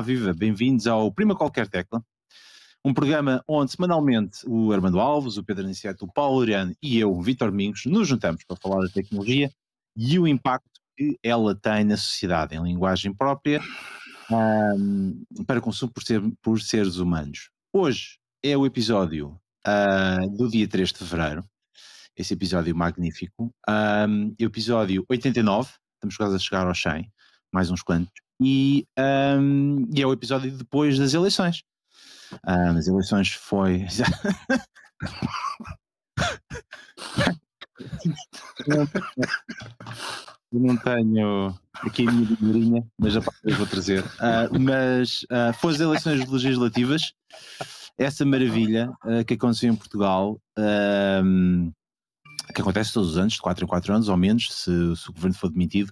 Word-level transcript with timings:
Viva, 0.00 0.34
bem-vindos 0.34 0.86
ao 0.86 1.10
Prima 1.12 1.36
Qualquer 1.36 1.68
Tecla, 1.68 2.04
um 2.84 2.92
programa 2.92 3.42
onde 3.46 3.70
semanalmente 3.70 4.38
o 4.44 4.72
Armando 4.72 4.98
Alves, 4.98 5.36
o 5.36 5.44
Pedro 5.44 5.64
Aniceto, 5.64 6.04
o 6.04 6.12
Paulo 6.12 6.38
Oriano 6.38 6.74
e 6.82 6.98
eu, 6.98 7.18
Vitor 7.20 7.50
Domingos, 7.50 7.86
nos 7.86 8.08
juntamos 8.08 8.42
para 8.44 8.56
falar 8.56 8.82
da 8.82 8.88
tecnologia 8.88 9.50
e 9.96 10.18
o 10.18 10.26
impacto 10.26 10.80
que 10.96 11.16
ela 11.22 11.54
tem 11.54 11.84
na 11.84 11.96
sociedade, 11.96 12.56
em 12.56 12.62
linguagem 12.62 13.14
própria, 13.14 13.62
um, 14.30 15.24
para 15.46 15.60
consumo 15.60 15.92
por, 15.92 16.02
ser, 16.02 16.20
por, 16.42 16.60
seres 16.60 16.96
humanos. 16.96 17.50
Hoje 17.72 18.18
é 18.42 18.56
o 18.56 18.66
episódio 18.66 19.40
uh, 19.66 20.36
do 20.36 20.50
dia 20.50 20.66
3 20.66 20.92
de 20.92 20.98
fevereiro, 20.98 21.44
esse 22.16 22.34
episódio 22.34 22.74
magnífico, 22.74 23.54
um, 23.68 24.34
episódio 24.38 25.04
89, 25.08 25.70
estamos 25.94 26.16
quase 26.16 26.34
a 26.34 26.38
chegar 26.38 26.66
ao 26.66 26.74
100, 26.74 27.10
mais 27.52 27.70
uns 27.70 27.82
quantos, 27.82 28.23
e, 28.40 28.86
um, 28.98 29.86
e 29.94 30.02
é 30.02 30.06
o 30.06 30.12
episódio 30.12 30.50
depois 30.50 30.98
das 30.98 31.14
eleições. 31.14 31.62
Um, 32.46 32.76
as 32.76 32.86
eleições 32.86 33.32
foi. 33.32 33.86
Eu 40.52 40.60
não 40.60 40.76
tenho 40.76 41.58
aqui 41.74 42.06
a 42.06 42.12
minha 42.12 42.26
figurinha, 42.28 42.86
mas 42.98 43.14
já 43.14 43.20
vou 43.20 43.66
trazer. 43.66 44.04
Uh, 44.04 44.60
mas 44.60 45.24
uh, 45.24 45.52
foi 45.58 45.74
as 45.74 45.80
eleições 45.80 46.28
legislativas, 46.28 47.12
essa 47.98 48.24
maravilha 48.24 48.92
uh, 49.04 49.24
que 49.24 49.34
aconteceu 49.34 49.72
em 49.72 49.76
Portugal, 49.76 50.40
que 52.54 52.60
acontece 52.60 52.92
todos 52.92 53.10
os 53.10 53.18
anos, 53.18 53.32
de 53.34 53.40
4 53.40 53.64
em 53.64 53.68
4 53.68 53.94
anos, 53.94 54.08
ou 54.08 54.16
menos, 54.16 54.48
se, 54.52 54.96
se 54.96 55.10
o 55.10 55.12
governo 55.12 55.34
for 55.34 55.50
demitido, 55.50 55.90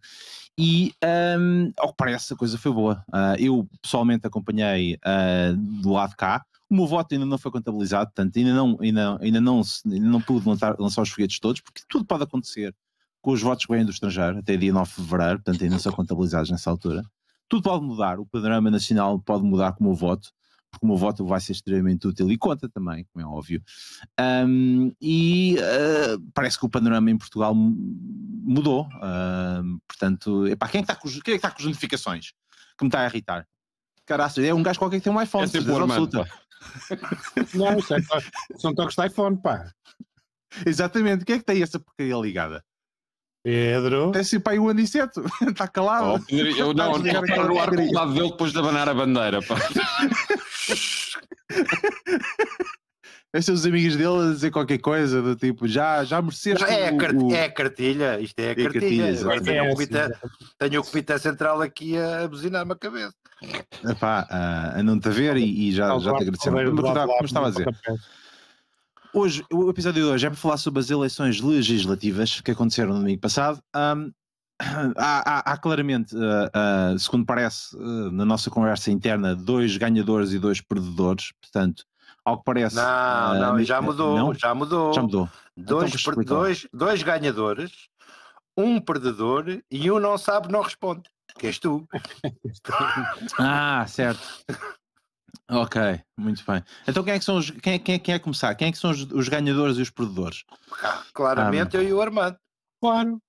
e 0.59 0.93
um, 1.39 1.73
ao 1.79 1.89
que 1.89 1.97
parece 1.97 2.33
a 2.33 2.37
coisa 2.37 2.59
foi 2.59 2.73
boa. 2.73 3.05
Uh, 3.09 3.37
eu 3.39 3.69
pessoalmente 3.81 4.27
acompanhei 4.27 4.95
uh, 4.97 5.57
do 5.57 5.93
lado 5.93 6.15
cá. 6.17 6.45
O 6.69 6.75
meu 6.75 6.87
voto 6.87 7.13
ainda 7.13 7.27
não 7.27 7.39
foi 7.39 7.51
contabilizado, 7.51 8.07
portanto, 8.07 8.37
ainda 8.39 8.55
não, 8.55 8.79
ainda, 8.81 9.19
ainda 9.21 9.41
não, 9.41 9.63
ainda 9.87 10.09
não 10.09 10.21
pude 10.21 10.49
lançar, 10.49 10.79
lançar 10.79 11.03
os 11.03 11.11
foguetes 11.11 11.39
todos, 11.39 11.61
porque 11.61 11.83
tudo 11.89 12.05
pode 12.05 12.23
acontecer 12.23 12.75
com 13.21 13.31
os 13.33 13.41
votos 13.41 13.67
que 13.67 13.73
vêm 13.73 13.85
do 13.85 13.91
estrangeiro, 13.91 14.39
até 14.39 14.57
dia 14.57 14.73
9 14.73 14.89
de 14.89 14.97
fevereiro, 14.97 15.41
portanto, 15.43 15.63
ainda 15.63 15.79
são 15.79 15.93
contabilizados 15.93 16.51
nessa 16.51 16.71
altura. 16.71 17.03
Tudo 17.49 17.63
pode 17.63 17.85
mudar, 17.85 18.19
o 18.19 18.27
panorama 18.27 18.71
nacional 18.71 19.19
pode 19.21 19.45
mudar 19.45 19.73
com 19.73 19.85
o 19.85 19.89
meu 19.89 19.95
voto 19.95 20.31
porque 20.73 20.87
o 20.87 20.89
meu 20.89 20.97
voto 20.97 21.25
vai 21.27 21.39
ser 21.39 21.53
extremamente 21.53 22.09
útil 22.09 22.33
e 22.33 22.39
conta 22.39 22.69
também, 22.69 23.05
como 23.13 23.25
é 23.25 23.29
óbvio. 23.29 23.63
Um, 24.19 24.91
e 25.01 25.57
uh, 25.59 26.19
parece 26.33 26.59
que 26.59 26.65
o 26.65 26.69
panorama 26.69 27.11
em 27.11 27.19
Portugal 27.19 27.55
mudou. 27.55 28.89
Uh, 28.97 29.79
portanto, 29.87 30.47
epá, 30.47 30.67
quem, 30.69 30.81
é 30.81 30.85
que 30.85 30.91
está 30.91 31.01
com, 31.01 31.09
quem 31.09 31.19
é 31.19 31.21
que 31.21 31.33
está 31.33 31.51
com 31.51 31.59
as 31.59 31.67
notificações? 31.67 32.33
Que 32.79 32.85
me 32.85 32.89
está 32.89 33.03
a 33.03 33.07
irritar. 33.07 33.47
Caraca, 34.07 34.41
é 34.41 34.55
um 34.55 34.63
gajo 34.63 34.79
qualquer 34.79 34.99
que 34.99 35.05
tem 35.05 35.13
um 35.13 35.21
iPhone. 35.21 35.45
É 35.45 35.47
sempre 35.47 35.73
absoluta. 35.75 36.27
Não, 37.55 37.79
isso 37.79 37.95
é, 37.95 38.01
são 38.57 38.75
toques 38.75 38.97
de 38.97 39.07
iPhone, 39.07 39.37
pá. 39.41 39.71
Exatamente. 40.65 41.25
Quem 41.25 41.37
é 41.37 41.39
que 41.39 41.45
tem 41.45 41.63
essa 41.63 41.79
porcaria 41.79 42.17
ligada? 42.17 42.65
Pedro. 43.45 44.13
É 44.15 44.23
sempre 44.23 44.55
aí 44.55 44.59
o 44.59 44.69
Aniceto. 44.69 45.23
Está 45.43 45.67
calado. 45.69 46.25
Oh, 46.31 46.35
eu 46.35 46.73
não, 46.73 46.93
não 46.93 47.03
quero 47.03 47.27
parar 47.27 47.49
no 47.49 47.61
ar 47.61 47.71
com 47.71 47.89
o 47.89 47.93
lado 47.93 48.15
dele 48.15 48.31
depois 48.31 48.53
de 48.53 48.59
abanar 48.59 48.89
a 48.89 48.95
bandeira. 48.95 49.43
Pá. 49.43 49.57
Esses 53.35 53.61
os 53.61 53.65
amigos 53.65 53.97
dele 53.97 54.29
a 54.29 54.33
dizer 54.33 54.51
qualquer 54.51 54.77
coisa 54.79 55.23
do 55.23 55.35
tipo, 55.35 55.67
já, 55.67 56.05
já 56.05 56.21
mereceste. 56.21 56.63
É, 56.65 56.89
a 56.89 56.97
cart 56.97 57.17
o... 57.17 57.33
é 57.33 57.45
a 57.45 57.51
cartilha, 57.51 58.21
isto 58.21 58.39
é 58.39 58.49
a 58.49 58.51
é 58.51 58.55
cartilha. 58.55 59.25
cartilha 59.25 59.43
tenho, 59.43 59.65
o 59.65 59.73
comitê, 59.73 59.99
tenho 60.59 60.81
o 60.83 60.85
comitê 60.85 61.19
central 61.19 61.63
aqui 61.63 61.97
a 61.97 62.29
buzinar-me 62.29 62.73
a 62.73 62.77
cabeça. 62.77 63.15
Epá, 63.89 64.27
a, 64.29 64.79
a 64.79 64.83
não 64.83 65.01
te 65.01 65.09
ver 65.09 65.39
e, 65.39 65.69
e 65.69 65.73
já, 65.73 65.99
já 65.99 66.15
te 66.15 66.23
agradecemos. 66.23 66.63
Como 66.63 67.25
estava 67.25 67.47
a 67.47 67.51
dizer. 67.51 67.67
Hoje, 69.15 69.43
o 69.51 69.71
episódio 69.71 70.05
de 70.05 70.11
hoje 70.11 70.27
é 70.27 70.31
para 70.31 70.39
falar 70.39 70.59
sobre 70.59 70.81
as 70.81 70.91
eleições 70.91 71.41
legislativas 71.41 72.43
que 72.43 72.51
aconteceram 72.51 72.93
no 72.93 72.99
domingo 72.99 73.21
passado. 73.21 73.63
Um, 73.75 74.13
há, 74.97 75.39
há, 75.39 75.53
há, 75.53 75.57
claramente, 75.57 76.15
uh, 76.15 76.95
uh, 76.95 76.99
segundo 76.99 77.27
parece, 77.27 77.77
uh, 77.77 78.11
na 78.11 78.25
nossa 78.25 78.51
conversa 78.51 78.91
interna, 78.91 79.35
dois 79.35 79.77
ganhadores 79.77 80.33
e 80.33 80.39
dois 80.39 80.61
perdedores. 80.61 81.33
Portanto, 81.41 81.85
ao 82.25 82.39
que 82.39 82.45
parece. 82.45 82.77
Não, 82.77 83.35
não, 83.35 83.65
já 83.65 83.81
mudou, 83.81 84.17
não? 84.17 84.35
já 84.35 84.55
mudou. 84.55 84.93
Já 84.93 85.03
mudou. 85.03 85.29
Dois, 85.57 85.95
então, 85.95 86.25
dois, 86.25 86.67
dois 86.73 87.03
ganhadores, 87.03 87.89
um 88.57 88.81
perdedor 88.81 89.61
e 89.71 89.91
um 89.91 89.99
não 89.99 90.17
sabe, 90.17 90.51
não 90.51 90.63
responde. 90.63 91.03
Que 91.39 91.47
és 91.47 91.59
tu. 91.59 91.87
ah, 93.39 93.85
certo. 93.89 94.23
Ok, 95.51 96.01
muito 96.17 96.43
bem. 96.47 96.63
Então 96.87 97.03
quem 97.03 97.15
é 97.15 97.19
que 97.19 97.25
são 97.25 97.37
os. 97.37 97.51
Quem 97.51 97.75
é, 97.75 97.79
quem 97.79 97.95
é, 97.97 97.99
quem 97.99 98.15
é 98.15 98.19
começar? 98.19 98.55
Quem 98.55 98.69
é 98.69 98.73
que 98.73 98.79
são 98.79 98.91
os, 98.91 99.03
os 99.11 99.29
ganhadores 99.29 99.77
e 99.79 99.83
os 99.83 99.91
perdedores? 99.91 100.45
Claramente 101.13 101.77
eu 101.77 101.83
e 101.83 101.93
o 101.93 102.01
Armando. 102.01 102.37
Claro. 102.81 103.21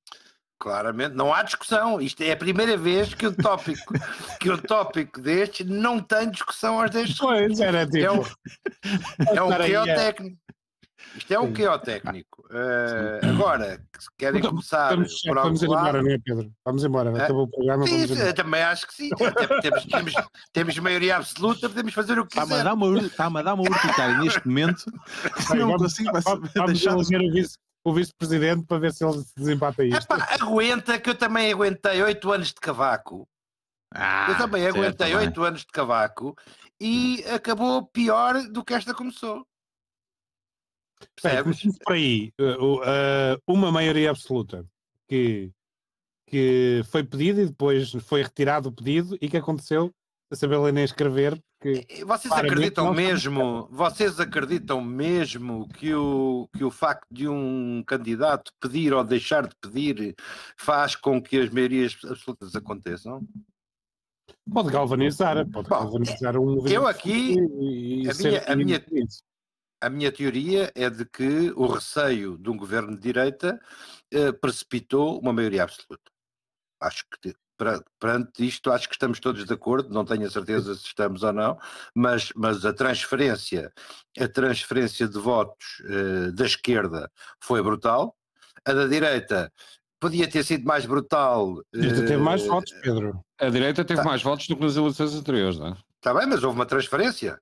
Claramente, 0.64 1.14
não 1.14 1.34
há 1.34 1.44
discussão. 1.44 2.00
Isto 2.00 2.24
é 2.24 2.32
a 2.32 2.38
primeira 2.38 2.78
vez 2.78 3.14
que 3.14 3.28
o 3.28 3.36
tópico, 3.36 3.94
que 4.40 4.50
o 4.50 4.58
tópico 4.58 5.20
deste 5.20 5.66
não 5.66 6.00
tem 6.00 6.32
discussão 6.32 6.80
aos 6.80 6.90
10 6.90 7.18
Pois, 7.18 7.60
era 7.60 7.86
tipo. 7.86 7.98
É 7.98 8.12
um, 9.44 9.52
é 9.52 9.82
um 9.82 9.86
é. 9.86 9.96
técnico. 9.96 10.38
Isto 11.18 11.34
é 11.34 11.40
um 11.40 11.52
que 11.52 11.64
técnico. 11.80 12.44
Uh, 12.50 13.30
agora, 13.30 13.78
se 14.00 14.08
querem 14.18 14.40
então, 14.40 14.52
começar. 14.52 14.92
Vamos, 14.92 15.22
por 15.22 15.36
vamos 15.36 15.64
embora, 15.64 16.02
não 16.02 16.12
é, 16.12 16.18
Pedro? 16.18 16.52
Vamos 16.64 16.84
embora. 16.86 17.12
Uh, 17.12 17.18
Acabou 17.18 17.44
o 17.44 17.48
programa. 17.50 17.86
Sim, 17.86 18.34
também 18.34 18.64
acho 18.64 18.88
que 18.88 18.94
sim. 18.94 19.10
temos, 19.62 19.86
temos, 19.86 20.14
temos, 20.54 20.78
maioria 20.80 21.18
absoluta, 21.18 21.68
podemos 21.68 21.94
fazer 21.94 22.18
o 22.18 22.26
que 22.26 22.40
quiser. 22.40 22.44
Está-me 22.44 22.62
a 22.62 22.64
dar 22.64 22.74
uma, 22.74 23.00
está 23.00 23.26
a 23.28 23.42
dar 23.42 23.54
uma 23.54 23.64
urticária 23.64 24.18
neste 24.18 24.48
momento. 24.48 24.86
não 25.54 25.68
vamos, 25.68 25.82
consigo 25.82 26.12
vamos, 26.24 26.52
deixar. 26.68 26.92
Vamos 26.92 27.10
o 27.10 27.32
vice, 27.34 27.58
o 27.84 27.94
vice-presidente 27.94 28.66
para 28.66 28.80
ver 28.80 28.94
se 28.94 29.06
ele 29.06 29.24
desempata 29.36 29.84
isto. 29.84 30.04
Epá, 30.04 30.28
aguenta, 30.40 31.00
que 31.00 31.10
eu 31.10 31.16
também 31.16 31.52
aguentei 31.52 32.02
oito 32.02 32.32
anos 32.32 32.48
de 32.48 32.56
cavaco. 32.56 33.28
Ah, 33.94 34.28
eu 34.30 34.38
também 34.38 34.66
aguentei 34.66 35.16
oito 35.16 35.44
anos 35.44 35.62
de 35.62 35.68
cavaco 35.68 36.36
e 36.80 37.24
acabou 37.26 37.86
pior 37.86 38.42
do 38.50 38.64
que 38.64 38.74
esta 38.74 38.94
começou. 38.94 39.46
Percebes? 41.22 41.78
por 41.84 41.94
aí, 41.94 42.34
uh, 42.40 42.78
uh, 42.78 43.42
uma 43.46 43.72
maioria 43.72 44.10
absoluta 44.10 44.66
que, 45.08 45.52
que 46.28 46.82
foi 46.90 47.04
pedido 47.04 47.42
e 47.42 47.48
depois 47.48 47.92
foi 48.02 48.24
retirado 48.24 48.70
o 48.70 48.72
pedido 48.72 49.18
e 49.22 49.30
que 49.30 49.38
aconteceu 49.38 49.94
a 50.32 50.36
saber 50.36 50.58
ler 50.58 50.74
nem 50.74 50.84
escrever. 50.84 51.40
Eh, 51.66 52.04
vocês 52.06 52.32
acreditam 52.34 52.94
mesmo, 52.94 53.68
vocês 53.72 54.20
acreditam 54.20 54.82
mesmo 54.82 55.68
que 55.70 55.94
o, 55.94 56.50
que 56.56 56.64
o 56.64 56.72
facto 56.72 57.08
de 57.10 57.28
um 57.28 57.84
candidato 57.86 58.52
pedir 58.60 58.94
ou 58.94 59.04
deixar 59.04 59.48
de 59.48 59.56
pedir 59.62 60.16
faz 60.58 60.96
com 60.96 61.22
que 61.22 61.38
as 61.38 61.50
maiorias 61.50 61.98
absolutas 62.04 62.56
aconteçam? 62.56 63.26
Pode 64.52 64.72
galvanizar, 64.72 65.50
pode 65.50 65.70
Bom, 65.70 65.80
galvanizar 65.80 66.38
um. 66.38 66.68
Eu 66.68 66.86
aqui, 66.86 67.36
e, 67.60 68.04
e 68.04 68.10
a, 68.10 68.14
minha, 68.14 68.44
a, 68.46 68.56
minha, 68.56 68.86
a 69.82 69.90
minha 69.90 70.12
teoria 70.12 70.72
é 70.76 70.90
de 70.90 71.06
que 71.06 71.52
o 71.56 71.66
receio 71.68 72.38
de 72.38 72.50
um 72.50 72.58
governo 72.58 72.96
de 72.96 73.02
direita 73.02 73.60
eh, 74.12 74.32
precipitou 74.34 75.20
uma 75.20 75.32
maioria 75.32 75.64
absoluta. 75.64 76.12
Acho 76.82 77.06
que 77.10 77.34
perante 78.00 78.46
isto, 78.46 78.72
acho 78.72 78.88
que 78.88 78.96
estamos 78.96 79.20
todos 79.20 79.46
de 79.46 79.54
acordo, 79.54 79.94
não 79.94 80.06
tenho 80.06 80.26
a 80.26 80.30
certeza 80.30 80.76
se 80.76 80.86
estamos 80.86 81.24
ou 81.24 81.34
não, 81.34 81.58
mas, 81.96 82.32
mas 82.36 82.66
a 82.66 82.74
transferência, 82.74 83.72
a 84.20 84.28
transferência 84.28 85.08
de 85.08 85.20
votos 85.20 85.82
eh, 85.86 86.32
da 86.32 86.46
esquerda 86.46 87.12
foi 87.40 87.62
brutal, 87.62 88.16
a 88.66 88.74
da 88.74 88.88
direita 88.88 89.52
podia 90.00 90.30
ter 90.30 90.44
sido 90.44 90.66
mais 90.66 90.86
brutal. 90.86 91.60
A 91.74 91.78
direita 91.78 92.02
teve 92.06 92.18
mais 92.18 92.44
eh, 92.44 92.48
votos, 92.48 92.74
Pedro. 92.82 93.24
A 93.40 93.50
direita 93.50 93.86
teve 93.86 94.02
tá. 94.02 94.08
mais 94.08 94.22
votos 94.22 94.48
do 94.48 94.56
que 94.56 94.64
nas 94.64 94.76
eleições 94.76 95.16
anteriores, 95.16 95.58
não 95.58 95.68
é? 95.68 95.78
Está 95.96 96.14
bem, 96.14 96.28
mas 96.28 96.44
houve 96.44 96.58
uma 96.58 96.66
transferência. 96.66 97.40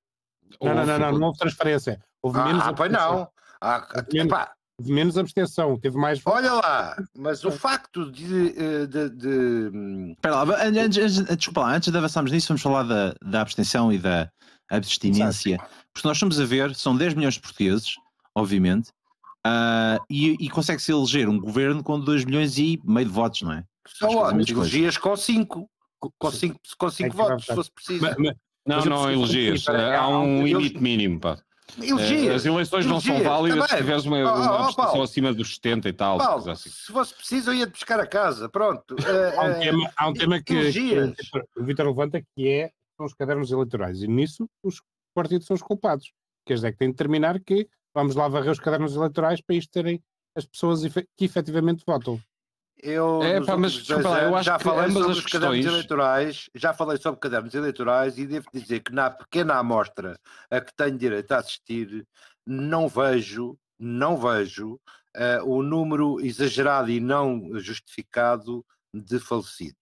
Não, 0.62 0.76
não, 0.76 0.86
não, 0.86 1.00
não, 1.00 1.12
não 1.14 1.28
houve 1.28 1.40
transferência. 1.40 2.00
Houve 2.22 2.40
ah, 2.40 2.46
menos 2.46 2.64
ah, 2.64 2.74
pois 2.74 2.92
não. 2.92 3.28
Ah, 3.60 3.88
houve, 3.96 4.08
menos, 4.14 4.32
houve 4.34 4.52
menos 4.90 5.18
abstenção, 5.18 5.78
teve 5.78 5.98
mais. 5.98 6.22
Olha 6.26 6.54
lá, 6.54 6.96
mas 7.18 7.44
o 7.44 7.52
facto 7.52 8.12
de. 8.12 8.56
Eh, 8.58 8.86
de, 8.86 9.10
de... 9.10 10.12
Espera 10.12 10.44
lá, 10.44 10.66
antes, 10.66 10.98
antes, 10.98 11.38
desculpa 11.38 11.62
lá, 11.62 11.76
antes 11.76 11.92
de 11.92 11.98
avançarmos 11.98 12.32
nisso, 12.32 12.48
vamos 12.48 12.62
falar 12.62 12.84
da, 12.84 13.14
da 13.22 13.42
abstenção 13.42 13.92
e 13.92 13.98
da 13.98 14.32
abstinência. 14.70 15.56
Exato. 15.56 15.70
Porque 15.94 16.08
nós 16.08 16.18
estamos 16.18 16.40
a 16.40 16.46
ver, 16.46 16.74
são 16.76 16.96
10 16.96 17.16
milhões 17.16 17.34
de 17.34 17.42
portugueses, 17.42 17.96
obviamente, 18.34 18.90
uh, 19.46 20.02
e, 20.10 20.38
e 20.40 20.50
consegue-se 20.50 20.92
eleger 20.92 21.28
um 21.28 21.40
governo 21.40 21.84
com 21.84 22.00
2 22.00 22.26
milhões 22.26 22.58
e 22.58 22.80
meio 22.84 23.08
de 23.08 23.14
votos, 23.14 23.42
não 23.42 23.54
é? 23.54 23.64
Só 23.88 24.08
ótimo, 24.08 24.62
elegias 24.62 24.98
com 24.98 25.16
5. 25.16 25.70
Com 26.18 26.32
5 26.32 26.60
com 26.80 26.90
cinco 26.90 27.14
é 27.14 27.18
votos, 27.18 27.46
se 27.46 27.54
fosse 27.54 27.72
preciso. 27.72 28.02
Mas, 28.02 28.16
mas, 28.18 28.36
não, 28.66 28.86
não 28.86 29.12
elogias. 29.12 29.68
Há 29.68 30.08
um 30.08 30.44
limite 30.44 30.82
mínimo, 30.82 31.20
pá. 31.20 31.38
Elogias. 31.82 32.36
As 32.36 32.46
eleições 32.46 32.86
não 32.86 33.00
são 33.00 33.22
válidas 33.22 33.70
se 33.70 33.78
tiveres 33.78 34.06
uma, 34.06 34.18
uma 34.18 34.66
abstenção 34.66 35.00
oh, 35.00 35.04
acima 35.04 35.34
dos 35.34 35.56
70 35.56 35.90
e 35.90 35.94
tal. 35.94 36.18
Paulo, 36.18 36.50
assim. 36.50 36.70
Se 36.70 36.92
fosse 36.92 37.14
preciso, 37.14 37.52
eu 37.52 37.56
ia 37.56 37.68
te 37.68 37.72
buscar 37.72 38.00
a 38.00 38.08
casa. 38.08 38.50
Pronto. 38.50 38.96
há, 39.38 39.46
um 39.46 39.60
tema, 39.60 39.92
há 39.96 40.10
um 40.10 40.14
tema 40.14 40.42
que, 40.42 40.72
que, 40.72 41.14
o 41.56 41.64
Vitor 41.64 41.88
levanta 41.88 42.22
que 42.36 42.50
é 42.50 42.72
são 42.98 43.06
os 43.06 43.14
cadernos 43.14 43.52
eleitorais. 43.52 44.02
E 44.02 44.08
nisso 44.08 44.48
os 44.64 44.82
partidos 45.14 45.48
são 45.48 45.56
os 45.56 45.62
culpados. 45.62 46.12
Quer 46.46 46.56
dizer, 46.56 46.72
que 46.72 46.78
tem 46.78 46.90
de 46.90 46.94
determinar 46.94 47.40
que 47.40 47.68
vamos 47.94 48.16
lá 48.16 48.28
varrer 48.28 48.52
os 48.52 48.60
cadernos 48.60 48.96
eleitorais 48.96 49.42
para 49.42 49.56
isto 49.56 49.72
terem 49.72 50.02
as 50.36 50.46
pessoas 50.46 50.82
que 51.18 51.26
efetivamente 51.26 51.84
votam. 51.86 52.20
Eu, 52.84 53.22
é, 53.22 53.40
pá, 53.44 53.56
mas 53.56 53.74
desculpa 53.74 54.10
lá, 54.10 54.24
eu 54.24 54.36
acho 54.36 54.46
já 54.46 54.58
que 54.58 54.64
falei 54.64 54.92
sobre 54.92 55.12
as 55.12 55.18
os 55.18 55.26
cadernos 55.26 55.66
eleitorais, 55.66 56.50
já 56.56 56.74
falei 56.74 56.98
sobre 56.98 57.20
cadernos 57.20 57.54
eleitorais 57.54 58.18
e 58.18 58.26
devo 58.26 58.48
dizer 58.52 58.80
que 58.80 58.92
na 58.92 59.10
pequena 59.10 59.56
amostra 59.56 60.20
a 60.50 60.60
que 60.60 60.74
tenho 60.76 60.98
direito 60.98 61.32
a 61.32 61.38
assistir, 61.38 62.08
não 62.46 62.88
vejo, 62.88 63.56
não 63.78 64.18
vejo 64.18 64.80
uh, 65.16 65.46
o 65.46 65.62
número 65.62 66.20
exagerado 66.22 66.90
e 66.90 67.00
não 67.00 67.60
justificado 67.60 68.66
de 68.94 69.20
falecidos 69.20 69.81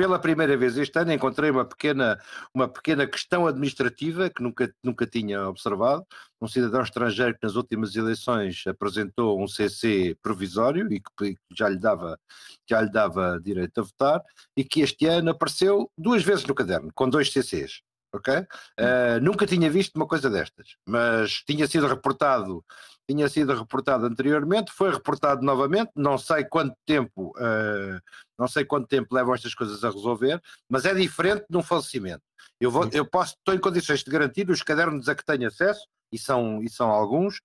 pela 0.00 0.18
primeira 0.18 0.56
vez 0.56 0.78
este 0.78 0.98
ano 0.98 1.12
encontrei 1.12 1.50
uma 1.50 1.62
pequena, 1.62 2.18
uma 2.54 2.66
pequena 2.66 3.06
questão 3.06 3.46
administrativa 3.46 4.30
que 4.30 4.42
nunca, 4.42 4.74
nunca 4.82 5.06
tinha 5.06 5.46
observado. 5.46 6.06
Um 6.40 6.48
cidadão 6.48 6.80
estrangeiro 6.80 7.34
que 7.34 7.42
nas 7.42 7.54
últimas 7.54 7.94
eleições 7.94 8.64
apresentou 8.66 9.38
um 9.38 9.46
CC 9.46 10.16
provisório 10.22 10.90
e 10.90 11.02
que 11.18 11.36
já 11.54 11.68
lhe 11.68 11.78
dava, 11.78 12.18
já 12.66 12.80
lhe 12.80 12.90
dava 12.90 13.38
direito 13.44 13.78
a 13.78 13.82
votar 13.82 14.22
e 14.56 14.64
que 14.64 14.80
este 14.80 15.04
ano 15.04 15.32
apareceu 15.32 15.90
duas 15.98 16.22
vezes 16.24 16.46
no 16.46 16.54
caderno, 16.54 16.90
com 16.94 17.06
dois 17.06 17.30
CCs 17.30 17.82
ok? 18.12 18.34
Uh, 18.38 19.20
nunca 19.22 19.46
tinha 19.46 19.70
visto 19.70 19.96
uma 19.96 20.06
coisa 20.06 20.28
destas, 20.28 20.76
mas 20.86 21.42
tinha 21.46 21.66
sido 21.66 21.86
reportado, 21.86 22.64
tinha 23.08 23.28
sido 23.28 23.54
reportado 23.54 24.06
anteriormente, 24.06 24.72
foi 24.72 24.90
reportado 24.90 25.42
novamente, 25.42 25.90
não 25.94 26.18
sei 26.18 26.44
quanto 26.44 26.76
tempo, 26.86 27.32
uh, 27.36 28.00
não 28.38 28.48
sei 28.48 28.64
quanto 28.64 28.88
tempo 28.88 29.14
levam 29.14 29.34
estas 29.34 29.54
coisas 29.54 29.82
a 29.84 29.90
resolver, 29.90 30.40
mas 30.68 30.84
é 30.84 30.94
diferente 30.94 31.44
de 31.48 31.56
um 31.56 31.62
falecimento. 31.62 32.22
Eu, 32.60 32.70
vou, 32.70 32.88
eu 32.92 33.06
posso, 33.06 33.34
estou 33.34 33.54
em 33.54 33.60
condições 33.60 34.02
de 34.02 34.10
garantir 34.10 34.50
os 34.50 34.62
cadernos 34.62 35.08
a 35.08 35.14
que 35.14 35.24
tenho 35.24 35.48
acesso, 35.48 35.86
e 36.12 36.18
são, 36.18 36.62
e 36.62 36.68
são 36.68 36.90
alguns, 36.90 37.40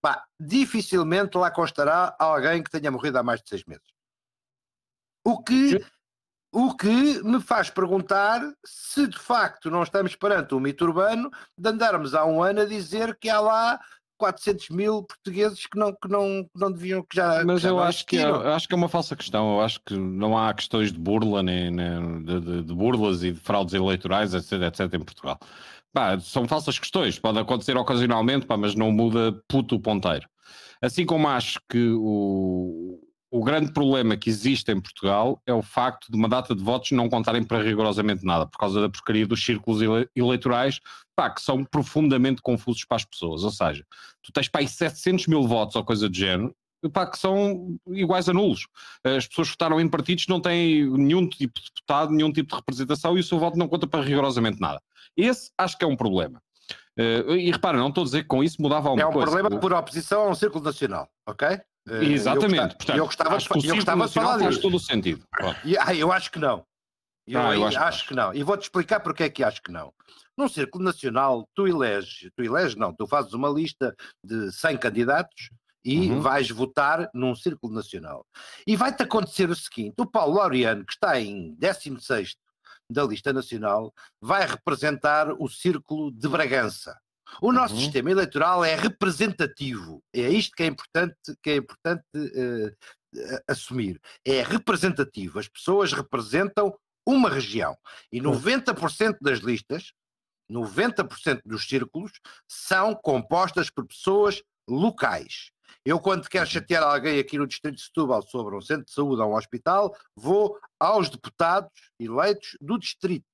pá, 0.00 0.24
dificilmente 0.40 1.38
lá 1.38 1.50
constará 1.50 2.14
alguém 2.18 2.62
que 2.62 2.70
tenha 2.70 2.90
morrido 2.90 3.18
há 3.18 3.22
mais 3.22 3.40
de 3.40 3.48
seis 3.48 3.64
meses. 3.64 3.86
O 5.24 5.42
que 5.42 5.84
o 6.52 6.74
que 6.74 7.22
me 7.22 7.40
faz 7.40 7.68
perguntar 7.70 8.40
se 8.64 9.06
de 9.06 9.18
facto 9.18 9.70
não 9.70 9.82
estamos 9.82 10.16
perante 10.16 10.54
um 10.54 10.60
mito 10.60 10.84
urbano 10.84 11.30
de 11.56 11.68
andarmos 11.68 12.14
há 12.14 12.24
um 12.24 12.42
ano 12.42 12.62
a 12.62 12.64
dizer 12.64 13.16
que 13.20 13.28
há 13.28 13.40
lá 13.40 13.80
400 14.18 14.70
mil 14.70 15.02
portugueses 15.04 15.64
que 15.66 15.78
não, 15.78 15.92
que 15.92 16.08
não, 16.08 16.44
que 16.44 16.60
não 16.60 16.72
deviam, 16.72 17.02
que 17.02 17.16
já. 17.16 17.44
Mas 17.44 17.62
já 17.62 17.68
eu 17.68 17.78
acho 17.78 18.04
que, 18.04 18.18
é, 18.18 18.24
acho 18.24 18.66
que 18.66 18.74
é 18.74 18.76
uma 18.76 18.88
falsa 18.88 19.14
questão. 19.14 19.54
Eu 19.54 19.60
acho 19.60 19.80
que 19.86 19.94
não 19.96 20.36
há 20.36 20.52
questões 20.52 20.92
de 20.92 20.98
burla, 20.98 21.42
nem, 21.42 21.70
nem 21.70 22.22
de, 22.24 22.40
de, 22.40 22.62
de, 22.62 22.74
burlas 22.74 23.22
e 23.22 23.32
de 23.32 23.40
fraudes 23.40 23.74
eleitorais, 23.74 24.34
etc, 24.34 24.52
etc, 24.62 24.92
em 24.94 25.04
Portugal. 25.04 25.38
Pá, 25.92 26.18
são 26.20 26.46
falsas 26.46 26.78
questões, 26.78 27.18
pode 27.18 27.38
acontecer 27.38 27.76
ocasionalmente, 27.76 28.44
pá, 28.44 28.56
mas 28.56 28.74
não 28.74 28.90
muda 28.90 29.40
puto 29.48 29.76
o 29.76 29.80
ponteiro. 29.80 30.28
Assim 30.82 31.06
como 31.06 31.28
acho 31.28 31.60
que 31.68 31.92
o, 31.96 33.00
o 33.30 33.44
grande 33.44 33.72
problema 33.72 34.16
que 34.16 34.30
existe 34.30 34.70
em 34.72 34.80
Portugal 34.80 35.40
é 35.46 35.52
o 35.52 35.62
facto 35.62 36.10
de 36.10 36.16
uma 36.16 36.28
data 36.28 36.54
de 36.54 36.62
votos 36.62 36.92
não 36.92 37.08
contarem 37.08 37.44
para 37.44 37.62
rigorosamente 37.62 38.24
nada, 38.24 38.46
por 38.46 38.58
causa 38.58 38.80
da 38.80 38.88
porcaria 38.88 39.26
dos 39.26 39.44
círculos 39.44 39.82
ele 39.82 40.08
eleitorais, 40.16 40.80
pá, 41.14 41.28
que 41.28 41.42
são 41.42 41.64
profundamente 41.64 42.40
confusos 42.40 42.84
para 42.84 42.96
as 42.96 43.04
pessoas. 43.04 43.44
Ou 43.44 43.50
seja, 43.50 43.84
tu 44.22 44.32
tens 44.32 44.48
para 44.48 44.62
aí 44.62 44.68
700 44.68 45.26
mil 45.26 45.46
votos 45.46 45.76
ou 45.76 45.84
coisa 45.84 46.08
do 46.08 46.16
género, 46.16 46.54
pá, 46.92 47.06
que 47.06 47.18
são 47.18 47.76
iguais 47.88 48.28
a 48.28 48.32
nulos. 48.32 48.66
As 49.04 49.26
pessoas 49.26 49.48
votaram 49.50 49.78
em 49.78 49.88
partidos 49.88 50.26
não 50.26 50.40
têm 50.40 50.88
nenhum 50.90 51.28
tipo 51.28 51.60
de 51.60 51.66
deputado, 51.66 52.12
nenhum 52.12 52.32
tipo 52.32 52.50
de 52.50 52.56
representação 52.56 53.16
e 53.16 53.20
o 53.20 53.24
seu 53.24 53.38
voto 53.38 53.58
não 53.58 53.68
conta 53.68 53.86
para 53.86 54.02
rigorosamente 54.02 54.60
nada. 54.60 54.80
Esse 55.16 55.50
acho 55.58 55.76
que 55.76 55.84
é 55.84 55.88
um 55.88 55.96
problema. 55.96 56.40
Uh, 56.98 57.36
e 57.36 57.50
repara, 57.50 57.78
não 57.78 57.88
estou 57.88 58.02
a 58.02 58.04
dizer 58.04 58.22
que 58.22 58.28
com 58.28 58.42
isso 58.42 58.60
mudava 58.60 58.88
alguma 58.88 59.04
coisa. 59.04 59.18
É 59.18 59.22
um 59.22 59.24
coisa. 59.24 59.38
problema 59.38 59.60
por 59.60 59.72
oposição 59.72 60.22
a 60.22 60.30
um 60.30 60.34
círculo 60.34 60.64
nacional, 60.64 61.08
ok? 61.26 61.60
Eh, 61.88 62.04
Exatamente. 62.04 62.76
Eu, 62.88 62.96
eu 62.96 63.06
gostava, 63.06 63.36
acho 63.36 63.48
que 63.48 63.58
o 63.58 63.64
eu 63.64 63.74
gostava 63.76 64.06
de 64.06 64.12
falar 64.14 64.38
faz 64.38 64.58
todo 64.58 64.76
o 64.76 64.80
sentido. 64.80 65.24
E, 65.64 65.76
ah, 65.78 65.94
eu 65.94 66.12
acho 66.12 66.30
que 66.30 66.38
não. 66.38 66.64
Eu, 67.26 67.40
ah, 67.40 67.54
eu 67.54 67.66
acho, 67.66 67.78
acho, 67.78 68.08
que 68.08 68.14
não. 68.14 68.32
E 68.34 68.42
vou-te 68.42 68.62
explicar 68.62 69.00
porque 69.00 69.24
é 69.24 69.28
que 69.28 69.44
acho 69.44 69.62
que 69.62 69.70
não. 69.70 69.92
Num 70.36 70.48
círculo 70.48 70.84
nacional, 70.84 71.46
tu 71.54 71.66
eleges, 71.66 72.30
tu 72.34 72.42
eleges 72.42 72.74
não, 72.74 72.94
tu 72.94 73.06
fazes 73.06 73.32
uma 73.32 73.48
lista 73.48 73.94
de 74.24 74.50
100 74.52 74.78
candidatos 74.78 75.50
e 75.84 76.10
uhum. 76.10 76.20
vais 76.20 76.50
votar 76.50 77.10
num 77.12 77.34
círculo 77.34 77.74
nacional. 77.74 78.26
E 78.66 78.76
vai-te 78.76 79.02
acontecer 79.02 79.50
o 79.50 79.54
seguinte: 79.54 79.94
o 79.98 80.06
Paulo 80.06 80.36
Laureano, 80.36 80.84
que 80.84 80.92
está 80.92 81.20
em 81.20 81.54
16 81.54 82.36
da 82.90 83.04
lista 83.04 83.32
nacional, 83.32 83.92
vai 84.20 84.46
representar 84.46 85.30
o 85.32 85.48
círculo 85.48 86.10
de 86.10 86.28
Bragança. 86.28 86.96
O 87.40 87.52
nosso 87.52 87.74
uhum. 87.74 87.80
sistema 87.80 88.10
eleitoral 88.10 88.64
é 88.64 88.74
representativo. 88.74 90.02
É 90.12 90.28
isto 90.28 90.54
que 90.56 90.62
é 90.62 90.66
importante, 90.66 91.16
que 91.42 91.50
é 91.50 91.56
importante 91.56 92.04
uh, 92.14 92.76
assumir. 93.48 94.00
É 94.24 94.42
representativo. 94.42 95.38
As 95.38 95.48
pessoas 95.48 95.92
representam 95.92 96.76
uma 97.06 97.30
região. 97.30 97.76
E 98.12 98.20
90% 98.20 99.16
das 99.20 99.38
listas, 99.38 99.92
90% 100.50 101.40
dos 101.44 101.66
círculos, 101.66 102.12
são 102.46 102.94
compostas 102.94 103.70
por 103.70 103.86
pessoas 103.86 104.42
locais. 104.68 105.50
Eu, 105.84 105.98
quando 106.00 106.28
quero 106.28 106.46
chatear 106.46 106.82
alguém 106.82 107.18
aqui 107.18 107.38
no 107.38 107.46
Distrito 107.46 107.76
de 107.76 107.82
Setúbal 107.82 108.22
sobre 108.22 108.54
um 108.54 108.60
centro 108.60 108.84
de 108.84 108.92
saúde 108.92 109.22
ou 109.22 109.30
um 109.30 109.36
hospital, 109.36 109.94
vou 110.14 110.58
aos 110.78 111.08
deputados 111.08 111.70
eleitos 111.98 112.56
do 112.60 112.78
distrito. 112.78 113.26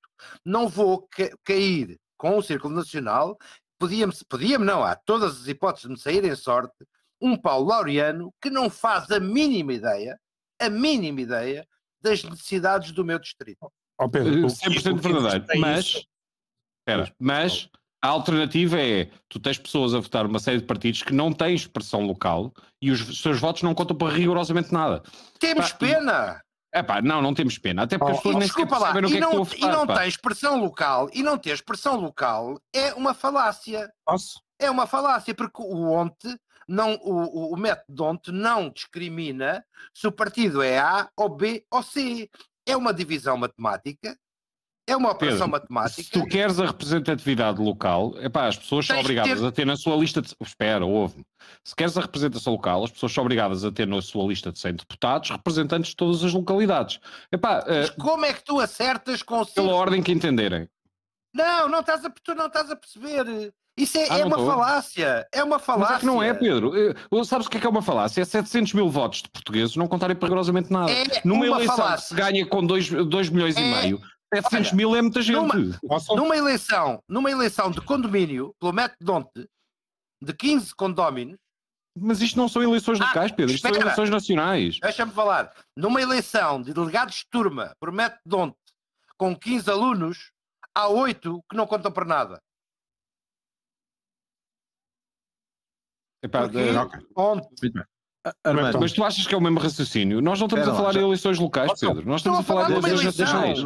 Não 0.45 0.67
vou 0.67 1.07
ca 1.09 1.29
cair 1.43 1.99
com 2.17 2.37
o 2.37 2.41
Círculo 2.41 2.73
Nacional 2.73 3.37
podia-me, 3.79 4.13
podia-me 4.29 4.65
não, 4.65 4.83
há 4.83 4.95
todas 4.95 5.41
as 5.41 5.47
hipóteses 5.47 5.87
de 5.87 5.93
me 5.93 5.99
sair 5.99 6.23
em 6.23 6.35
sorte, 6.35 6.73
um 7.21 7.37
Paulo 7.37 7.67
Laureano 7.67 8.33
que 8.41 8.49
não 8.49 8.69
faz 8.69 9.09
a 9.11 9.19
mínima 9.19 9.73
ideia, 9.73 10.19
a 10.59 10.69
mínima 10.69 11.21
ideia 11.21 11.67
das 12.01 12.23
necessidades 12.23 12.91
do 12.91 13.03
meu 13.03 13.19
distrito. 13.19 13.71
Oh 13.99 14.09
Pedro, 14.09 14.47
100% 14.47 14.99
verdadeiro, 14.99 15.45
mas, 15.59 16.05
espera, 16.81 17.13
mas 17.17 17.69
a 18.03 18.09
alternativa 18.09 18.79
é, 18.79 19.09
tu 19.27 19.39
tens 19.39 19.57
pessoas 19.57 19.93
a 19.93 19.99
votar 19.99 20.25
uma 20.25 20.37
série 20.37 20.59
de 20.59 20.65
partidos 20.65 21.01
que 21.01 21.13
não 21.13 21.31
têm 21.31 21.55
expressão 21.55 22.05
local 22.05 22.53
e 22.81 22.91
os 22.91 23.19
seus 23.19 23.39
votos 23.39 23.63
não 23.63 23.73
contam 23.73 23.97
para 23.97 24.13
rigorosamente 24.13 24.71
nada. 24.71 25.01
Temos 25.39 25.71
pá, 25.71 25.77
pena! 25.77 26.44
É 26.75 26.83
pá, 26.83 27.01
não, 27.01 27.21
não 27.21 27.33
temos 27.33 27.57
pena. 27.57 27.83
Até 27.83 27.97
porque 27.97 28.11
oh, 28.11 28.15
as 28.15 28.21
pessoas 28.21 28.35
nem 28.35 28.47
sequer 28.49 28.67
sabem 28.67 29.01
no 29.01 29.07
que 29.07 29.17
não, 29.17 29.29
é 29.29 29.31
que 29.31 29.37
estou 29.37 29.41
a 29.41 29.45
votar, 29.45 29.69
E 29.69 29.71
não 29.71 29.87
pá. 29.87 29.99
tem 29.99 30.09
expressão 30.09 30.59
local, 30.59 31.09
e 31.13 31.23
não 31.23 31.37
ter 31.37 31.51
expressão 31.51 31.95
local 31.95 32.59
é 32.73 32.93
uma 32.95 33.13
falácia. 33.13 33.89
Posso? 34.05 34.41
É 34.59 34.69
uma 34.69 34.85
falácia, 34.85 35.33
porque 35.33 35.61
o 35.61 35.89
ONTE, 35.89 36.37
não, 36.67 36.95
o, 36.95 37.53
o 37.53 37.57
método 37.57 38.03
ONTE 38.03 38.31
não 38.33 38.69
discrimina 38.69 39.65
se 39.93 40.05
o 40.05 40.11
partido 40.11 40.61
é 40.61 40.77
A 40.77 41.09
ou 41.15 41.29
B 41.29 41.65
ou 41.71 41.81
C. 41.81 42.29
É 42.67 42.75
uma 42.75 42.93
divisão 42.93 43.37
matemática 43.37 44.17
é 44.87 44.95
uma 44.95 45.11
operação 45.11 45.49
Pedro, 45.49 45.51
matemática. 45.51 46.03
Se 46.03 46.09
tu 46.09 46.25
queres 46.25 46.59
a 46.59 46.65
representatividade 46.67 47.61
local, 47.61 48.13
epá, 48.19 48.47
as 48.47 48.57
pessoas 48.57 48.85
são 48.85 48.99
obrigadas 48.99 49.39
ter... 49.39 49.45
a 49.45 49.51
ter 49.51 49.65
na 49.65 49.75
sua 49.75 49.95
lista 49.95 50.21
de. 50.21 50.35
Espera, 50.39 50.85
ouve-me. 50.85 51.25
Se 51.63 51.75
queres 51.75 51.97
a 51.97 52.01
representação 52.01 52.53
local, 52.53 52.83
as 52.83 52.91
pessoas 52.91 53.11
são 53.11 53.23
obrigadas 53.23 53.63
a 53.63 53.71
ter 53.71 53.87
na 53.87 54.01
sua 54.01 54.25
lista 54.27 54.51
de 54.51 54.59
100 54.59 54.75
deputados 54.75 55.29
representantes 55.31 55.89
de 55.91 55.95
todas 55.95 56.23
as 56.23 56.33
localidades. 56.33 56.99
Epá, 57.31 57.63
Mas 57.67 57.89
uh... 57.89 57.95
como 57.97 58.25
é 58.25 58.33
que 58.33 58.43
tu 58.43 58.59
acertas 58.59 59.23
com 59.23 59.41
o 59.41 59.45
Pela 59.45 59.73
ordem 59.73 60.03
que 60.03 60.11
entenderem. 60.11 60.69
Não, 61.33 61.67
não 61.67 61.79
estás 61.81 62.05
a, 62.05 62.09
tu 62.09 62.33
não 62.33 62.47
estás 62.47 62.71
a 62.71 62.75
perceber. 62.75 63.53
Isso 63.77 63.97
é, 63.97 64.07
ah, 64.09 64.19
é 64.19 64.25
uma 64.25 64.37
tô. 64.37 64.45
falácia. 64.45 65.27
É 65.33 65.43
uma 65.43 65.59
falácia. 65.59 65.87
Mas 65.87 65.97
é 65.97 65.99
que 65.99 66.05
não 66.05 66.23
é, 66.23 66.33
Pedro. 66.33 66.71
Sabes 67.25 67.45
o 67.45 67.49
que 67.49 67.57
é 67.57 67.59
que 67.59 67.67
é 67.67 67.69
uma 67.69 67.81
falácia? 67.81 68.21
É 68.21 68.25
700 68.25 68.73
mil 68.73 68.89
votos 68.89 69.21
de 69.21 69.29
portugueses 69.29 69.75
não 69.75 69.85
contarem 69.85 70.15
rigorosamente 70.19 70.71
nada. 70.71 70.91
É 70.91 71.03
Numa 71.25 71.45
eleição 71.45 71.75
falácia. 71.75 71.97
que 71.97 72.07
se 72.07 72.15
ganha 72.15 72.45
com 72.45 72.65
2 72.65 73.29
milhões 73.29 73.57
é, 73.57 73.61
e 73.61 73.63
meio, 73.63 74.01
700 74.41 74.67
Olha, 74.67 74.75
mil 74.75 74.95
é 74.95 75.01
muita 75.01 75.21
gente. 75.21 75.37
Numa, 75.37 75.99
numa, 76.15 76.37
eleição, 76.37 77.03
numa 77.07 77.31
eleição 77.31 77.71
de 77.71 77.81
condomínio, 77.81 78.55
pelo 78.59 78.73
método 78.73 79.29
de 80.21 80.33
15 80.33 80.75
condóminos. 80.75 81.37
Mas 81.97 82.21
isto 82.21 82.37
não 82.37 82.49
são 82.49 82.61
eleições 82.61 82.99
ah, 82.99 83.05
locais, 83.05 83.31
Pedro, 83.31 83.55
isto 83.55 83.65
espera, 83.65 83.75
são 83.75 83.83
eleições 83.83 84.09
nacionais. 84.09 84.79
Deixa-me 84.81 85.13
falar. 85.13 85.53
Numa 85.77 86.01
eleição 86.01 86.61
de 86.61 86.73
delegados 86.73 87.15
de 87.15 87.25
turma, 87.29 87.73
por 87.79 87.89
método 87.89 88.53
com 89.17 89.33
15 89.33 89.69
alunos, 89.71 90.31
há 90.73 90.89
8 90.89 91.41
que 91.49 91.55
não 91.55 91.65
contam 91.65 91.91
para 91.91 92.03
nada. 92.03 92.41
Epá, 96.21 96.47
de... 96.47 96.77
okay. 96.77 97.01
Armando. 98.43 98.79
Mas 98.79 98.91
tu 98.91 99.03
achas 99.03 99.27
que 99.27 99.35
é 99.35 99.37
o 99.37 99.41
mesmo 99.41 99.59
raciocínio? 99.59 100.21
Nós 100.21 100.39
não 100.39 100.47
estamos 100.47 100.67
a 100.67 100.75
falar 100.75 100.91
já... 100.91 100.99
de 100.99 101.05
eleições 101.05 101.39
locais, 101.39 101.79
Pedro. 101.79 102.07
Nós 102.07 102.21
estamos 102.21 102.39
a 102.39 102.43
falar, 102.43 102.65
de 102.67 102.73
eleições 102.73 103.03
nacionais. 103.03 103.65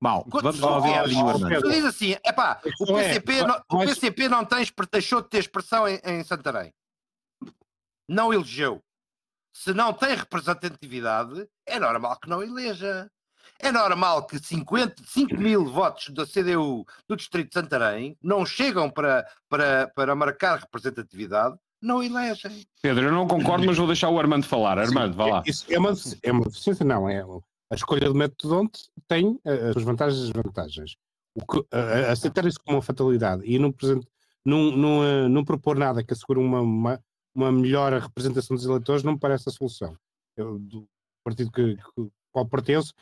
Mal, 0.00 0.26
vamos 0.28 0.58
lá 0.58 0.76
ouvir 0.76 1.16
o 1.16 1.28
Armando. 1.28 1.60
Tu 1.60 1.70
diz 1.70 1.84
assim, 1.84 2.16
epá, 2.24 2.60
o 2.80 2.86
PCP, 2.86 3.32
é, 3.32 3.46
não, 3.46 3.62
o 3.70 3.78
PCP 3.78 4.28
não 4.28 4.44
tem, 4.44 4.66
deixou 4.90 5.22
de 5.22 5.28
ter 5.28 5.38
expressão 5.38 5.86
em, 5.86 6.00
em 6.04 6.24
Santarém. 6.24 6.72
Não 8.08 8.34
elegeu. 8.34 8.82
Se 9.52 9.72
não 9.72 9.92
tem 9.92 10.16
representatividade, 10.16 11.48
é 11.66 11.78
normal 11.78 12.18
que 12.20 12.28
não 12.28 12.42
eleja. 12.42 13.10
É 13.58 13.70
normal 13.70 14.26
que 14.26 14.38
50, 14.38 15.02
5 15.04 15.36
mil 15.36 15.66
votos 15.66 16.08
da 16.10 16.26
CDU 16.26 16.84
do 17.06 17.16
Distrito 17.16 17.48
de 17.48 17.54
Santarém 17.54 18.16
não 18.22 18.46
chegam 18.46 18.88
para, 18.90 19.26
para, 19.48 19.88
para 19.94 20.14
marcar 20.14 20.60
representatividade, 20.60 21.56
não 21.82 22.02
elegem. 22.02 22.66
Pedro, 22.82 23.06
eu 23.06 23.12
não 23.12 23.26
concordo, 23.26 23.66
mas 23.66 23.76
vou 23.76 23.86
deixar 23.86 24.10
o 24.10 24.18
Armando 24.18 24.46
falar. 24.46 24.78
Armando, 24.78 25.14
vá 25.14 25.26
lá. 25.26 25.42
Isso 25.46 25.64
é 25.72 25.78
uma, 25.78 25.92
é 26.22 26.32
uma 26.32 26.44
deficiência, 26.44 26.84
não. 26.84 27.08
É, 27.08 27.24
a 27.70 27.74
escolha 27.74 28.08
do 28.08 28.14
método 28.14 28.54
Donte 28.54 28.90
tem 29.06 29.38
eh, 29.44 29.68
as 29.68 29.72
suas 29.74 29.84
vantagens 29.84 30.20
e 30.20 30.32
desvantagens. 30.32 30.96
O 31.34 31.46
que, 31.46 31.64
a, 31.72 32.12
aceitar 32.12 32.44
isso 32.44 32.58
como 32.64 32.76
uma 32.76 32.82
fatalidade 32.82 33.42
e 33.46 33.58
não, 33.58 33.72
não, 34.44 34.76
não, 34.76 35.04
eh, 35.04 35.28
não 35.28 35.44
propor 35.44 35.76
nada 35.76 36.02
que 36.02 36.12
assegure 36.12 36.40
uma, 36.40 36.60
uma, 36.60 37.00
uma 37.34 37.52
melhor 37.52 37.92
representação 37.92 38.56
dos 38.56 38.66
eleitores 38.66 39.04
não 39.04 39.12
me 39.12 39.18
parece 39.18 39.48
a 39.48 39.52
solução. 39.52 39.96
Eu, 40.36 40.58
do 40.58 40.86
partido 41.24 41.50
que, 41.52 41.76
que 41.76 42.10
qual 42.32 42.46
pertenço, 42.46 42.92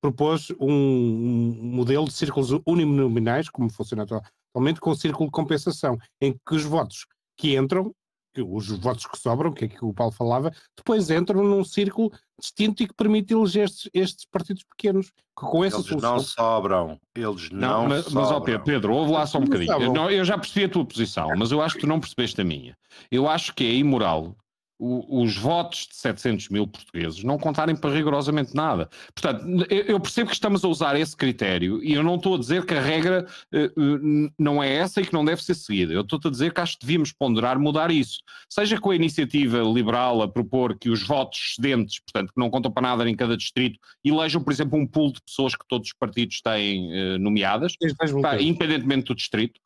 propôs 0.00 0.50
um, 0.60 0.72
um, 0.72 1.64
modelo 1.64 2.06
de 2.06 2.12
círculos 2.12 2.50
uninominais, 2.66 3.48
como 3.48 3.70
funciona 3.70 4.04
atualmente, 4.04 4.80
com 4.80 4.90
o 4.90 4.96
círculo 4.96 5.26
de 5.26 5.32
compensação, 5.32 5.98
em 6.20 6.32
que 6.32 6.54
os 6.54 6.64
votos 6.64 7.06
que 7.36 7.56
entram 7.56 7.94
que 8.32 8.42
os 8.42 8.68
votos 8.68 9.06
que 9.06 9.18
sobram, 9.18 9.52
que 9.52 9.66
é 9.66 9.68
que 9.68 9.84
o 9.84 9.92
Paulo 9.92 10.12
falava, 10.12 10.52
depois 10.76 11.10
entram 11.10 11.42
num 11.42 11.64
círculo 11.64 12.10
distinto 12.38 12.82
e 12.82 12.88
que 12.88 12.94
permite 12.94 13.32
eleger 13.32 13.64
estes, 13.64 13.90
estes 13.92 14.24
partidos 14.24 14.64
pequenos. 14.64 15.10
Que 15.10 15.46
com 15.46 15.64
essa 15.64 15.76
eles 15.76 15.86
solução... 15.86 16.12
não 16.12 16.20
sobram, 16.20 17.00
eles 17.14 17.50
não, 17.50 17.82
não 17.82 17.88
mas, 17.88 18.04
sobram. 18.04 18.22
Mas, 18.22 18.32
ó 18.32 18.40
Pedro, 18.40 18.64
Pedro, 18.64 18.94
ouve 18.94 19.12
lá 19.12 19.26
só 19.26 19.38
um 19.38 19.44
bocadinho. 19.44 19.72
Eu, 19.72 19.92
não, 19.92 20.10
eu 20.10 20.24
já 20.24 20.38
percebi 20.38 20.64
a 20.64 20.68
tua 20.68 20.84
posição, 20.84 21.28
mas 21.36 21.52
eu 21.52 21.60
acho 21.60 21.74
que 21.74 21.82
tu 21.82 21.86
não 21.86 22.00
percebeste 22.00 22.40
a 22.40 22.44
minha. 22.44 22.76
Eu 23.10 23.28
acho 23.28 23.54
que 23.54 23.64
é 23.64 23.74
imoral 23.74 24.36
os 24.82 25.36
votos 25.36 25.86
de 25.86 25.96
700 25.96 26.48
mil 26.48 26.66
portugueses 26.66 27.22
não 27.22 27.38
contarem 27.38 27.76
para 27.76 27.94
rigorosamente 27.94 28.52
nada. 28.54 28.90
Portanto, 29.14 29.46
eu 29.70 30.00
percebo 30.00 30.30
que 30.30 30.34
estamos 30.34 30.64
a 30.64 30.68
usar 30.68 30.98
esse 30.98 31.16
critério 31.16 31.82
e 31.84 31.92
eu 31.92 32.02
não 32.02 32.16
estou 32.16 32.34
a 32.34 32.38
dizer 32.38 32.66
que 32.66 32.74
a 32.74 32.80
regra 32.80 33.24
uh, 33.54 34.32
não 34.36 34.60
é 34.60 34.74
essa 34.74 35.00
e 35.00 35.06
que 35.06 35.12
não 35.12 35.24
deve 35.24 35.42
ser 35.42 35.54
seguida. 35.54 35.92
Eu 35.92 36.00
estou 36.00 36.20
a 36.24 36.30
dizer 36.30 36.52
que 36.52 36.60
acho 36.60 36.78
que 36.78 36.84
devíamos 36.84 37.12
ponderar 37.12 37.60
mudar 37.60 37.92
isso. 37.92 38.18
Seja 38.48 38.80
com 38.80 38.90
a 38.90 38.96
iniciativa 38.96 39.58
liberal 39.58 40.20
a 40.20 40.28
propor 40.28 40.76
que 40.76 40.90
os 40.90 41.06
votos 41.06 41.38
excedentes, 41.52 42.00
portanto, 42.00 42.32
que 42.32 42.40
não 42.40 42.50
contam 42.50 42.72
para 42.72 42.82
nada 42.82 43.08
em 43.08 43.14
cada 43.14 43.36
distrito, 43.36 43.78
elejam, 44.04 44.42
por 44.42 44.52
exemplo, 44.52 44.76
um 44.76 44.86
pool 44.86 45.12
de 45.12 45.22
pessoas 45.22 45.54
que 45.54 45.66
todos 45.68 45.88
os 45.88 45.94
partidos 45.94 46.40
têm 46.42 46.88
uh, 46.88 47.18
nomeadas, 47.18 47.76
pá, 48.20 48.40
independentemente 48.40 49.06
do 49.06 49.14
distrito, 49.14 49.60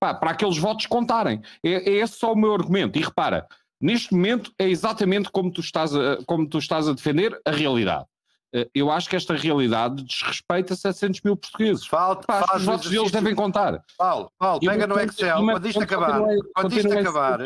pá, 0.00 0.14
para 0.14 0.30
aqueles 0.30 0.56
votos 0.56 0.86
contarem. 0.86 1.40
É, 1.62 1.90
é 1.90 1.94
esse 1.98 2.18
só 2.18 2.32
o 2.32 2.36
meu 2.36 2.54
argumento. 2.54 2.98
E 2.98 3.02
repara, 3.02 3.46
Neste 3.82 4.14
momento 4.14 4.52
é 4.56 4.68
exatamente 4.68 5.28
como 5.32 5.50
tu 5.50 5.60
estás 5.60 5.92
a, 5.92 6.18
como 6.24 6.48
tu 6.48 6.58
estás 6.58 6.86
a 6.86 6.92
defender 6.92 7.36
a 7.44 7.50
realidade. 7.50 8.06
Eh, 8.54 8.70
eu 8.72 8.92
acho 8.92 9.10
que 9.10 9.16
esta 9.16 9.34
realidade 9.34 10.04
desrespeita 10.04 10.76
700 10.76 11.20
mil 11.22 11.36
portugueses. 11.36 11.84
Falta, 11.84 12.24
Pá, 12.24 12.56
os 12.56 12.64
votos 12.64 12.88
deles 12.88 13.10
devem 13.10 13.34
contar. 13.34 13.82
Paulo, 13.98 14.30
Paulo 14.38 14.60
pega 14.60 14.86
no 14.86 15.00
Excel, 15.00 15.44
quando 15.44 15.66
isto 15.66 15.82
acabar, 15.82 16.20
quando 16.54 16.78
isto 16.78 16.92
acabar, 16.92 17.40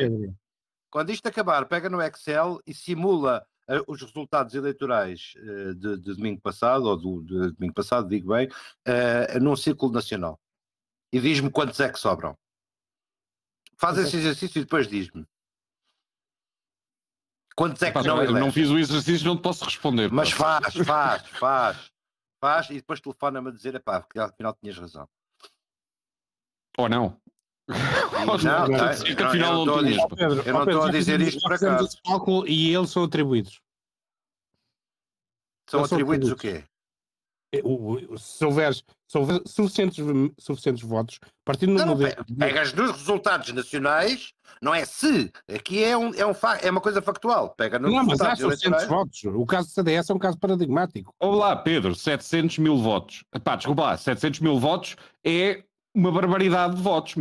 quando 0.91 1.11
isto 1.11 1.27
acabar, 1.27 1.65
pega 1.65 1.89
no 1.89 2.03
Excel 2.03 2.61
e 2.67 2.75
simula 2.75 3.43
uh, 3.71 3.91
os 3.91 4.03
resultados 4.03 4.55
eleitorais 4.55 5.33
uh, 5.39 5.75
de, 5.75 5.97
de, 5.97 6.15
domingo 6.17 6.43
passado, 6.43 6.85
ou 6.85 6.97
do, 6.99 7.23
de 7.23 7.53
domingo 7.53 7.75
passado, 7.75 8.09
digo 8.09 8.35
bem, 8.35 8.47
uh, 8.49 9.41
num 9.41 9.57
círculo 9.57 9.91
nacional. 9.91 10.39
E 11.11 11.19
diz-me 11.19 11.51
quantos 11.51 11.81
é 11.81 11.89
que 11.89 11.99
sobram. 11.99 12.37
Faz 13.79 13.97
esse 13.97 14.17
exercício 14.17 14.59
e 14.59 14.65
depois 14.65 14.87
diz-me. 14.87 15.27
Quantos 17.57 17.83
é 17.83 17.91
que 17.91 18.03
não 18.03 18.23
Eu 18.23 18.33
não 18.33 18.53
fiz 18.53 18.69
o 18.69 18.79
exercício, 18.79 19.27
não 19.27 19.37
te 19.37 19.43
posso 19.43 19.65
responder. 19.65 20.13
Mas 20.13 20.31
faz, 20.31 20.75
faz, 20.85 21.27
faz. 21.31 21.91
Faz 22.39 22.71
e 22.71 22.75
depois 22.75 23.01
telefona-me 23.01 23.49
a 23.49 23.53
dizer, 23.53 23.81
pá, 23.81 24.01
porque 24.01 24.19
afinal 24.19 24.55
tinhas 24.61 24.79
razão. 24.79 25.09
Ou 26.77 26.89
não. 26.89 27.19
Não, 27.67 27.77
não, 28.27 28.69
não, 28.69 29.27
afinal 29.27 29.65
não, 29.65 29.83
não, 29.83 29.89
eu 30.45 30.53
não 30.53 30.63
estou 30.63 30.83
a 30.85 30.91
dizer 30.91 31.21
isto 31.21 31.41
para 31.41 31.59
cá. 31.59 31.79
E 32.47 32.75
eles 32.75 32.91
são 32.91 33.05
atribuídos. 33.05 33.61
São 35.69 35.83
atribuídos 35.83 36.31
o 36.31 36.37
quê? 36.37 36.65
É, 37.59 38.17
se 38.19 38.45
houver, 38.45 38.75
se 38.75 39.19
houver 39.19 39.41
suficientes, 39.47 40.05
suficientes 40.39 40.83
votos, 40.83 41.19
partindo 41.45 41.77
do 41.77 41.87
modelo. 41.87 42.25
Pegas 42.39 42.73
nos 42.73 42.93
resultados 42.93 43.53
nacionais, 43.53 44.33
não 44.61 44.75
é 44.75 44.85
se, 44.85 45.31
aqui 45.53 45.83
é, 45.85 45.97
um, 45.97 46.15
é, 46.15 46.27
um, 46.27 46.33
é 46.63 46.71
uma 46.71 46.81
coisa 46.81 47.03
factual. 47.03 47.51
Pega 47.51 47.79
nos 47.79 47.93
não, 47.93 48.05
mas 48.05 48.21
há 48.21 48.37
suficientes 48.37 48.87
votos. 48.87 49.25
O 49.25 49.47
caso 49.47 49.69
do 49.69 49.73
CDS 49.73 50.11
é 50.11 50.15
um 50.15 50.19
caso 50.19 50.39
paradigmático. 50.39 51.15
Olá, 51.21 51.55
Pedro, 51.57 51.95
700 51.95 52.59
mil 52.59 52.79
votos. 52.79 53.25
Pá, 53.43 53.57
desculpa 53.57 53.83
lá, 53.83 53.97
700 53.97 54.41
mil 54.41 54.59
votos 54.59 54.97
é 55.25 55.63
uma 55.95 56.13
barbaridade 56.13 56.77
de 56.77 56.83
votos. 56.83 57.15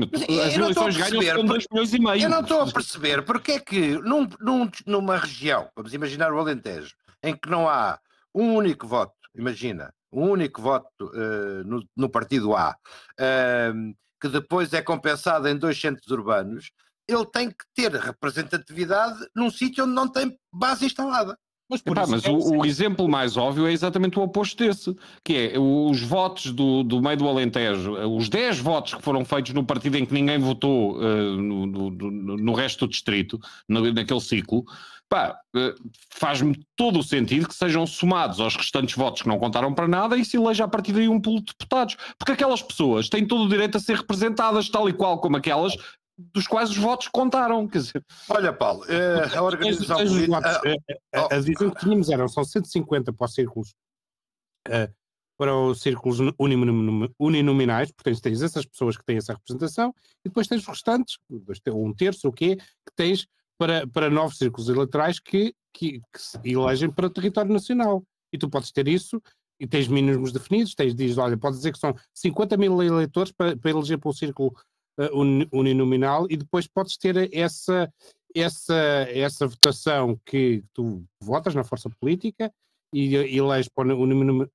As 0.45 0.53
eleições 0.53 0.97
ganham 0.97 1.37
com 1.37 1.45
2 1.45 1.65
milhões 1.71 1.93
e 1.93 1.99
meio. 1.99 2.23
Eu 2.23 2.29
não 2.29 2.41
estou 2.41 2.61
a 2.61 2.71
perceber 2.71 3.23
porque 3.23 3.53
é 3.53 3.59
que 3.59 3.97
num, 3.99 4.27
num, 4.41 4.69
numa 4.85 5.17
região, 5.17 5.69
vamos 5.75 5.93
imaginar 5.93 6.33
o 6.33 6.39
Alentejo, 6.39 6.93
em 7.23 7.35
que 7.35 7.49
não 7.49 7.69
há 7.69 7.97
um 8.33 8.53
único 8.53 8.85
voto, 8.85 9.13
imagina, 9.33 9.93
um 10.11 10.29
único 10.29 10.61
voto 10.61 10.87
uh, 11.01 11.63
no, 11.65 11.83
no, 11.95 12.09
partido 12.09 12.55
A, 12.55 12.75
uh, 13.19 13.95
que 14.21 14.29
depois 14.29 14.73
é 14.73 14.81
compensado 14.81 15.47
em 15.47 15.57
dois 15.57 15.79
centros 15.79 16.09
urbanos, 16.09 16.71
ele 17.07 17.25
tem 17.25 17.49
que 17.49 17.65
ter 17.73 17.91
representatividade 17.91 19.19
num 19.35 19.49
sítio 19.49 19.83
onde 19.83 19.93
não 19.93 20.07
tem 20.07 20.37
base 20.51 20.85
instalada. 20.85 21.37
Mas, 21.67 21.81
Epá, 21.83 22.05
mas 22.05 22.23
o, 22.25 22.59
o, 22.59 22.65
exemplo 22.65 23.09
mais 23.09 23.35
óbvio 23.37 23.65
é 23.65 23.73
exatamente 23.73 24.19
o 24.19 24.21
oposto 24.21 24.63
desse, 24.63 24.95
que 25.23 25.35
é 25.35 25.59
os 25.59 25.99
votos 25.99 26.51
do, 26.51 26.83
do 26.83 27.01
meio 27.01 27.17
do 27.17 27.27
Alentejo, 27.27 27.91
os 28.15 28.29
10 28.29 28.59
votos 28.59 28.93
que 28.93 29.01
foram 29.01 29.25
feitos 29.25 29.51
no 29.51 29.65
partido 29.65 29.97
em 29.97 30.05
que 30.05 30.13
ninguém 30.13 30.37
votou 30.37 30.95
uh, 30.97 31.01
no, 31.01 31.65
no, 31.65 31.89
no, 31.89 32.53
resto 32.53 32.85
do 32.85 32.91
distrito, 32.91 33.39
naquele 33.67 34.21
ciclo, 34.21 34.63
pá, 35.09 35.37
uh, 35.55 35.89
faz-me 36.09 36.65
todo 36.75 36.99
o 36.99 37.03
sentido 37.03 37.47
que 37.47 37.55
sejam 37.55 37.85
somados 37.85 38.39
aos 38.39 38.55
restantes 38.55 38.95
votos 38.95 39.21
que 39.21 39.27
não 39.27 39.39
contaram 39.39 39.73
para 39.73 39.87
nada 39.87 40.17
e 40.17 40.25
se 40.25 40.37
eleja 40.37 40.65
a 40.65 40.67
partir 40.67 40.93
daí 40.93 41.07
um 41.07 41.19
pulo 41.19 41.39
de 41.39 41.53
deputados. 41.57 41.95
Porque 42.17 42.31
aquelas 42.31 42.61
pessoas 42.61 43.09
têm 43.09 43.27
todo 43.27 43.43
o 43.43 43.49
direito 43.49 43.77
a 43.77 43.79
ser 43.79 43.97
representadas, 43.97 44.69
tal 44.69 44.89
e 44.89 44.93
qual 44.93 45.19
como 45.19 45.37
aquelas 45.37 45.75
dos 46.17 46.47
quais 46.47 46.69
os 46.69 46.77
votos 46.77 47.07
contaram. 47.07 47.67
Quer 47.67 47.79
dizer. 47.79 48.05
Olha, 48.29 48.53
Paulo, 48.53 48.85
eh, 48.87 49.35
a 49.35 49.41
organização 49.41 49.97
política. 49.97 50.61
Eh, 50.65 50.97
a, 51.13 51.21
a, 51.21 51.35
a 51.35 51.39
visão 51.39 51.69
que 51.69 51.79
tínhamos 51.81 52.09
eram 52.09 52.27
são 52.27 52.43
150 52.43 53.13
para 53.13 53.25
os 53.25 53.33
círculos. 53.33 53.73
Uh, 54.67 54.91
para 55.37 55.53
os 55.53 55.81
círculos 55.81 56.19
uninominais, 57.19 57.91
portanto 57.91 58.21
tens 58.21 58.41
essas 58.41 58.65
pessoas 58.65 58.95
que 58.95 59.03
têm 59.03 59.17
essa 59.17 59.33
representação, 59.33 59.93
e 60.23 60.29
depois 60.29 60.47
tens 60.47 60.61
os 60.61 60.67
restantes, 60.67 61.17
um 61.67 61.93
terço, 61.93 62.29
o 62.29 62.31
quê, 62.31 62.55
que 62.55 62.95
tens 62.95 63.27
para, 63.57 63.87
para 63.87 64.09
novos 64.09 64.37
círculos 64.37 64.69
eleitorais 64.69 65.19
que, 65.19 65.53
que, 65.73 65.99
que 65.99 66.21
se 66.21 66.39
elegem 66.43 66.89
para 66.89 67.07
o 67.07 67.09
território 67.09 67.51
nacional. 67.51 68.03
E 68.31 68.37
tu 68.37 68.49
podes 68.49 68.71
ter 68.71 68.87
isso, 68.87 69.21
e 69.59 69.65
tens 69.65 69.87
mínimos 69.87 70.31
definidos, 70.31 70.75
tens, 70.75 70.93
diz, 70.93 71.17
olha, 71.17 71.37
podes 71.37 71.59
dizer 71.59 71.71
que 71.71 71.79
são 71.79 71.95
50 72.13 72.57
mil 72.57 72.81
eleitores 72.81 73.31
para, 73.31 73.55
para 73.55 73.71
eleger 73.71 73.97
para 73.97 74.09
o 74.09 74.13
círculo 74.13 74.53
uh, 74.99 75.57
uninominal 75.57 76.27
e 76.29 76.37
depois 76.37 76.67
podes 76.67 76.97
ter 76.97 77.33
essa, 77.33 77.91
essa, 78.35 78.75
essa 79.09 79.47
votação 79.47 80.19
que 80.25 80.63
tu 80.73 81.03
votas 81.21 81.55
na 81.55 81.63
força 81.63 81.89
política 81.89 82.51
e, 82.93 83.15
e 83.15 83.37
eleges 83.37 83.69
para 83.69 83.95
o 83.95 84.01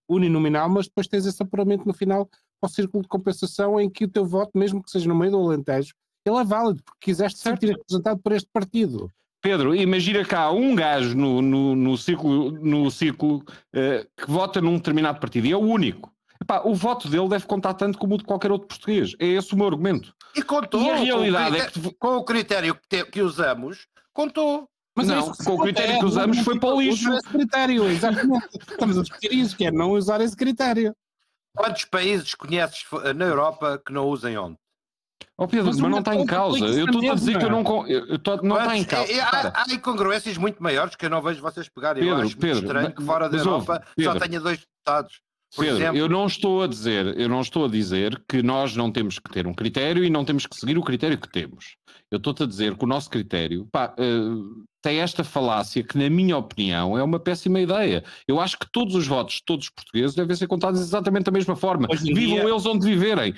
uninominal, 0.08 0.68
mas 0.68 0.86
depois 0.86 1.08
tens 1.08 1.26
esse 1.26 1.42
apuramento 1.42 1.86
no 1.86 1.94
final 1.94 2.26
para 2.60 2.68
o 2.68 2.72
círculo 2.72 3.02
de 3.02 3.08
compensação 3.08 3.80
em 3.80 3.88
que 3.88 4.04
o 4.04 4.08
teu 4.08 4.26
voto, 4.26 4.50
mesmo 4.54 4.82
que 4.82 4.90
seja 4.90 5.08
no 5.08 5.14
meio 5.14 5.32
do 5.32 5.38
Alentejo, 5.38 5.94
ele 6.30 6.40
é 6.40 6.44
válido, 6.44 6.82
porque 6.82 7.00
quiseste 7.00 7.38
certo. 7.38 7.60
sentir 7.60 7.72
representado 7.72 8.20
por 8.20 8.32
este 8.32 8.48
partido. 8.52 9.10
Pedro, 9.40 9.74
imagina 9.74 10.24
cá 10.24 10.50
um 10.50 10.74
gajo 10.74 11.16
no, 11.16 11.40
no, 11.40 11.74
no 11.74 11.96
ciclo, 11.96 12.52
no 12.52 12.90
ciclo 12.90 13.36
uh, 13.38 14.06
que 14.16 14.30
vota 14.30 14.60
num 14.60 14.76
determinado 14.76 15.18
partido 15.18 15.46
e 15.46 15.52
é 15.52 15.56
o 15.56 15.60
único. 15.60 16.12
Epá, 16.40 16.62
o 16.64 16.74
voto 16.74 17.08
dele 17.08 17.28
deve 17.28 17.46
contar 17.46 17.74
tanto 17.74 17.98
como 17.98 18.14
o 18.14 18.18
de 18.18 18.24
qualquer 18.24 18.50
outro 18.50 18.68
português. 18.68 19.14
É 19.18 19.26
esse 19.26 19.52
o 19.52 19.56
meu 19.56 19.66
argumento. 19.66 20.14
E 20.34 20.42
contou. 20.42 20.82
E 20.82 20.90
a 20.90 20.96
realidade 20.96 21.56
com 21.56 21.62
é 21.62 21.66
que. 21.70 21.94
Com 21.98 22.16
o 22.16 22.24
critério 22.24 22.74
que, 22.74 22.88
te, 22.88 23.04
que 23.04 23.22
usamos, 23.22 23.86
contou. 24.12 24.68
Mas 24.94 25.08
é 25.08 25.14
não, 25.14 25.32
com 25.32 25.54
o 25.54 25.58
critério 25.58 25.98
que 25.98 26.04
usamos 26.04 26.38
foi 26.40 26.58
para 26.58 26.74
o 26.74 26.80
lixo. 26.80 27.12
Esse 27.12 27.28
critério, 27.28 27.86
exatamente. 27.88 28.48
Estamos 28.68 28.98
a 28.98 29.02
discutir 29.02 29.32
isso, 29.32 29.56
que 29.56 29.64
é 29.64 29.70
não 29.70 29.92
usar 29.92 30.20
esse 30.20 30.36
critério. 30.36 30.94
Quantos 31.56 31.84
países 31.84 32.34
conheces 32.34 32.84
na 33.16 33.24
Europa 33.24 33.80
que 33.84 33.92
não 33.92 34.06
usem 34.06 34.36
onde? 34.36 34.56
Oh 35.36 35.48
Pedro, 35.48 35.66
mas, 35.66 35.80
mas 35.80 35.90
não 35.90 35.98
está 36.00 36.14
em 36.14 36.26
causa. 36.26 36.64
Eu 36.66 36.84
estou 36.84 37.10
a 37.10 37.14
dizer 37.14 37.38
que 37.38 37.44
eu 37.44 37.50
não. 37.50 37.86
Eu 37.86 38.18
tô, 38.18 38.36
não 38.42 38.58
está 38.58 38.76
em 38.76 38.84
causa. 38.84 39.12
É, 39.12 39.20
há, 39.20 39.52
há 39.54 39.72
incongruências 39.72 40.36
muito 40.36 40.62
maiores 40.62 40.94
que 40.94 41.06
eu 41.06 41.10
não 41.10 41.22
vejo 41.22 41.40
vocês 41.40 41.68
pegarem. 41.68 42.02
Pedro, 42.02 42.18
eu 42.18 42.22
acho 42.26 42.36
Pedro, 42.36 42.62
estranho 42.62 42.94
que 42.94 43.02
fora 43.02 43.28
da 43.28 43.38
Europa 43.38 43.82
Pedro, 43.96 44.12
só 44.12 44.18
tenha 44.18 44.40
dois 44.40 44.58
deputados. 44.58 45.20
Pedro, 45.56 45.76
exemplo... 45.76 45.98
eu 45.98 46.08
não 46.08 46.26
estou 46.26 46.62
a 46.62 46.66
dizer, 46.66 47.18
eu 47.18 47.28
não 47.28 47.40
estou 47.40 47.64
a 47.64 47.68
dizer 47.68 48.22
que 48.28 48.42
nós 48.42 48.76
não 48.76 48.92
temos 48.92 49.18
que 49.18 49.30
ter 49.30 49.46
um 49.46 49.54
critério 49.54 50.04
e 50.04 50.10
não 50.10 50.24
temos 50.24 50.46
que 50.46 50.54
seguir 50.54 50.78
o 50.78 50.82
critério 50.82 51.18
que 51.18 51.28
temos. 51.28 51.76
Eu 52.10 52.18
estou-te 52.18 52.44
a 52.44 52.46
dizer 52.46 52.76
que 52.76 52.84
o 52.84 52.88
nosso 52.88 53.10
critério, 53.10 53.66
pá, 53.72 53.94
uh, 53.98 54.64
tem 54.82 55.00
esta 55.00 55.22
falácia 55.22 55.82
que, 55.82 55.98
na 55.98 56.08
minha 56.08 56.36
opinião, 56.36 56.96
é 56.96 57.02
uma 57.02 57.20
péssima 57.20 57.60
ideia. 57.60 58.02
Eu 58.26 58.40
acho 58.40 58.58
que 58.58 58.66
todos 58.70 58.94
os 58.94 59.06
votos 59.06 59.36
de 59.36 59.44
todos 59.44 59.66
os 59.66 59.70
portugueses 59.70 60.14
devem 60.14 60.34
ser 60.34 60.46
contados 60.46 60.80
exatamente 60.80 61.24
da 61.24 61.32
mesma 61.32 61.54
forma. 61.54 61.88
Vivam 61.88 62.14
dia, 62.14 62.48
eles 62.48 62.66
onde 62.66 62.86
viverem. 62.86 63.34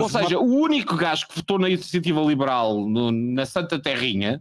Ou 0.00 0.08
seja, 0.08 0.36
votos... 0.36 0.50
o 0.50 0.54
único 0.54 0.96
gajo 0.96 1.26
que 1.28 1.36
votou 1.36 1.58
na 1.58 1.68
iniciativa 1.68 2.20
liberal 2.20 2.86
no, 2.88 3.10
na 3.10 3.46
Santa 3.46 3.78
Terrinha 3.80 4.40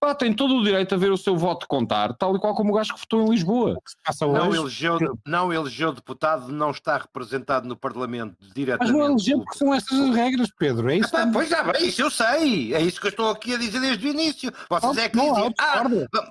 pá, 0.00 0.14
tem 0.14 0.32
todo 0.32 0.56
o 0.56 0.64
direito 0.64 0.94
a 0.94 0.98
ver 0.98 1.10
o 1.10 1.16
seu 1.16 1.36
voto 1.36 1.66
contar, 1.66 2.14
tal 2.14 2.36
e 2.36 2.38
qual 2.38 2.54
como 2.54 2.72
o 2.72 2.76
gajo 2.76 2.94
que 2.94 3.00
votou 3.00 3.22
em 3.22 3.30
Lisboa. 3.30 3.76
Não 4.20 4.54
elegeu, 4.54 4.98
não 5.26 5.52
elegeu 5.52 5.92
deputado, 5.92 6.48
não 6.48 6.70
está 6.70 6.98
representado 6.98 7.66
no 7.68 7.76
Parlamento 7.76 8.36
diretamente. 8.54 8.92
Mas 8.92 9.00
não 9.00 9.12
elegeu 9.12 9.38
porque 9.38 9.58
são 9.58 9.74
estas 9.74 9.98
as 9.98 10.14
regras, 10.14 10.50
Pedro. 10.58 10.90
É 10.90 10.96
isso 10.96 11.16
ah, 11.16 11.28
pois 11.32 11.50
é, 11.50 11.56
é 11.74 11.82
isso 11.82 12.02
eu 12.02 12.10
sei. 12.10 12.74
É 12.74 12.80
isso 12.80 13.00
que 13.00 13.06
eu 13.06 13.10
estou 13.10 13.30
aqui 13.30 13.54
a 13.54 13.58
dizer 13.58 13.80
desde 13.80 14.06
o 14.06 14.10
início. 14.10 14.52
Vocês 14.68 14.98
é 14.98 15.08
que 15.08 15.18
dizem, 15.18 15.54
ah, 15.58 15.84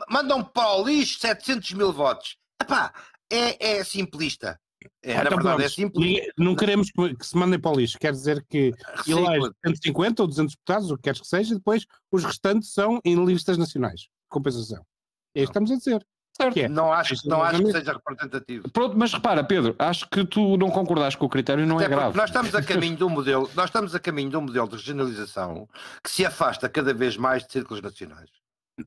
mandam 0.09 0.43
para 0.43 0.75
o 0.77 0.85
lixo 0.85 1.19
700 1.19 1.73
mil 1.73 1.91
votos. 1.91 2.37
Epá, 2.61 2.93
é, 3.31 3.77
é 3.77 3.83
simplista. 3.83 4.59
É, 5.03 5.13
ah, 5.13 5.23
na 5.23 5.29
então, 5.29 5.37
verdade, 5.37 5.63
é 5.63 5.69
simples. 5.69 6.27
Não 6.37 6.55
queremos 6.55 6.91
que, 6.91 7.25
se 7.25 7.37
mandem 7.37 7.59
para 7.59 7.71
o 7.71 7.79
lixo. 7.79 7.97
Quer 7.99 8.11
dizer 8.11 8.45
que 8.49 8.73
elege 9.07 9.51
150 9.65 10.21
ou 10.21 10.27
200 10.27 10.53
deputados, 10.53 10.91
o 10.91 10.95
que 10.95 11.03
queres 11.03 11.21
que 11.21 11.27
seja, 11.27 11.55
depois 11.55 11.85
os 12.11 12.23
restantes 12.23 12.73
são 12.73 12.99
em 13.03 13.23
listas 13.25 13.57
nacionais. 13.57 14.07
Compensação. 14.29 14.85
É 15.33 15.41
isso 15.41 15.51
que 15.51 15.59
estamos 15.59 15.71
a 15.71 15.75
dizer. 15.75 16.05
Certo. 16.35 16.57
É. 16.57 16.67
Não 16.67 16.91
acho, 16.91 17.15
não 17.25 17.41
acho 17.41 17.63
que 17.63 17.71
seja 17.71 17.93
representativo. 17.93 18.69
Pronto, 18.69 18.97
mas 18.97 19.13
repara, 19.13 19.41
Pedro, 19.41 19.73
acho 19.79 20.09
que 20.09 20.25
tu 20.25 20.57
não 20.57 20.69
concordaste 20.69 21.17
com 21.17 21.27
o 21.27 21.29
critério 21.29 21.65
não 21.65 21.79
é 21.79 21.85
Até 21.85 21.93
é 21.93 21.97
grave. 21.97 22.17
Nós 22.17 22.29
estamos 22.29 22.53
a 22.53 22.61
caminho 22.61 22.97
de 22.97 23.03
um 23.05 23.09
modelo, 23.09 23.49
nós 23.55 23.65
estamos 23.65 23.95
a 23.95 23.99
caminho 23.99 24.29
de 24.29 24.35
um 24.35 24.41
modelo 24.41 24.67
de 24.67 24.75
regionalização 24.75 25.67
que 26.03 26.11
se 26.11 26.25
afasta 26.25 26.67
cada 26.67 26.93
vez 26.93 27.15
mais 27.15 27.45
de 27.45 27.53
círculos 27.53 27.81
nacionais. 27.81 28.29
E 28.77 28.83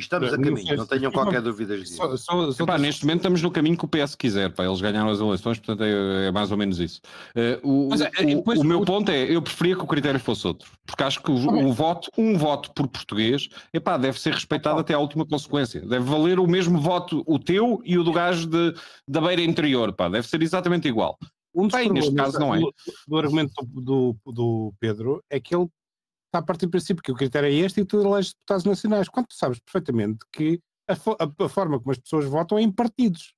estamos 0.00 0.32
a 0.32 0.38
caminho, 0.38 0.76
não 0.76 0.86
tenham 0.86 1.12
qualquer 1.12 1.42
dúvida 1.42 1.78
disso. 1.78 1.96
Só, 1.96 2.16
só, 2.16 2.52
só 2.52 2.64
Epá, 2.64 2.78
neste 2.78 3.04
momento 3.04 3.18
estamos 3.18 3.42
no 3.42 3.50
caminho 3.50 3.76
que 3.76 3.84
o 3.84 3.88
PS 3.88 4.14
quiser, 4.14 4.50
pá, 4.52 4.64
eles 4.64 4.80
ganharam 4.80 5.10
as 5.10 5.20
eleições, 5.20 5.58
portanto 5.58 5.84
é, 5.84 6.28
é 6.28 6.30
mais 6.30 6.50
ou 6.50 6.56
menos 6.56 6.78
isso. 6.80 7.00
Uh, 7.62 7.90
o, 7.90 7.94
é, 7.94 8.32
é, 8.32 8.36
o, 8.36 8.60
o, 8.60 8.64
meu 8.64 8.84
ponto 8.84 9.10
é, 9.10 9.24
eu 9.24 9.42
preferia 9.42 9.76
que 9.76 9.82
o 9.82 9.86
critério 9.86 10.18
fosse 10.18 10.46
outro, 10.46 10.70
porque 10.86 11.02
acho 11.02 11.22
que 11.22 11.30
o, 11.30 11.34
o 11.34 11.72
voto, 11.72 12.10
um 12.16 12.36
voto 12.36 12.72
por 12.72 12.88
português, 12.88 13.48
epá, 13.72 13.96
deve 13.96 14.18
ser 14.20 14.32
respeitado 14.32 14.80
até 14.80 14.94
à 14.94 14.98
última 14.98 15.26
consequência. 15.26 15.80
Deve 15.80 16.04
valer 16.04 16.38
o 16.38 16.46
mesmo 16.46 16.80
voto, 16.80 17.22
o 17.26 17.38
teu 17.38 17.80
e 17.84 17.98
o 17.98 18.04
do 18.04 18.12
gajo 18.12 18.46
de, 18.46 18.74
da 19.06 19.20
beira 19.20 19.42
interior, 19.42 19.92
pá, 19.92 20.08
deve 20.08 20.26
ser 20.26 20.42
exatamente 20.42 20.88
igual. 20.88 21.18
Um 21.54 21.68
Bem, 21.68 21.90
neste 21.90 22.14
caso 22.14 22.38
não 22.38 22.54
é. 22.54 22.60
Do, 22.60 22.72
do 23.06 23.18
argumento 23.18 23.52
do, 23.66 24.16
do 24.24 24.72
Pedro 24.80 25.22
é 25.28 25.38
que 25.38 25.54
ele 25.54 25.68
está 26.32 26.38
a 26.38 26.42
partir 26.42 26.64
do 26.64 26.70
princípio 26.70 27.02
que 27.02 27.12
o 27.12 27.14
critério 27.14 27.46
é 27.46 27.52
este 27.52 27.82
e 27.82 27.84
tu 27.84 28.00
eleges 28.00 28.32
deputados 28.32 28.64
nacionais, 28.64 29.08
quando 29.08 29.26
tu 29.26 29.34
sabes 29.34 29.60
perfeitamente 29.60 30.24
que 30.32 30.58
a, 30.88 30.94
a, 30.94 31.44
a, 31.44 31.48
forma 31.48 31.78
como 31.78 31.92
as 31.92 31.98
pessoas 31.98 32.24
votam 32.24 32.56
é 32.58 32.62
em 32.62 32.72
partidos. 32.72 33.34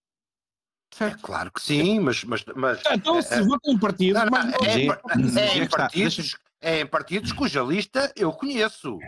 Certo? 0.94 1.18
É 1.18 1.22
claro 1.22 1.50
que 1.50 1.60
sim, 1.60 1.98
mas. 1.98 2.22
mas, 2.22 2.44
mas 2.54 2.80
então, 2.92 3.20
se 3.20 3.34
é, 3.34 3.42
votam 3.42 3.72
em 3.72 3.78
partidos. 3.78 4.22
Não, 4.22 4.30
não, 4.30 4.38
é, 4.64 4.68
é, 4.68 5.50
é, 5.50 5.58
em 5.58 5.68
partidos 5.68 6.36
é 6.60 6.80
em 6.80 6.86
partidos 6.86 7.32
cuja 7.32 7.62
lista 7.62 8.12
eu 8.16 8.32
conheço. 8.32 8.98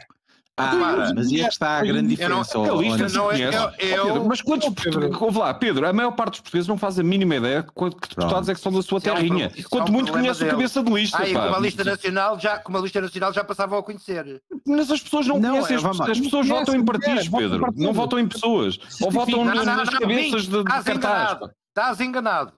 Ah, 0.58 1.12
mas 1.14 1.28
aí 1.28 1.42
é 1.42 1.44
que 1.44 1.52
está 1.52 1.78
a 1.78 1.82
grande 1.82 2.08
diferença. 2.08 2.56
Não, 2.56 2.80
lista 2.80 3.08
não 3.10 3.30
é, 3.30 3.74
eu, 3.78 4.06
eu, 4.06 4.24
mas 4.24 4.40
quantos 4.40 4.70
portugueses. 4.70 5.20
Ouve 5.20 5.38
lá, 5.38 5.52
Pedro, 5.52 5.86
a 5.86 5.92
maior 5.92 6.12
parte 6.12 6.32
dos 6.32 6.40
portugueses 6.40 6.66
não 6.66 6.78
faz 6.78 6.98
a 6.98 7.02
mínima 7.02 7.36
ideia 7.36 7.62
de 7.62 7.68
que 7.68 8.08
deputados 8.08 8.48
é 8.48 8.54
que 8.54 8.60
são 8.60 8.72
da 8.72 8.80
sua 8.80 8.98
terrinha. 8.98 9.52
É 9.54 9.60
um, 9.60 9.62
Quanto 9.68 9.92
muito 9.92 10.10
conhece 10.10 10.44
o 10.44 10.48
cabeça 10.48 10.82
de 10.82 10.90
lista. 10.90 11.18
Ah, 11.18 11.28
e 11.28 11.34
com 11.34 11.40
uma 11.40 11.58
lista 11.58 11.84
nacional 11.84 12.40
já, 12.40 12.58
com 12.58 12.70
uma 12.70 12.80
lista 12.80 13.00
nacional 13.02 13.32
já 13.34 13.44
passavam 13.44 13.78
a 13.78 13.82
conhecer. 13.82 14.42
Mas 14.66 14.90
as 14.90 15.02
pessoas 15.02 15.26
não, 15.26 15.38
não 15.38 15.50
conhecem, 15.50 15.76
é, 15.76 15.78
as, 15.78 16.00
as 16.00 16.20
pessoas 16.20 16.48
votam 16.48 16.74
em 16.74 16.84
partidos, 16.84 17.28
Pedro. 17.28 17.66
Não 17.76 17.92
votam 17.92 18.18
em 18.18 18.26
pessoas. 18.26 18.78
Ou 19.02 19.10
votam 19.10 19.44
nas 19.44 19.88
cabeças 19.90 20.46
de 20.46 20.64
cartaz. 20.64 21.50
Estás 21.68 22.00
enganado. 22.00 22.54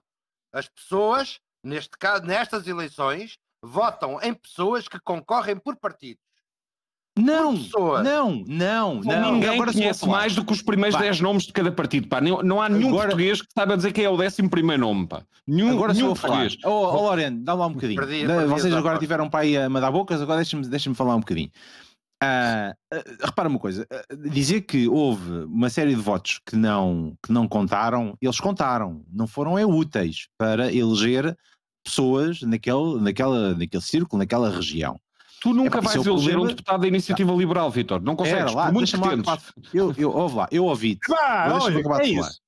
As 0.53 0.69
pessoas, 0.69 1.39
neste 1.61 1.97
caso, 1.97 2.23
nestas 2.23 2.65
eleições, 2.65 3.37
votam 3.61 4.19
em 4.21 4.33
pessoas 4.33 4.87
que 4.87 4.97
concorrem 4.99 5.57
por 5.57 5.75
partidos. 5.75 6.28
Não, 7.19 7.53
não, 8.03 8.43
não, 8.47 9.01
não. 9.01 9.33
Ninguém 9.33 9.49
agora 9.49 9.73
conhece 9.73 10.07
mais 10.07 10.33
do 10.35 10.45
que 10.45 10.53
os 10.53 10.61
primeiros 10.61 10.97
10 10.97 11.21
nomes 11.21 11.43
de 11.43 11.53
cada 11.53 11.71
partido. 11.71 12.07
Pá. 12.07 12.21
Não, 12.21 12.41
não 12.41 12.61
há 12.61 12.69
nenhum 12.69 12.89
agora... 12.89 13.09
português 13.09 13.41
que 13.41 13.47
saiba 13.53 13.75
dizer 13.75 13.91
quem 13.91 14.05
é 14.05 14.09
o 14.09 14.17
décimo 14.17 14.49
primeiro 14.49 14.81
nome. 14.81 15.07
Pá. 15.07 15.21
Nenhum, 15.45 15.71
agora 15.71 15.93
nenhum 15.93 16.13
português. 16.13 16.57
Ô, 16.63 16.69
oh, 16.69 16.95
oh, 16.95 17.01
Lorena, 17.03 17.37
dá 17.41 17.53
lá 17.53 17.67
um 17.67 17.73
bocadinho. 17.73 17.99
Perdi, 17.99 18.25
perdi, 18.25 18.45
Vocês 18.47 18.73
agora 18.73 18.97
tiveram 18.99 19.29
para 19.29 19.41
aí 19.41 19.57
a 19.57 19.69
me 19.69 19.81
dar 19.81 19.91
bocas, 19.91 20.21
agora 20.21 20.37
deixem-me 20.37 20.65
deixem 20.67 20.93
falar 20.93 21.15
um 21.15 21.19
bocadinho. 21.19 21.51
Uh, 22.21 22.75
uh, 22.93 23.25
repara 23.25 23.47
uma 23.47 23.59
coisa, 23.59 23.87
uh, 24.11 24.29
dizer 24.29 24.61
que 24.61 24.89
houve 24.89 25.45
uma 25.45 25.69
série 25.69 25.95
de 25.95 26.01
votos 26.01 26.41
que 26.45 26.57
não, 26.57 27.17
que 27.23 27.31
não 27.31 27.47
contaram, 27.47 28.17
eles 28.21 28.41
contaram, 28.41 29.05
não 29.09 29.25
foram 29.25 29.57
é 29.57 29.65
úteis 29.65 30.27
para 30.37 30.69
eleger 30.73 31.37
pessoas 31.81 32.41
naquele, 32.41 32.99
naquela, 32.99 33.55
naquele 33.55 33.81
círculo, 33.81 34.19
naquela 34.19 34.49
região. 34.49 34.99
Tu 35.41 35.53
nunca 35.53 35.77
é, 35.77 35.81
vais 35.81 35.95
eleger 35.95 36.13
problema... 36.13 36.41
um 36.43 36.47
deputado 36.47 36.81
da 36.81 36.87
Iniciativa 36.87 37.31
Liberal, 37.33 37.71
Vitor. 37.71 38.01
Não 38.01 38.15
consegues, 38.15 38.41
Era, 38.41 38.51
lá, 38.51 38.65
por 38.65 38.73
muito 38.73 38.91
que 38.91 39.09
tentes. 39.09 39.53
Eu, 39.73 39.93
eu, 39.97 40.11
ouve 40.11 40.35
lá, 40.35 40.47
eu 40.51 40.65
ouvi. 40.65 40.99
Ah, 41.11 41.59
olha, 41.61 42.03
é 42.03 42.07
isso. 42.07 42.41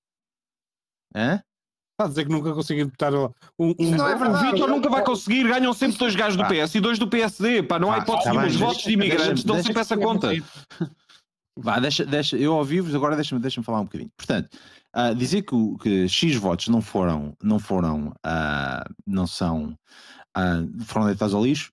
Hã? 1.16 1.42
Está 1.92 2.06
a 2.06 2.08
dizer 2.08 2.26
que 2.26 2.32
nunca 2.32 2.54
consegui 2.54 2.86
deputar 2.86 3.14
um, 3.14 3.30
um... 3.60 3.76
Não 3.92 4.08
é 4.08 4.16
verdade. 4.16 4.48
O 4.48 4.52
Vitor 4.52 4.70
nunca 4.70 4.90
vai 4.90 5.04
conseguir, 5.04 5.48
ganham 5.48 5.74
sempre 5.74 5.98
dois 5.98 6.16
gajos 6.16 6.36
do 6.36 6.46
PS 6.46 6.76
e 6.76 6.80
dois 6.80 6.98
do 6.98 7.08
PSD, 7.08 7.64
pá, 7.64 7.78
não 7.78 7.92
há 7.92 8.00
hipótese 8.00 8.34
tá 8.34 8.46
Os 8.46 8.56
votos 8.56 8.84
de 8.84 8.94
imigrantes 8.94 9.44
dão 9.44 9.62
sempre 9.62 9.82
essa 9.82 9.96
conta. 9.96 10.32
Vá, 11.58 11.80
deixa, 11.80 12.06
deixa, 12.06 12.38
eu 12.38 12.56
ouvi-vos, 12.56 12.96
agora 12.96 13.16
deixa-me 13.16 13.42
deixa 13.42 13.62
falar 13.62 13.82
um 13.82 13.84
bocadinho. 13.84 14.10
Portanto, 14.18 14.58
uh, 14.96 15.14
dizer 15.14 15.44
que, 15.44 15.56
que 15.82 16.08
X 16.08 16.36
votos 16.36 16.70
não 16.70 16.82
foram, 16.82 17.36
não 17.44 17.60
foram, 17.60 18.08
uh, 18.08 18.94
não 19.06 19.28
são, 19.28 19.78
uh, 20.36 20.84
foram 20.86 21.08
deitados 21.08 21.36
ao 21.36 21.44
lixo, 21.44 21.72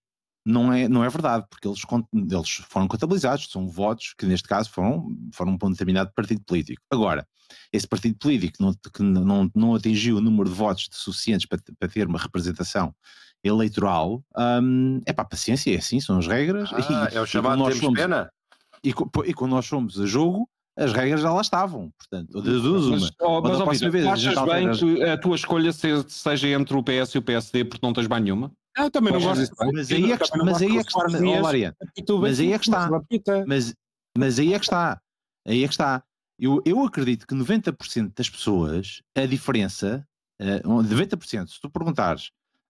não 0.48 0.72
é, 0.72 0.88
não 0.88 1.04
é 1.04 1.08
verdade, 1.10 1.46
porque 1.50 1.68
eles, 1.68 1.80
eles 2.14 2.50
foram 2.68 2.88
contabilizados, 2.88 3.50
são 3.50 3.68
votos 3.68 4.14
que 4.16 4.24
neste 4.24 4.48
caso 4.48 4.70
foram, 4.70 5.14
foram 5.34 5.58
para 5.58 5.68
um 5.68 5.72
determinado 5.72 6.10
partido 6.14 6.40
político. 6.46 6.80
Agora, 6.90 7.26
esse 7.70 7.86
partido 7.86 8.16
político 8.18 8.56
não, 8.62 8.72
que 8.72 9.02
não, 9.02 9.50
não 9.54 9.74
atingiu 9.74 10.16
o 10.16 10.20
número 10.22 10.48
de 10.48 10.54
votos 10.54 10.88
suficientes 10.90 11.46
para, 11.46 11.58
para 11.78 11.88
ter 11.88 12.06
uma 12.06 12.18
representação 12.18 12.94
eleitoral, 13.44 14.24
hum, 14.62 15.02
é 15.04 15.12
para 15.12 15.26
paciência, 15.26 15.74
é 15.74 15.76
assim, 15.76 16.00
são 16.00 16.18
as 16.18 16.26
regras. 16.26 16.70
Ah, 16.72 17.08
e, 17.12 17.16
é 17.16 17.20
o 17.20 17.26
chamado 17.26 17.62
temos 17.64 17.78
somos, 17.78 18.00
pena. 18.00 18.30
E, 18.82 18.88
e 18.88 19.34
quando 19.34 19.50
nós 19.50 19.66
fomos 19.66 20.00
a 20.00 20.06
jogo, 20.06 20.48
as 20.78 20.92
regras 20.92 21.20
já 21.20 21.32
lá 21.32 21.40
estavam, 21.42 21.92
portanto, 21.98 22.40
das 22.40 22.62
duas 22.62 22.84
uma. 22.84 23.00
Mas, 23.00 23.10
oh, 23.20 23.42
mas, 23.42 23.60
ó, 23.60 23.90
vez, 23.90 24.06
achas 24.06 24.44
bem 24.44 24.70
que 24.70 25.02
a 25.02 25.18
tua 25.18 25.36
escolha 25.36 25.72
seja 25.72 26.48
entre 26.48 26.74
o 26.74 26.82
PS 26.82 27.14
e 27.14 27.18
o 27.18 27.22
PSD 27.22 27.64
porque 27.64 27.84
não 27.84 27.92
tens 27.92 28.06
bem 28.06 28.20
nenhuma? 28.20 28.50
Eu 28.78 28.90
também 28.90 29.12
não 29.12 29.20
gosto. 29.20 29.54
Mas 29.74 29.90
aí 29.90 30.12
é 30.12 30.16
que 30.16 30.24
está. 30.24 30.44
Mas 30.44 30.62
aí 30.62 30.76
é 30.76 30.84
que 30.84 30.88
está. 30.88 31.08
Mas 32.20 32.40
aí 32.40 32.52
é 32.52 32.58
que 32.58 32.64
está. 32.64 32.90
Mas, 34.16 34.38
aí 34.38 34.54
é 34.54 34.58
que 34.58 34.64
está. 34.64 35.00
Aí 35.46 35.64
é 35.64 35.68
que 35.68 35.74
está. 35.74 36.02
Eu, 36.38 36.62
eu 36.64 36.84
acredito 36.84 37.26
que 37.26 37.34
90% 37.34 38.12
das 38.14 38.30
pessoas, 38.30 39.02
a 39.16 39.26
diferença, 39.26 40.06
uh, 40.40 40.82
90%, 40.82 41.48
se 41.48 41.60
tu 41.60 41.68
perguntares 41.68 42.26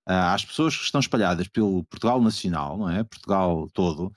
uh, 0.09 0.33
às 0.33 0.45
pessoas 0.45 0.75
que 0.75 0.85
estão 0.85 1.01
espalhadas 1.01 1.49
pelo 1.49 1.85
Portugal 1.85 2.21
Nacional, 2.23 2.79
não 2.79 2.89
é? 2.89 3.05
Portugal 3.05 3.69
todo, 3.75 4.11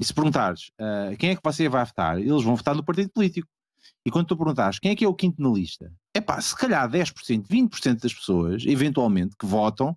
e 0.00 0.04
se 0.04 0.14
perguntares 0.14 0.70
uh, 0.80 1.16
quem 1.18 1.30
é 1.30 1.36
que 1.36 1.42
você 1.42 1.68
vai 1.68 1.84
votar, 1.84 2.18
eles 2.18 2.42
vão 2.42 2.56
votar 2.56 2.74
no 2.74 2.84
partido 2.84 3.10
político. 3.10 3.48
E 4.04 4.10
quando 4.10 4.28
tu 4.28 4.36
perguntares 4.36 4.78
quem 4.78 4.92
é 4.92 4.96
que 4.96 5.04
é 5.04 5.08
o 5.08 5.14
quinto 5.14 5.42
na 5.42 5.50
lista, 5.50 5.92
é 6.14 6.20
pá, 6.20 6.40
se 6.40 6.56
calhar 6.56 6.88
10%, 6.88 7.46
20% 7.46 8.00
das 8.00 8.14
pessoas, 8.14 8.64
eventualmente, 8.66 9.36
que 9.38 9.46
votam, 9.46 9.96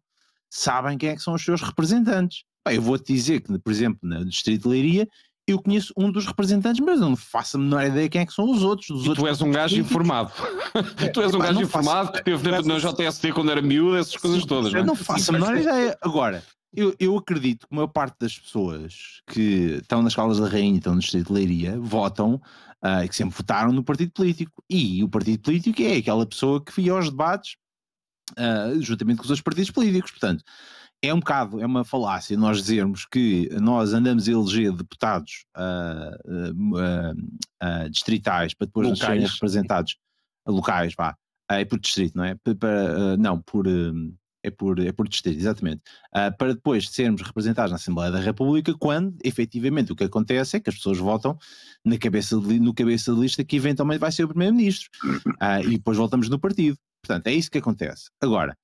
sabem 0.49 0.97
quem 0.97 1.09
é 1.09 1.15
que 1.15 1.21
são 1.21 1.33
os 1.33 1.43
seus 1.43 1.61
representantes. 1.61 2.43
Bem, 2.67 2.75
eu 2.75 2.81
vou-te 2.81 3.13
dizer 3.13 3.41
que, 3.41 3.57
por 3.59 3.71
exemplo, 3.71 3.99
na 4.03 4.23
Distrito 4.23 4.63
de 4.63 4.69
Leiria, 4.69 5.07
eu 5.47 5.59
conheço 5.61 5.93
um 5.97 6.11
dos 6.11 6.25
representantes, 6.25 6.79
mas 6.85 6.99
eu 6.99 7.09
não 7.09 7.15
faço 7.15 7.57
a 7.57 7.59
menor 7.59 7.85
ideia 7.85 8.09
quem 8.09 8.21
é 8.21 8.25
que 8.25 8.33
são 8.33 8.49
os 8.49 8.63
outros. 8.63 8.87
Dos 8.87 9.05
e 9.05 9.09
outros 9.09 9.23
tu 9.25 9.27
és 9.27 9.41
um 9.41 9.51
gajo 9.51 9.77
informado. 9.77 10.31
tu 11.13 11.21
és 11.21 11.33
um 11.33 11.39
gajo 11.39 11.61
informado 11.61 12.11
que 12.11 12.23
teve 12.23 12.43
dentro 12.43 12.63
da 12.63 12.77
JST 12.77 13.31
quando 13.33 13.51
era 13.51 13.61
miúdo, 13.61 13.97
essas 13.97 14.17
coisas 14.17 14.45
todas. 14.45 14.73
Eu 14.73 14.79
não, 14.79 14.83
é? 14.83 14.87
não 14.87 14.95
faço 14.95 15.31
a 15.31 15.33
menor 15.33 15.57
ideia. 15.57 15.97
Agora, 16.01 16.43
eu, 16.73 16.93
eu 16.99 17.17
acredito 17.17 17.67
que 17.67 17.73
a 17.73 17.75
maior 17.75 17.87
parte 17.87 18.15
das 18.19 18.37
pessoas 18.37 19.21
que 19.27 19.79
estão 19.81 20.03
nas 20.03 20.11
escolas 20.11 20.39
da 20.39 20.47
Rainha 20.47 20.75
e 20.75 20.77
estão 20.77 20.93
no 20.93 20.99
Distrito 20.99 21.27
de 21.27 21.33
Leiria 21.33 21.79
votam, 21.79 22.35
uh, 22.35 23.07
que 23.07 23.15
sempre 23.15 23.35
votaram 23.35 23.71
no 23.71 23.83
partido 23.83 24.11
político. 24.11 24.63
E 24.69 25.03
o 25.03 25.09
partido 25.09 25.41
político 25.41 25.81
é 25.81 25.97
aquela 25.97 26.25
pessoa 26.25 26.63
que 26.63 26.79
ia 26.79 26.93
aos 26.93 27.09
debates 27.09 27.55
uh, 28.31 28.81
juntamente 28.81 29.17
com 29.17 29.23
os 29.23 29.29
outros 29.29 29.43
partidos 29.43 29.71
políticos. 29.71 30.11
Portanto, 30.11 30.43
é 31.01 31.13
um 31.13 31.19
bocado, 31.19 31.61
é 31.61 31.65
uma 31.65 31.85
falácia 31.85 32.37
nós 32.37 32.57
dizermos 32.57 33.05
que 33.05 33.49
nós 33.59 33.93
andamos 33.93 34.27
a 34.27 34.31
eleger 34.31 34.73
deputados 34.73 35.45
uh, 35.57 36.51
uh, 36.75 37.89
distritais 37.89 38.53
para 38.53 38.67
depois 38.67 38.87
locais. 38.87 39.05
serem 39.05 39.25
representados 39.25 39.97
locais, 40.45 40.93
vá, 40.97 41.15
é 41.49 41.63
por 41.63 41.79
distrito, 41.79 42.17
não 42.17 42.23
é? 42.23 42.35
Para, 42.35 43.15
não, 43.17 43.41
por, 43.41 43.65
É 44.41 44.49
por, 44.49 44.79
é 44.79 44.91
por 44.91 45.07
distrito, 45.07 45.37
exatamente. 45.37 45.81
Uh, 46.15 46.35
para 46.37 46.53
depois 46.53 46.89
sermos 46.89 47.21
representados 47.21 47.71
na 47.71 47.75
Assembleia 47.75 48.11
da 48.11 48.19
República, 48.19 48.73
quando 48.73 49.17
efetivamente 49.23 49.91
o 49.91 49.95
que 49.95 50.05
acontece 50.05 50.57
é 50.57 50.59
que 50.59 50.69
as 50.69 50.75
pessoas 50.75 50.97
votam 50.97 51.37
na 51.83 51.97
cabeça 51.97 52.39
de, 52.39 52.59
no 52.59 52.73
cabeça 52.73 53.13
de 53.13 53.19
lista 53.19 53.43
que 53.43 53.57
eventualmente 53.57 53.99
vai 53.99 54.11
ser 54.11 54.23
o 54.23 54.29
Primeiro-Ministro. 54.29 54.89
Uh, 55.03 55.61
e 55.65 55.77
depois 55.77 55.97
voltamos 55.97 56.29
no 56.29 56.39
partido. 56.39 56.77
Portanto, 57.01 57.27
é 57.27 57.33
isso 57.33 57.49
que 57.49 57.57
acontece. 57.57 58.09
Agora, 58.21 58.57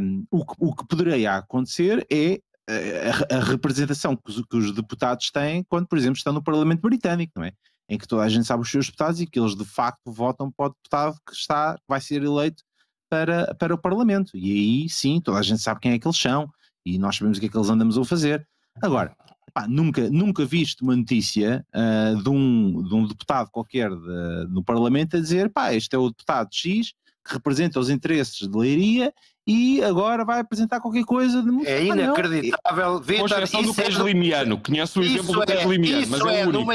um, 0.00 0.26
o, 0.30 0.46
que, 0.46 0.54
o 0.58 0.74
que 0.74 0.86
poderia 0.86 1.36
acontecer 1.36 2.06
é 2.10 2.40
a, 2.68 3.36
a 3.36 3.44
representação 3.44 4.16
que 4.16 4.30
os, 4.30 4.42
que 4.42 4.56
os, 4.56 4.72
deputados 4.72 5.30
têm 5.30 5.64
quando, 5.64 5.86
por 5.86 5.96
exemplo, 5.96 6.16
estão 6.16 6.32
no 6.32 6.42
Parlamento 6.42 6.82
Britânico, 6.82 7.32
não 7.36 7.44
é? 7.44 7.52
Em 7.88 7.96
que 7.96 8.06
toda 8.06 8.22
a 8.22 8.28
gente 8.28 8.46
sabe 8.46 8.62
os 8.62 8.70
seus 8.70 8.86
deputados 8.86 9.20
e 9.20 9.26
que 9.26 9.40
eles 9.40 9.56
de 9.56 9.64
facto 9.64 10.12
votam 10.12 10.52
para 10.52 10.66
o 10.66 10.68
deputado 10.70 11.16
que 11.26 11.34
está, 11.34 11.78
vai 11.88 12.00
ser 12.00 12.22
eleito 12.22 12.62
para, 13.10 13.54
para 13.54 13.74
o 13.74 13.78
Parlamento. 13.78 14.36
E 14.36 14.52
aí 14.52 14.88
sim, 14.88 15.20
toda 15.20 15.38
a 15.38 15.42
gente 15.42 15.62
sabe 15.62 15.80
quem 15.80 15.92
é 15.92 15.98
que 15.98 16.06
eles 16.06 16.18
são 16.18 16.50
e 16.84 16.98
nós 16.98 17.16
sabemos 17.16 17.38
o 17.38 17.40
que 17.40 17.46
é 17.46 17.48
que 17.48 17.56
eles 17.56 17.70
andamos 17.70 17.96
a 17.96 18.04
fazer. 18.04 18.46
Agora, 18.82 19.16
pá, 19.54 19.66
nunca, 19.66 20.10
nunca 20.10 20.44
viste 20.44 20.82
uma 20.82 20.94
notícia 20.94 21.64
uh, 21.74 22.22
de, 22.22 22.28
um, 22.28 22.82
de 22.82 22.94
um 22.94 23.06
deputado 23.06 23.50
qualquer 23.50 23.88
de, 23.90 24.46
no 24.50 24.62
Parlamento 24.62 25.16
a 25.16 25.20
dizer 25.20 25.50
pá, 25.50 25.72
este 25.72 25.96
é 25.96 25.98
o 25.98 26.10
deputado 26.10 26.48
X 26.52 26.92
que 27.28 27.34
representa 27.34 27.78
os 27.78 27.90
interesses 27.90 28.48
de 28.48 28.58
Leiria 28.58 29.12
e 29.46 29.82
agora 29.84 30.24
vai 30.24 30.40
apresentar 30.40 30.80
qualquer 30.80 31.04
coisa 31.04 31.42
de 31.42 31.66
É 31.66 31.84
inacreditável. 31.84 33.00
Vitor, 33.00 33.42
exceção 33.42 33.62
do 33.62 33.74
queijo 33.74 34.00
é, 34.00 34.04
limiano. 34.04 34.60
Conhece 34.62 34.98
o 34.98 35.02
exemplo 35.02 35.34
do 35.34 35.46
queijo 35.46 35.68
é, 35.68 35.76
limiano, 35.76 36.06
mas 36.08 36.20
é, 36.26 36.40
é 36.40 36.46
de 36.46 36.56
uma, 36.56 36.74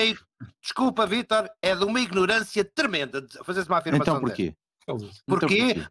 Desculpa, 0.61 1.05
Vitor, 1.05 1.49
é 1.61 1.75
de 1.75 1.83
uma 1.83 1.99
ignorância 1.99 2.63
tremenda 2.63 3.25
fazer-se 3.43 3.67
uma 3.67 3.79
afirmação 3.79 4.15
Então 4.15 4.21
porquê? 4.21 4.55
Porquê? 4.85 5.15
Então, 5.25 5.39
porquê? 5.39 5.87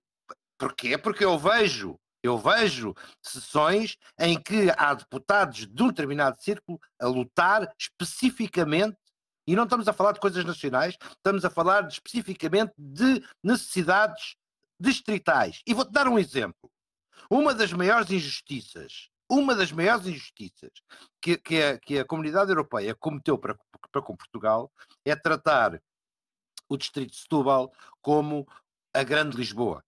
Porquê? 0.58 0.98
Porque 0.98 1.24
eu 1.24 1.38
vejo, 1.38 1.96
eu 2.22 2.38
vejo 2.38 2.94
sessões 3.20 3.96
em 4.18 4.40
que 4.40 4.70
há 4.76 4.94
deputados 4.94 5.66
de 5.66 5.82
um 5.82 5.88
determinado 5.88 6.40
círculo 6.40 6.78
a 7.00 7.06
lutar 7.06 7.68
especificamente 7.78 8.96
e 9.46 9.56
não 9.56 9.64
estamos 9.64 9.88
a 9.88 9.92
falar 9.92 10.12
de 10.12 10.20
coisas 10.20 10.44
nacionais, 10.44 10.96
estamos 11.16 11.44
a 11.44 11.50
falar 11.50 11.82
de, 11.82 11.94
especificamente 11.94 12.72
de 12.78 13.22
necessidades 13.42 14.36
distritais. 14.82 15.62
E 15.66 15.72
vou-te 15.72 15.92
dar 15.92 16.08
um 16.08 16.18
exemplo. 16.18 16.70
Uma 17.30 17.54
das 17.54 17.72
maiores 17.72 18.10
injustiças, 18.10 19.08
uma 19.30 19.54
das 19.54 19.72
maiores 19.72 20.06
injustiças 20.06 20.70
que, 21.20 21.38
que, 21.38 21.62
a, 21.62 21.78
que 21.78 21.98
a 21.98 22.04
comunidade 22.04 22.50
europeia 22.50 22.94
cometeu 22.94 23.38
para, 23.38 23.56
para 23.90 24.02
com 24.02 24.16
Portugal 24.16 24.70
é 25.04 25.16
tratar 25.16 25.80
o 26.68 26.76
distrito 26.76 27.12
de 27.12 27.18
Setúbal 27.18 27.72
como 28.02 28.46
a 28.94 29.02
Grande 29.02 29.36
Lisboa 29.36 29.82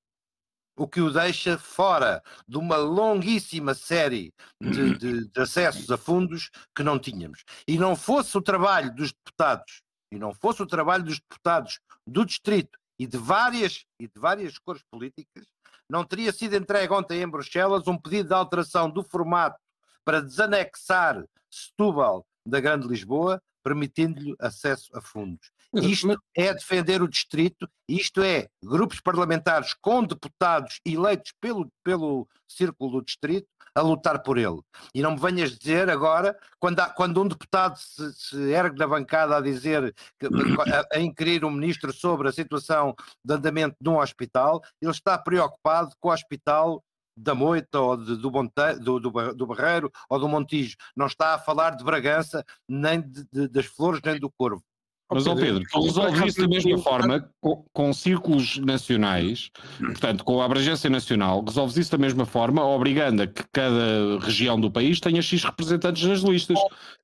o 0.77 0.89
que 0.89 1.01
o 1.01 1.11
deixa 1.11 1.57
fora 1.57 2.23
de 2.49 2.59
uma 2.59 2.77
longuíssima 2.77 3.75
série 3.75 4.35
de, 4.61 4.99
de, 4.99 5.29
de, 5.29 5.41
acessos 5.41 5.91
a 5.91 5.97
fundos 5.97 6.51
que 6.75 6.83
não 6.83 6.99
tínhamos. 6.99 7.45
E 7.67 7.79
não 7.79 7.95
fosse 7.95 8.37
o 8.37 8.43
trabalho 8.43 8.93
dos 8.93 9.13
deputados, 9.13 9.83
e 10.11 10.19
não 10.19 10.35
fosse 10.35 10.63
o 10.63 10.67
trabalho 10.67 11.05
dos 11.05 11.21
deputados 11.21 11.79
do 12.07 12.25
distrito 12.25 12.77
e 12.99 13.07
de 13.07 13.17
várias, 13.17 13.85
e 13.99 14.07
de 14.07 14.19
várias 14.19 14.59
cores 14.59 14.83
políticas, 14.91 15.47
não 15.89 16.05
teria 16.05 16.33
sido 16.33 16.57
entregue 16.57 16.93
ontem 16.93 17.23
em 17.23 17.29
Bruxelas 17.29 17.87
um 17.87 17.99
pedido 17.99 18.29
de 18.29 18.35
alteração 18.35 18.91
do 18.91 19.03
formato 19.03 19.59
para 20.05 20.23
desanexar 20.23 21.25
Setúbal 21.51 22.27
da 22.47 22.61
Grande 22.61 22.87
Lisboa, 22.87 23.41
permitindo-lhe 23.63 24.35
acesso 24.39 24.89
a 24.97 25.01
fundos. 25.01 25.51
Isto 25.75 26.17
é 26.37 26.53
defender 26.53 27.03
o 27.03 27.09
distrito, 27.09 27.69
isto 27.89 28.23
é 28.23 28.49
grupos 28.63 29.01
parlamentares 29.01 29.75
com 29.75 30.05
deputados 30.05 30.81
eleitos 30.85 31.33
pelo, 31.41 31.69
pelo 31.83 32.29
círculo 32.47 32.93
do 32.93 33.05
distrito 33.05 33.49
a 33.75 33.81
lutar 33.81 34.23
por 34.23 34.39
ele. 34.39 34.61
E 34.95 35.03
não 35.03 35.13
me 35.13 35.21
venhas 35.21 35.59
dizer 35.59 35.91
agora, 35.91 36.39
quando, 36.59 36.81
há, 36.81 36.89
quando 36.89 37.21
um 37.21 37.29
deputado 37.29 37.77
se, 37.77 38.13
se, 38.13 38.51
ergue 38.51 38.79
na 38.79 38.87
bancada 38.87 39.37
a 39.37 39.41
dizer, 39.41 39.95
que, 40.19 40.27
a, 40.27 40.97
a 40.97 41.01
inquirir 41.01 41.45
um 41.45 41.51
ministro 41.51 41.93
sobre 41.93 42.29
a 42.29 42.33
situação 42.33 42.95
de 43.25 43.35
andamento 43.35 43.77
de 43.81 43.89
um 43.89 43.99
hospital, 43.99 44.63
ele 44.81 44.93
está 44.93 45.19
preocupado 45.19 45.91
com 46.01 46.09
o 46.09 46.13
hospital 46.13 46.83
da 47.17 47.35
Moita 47.35 47.81
ou 47.81 47.97
de, 47.97 48.17
do, 48.17 48.31
Monte, 48.31 48.75
do, 48.81 48.99
do, 48.99 49.35
do, 49.35 49.47
Barreiro 49.47 49.91
ou 50.09 50.19
do 50.19 50.29
Montijo. 50.29 50.77
Não 50.97 51.07
está 51.07 51.35
a 51.35 51.39
falar 51.39 51.71
de 51.71 51.85
Bragança, 51.85 52.45
nem 52.69 53.01
de, 53.01 53.25
de, 53.33 53.49
das 53.49 53.67
Flores, 53.67 54.01
nem 54.05 54.19
do 54.19 54.31
Corvo. 54.31 54.63
Mas, 55.11 55.27
ó 55.27 55.35
Pedro, 55.35 55.63
tu 55.71 55.83
resolves 55.83 56.25
isso 56.25 56.41
da 56.41 56.49
mesma 56.49 56.79
forma 56.79 57.31
com, 57.41 57.65
com, 57.73 57.93
círculos 57.93 58.59
nacionais, 58.59 59.51
portanto, 59.79 60.25
com 60.25 60.41
a 60.41 60.45
abrangência 60.45 60.89
nacional, 60.89 61.45
resolves 61.45 61.77
isso 61.77 61.91
da 61.91 61.99
mesma 61.99 62.25
forma, 62.25 62.65
obrigando 62.65 63.23
a 63.23 63.27
que 63.27 63.45
cada 63.53 64.19
região 64.21 64.59
do 64.59 64.71
país 64.71 65.01
tenha 65.01 65.21
X 65.21 65.45
representantes 65.45 66.03
nas 66.05 66.21
listas. 66.21 66.59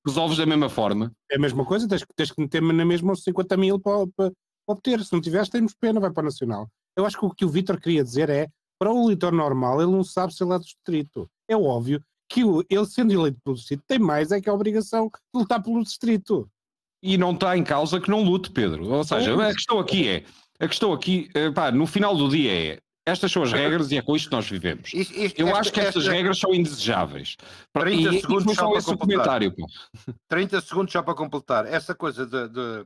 Resolves 0.07 0.39
da 0.39 0.47
mesma 0.47 0.69
forma. 0.69 1.13
É 1.31 1.37
a 1.37 1.39
mesma 1.39 1.65
coisa, 1.65 1.87
tens, 1.87 2.05
tens 2.17 2.33
que 2.33 2.41
meter 2.41 2.63
na 2.63 2.85
mesma 2.85 3.15
50 3.15 3.57
mil 3.57 3.79
para, 3.79 4.07
para, 4.17 4.33
obter. 4.67 5.05
Se 5.05 5.13
não 5.13 5.21
tiveres, 5.21 5.49
temos 5.49 5.75
pena, 5.75 6.01
vai 6.01 6.11
para 6.11 6.23
o 6.23 6.25
Nacional. 6.25 6.69
Eu 6.97 7.05
acho 7.05 7.19
que 7.19 7.25
o 7.25 7.31
que 7.31 7.45
o 7.45 7.49
Vítor 7.49 7.79
queria 7.79 8.03
dizer 8.03 8.31
é, 8.31 8.49
para 8.79 8.93
o 8.93 9.05
eleitor 9.05 9.33
normal, 9.33 9.81
ele 9.81 9.93
não 9.93 10.03
sabe 10.03 10.35
se 10.35 10.43
ele 10.43 10.55
é 10.55 10.59
do 10.59 10.65
distrito. 10.65 11.29
É 11.47 11.57
óbvio 11.57 12.03
que 12.29 12.41
ele, 12.41 12.87
sendo 12.87 13.13
eleito 13.13 13.39
pelo 13.45 13.57
distrito, 13.57 13.83
tem 13.87 13.99
mais 13.99 14.31
é 14.31 14.41
que 14.41 14.49
a 14.49 14.55
obrigação 14.55 15.09
de 15.09 15.41
lutar 15.41 15.63
pelo 15.63 15.83
distrito 15.83 16.49
e 17.03 17.17
não 17.17 17.33
está 17.33 17.57
em 17.57 17.65
causa 17.65 18.01
que 18.01 18.11
não 18.11 18.23
lute, 18.23 18.51
Pedro. 18.51 18.89
Ou 18.89 19.05
seja, 19.05 19.35
a 19.35 19.55
questão 19.55 19.79
aqui 19.79 20.09
é, 20.09 20.25
a 20.59 20.69
questão 20.69 20.93
aqui, 20.93 21.29
eh, 21.35 21.51
pá, 21.51 21.71
no 21.71 21.87
final 21.87 22.15
do 22.15 22.29
dia 22.29 22.53
é, 22.53 22.79
estas 23.07 23.33
são 23.33 23.43
as 23.43 23.51
regras 23.51 23.91
e 23.91 23.97
é 23.97 24.03
com 24.03 24.15
isto 24.15 24.29
que 24.29 24.37
nós 24.37 24.49
vivemos. 24.49 24.93
Isto, 24.93 25.15
isto, 25.15 25.41
Eu 25.41 25.49
esta, 25.49 25.61
acho 25.61 25.73
que 25.73 25.81
estas 25.81 26.03
esta... 26.03 26.15
regras 26.15 26.39
são 26.39 26.55
indesejáveis. 26.55 27.37
30 27.73 28.15
e, 28.15 28.21
segundos 28.21 28.55
só 28.55 28.71
para 28.71 28.83
completar. 28.83 29.41
30 30.29 30.61
segundos 30.61 30.93
só 30.93 31.03
para 31.03 31.15
completar. 31.15 31.67
Essa 31.67 31.95
coisa 31.95 32.27
de, 32.27 32.49
de, 32.49 32.85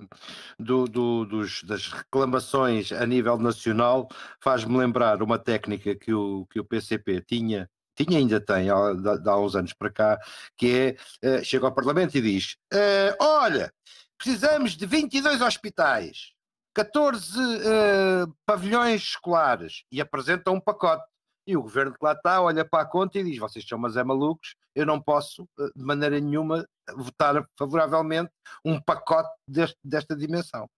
do, 0.58 0.84
do, 0.84 1.24
dos, 1.24 1.62
das 1.64 1.88
reclamações 1.88 2.92
a 2.92 3.04
nível 3.04 3.36
nacional 3.38 4.08
faz-me 4.40 4.78
lembrar 4.78 5.20
uma 5.20 5.38
técnica 5.38 5.96
que 5.96 6.14
o, 6.14 6.46
que 6.46 6.60
o 6.60 6.64
PCP 6.64 7.20
tinha 7.20 7.68
tinha 7.96 8.18
ainda 8.18 8.40
tem 8.40 8.70
há, 8.70 8.74
há 8.74 9.38
uns 9.38 9.54
anos 9.54 9.72
para 9.72 9.88
cá, 9.88 10.18
que 10.56 10.96
é, 11.22 11.38
uh, 11.38 11.44
chega 11.44 11.66
ao 11.66 11.72
Parlamento 11.72 12.16
e 12.16 12.20
diz, 12.20 12.56
uh, 12.72 13.14
olha, 13.20 13.72
precisamos 14.18 14.72
de 14.72 14.86
22 14.86 15.40
hospitais, 15.40 16.32
14 16.74 17.38
uh, 17.38 18.34
pavilhões 18.44 19.02
escolares 19.02 19.84
e 19.90 20.00
apresenta 20.00 20.50
um 20.50 20.60
pacote. 20.60 21.04
E 21.46 21.56
o 21.56 21.62
governo 21.62 21.92
que 21.92 22.02
lá 22.02 22.12
está 22.12 22.40
olha 22.40 22.64
para 22.64 22.82
a 22.82 22.86
conta 22.86 23.18
e 23.18 23.24
diz: 23.24 23.38
vocês 23.38 23.64
são 23.68 23.78
mas 23.78 23.96
é 23.96 24.02
malucos, 24.02 24.56
eu 24.74 24.86
não 24.86 25.00
posso 25.00 25.44
uh, 25.58 25.72
de 25.76 25.84
maneira 25.84 26.18
nenhuma 26.18 26.66
votar 26.96 27.46
favoravelmente 27.58 28.30
um 28.64 28.80
pacote 28.80 29.30
deste, 29.46 29.78
desta 29.84 30.16
dimensão. 30.16 30.68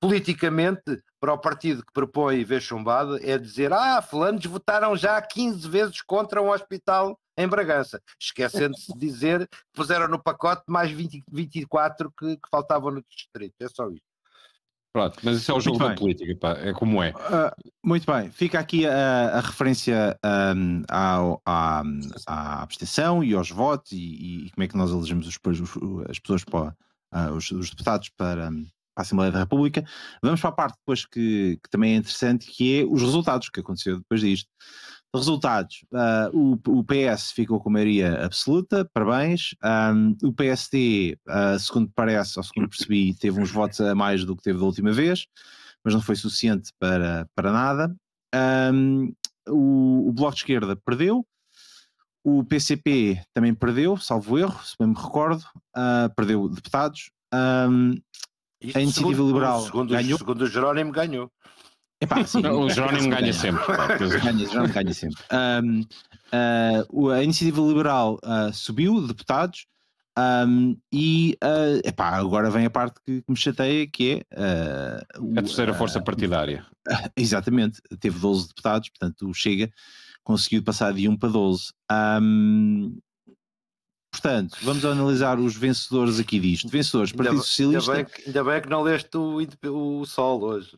Politicamente, 0.00 1.02
para 1.20 1.32
o 1.32 1.38
partido 1.38 1.84
que 1.84 1.92
propõe 1.92 2.44
ver 2.44 2.62
chumbado, 2.62 3.18
é 3.22 3.36
dizer: 3.36 3.72
ah, 3.72 4.00
fulanos 4.00 4.44
votaram 4.46 4.96
já 4.96 5.20
15 5.20 5.68
vezes 5.68 6.02
contra 6.02 6.40
um 6.40 6.50
hospital 6.50 7.18
em 7.36 7.48
Bragança, 7.48 8.00
esquecendo-se 8.20 8.92
de 8.92 8.98
dizer 8.98 9.48
que 9.48 9.56
puseram 9.72 10.08
no 10.08 10.22
pacote 10.22 10.62
mais 10.68 10.90
20, 10.90 11.22
24 11.30 12.12
que, 12.16 12.36
que 12.36 12.48
faltavam 12.50 12.90
no 12.90 13.04
distrito. 13.08 13.54
É 13.60 13.68
só 13.68 13.88
isso. 13.90 14.08
Pronto, 14.92 15.18
mas 15.22 15.36
isso 15.36 15.52
é 15.52 15.54
o 15.54 15.60
jogo 15.60 15.78
da 15.78 15.94
política, 15.94 16.34
pá, 16.40 16.52
é 16.58 16.72
como 16.72 17.02
é. 17.02 17.10
Uh, 17.10 17.70
muito 17.84 18.10
bem, 18.10 18.30
fica 18.30 18.58
aqui 18.58 18.86
a, 18.86 19.38
a 19.38 19.40
referência 19.40 20.18
um, 20.56 20.82
à, 20.88 21.18
à, 21.44 21.82
à, 22.26 22.62
abstenção 22.62 23.22
e 23.22 23.34
aos 23.34 23.50
votos 23.50 23.92
e, 23.92 24.46
e, 24.46 24.50
como 24.50 24.64
é 24.64 24.68
que 24.68 24.76
nós 24.76 24.90
elegemos 24.90 25.28
os, 25.28 25.38
as 26.08 26.18
pessoas 26.18 26.42
para 26.42 26.74
uh, 27.14 27.32
os, 27.34 27.50
os, 27.50 27.70
deputados 27.70 28.08
para, 28.16 28.50
para, 28.98 29.02
a 29.02 29.02
Assembleia 29.02 29.32
da 29.32 29.38
República. 29.40 29.84
Vamos 30.22 30.40
para 30.40 30.50
a 30.50 30.52
parte 30.52 30.76
depois 30.78 31.06
que, 31.06 31.58
que 31.62 31.70
também 31.70 31.94
é 31.94 31.96
interessante, 31.96 32.46
que 32.46 32.80
é 32.80 32.84
os 32.84 33.00
resultados 33.00 33.48
que 33.48 33.60
aconteceu 33.60 33.98
depois 33.98 34.20
disto. 34.20 34.48
Resultados: 35.14 35.84
uh, 35.92 36.36
o, 36.36 36.78
o, 36.80 36.84
PS 36.84 37.32
ficou 37.32 37.60
com 37.60 37.70
maioria 37.70 38.24
absoluta, 38.24 38.88
parabéns. 38.92 39.54
Um, 39.64 40.16
o 40.22 40.32
PSD, 40.32 41.16
uh, 41.26 41.58
segundo 41.58 41.90
parece, 41.94 42.38
ou 42.38 42.42
segundo 42.42 42.68
percebi, 42.68 43.14
teve 43.14 43.40
uns 43.40 43.50
votos 43.50 43.80
a 43.80 43.94
mais 43.94 44.24
do 44.24 44.36
que 44.36 44.42
teve 44.42 44.58
da 44.58 44.64
última 44.66 44.92
vez, 44.92 45.26
mas 45.82 45.94
não 45.94 46.02
foi 46.02 46.14
suficiente 46.14 46.70
para, 46.78 47.26
para 47.34 47.52
nada. 47.52 47.96
Um, 48.34 49.14
o, 49.48 50.08
o, 50.08 50.12
Bloco 50.12 50.34
de 50.34 50.40
Esquerda 50.40 50.76
perdeu. 50.76 51.26
O 52.22 52.44
PCP 52.44 53.22
também 53.32 53.54
perdeu, 53.54 53.96
salvo 53.96 54.38
erro, 54.38 54.62
se 54.62 54.74
bem 54.78 54.88
me 54.88 54.94
recordo, 54.94 55.42
uh, 55.74 56.14
perdeu 56.14 56.46
deputados. 56.50 57.10
Um, 57.32 57.94
a 58.62 58.80
Iniciativa 58.80 59.10
segundo, 59.10 59.26
Liberal 59.26 59.60
segundo, 59.62 59.90
ganhou. 59.90 60.18
Segundo 60.18 60.42
o 60.42 60.46
Jerónimo, 60.46 60.92
ganhou. 60.92 61.30
Epá, 62.00 62.24
sim, 62.26 62.46
o 62.46 62.68
Jerónimo 62.68 63.08
ganha 63.08 63.32
sempre. 63.32 63.62
ganha, 64.20 64.46
Jerónimo 64.46 64.74
ganha 64.74 64.94
sempre. 64.94 65.22
Um, 65.32 65.80
uh, 66.92 67.10
a 67.10 67.22
Iniciativa 67.22 67.60
Liberal 67.60 68.18
uh, 68.24 68.52
subiu 68.52 69.06
deputados 69.06 69.66
um, 70.18 70.76
e 70.92 71.36
uh, 71.44 71.86
epá, 71.86 72.16
agora 72.16 72.50
vem 72.50 72.66
a 72.66 72.70
parte 72.70 73.00
que, 73.06 73.22
que 73.22 73.30
me 73.30 73.36
chateia, 73.36 73.86
que 73.86 74.24
é 74.32 74.40
uh, 75.20 75.38
a 75.38 75.42
terceira 75.42 75.72
força 75.72 76.02
partidária. 76.02 76.66
exatamente, 77.16 77.80
teve 78.00 78.18
12 78.18 78.48
deputados, 78.48 78.88
portanto 78.88 79.28
o 79.28 79.34
Chega 79.34 79.70
conseguiu 80.24 80.62
passar 80.62 80.92
de 80.92 81.08
1 81.08 81.16
para 81.16 81.28
12. 81.28 81.72
Um, 82.20 82.98
portanto, 84.20 84.58
vamos 84.62 84.84
analisar 84.84 85.38
os 85.38 85.56
vencedores 85.56 86.18
aqui 86.18 86.38
disto. 86.38 86.68
Vencedores, 86.68 87.12
Partido 87.12 87.32
ainda, 87.32 87.42
Socialista. 87.42 87.92
Ainda 87.92 88.04
bem, 88.04 88.12
que, 88.12 88.26
ainda 88.26 88.44
bem 88.44 88.60
que 88.62 88.68
não 88.68 88.82
leste 88.82 89.16
o, 89.16 90.00
o 90.00 90.06
Sol 90.06 90.42
hoje. 90.42 90.76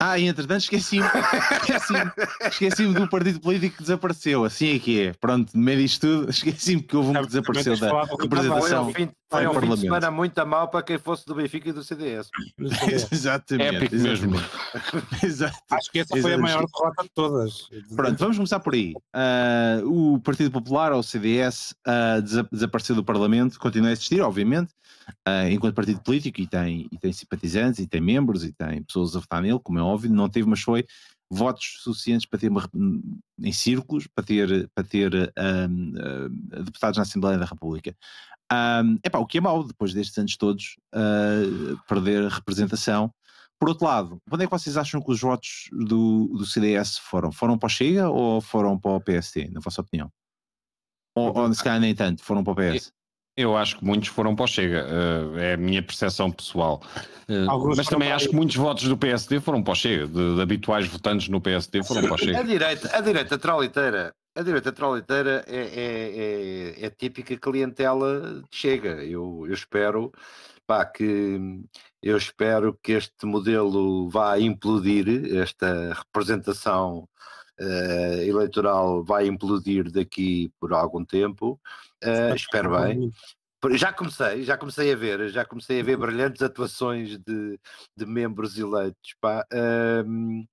Ah, 0.00 0.16
e 0.16 0.28
entretanto 0.28 0.60
esqueci-me 0.60 1.04
esqueci-me 1.04 2.12
esqueci 2.46 2.86
do 2.86 3.08
partido 3.08 3.40
político 3.40 3.78
que 3.78 3.82
desapareceu. 3.82 4.44
Assim 4.44 4.76
é 4.76 4.78
que 4.78 5.02
é. 5.02 5.12
Pronto, 5.14 5.50
no 5.52 5.60
meio 5.60 5.80
disto 5.80 6.06
tudo, 6.06 6.30
esqueci-me 6.30 6.82
que 6.82 6.96
houve 6.96 7.10
um 7.10 7.22
que 7.22 7.26
desapareceu 7.26 7.76
da 7.76 8.04
representação. 8.04 8.84
Foi 8.84 8.90
um 8.92 8.94
fim, 8.94 9.10
foi 9.28 9.46
um 9.48 9.60
fim 9.60 9.68
de 9.70 9.80
semana 9.80 10.08
muito 10.12 10.38
a 10.38 10.44
mal 10.44 10.68
para 10.68 10.84
quem 10.84 10.98
fosse 10.98 11.26
do 11.26 11.34
Benfica 11.34 11.70
e 11.70 11.72
do 11.72 11.82
CDS. 11.82 12.30
exatamente. 13.10 13.74
Épico 13.74 13.96
mesmo. 13.96 14.34
Exato. 15.20 15.58
Acho 15.68 15.90
que 15.90 15.98
essa 15.98 16.16
foi 16.16 16.32
a 16.32 16.38
maior 16.38 16.64
derrota 16.64 17.02
de 17.02 17.10
todas. 17.10 17.68
Pronto, 17.96 18.18
vamos 18.18 18.36
começar 18.36 18.60
por 18.60 18.74
aí. 18.74 18.94
Uh, 19.82 20.14
o 20.14 20.20
Partido 20.20 20.52
Popular, 20.52 20.92
ou 20.92 21.02
CDS, 21.02 21.74
uh, 21.88 22.46
desapareceu 22.52 22.94
do 22.94 23.02
Parlamento, 23.02 23.58
continua 23.58 23.88
a 23.88 23.92
existir, 23.92 24.20
obviamente 24.20 24.72
uh, 25.26 25.48
enquanto 25.50 25.74
partido 25.74 26.00
político 26.00 26.40
e 26.40 26.46
tem, 26.46 26.88
e 26.90 26.98
tem 26.98 27.12
simpatizantes 27.12 27.80
e 27.80 27.86
tem 27.86 28.00
membros 28.00 28.44
e 28.44 28.52
tem 28.52 28.82
pessoas 28.82 29.16
a 29.16 29.20
votar 29.20 29.42
nele, 29.42 29.58
como 29.58 29.78
é 29.78 29.82
óbvio, 29.88 30.12
não 30.12 30.28
teve, 30.28 30.48
mas 30.48 30.60
foi 30.60 30.84
votos 31.30 31.80
suficientes 31.82 32.26
para 32.26 32.38
ter 32.38 32.48
uma, 32.48 32.68
em 33.38 33.52
círculos, 33.52 34.06
para 34.06 34.24
ter, 34.24 34.70
para 34.74 34.84
ter 34.84 35.12
um, 35.14 35.90
uh, 35.90 36.64
deputados 36.64 36.96
na 36.96 37.02
Assembleia 37.02 37.38
da 37.38 37.44
República. 37.44 37.94
Um, 38.50 38.98
epá, 39.04 39.18
o 39.18 39.26
que 39.26 39.38
é 39.38 39.40
mau, 39.40 39.62
depois 39.62 39.92
destes 39.92 40.16
anos 40.16 40.36
todos, 40.36 40.76
uh, 40.94 41.78
perder 41.86 42.28
representação. 42.28 43.12
Por 43.58 43.68
outro 43.68 43.86
lado, 43.86 44.22
quando 44.28 44.42
é 44.42 44.46
que 44.46 44.50
vocês 44.50 44.76
acham 44.76 45.02
que 45.02 45.10
os 45.10 45.20
votos 45.20 45.68
do, 45.72 46.28
do 46.28 46.46
CDS 46.46 46.96
foram? 46.98 47.30
Foram 47.30 47.58
para 47.58 47.66
o 47.66 47.70
Chega 47.70 48.08
ou 48.08 48.40
foram 48.40 48.78
para 48.78 48.92
o 48.92 49.00
PST, 49.00 49.50
na 49.50 49.60
vossa 49.60 49.82
opinião? 49.82 50.10
Ou, 51.14 51.36
ou 51.36 51.52
se 51.52 51.62
calhar 51.62 51.80
nem 51.80 51.94
tanto, 51.94 52.22
foram 52.22 52.42
para 52.44 52.52
o 52.52 52.56
PS? 52.56 52.92
Eu 53.38 53.56
acho 53.56 53.78
que 53.78 53.84
muitos 53.84 54.08
foram 54.08 54.34
para 54.34 54.46
o 54.46 54.48
Chega, 54.48 54.84
uh, 54.84 55.38
é 55.38 55.54
a 55.54 55.56
minha 55.56 55.80
percepção 55.80 56.28
pessoal. 56.28 56.82
Uh, 57.28 57.76
mas 57.76 57.86
também 57.86 58.10
acho 58.10 58.28
que 58.28 58.34
muitos 58.34 58.56
votos 58.56 58.88
do 58.88 58.96
PSD 58.96 59.38
foram 59.38 59.62
para 59.62 59.72
o 59.72 59.76
Chega, 59.76 60.08
de, 60.08 60.34
de 60.34 60.42
habituais 60.42 60.88
votantes 60.88 61.28
no 61.28 61.40
PSD 61.40 61.84
foram 61.84 62.02
para 62.02 62.14
o 62.14 62.18
Chega. 62.18 62.40
A 62.40 62.42
direita, 62.42 62.96
a 62.96 63.00
direita 63.00 63.38
troliteira, 63.38 64.12
a 64.34 64.42
direita 64.42 64.72
troliteira 64.72 65.44
é, 65.46 65.56
é, 65.56 66.82
é, 66.82 66.86
é 66.86 66.90
típica 66.90 67.36
clientela 67.36 68.42
de 68.42 68.48
Chega. 68.50 69.04
Eu, 69.04 69.44
eu 69.46 69.54
espero 69.54 70.10
pá, 70.66 70.84
que 70.84 71.62
eu 72.02 72.16
espero 72.16 72.76
que 72.82 72.90
este 72.90 73.24
modelo 73.24 74.10
vá 74.10 74.36
implodir, 74.40 75.36
esta 75.36 75.94
representação 75.94 77.08
uh, 77.60 78.22
eleitoral 78.22 79.02
vai 79.04 79.26
implodir 79.26 79.90
daqui 79.90 80.50
por 80.60 80.72
algum 80.72 81.04
tempo. 81.04 81.60
Uh, 82.04 82.34
espero 82.34 82.70
bem. 82.70 83.10
Já 83.72 83.92
comecei, 83.92 84.44
já 84.44 84.56
comecei 84.56 84.92
a 84.92 84.96
ver, 84.96 85.28
já 85.30 85.44
comecei 85.44 85.80
a 85.80 85.82
ver 85.82 85.96
brilhantes 85.96 86.42
atuações 86.42 87.18
de, 87.18 87.58
de 87.96 88.06
membros 88.06 88.56
eleitos. 88.56 89.14
Pá, 89.20 89.44
um, 90.06 90.46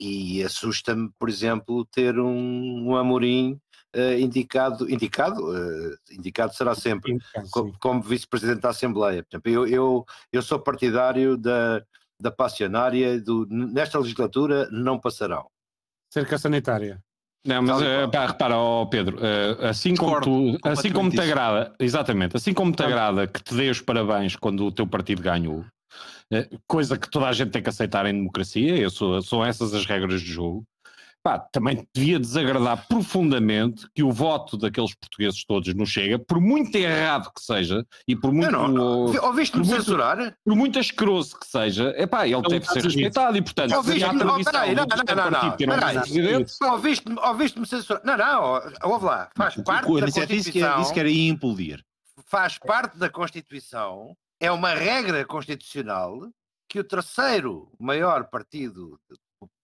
e 0.00 0.42
assusta-me, 0.42 1.08
por 1.18 1.28
exemplo, 1.28 1.84
ter 1.86 2.18
um, 2.18 2.88
um 2.88 2.96
Amorim 2.96 3.60
uh, 3.94 4.18
indicado, 4.18 4.90
indicado, 4.90 5.40
uh, 5.40 5.96
indicado 6.10 6.52
será 6.52 6.74
sempre, 6.74 7.12
indicado, 7.12 7.48
como, 7.50 7.78
como 7.78 8.02
vice-presidente 8.02 8.60
da 8.60 8.70
Assembleia. 8.70 9.24
Eu, 9.44 9.66
eu, 9.66 10.04
eu 10.32 10.42
sou 10.42 10.58
partidário 10.58 11.36
da, 11.36 11.80
da 12.20 12.30
passionária, 12.32 13.20
do, 13.20 13.46
nesta 13.48 14.00
legislatura 14.00 14.68
não 14.72 14.98
passarão 14.98 15.48
cerca 16.12 16.38
sanitária. 16.38 16.98
Não, 17.46 17.62
mas 17.62 17.80
uh, 17.80 18.10
pá, 18.10 18.26
repara, 18.26 18.58
oh 18.58 18.86
Pedro, 18.86 19.16
uh, 19.18 19.66
assim 19.66 19.94
como 19.94 20.20
tu, 20.20 20.58
assim 20.64 20.92
como 20.92 21.08
te 21.08 21.20
agrada, 21.20 21.72
exatamente, 21.78 22.36
assim 22.36 22.52
como 22.52 22.72
te 22.72 22.82
agrada 22.82 23.26
que 23.26 23.42
te 23.42 23.54
dê 23.54 23.70
os 23.70 23.80
parabéns 23.80 24.36
quando 24.36 24.66
o 24.66 24.72
teu 24.72 24.86
partido 24.86 25.22
ganhou, 25.22 25.60
uh, 25.60 26.60
coisa 26.66 26.98
que 26.98 27.08
toda 27.08 27.28
a 27.28 27.32
gente 27.32 27.50
tem 27.50 27.62
que 27.62 27.68
aceitar 27.68 28.04
em 28.06 28.12
democracia, 28.12 28.76
eu 28.76 28.90
sou, 28.90 29.22
são 29.22 29.44
essas 29.44 29.72
as 29.72 29.86
regras 29.86 30.20
do 30.20 30.28
jogo 30.28 30.64
pá, 31.28 31.38
também 31.52 31.86
devia 31.94 32.18
desagradar 32.18 32.86
profundamente 32.88 33.86
que 33.94 34.02
o 34.02 34.10
voto 34.10 34.56
daqueles 34.56 34.94
portugueses 34.94 35.44
todos 35.44 35.74
não 35.74 35.84
chega, 35.84 36.18
por 36.18 36.40
muito 36.40 36.74
errado 36.74 37.30
que 37.34 37.42
seja, 37.42 37.86
e 38.06 38.16
por 38.16 38.32
muito. 38.32 38.50
Não, 38.50 38.68
não. 38.68 39.24
Ouviste-me 39.24 39.64
censurar? 39.64 40.34
Por 40.42 40.56
muito 40.56 40.78
asqueroso 40.78 41.38
que 41.38 41.46
seja, 41.46 41.92
é 41.96 42.06
pá, 42.06 42.26
ele 42.26 42.42
tem 42.42 42.60
que 42.60 42.66
ser 42.68 42.82
respeitado 42.82 43.36
e, 43.36 43.42
portanto, 43.42 43.74
ouviste-me, 43.74 44.22
oh, 44.22 44.44
peraí, 44.44 44.74
não, 44.74 44.86
não, 44.86 45.14
não, 45.14 45.30
não, 45.30 46.72
Ouviste-me 46.72 47.18
ouviste 47.20 47.66
censurar? 47.66 48.02
Não, 48.04 48.16
não, 48.16 48.62
ouve 48.84 49.04
lá, 49.04 49.30
faz 49.36 49.56
parte 49.56 49.92
da 49.92 50.00
Constituição. 50.00 50.80
Disse 50.80 50.92
que 50.94 51.00
era 51.00 51.10
implodir. 51.10 51.84
Faz 52.24 52.58
parte 52.58 52.96
da 52.98 53.10
Constituição, 53.10 54.16
é 54.40 54.50
uma 54.50 54.74
regra 54.74 55.24
constitucional 55.24 56.28
que 56.68 56.78
o 56.78 56.84
terceiro 56.84 57.70
maior 57.78 58.24
partido 58.24 58.98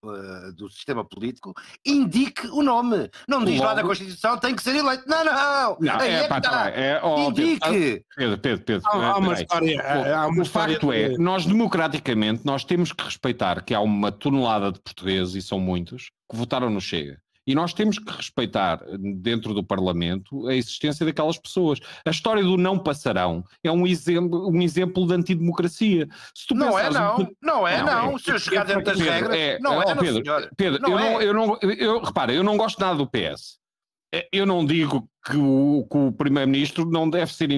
uh, 0.09 0.53
do 0.53 0.69
sistema 0.69 1.05
político 1.05 1.55
indique 1.85 2.47
o 2.49 2.63
nome. 2.63 3.11
Não 3.29 3.45
diz 3.45 3.59
Logo... 3.59 3.69
lá 3.69 3.75
na 3.75 3.83
Constituição 3.83 4.39
tem 4.39 4.55
que 4.55 4.63
ser 4.63 4.77
eleito. 4.77 5.05
Não, 5.07 5.25
não! 5.25 5.77
não 5.81 6.01
é, 6.01 6.25
é, 6.25 6.29
pá, 6.29 6.41
tá. 6.41 6.71
é, 6.71 7.01
oh, 7.03 7.31
indique! 7.31 8.05
Pedro, 8.17 8.39
Pedro, 8.39 8.65
Pedro. 8.65 8.89
Há, 8.89 9.07
há 9.13 9.19
uma 9.19 9.35
história. 9.35 9.83
Há 10.17 10.27
uma 10.27 10.43
o 10.43 10.45
facto 10.45 10.93
é, 10.93 11.09
de... 11.09 11.15
é, 11.15 11.19
nós 11.19 11.47
democraticamente, 11.47 12.45
nós 12.45 12.65
temos 12.65 12.93
que 12.93 13.05
respeitar 13.05 13.63
que 13.63 13.75
há 13.75 13.81
uma 13.81 14.13
tonelada 14.13 14.73
de 14.73 14.81
portugueses, 14.81 15.35
e 15.35 15.43
são 15.43 15.59
muitos, 15.59 16.11
que 16.31 16.37
votaram 16.37 16.71
no 16.71 16.81
Chega. 16.81 17.19
E 17.47 17.55
nós 17.55 17.75
temos 17.75 17.99
que 17.99 18.11
respeitar, 18.11 18.81
dentro 19.17 19.53
do 19.53 19.63
Parlamento, 19.63 20.49
a 20.49 20.55
existência 20.55 21.05
daquelas 21.05 21.39
pessoas. 21.39 21.79
A 22.05 22.11
história 22.11 22.43
do 22.43 22.57
não 22.57 22.79
passarão 22.79 23.45
é 23.63 23.71
um 23.71 23.87
exemplo, 23.87 24.49
um 24.49 24.63
exemplo 24.63 25.07
de 25.07 25.15
antidemocracia. 25.15 26.09
não 26.53 26.79
é, 26.79 26.91
não. 26.91 27.21
Um... 27.21 27.27
Não 27.43 27.69
é, 27.69 27.83
não. 27.83 28.13
não. 28.13 28.19
Se 28.19 28.31
eu 28.31 28.39
chegar 28.39 28.65
dentro 28.65 28.85
das 28.85 28.99
regras. 28.99 29.37
É, 29.37 29.59
não 29.59 29.83
é, 29.83 29.95
Pedro, 29.95 30.23
não, 30.25 30.49
Pedro 30.57 30.83
não 30.83 30.91
eu, 30.91 30.99
é. 30.99 31.13
não, 31.13 31.23
eu 31.23 31.35
não. 31.35 31.59
Eu, 31.63 32.01
repara, 32.01 32.33
eu 32.33 32.43
não 32.43 32.57
gosto 32.57 32.79
nada 32.81 32.97
do 32.97 33.07
PS. 33.07 33.59
É, 34.15 34.29
eu 34.33 34.47
não 34.47 34.65
digo 34.65 35.09
que 35.27 35.37
o, 35.37 35.85
o 35.91 36.13
Primeiro-Ministro 36.13 36.89
não 36.89 37.11
deve 37.11 37.33
ser 37.33 37.51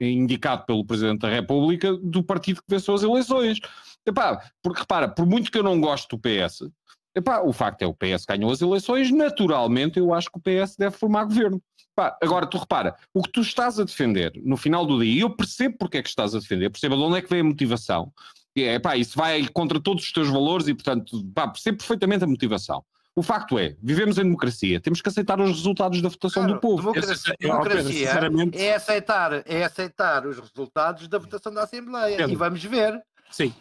indicado 0.00 0.66
pelo 0.66 0.84
Presidente 0.84 1.20
da 1.20 1.30
República 1.30 1.96
do 1.96 2.22
partido 2.22 2.60
que 2.60 2.68
venceu 2.68 2.94
as 2.94 3.02
eleições. 3.02 3.58
Epá, 4.06 4.38
porque 4.62 4.80
repara, 4.80 5.08
por 5.08 5.24
muito 5.24 5.50
que 5.50 5.56
eu 5.56 5.62
não 5.62 5.80
goste 5.80 6.06
do 6.10 6.18
PS, 6.18 6.68
Epá, 7.14 7.40
o 7.40 7.52
facto 7.52 7.82
é 7.82 7.86
o 7.86 7.94
PS 7.94 8.24
ganhou 8.26 8.50
as 8.50 8.60
eleições, 8.60 9.10
naturalmente 9.12 9.98
eu 9.98 10.12
acho 10.12 10.28
que 10.30 10.38
o 10.38 10.40
PS 10.40 10.76
deve 10.76 10.96
formar 10.96 11.24
governo. 11.24 11.62
Epá, 11.92 12.16
agora, 12.20 12.46
tu 12.46 12.58
repara, 12.58 12.96
o 13.12 13.22
que 13.22 13.30
tu 13.30 13.40
estás 13.40 13.78
a 13.78 13.84
defender 13.84 14.32
no 14.42 14.56
final 14.56 14.84
do 14.84 15.00
dia, 15.00 15.12
e 15.12 15.20
eu 15.20 15.30
percebo 15.30 15.76
porque 15.78 15.98
é 15.98 16.02
que 16.02 16.08
estás 16.08 16.34
a 16.34 16.40
defender, 16.40 16.70
percebo 16.70 16.96
de 16.96 17.02
onde 17.02 17.18
é 17.18 17.22
que 17.22 17.30
vem 17.30 17.40
a 17.40 17.44
motivação, 17.44 18.12
é, 18.56 18.74
epá, 18.74 18.96
isso 18.96 19.16
vai 19.16 19.46
contra 19.48 19.80
todos 19.80 20.04
os 20.04 20.12
teus 20.12 20.28
valores 20.28 20.66
e, 20.66 20.74
portanto, 20.74 21.16
epá, 21.18 21.48
percebo 21.48 21.78
perfeitamente 21.78 22.24
a 22.24 22.26
motivação. 22.26 22.84
O 23.16 23.22
facto 23.22 23.56
é, 23.60 23.76
vivemos 23.80 24.18
em 24.18 24.22
democracia, 24.22 24.80
temos 24.80 25.00
que 25.00 25.08
aceitar 25.08 25.40
os 25.40 25.50
resultados 25.50 26.02
da 26.02 26.08
votação 26.08 26.42
claro, 26.42 26.54
do 26.54 26.60
povo. 26.60 26.92
Democracia, 26.92 27.36
democracia 27.38 28.10
é, 28.54 28.74
aceitar, 28.74 29.42
é 29.46 29.62
aceitar 29.62 30.26
os 30.26 30.40
resultados 30.40 31.06
da 31.06 31.18
votação 31.18 31.54
da 31.54 31.62
Assembleia 31.62 32.16
Pedro. 32.16 32.32
e 32.32 32.36
vamos 32.36 32.64
ver. 32.64 33.00
Sim, 33.30 33.54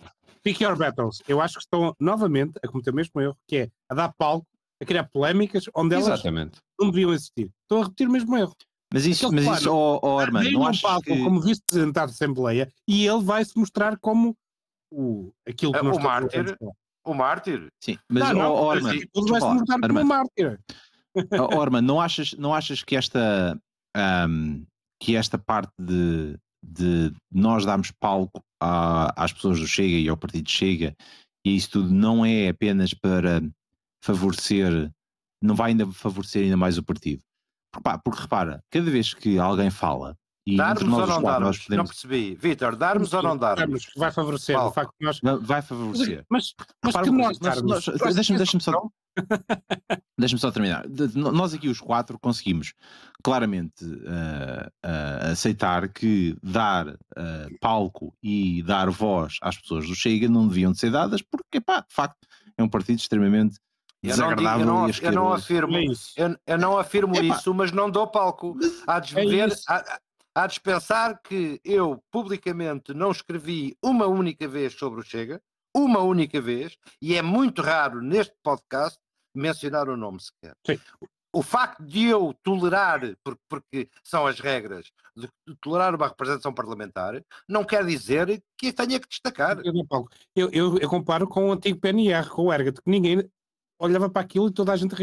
Pick 0.43 0.62
your 0.62 0.77
battles. 0.77 1.21
Eu 1.27 1.41
acho 1.41 1.56
que 1.56 1.62
estão 1.62 1.95
novamente 1.99 2.53
a 2.63 2.67
cometer 2.67 2.91
o 2.91 2.95
mesmo 2.95 3.21
erro, 3.21 3.38
que 3.47 3.58
é 3.58 3.69
a 3.89 3.95
dar 3.95 4.13
palco, 4.13 4.45
a 4.82 4.86
criar 4.86 5.06
polémicas 5.06 5.65
onde 5.73 5.95
elas 5.95 6.08
Exatamente. 6.08 6.60
não 6.79 6.91
deviam 6.91 7.13
existir. 7.13 7.49
Estão 7.62 7.82
a 7.82 7.84
repetir 7.86 8.08
o 8.08 8.12
mesmo 8.12 8.36
erro. 8.38 8.53
Mas 8.93 9.06
isso, 9.06 9.32
mas 9.32 9.45
isso 9.45 9.73
oh, 9.73 9.99
oh, 10.03 10.19
Armando, 10.19 10.51
não 10.51 10.67
achas 10.67 10.82
palco 10.82 11.03
que... 11.03 11.23
como 11.23 11.41
vice-presidente 11.41 11.93
da 11.93 12.03
Assembleia 12.03 12.71
e 12.88 13.08
ele 13.08 13.23
vai 13.23 13.43
se 13.43 13.58
mostrar 13.58 13.97
como 13.97 14.38
o, 14.91 15.32
aquilo 15.47 15.71
que 15.71 15.79
é, 15.79 15.82
nós 15.82 15.97
o 15.97 15.99
mártir. 15.99 16.58
O 17.03 17.13
mártir? 17.13 17.67
Sim, 17.82 17.97
mas 18.08 18.23
não, 18.29 18.34
não, 18.34 18.53
oh, 18.53 18.73
ele 18.75 18.84
vai 18.84 19.41
se 19.41 19.47
mostrar 19.47 19.79
como 19.79 19.99
um 19.99 20.06
mártir. 20.06 20.60
Oh, 21.56 21.62
Armando, 21.62 21.86
não 21.86 22.01
achas, 22.01 22.34
não 22.34 22.56
achas 22.56 22.84
que 22.84 22.95
esta 22.95 23.56
um, 24.27 24.65
que 24.99 25.15
esta 25.15 25.38
parte 25.38 25.71
de 25.79 26.39
de 26.63 27.13
nós 27.32 27.65
darmos 27.65 27.91
palco 27.91 28.41
à, 28.63 29.23
às 29.23 29.34
pessoas 29.34 29.60
do 29.60 29.67
Chega 29.67 29.97
e 29.97 30.08
ao 30.08 30.15
partido 30.15 30.49
Chega, 30.49 30.95
e 31.45 31.56
isso 31.56 31.71
tudo 31.71 31.93
não 31.93 32.26
é 32.26 32.47
apenas 32.47 32.93
para 32.93 33.41
favorecer, 34.02 34.91
não 35.41 35.56
vai 35.56 35.71
ainda 35.71 35.86
favorecer 35.91 36.43
ainda 36.43 36.58
mais 36.58 36.78
o 36.78 36.84
partido. 36.84 37.21
Porque, 37.71 37.84
pá, 37.84 37.97
porque 37.97 38.21
repara, 38.21 38.63
cada 38.69 38.89
vez 38.89 39.13
que 39.13 39.38
alguém 39.38 39.69
fala 39.69 40.15
e 40.45 40.58
darmos 40.58 40.84
ou 40.84 41.08
não 41.08 41.21
darmos? 41.21 41.60
Podemos... 41.60 41.78
Não 41.78 41.86
percebi. 41.86 42.36
Vitor, 42.36 42.76
darmos 42.76 43.13
ou 43.13 43.23
não 43.23 43.38
darmos? 43.38 43.91
Vai 43.95 44.12
favorecer, 44.12 44.58
o 44.58 44.71
facto 44.71 44.93
nós... 45.02 45.19
Vai 45.41 45.62
favorecer. 45.62 46.26
Mas, 46.30 46.54
mas 46.84 46.95
Repara, 46.95 47.06
que 47.06 47.12
nós, 47.12 47.39
nós, 47.39 47.62
nós 47.62 48.15
Deixa-me 48.15 48.38
deixa 48.38 48.60
só... 48.60 48.89
deixa 50.17 50.38
só 50.38 50.52
terminar. 50.52 50.86
Nós 51.15 51.54
aqui 51.54 51.67
os 51.67 51.80
quatro 51.80 52.19
conseguimos 52.19 52.73
claramente 53.23 53.86
uh, 53.86 54.67
uh, 54.86 55.32
aceitar 55.32 55.88
que 55.89 56.36
dar 56.41 56.88
uh, 56.88 57.58
palco 57.60 58.13
e 58.21 58.62
dar 58.63 58.89
voz 58.89 59.38
às 59.41 59.58
pessoas 59.58 59.88
do 59.88 59.95
Chega 59.95 60.28
não 60.28 60.47
deviam 60.47 60.71
de 60.71 60.80
ser 60.80 60.91
dadas 60.91 61.21
porque, 61.21 61.62
pá, 61.62 61.82
de 61.82 61.93
facto, 61.93 62.28
é 62.58 62.63
um 62.63 62.69
partido 62.69 62.99
extremamente 62.99 63.58
desagradável. 64.04 64.67
Eu 64.67 64.73
não, 64.73 64.89
eu 64.89 65.12
não 65.12 65.34
afirmo, 65.34 65.78
é 65.78 65.86
isso. 65.86 66.12
Eu, 66.17 66.38
eu, 66.45 66.58
não 66.58 66.78
afirmo 66.78 67.15
isso, 67.21 67.54
mas 67.54 67.71
não 67.71 67.89
dou 67.89 68.08
palco. 68.08 68.58
Há 68.86 68.99
de, 68.99 69.17
é 69.17 69.26
ver, 69.26 69.54
há, 69.69 69.99
há 70.36 70.47
de 70.47 70.60
pensar 70.60 71.19
que 71.21 71.62
eu 71.63 72.04
publicamente 72.12 72.93
não 72.93 73.12
escrevi 73.12 73.78
uma 73.82 74.06
única 74.08 74.47
vez 74.47 74.73
sobre 74.73 74.99
o 74.99 75.04
Chega, 75.04 75.41
uma 75.76 75.99
única 75.99 76.39
vez, 76.41 76.78
e 77.02 77.15
é 77.15 77.21
muito 77.21 77.62
raro 77.62 78.02
neste 78.02 78.36
podcast 78.43 78.99
mencionar 79.34 79.89
o 79.89 79.98
nome 79.98 80.19
sequer. 80.22 80.56
Sim. 80.65 80.80
O 81.36 81.41
facto 81.41 81.84
de 81.84 82.06
eu 82.06 82.32
tolerar, 82.43 83.02
porque, 83.50 83.89
são 84.04 84.28
as 84.28 84.39
regras, 84.39 84.91
de 85.17 85.28
tolerar 85.60 85.96
uma 85.96 86.08
representação 86.08 86.54
parlamentar, 86.54 87.24
não 87.50 87.63
quer 87.63 87.84
dizer 87.84 88.41
que 88.56 88.72
tenha 88.72 89.00
que 89.00 89.08
destacar. 89.08 89.58
Eu, 90.36 90.52
eu, 90.52 90.78
eu 90.78 90.89
comparo 90.89 91.28
com 91.28 91.50
o 91.50 91.52
antigo 91.54 91.80
PNR, 91.80 92.30
com 92.30 92.43
o 92.43 92.54
ERGAT, 92.54 92.80
que 92.82 92.89
ninguém 92.89 93.28
olhava 93.80 94.10
para 94.12 94.22
aquilo 94.22 94.48
e 94.48 94.54
toda 94.54 94.74
a 94.74 94.78
gente 94.78 94.96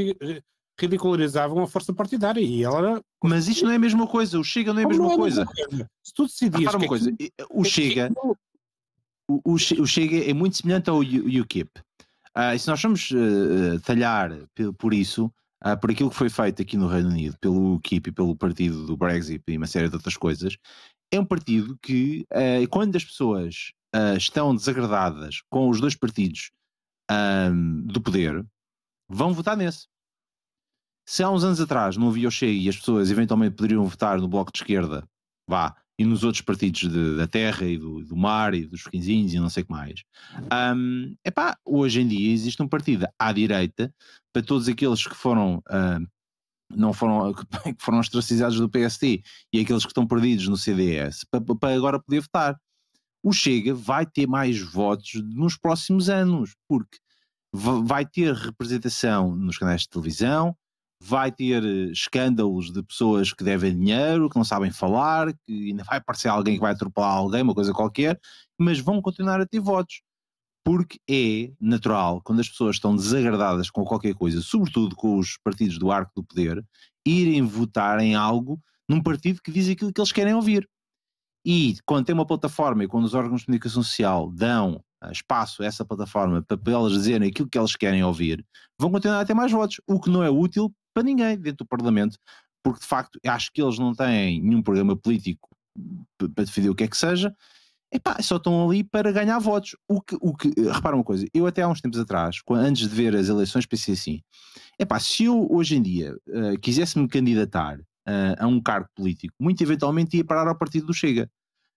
ridicularizava 0.81 1.53
uma 1.53 1.67
força 1.67 1.93
partidária 1.93 2.41
e 2.41 2.63
ela 2.63 2.79
era... 2.79 3.05
Mas 3.23 3.49
isto 3.49 3.65
não 3.65 3.73
é 3.73 3.77
a 3.77 3.81
mesma 3.81 4.07
coisa, 4.07 4.39
o 4.39 4.45
Chega 4.45 4.73
não 4.73 4.81
é 4.81 4.85
a 4.85 4.89
mesma, 4.89 5.13
é 5.13 5.17
coisa. 5.17 5.47
coisa. 5.47 5.91
Se 6.03 6.15
tu 6.15 6.27
decidires... 6.27 6.75
uma 6.75 6.87
coisa, 6.87 7.13
o 7.51 7.65
Chega... 7.65 8.09
O, 9.29 9.55
o, 9.55 9.87
Chega 9.87 10.29
é 10.29 10.33
muito 10.35 10.57
semelhante 10.57 10.91
ao 10.91 10.99
UKIP. 10.99 11.71
Uh, 12.37 12.55
e 12.55 12.59
se 12.59 12.69
nós 12.69 12.81
vamos 12.81 13.11
uh, 13.11 13.81
talhar 13.85 14.31
por 14.79 14.95
isso, 14.95 15.27
uh, 15.65 15.79
por 15.81 15.91
aquilo 15.91 16.11
que 16.11 16.17
foi 16.17 16.31
feito 16.31 16.63
aqui 16.63 16.77
no 16.77 16.87
Reino 16.87 17.11
Unido, 17.11 17.37
pelo 17.41 17.75
UKIP 17.75 18.09
e 18.09 18.13
pelo 18.13 18.37
partido 18.37 18.87
do 18.87 18.97
Brexit 18.97 19.43
e 19.49 19.57
uma 19.57 19.67
série 19.67 19.89
de 19.89 19.95
outras 19.97 20.17
coisas, 20.17 20.57
é 21.13 21.19
um 21.19 21.25
partido 21.25 21.77
que, 21.83 22.25
quando 22.71 22.95
as 22.95 23.05
pessoas 23.05 23.73
estão 24.17 24.55
desagradadas 24.55 25.43
com 25.51 25.69
os 25.69 25.81
dois 25.81 25.97
partidos 25.97 26.53
do 27.85 28.01
poder, 28.01 28.47
vão 29.09 29.35
votar 29.35 29.57
nesse. 29.57 29.89
Se 31.05 31.25
há 31.25 31.29
uns 31.29 31.43
anos 31.43 31.61
atrás 31.61 31.97
não 31.97 32.11
havia 32.11 32.29
o 32.29 32.31
Chega 32.31 32.53
e 32.53 32.69
as 32.69 32.77
pessoas 32.77 33.11
eventualmente 33.11 33.57
poderiam 33.57 33.85
votar 33.85 34.21
no 34.21 34.29
Bloco 34.29 34.53
de 34.53 34.61
Esquerda, 34.61 35.05
vá, 35.49 35.77
e 36.01 36.05
nos 36.07 36.25
outros 36.25 36.41
partidos 36.41 36.81
de, 36.91 37.15
da 37.15 37.27
terra 37.27 37.67
e 37.67 37.77
do, 37.77 38.03
do, 38.03 38.17
mar 38.17 38.55
e 38.55 38.65
dos 38.65 38.85
quinzinhos 38.85 39.35
e 39.35 39.39
não 39.39 39.51
sei 39.51 39.63
o 39.63 39.67
que 39.67 39.73
mais. 39.73 40.03
Um, 40.75 41.15
epá, 41.23 41.59
hoje 41.63 42.01
em 42.01 42.09
dia 42.09 42.33
existe 42.33 42.63
um 42.63 42.67
partido 42.67 43.07
à 43.19 43.31
direita 43.31 43.95
para 44.33 44.43
todos 44.43 44.67
aqueles 44.67 45.07
que 45.07 45.15
foram 45.15 45.59
uh, 45.69 46.09
não 46.75 46.95
foram, 46.95 47.35
que 47.77 47.77
foram 47.85 47.99
ostracizados 47.99 48.59
do 48.59 48.71
PST 48.71 49.23
e 49.53 49.61
aqueles 49.61 49.83
que 49.83 49.91
estão 49.91 50.07
perdidos 50.07 50.49
no 50.49 50.57
CDS 50.57 51.27
para, 51.31 51.43
para 51.55 51.75
agora 51.75 52.01
poder 52.01 52.23
votar. 52.23 52.59
O 53.23 53.31
Chega 53.31 53.75
vai 53.75 54.07
ter 54.07 54.27
mais 54.27 54.59
votos 54.59 55.23
nos 55.23 55.59
próximos 55.59 56.09
anos, 56.09 56.57
porque 56.67 56.97
vai 57.53 58.07
ter 58.07 58.33
representação 58.33 59.37
nos 59.37 59.59
canais 59.59 59.83
de 59.83 59.91
televisão, 59.91 60.57
vai 61.03 61.33
ter 61.33 61.65
eh, 61.65 61.91
escândalos 61.93 62.71
de 62.73 62.83
pessoas 62.83 63.33
que 63.33 63.43
devem 63.43 63.77
dinheiro, 63.77 64.29
que 64.29 64.37
não 64.37 64.45
sabem 64.45 64.71
falar, 64.71 65.33
que 65.47 65.71
ainda 65.71 65.83
vai 65.85 65.99
aparecer 65.99 66.29
alguém 66.29 66.55
que 66.55 66.61
vai 66.61 66.73
atropelar 66.73 67.13
alguém, 67.13 67.43
uma 67.43 67.55
coisa 67.55 67.73
qualquer, 67.73 68.21
mas 68.59 68.79
vão 68.79 69.01
continuar 69.01 69.41
a 69.41 69.47
ter 69.47 69.61
votos. 69.61 70.03
Porque 70.65 70.99
é 71.09 71.53
natural, 71.59 72.21
quando 72.23 72.41
as 72.41 72.49
pessoas 72.49 72.77
estão 72.77 72.95
desagradadas 72.95 73.71
com 73.71 73.83
qualquer 73.85 74.15
coisa, 74.15 74.43
sobretudo 74.43 74.95
com 74.95 75.19
os 75.19 75.39
partidos 75.43 75.79
do 75.79 75.91
arco 75.91 76.13
do 76.15 76.25
poder, 76.25 76.63
irem 77.07 77.43
votar 77.43 77.99
em 78.01 78.15
algo 78.15 78.61
num 78.89 79.03
partido 79.03 79.41
que 79.43 79.51
diz 79.51 79.69
aquilo 79.69 79.93
que 79.93 80.01
eles 80.01 80.13
querem 80.13 80.35
ouvir. 80.35 80.69
E 81.47 81.77
quando 81.87 82.05
tem 82.05 82.15
uma 82.15 82.27
plataforma 82.27 82.85
e 82.85 82.89
quando 82.89 83.05
os 83.05 83.15
órgãos 83.15 83.41
de 83.41 83.47
comunicação 83.47 83.83
social 83.83 84.31
dão 84.31 84.85
espaço 85.11 85.63
a 85.63 85.67
essa 85.67 85.85
plataforma 85.85 86.43
para, 86.43 86.59
para 86.59 86.73
elas 86.75 86.93
dizerem 86.93 87.31
aquilo 87.31 87.49
que 87.49 87.57
elas 87.57 87.75
querem 87.75 88.05
ouvir, 88.05 88.45
vão 88.79 88.91
continuar 88.91 89.21
a 89.21 89.25
ter 89.25 89.33
mais 89.33 89.51
votos, 89.51 89.81
o 89.87 89.99
que 89.99 90.11
não 90.11 90.23
é 90.23 90.29
útil 90.29 90.71
para 91.01 91.03
ninguém 91.03 91.39
dentro 91.39 91.65
do 91.65 91.69
Parlamento, 91.69 92.19
porque 92.63 92.81
de 92.81 92.87
facto 92.87 93.19
acho 93.27 93.51
que 93.53 93.63
eles 93.63 93.79
não 93.79 93.95
têm 93.95 94.43
nenhum 94.43 94.63
programa 94.63 94.95
político 94.95 95.49
para 96.35 96.45
defender 96.45 96.69
o 96.69 96.75
que 96.75 96.85
é 96.85 96.89
que 96.89 96.97
seja, 96.97 97.35
epá, 97.91 98.21
só 98.21 98.37
estão 98.37 98.69
ali 98.69 98.85
para 98.85 99.11
ganhar 99.11 99.39
votos. 99.39 99.75
O 99.89 100.01
que, 100.03 100.17
o 100.21 100.37
que, 100.37 100.53
repara 100.71 100.95
uma 100.95 101.05
coisa, 101.05 101.27
eu 101.33 101.47
até 101.47 101.63
há 101.63 101.69
uns 101.69 101.81
tempos 101.81 101.99
atrás, 101.99 102.37
antes 102.51 102.89
de 102.89 102.95
ver 102.95 103.17
as 103.17 103.29
eleições, 103.29 103.65
pensei 103.65 103.95
assim: 103.95 104.21
epá, 104.79 105.01
se 105.01 105.25
eu 105.25 105.49
hoje 105.51 105.77
em 105.77 105.83
dia 105.83 106.15
uh, 106.29 106.61
quisesse 106.61 106.99
me 106.99 107.09
candidatar 107.09 107.79
uh, 107.79 108.37
a 108.39 108.47
um 108.47 108.61
cargo 108.61 108.89
político, 108.95 109.35
muito 109.41 109.63
eventualmente 109.63 110.19
ia 110.19 110.25
parar 110.25 110.47
ao 110.49 110.59
partido 110.59 110.87
do 110.87 110.95
Chega 110.95 111.31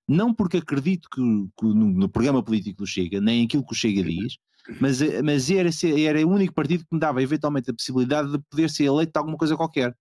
não 0.05 0.33
porque 0.33 0.57
acredito 0.57 1.07
que, 1.09 1.21
que 1.57 1.65
no, 1.65 1.89
no, 1.89 2.09
programa 2.09 2.43
político 2.43 2.79
do 2.79 2.85
Chega, 2.85 3.21
nem 3.21 3.45
aquilo 3.45 3.65
que 3.65 3.71
o 3.71 3.75
Chega 3.75 4.03
diz, 4.03 4.37
mas, 4.79 5.01
eh, 5.01 5.21
mas 5.21 5.49
era, 5.49 5.69
era 5.99 6.25
o 6.25 6.29
único 6.29 6.53
partido 6.53 6.83
que 6.83 6.93
me 6.93 6.99
dava 6.99 7.21
eventualmente 7.21 7.69
a 7.71 7.73
possibilidade 7.73 8.31
de 8.31 8.39
poder 8.49 8.69
ser 8.69 8.85
eleito 8.85 9.11
de 9.11 9.17
alguma 9.17 9.37
coisa 9.37 9.55
qualquer. 9.55 9.95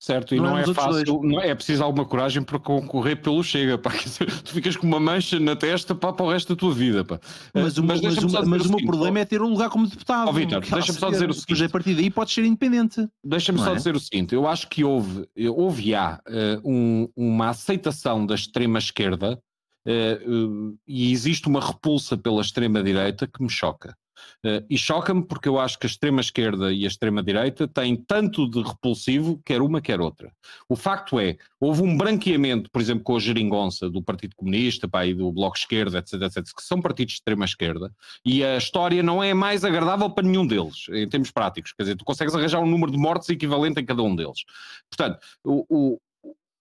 Certo, 0.00 0.32
e 0.32 0.38
não, 0.38 0.50
não 0.50 0.58
é 0.58 0.72
fácil, 0.72 1.20
não, 1.24 1.40
é 1.40 1.52
preciso 1.56 1.82
alguma 1.82 2.04
coragem 2.04 2.40
para 2.40 2.56
concorrer 2.56 3.20
pelo 3.20 3.42
Chega, 3.42 3.76
pá. 3.76 3.90
tu 4.44 4.52
ficas 4.52 4.76
com 4.76 4.86
uma 4.86 5.00
mancha 5.00 5.40
na 5.40 5.56
testa 5.56 5.92
pá, 5.92 6.12
para 6.12 6.24
o 6.24 6.30
resto 6.30 6.54
da 6.54 6.56
tua 6.56 6.72
vida. 6.72 7.04
Pá. 7.04 7.18
Mas, 7.52 7.76
o, 7.78 7.82
mas, 7.82 8.00
mas, 8.00 8.16
o, 8.18 8.46
mas 8.46 8.66
o 8.66 8.76
meu 8.76 8.86
problema 8.86 9.18
é 9.18 9.24
ter 9.24 9.42
um 9.42 9.48
lugar 9.48 9.68
como 9.70 9.88
deputado. 9.88 10.28
Oh, 10.28 10.32
Vitor, 10.32 10.60
deixa-me 10.60 10.98
só 11.00 11.10
dizer 11.10 11.28
o 11.28 11.34
seguinte: 11.34 11.64
a 11.64 11.68
partir 11.68 11.96
daí 11.96 12.10
pode 12.10 12.30
ser 12.30 12.44
independente. 12.44 13.08
Deixa-me 13.24 13.58
só 13.58 13.72
é? 13.72 13.74
dizer 13.74 13.96
o 13.96 14.00
seguinte: 14.00 14.36
eu 14.36 14.46
acho 14.46 14.68
que 14.68 14.84
houve, 14.84 15.28
houve 15.48 15.96
há 15.96 16.20
uh, 16.28 16.60
um, 16.64 17.08
uma 17.16 17.48
aceitação 17.48 18.24
da 18.24 18.36
extrema-esquerda 18.36 19.42
uh, 19.84 20.30
uh, 20.30 20.78
e 20.86 21.10
existe 21.10 21.48
uma 21.48 21.60
repulsa 21.60 22.16
pela 22.16 22.40
extrema-direita 22.40 23.26
que 23.26 23.42
me 23.42 23.50
choca. 23.50 23.96
Uh, 24.44 24.64
e 24.68 24.78
choca-me 24.78 25.24
porque 25.24 25.48
eu 25.48 25.58
acho 25.58 25.78
que 25.78 25.86
a 25.86 25.90
extrema-esquerda 25.90 26.72
e 26.72 26.84
a 26.84 26.88
extrema-direita 26.88 27.66
têm 27.66 27.96
tanto 27.96 28.48
de 28.48 28.62
repulsivo, 28.62 29.40
quer 29.44 29.60
uma, 29.60 29.80
quer 29.80 30.00
outra. 30.00 30.32
O 30.68 30.76
facto 30.76 31.18
é, 31.18 31.36
houve 31.60 31.82
um 31.82 31.96
branqueamento, 31.96 32.70
por 32.70 32.80
exemplo, 32.80 33.04
com 33.04 33.16
a 33.16 33.20
geringonça 33.20 33.90
do 33.90 34.02
Partido 34.02 34.36
Comunista 34.36 34.88
pá, 34.88 35.06
e 35.06 35.14
do 35.14 35.32
Bloco 35.32 35.56
Esquerda, 35.56 35.98
etc, 35.98 36.14
etc, 36.14 36.44
que 36.56 36.62
são 36.62 36.80
partidos 36.80 37.14
de 37.14 37.18
extrema-esquerda, 37.18 37.92
e 38.24 38.44
a 38.44 38.56
história 38.56 39.02
não 39.02 39.22
é 39.22 39.34
mais 39.34 39.64
agradável 39.64 40.10
para 40.10 40.26
nenhum 40.26 40.46
deles, 40.46 40.86
em 40.90 41.08
termos 41.08 41.30
práticos. 41.30 41.72
Quer 41.72 41.82
dizer, 41.84 41.96
tu 41.96 42.04
consegues 42.04 42.34
arranjar 42.34 42.60
um 42.60 42.66
número 42.66 42.92
de 42.92 42.98
mortes 42.98 43.28
equivalente 43.28 43.80
em 43.80 43.84
cada 43.84 44.02
um 44.02 44.14
deles. 44.14 44.44
Portanto, 44.90 45.18
o, 45.44 45.64
o 45.68 45.98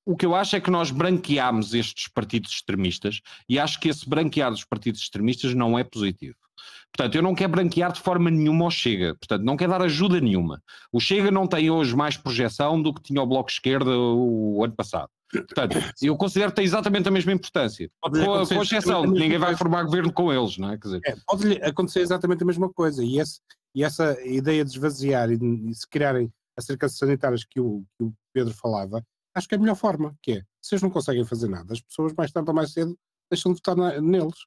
o 0.08 0.16
que 0.16 0.26
eu 0.26 0.34
acho 0.34 0.56
é 0.56 0.62
que 0.62 0.72
nós 0.72 0.90
branqueámos 0.90 1.74
estes 1.74 2.08
partidos 2.08 2.54
extremistas 2.54 3.20
e 3.50 3.60
acho 3.60 3.78
que 3.78 3.90
esse 3.90 4.08
branquear 4.08 4.50
dos 4.50 4.64
partidos 4.64 5.02
extremistas 5.02 5.54
não 5.54 5.78
é 5.78 5.84
positivo. 5.84 6.38
Portanto, 6.96 7.16
eu 7.16 7.22
não 7.22 7.36
quero 7.36 7.52
branquear 7.52 7.92
de 7.92 8.02
forma 8.02 8.30
nenhuma 8.30 8.66
ao 8.66 8.72
Chega, 8.72 9.16
portanto, 9.16 9.44
não 9.44 9.58
quero 9.58 9.72
dar 9.72 9.82
ajuda 9.82 10.20
nenhuma. 10.20 10.62
O 10.92 11.00
Chega 11.00 11.32
não 11.32 11.48
tem 11.48 11.70
hoje 11.70 11.96
mais 11.96 12.18
projeção 12.18 12.82
do 12.82 12.94
que 12.94 13.02
tinha 13.02 13.22
o 13.22 13.28
Bloco 13.28 13.50
Esquerda 13.50 13.92
o 13.98 14.64
ano 14.64 14.74
passado. 14.76 15.10
Portanto, 15.32 15.78
eu 16.02 16.16
considero 16.16 16.52
que 16.52 16.56
tem 16.56 16.66
exatamente 16.66 17.08
a 17.08 17.12
mesma 17.12 17.34
importância. 17.34 17.90
Pode 18.02 18.24
com, 18.24 18.46
com 18.46 18.62
exceção 18.62 19.02
de 19.02 19.20
ninguém 19.20 19.38
vai 19.38 19.56
formar 19.56 19.84
governo 19.84 20.12
com 20.12 20.32
eles, 20.32 20.58
não 20.58 20.72
é? 20.72 20.78
Quer 20.78 20.88
dizer... 20.88 21.02
É, 21.06 21.16
pode 21.26 21.54
acontecer 21.64 22.00
exatamente 22.00 22.44
a 22.44 22.46
mesma 22.46 22.72
coisa. 22.72 23.04
E, 23.04 23.20
esse, 23.20 23.42
e 23.76 23.84
essa 23.84 24.18
ideia 24.26 24.64
de 24.64 24.72
esvaziar 24.72 25.30
e, 25.30 25.38
de, 25.38 25.76
se 25.76 25.88
criarem 25.88 26.32
as 26.58 26.66
cercas 26.66 26.98
sanitárias 26.98 27.44
que 27.44 27.60
o, 27.60 27.84
que 27.98 28.06
o 28.06 28.14
Pedro 28.34 28.54
falava, 28.54 29.04
acho 29.36 29.48
que 29.48 29.56
é 29.56 29.58
a 29.58 29.62
melhor 29.62 29.76
forma, 29.76 30.16
que 30.22 30.32
é, 30.32 30.42
se 30.62 30.74
eles 30.74 30.82
não 30.82 30.90
conseguem 30.90 31.26
fazer 31.26 31.48
nada, 31.48 31.72
as 31.74 31.82
pessoas 31.82 32.14
mais 32.14 32.32
tarde 32.32 32.50
ou 32.50 32.56
mais 32.56 32.72
cedo 32.72 32.98
deixam 33.30 33.52
de 33.52 33.58
votar 33.58 33.76
na, 33.76 34.02
neles. 34.02 34.40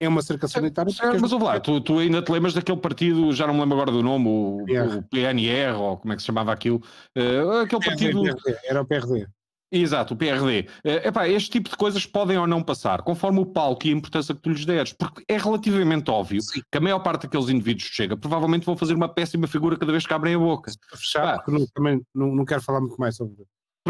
É 0.00 0.08
uma 0.08 0.22
cerca 0.22 0.48
sanitária. 0.48 0.90
É, 1.02 1.18
mas 1.18 1.30
ouve 1.30 1.44
lá, 1.44 1.60
tu, 1.60 1.78
tu, 1.80 1.98
ainda 1.98 2.22
te 2.22 2.32
lembras 2.32 2.54
daquele 2.54 2.78
partido, 2.78 3.32
já 3.34 3.46
não 3.46 3.52
me 3.52 3.60
lembro 3.60 3.74
agora 3.74 3.92
do 3.92 4.02
nome, 4.02 4.26
o, 4.26 4.64
o 4.96 5.02
PNR, 5.02 5.76
ou 5.76 5.98
como 5.98 6.14
é 6.14 6.16
que 6.16 6.22
se 6.22 6.26
chamava 6.26 6.50
aquilo, 6.50 6.82
uh, 7.18 7.60
aquele 7.60 7.84
partido... 7.84 8.22
PRD, 8.22 8.58
era 8.64 8.80
o 8.80 8.86
PRD. 8.86 9.26
Exato, 9.70 10.14
o 10.14 10.16
PRD. 10.16 10.68
Uh, 10.84 11.06
epá, 11.06 11.28
este 11.28 11.50
tipo 11.50 11.68
de 11.68 11.76
coisas 11.76 12.06
podem 12.06 12.38
ou 12.38 12.46
não 12.46 12.62
passar, 12.62 13.02
conforme 13.02 13.40
o 13.40 13.46
palco 13.46 13.86
e 13.86 13.90
a 13.90 13.92
importância 13.92 14.34
que 14.34 14.40
tu 14.40 14.50
lhes 14.50 14.64
deres, 14.64 14.92
porque 14.94 15.22
é 15.28 15.36
relativamente 15.36 16.10
óbvio 16.10 16.40
Sim. 16.40 16.62
que 16.70 16.78
a 16.78 16.80
maior 16.80 17.00
parte 17.00 17.24
daqueles 17.24 17.50
indivíduos 17.50 17.88
que 17.88 17.94
chega 17.94 18.16
provavelmente 18.16 18.64
vão 18.64 18.76
fazer 18.76 18.94
uma 18.94 19.08
péssima 19.08 19.46
figura 19.46 19.76
cada 19.76 19.92
vez 19.92 20.06
que 20.06 20.14
abrem 20.14 20.34
a 20.34 20.38
boca. 20.38 20.72
Fechar, 20.94 21.36
porque 21.36 21.50
não, 21.52 21.66
também 21.74 22.00
não, 22.14 22.34
não 22.34 22.44
quero 22.46 22.62
falar 22.62 22.80
muito 22.80 22.96
mais 22.96 23.16
sobre 23.16 23.34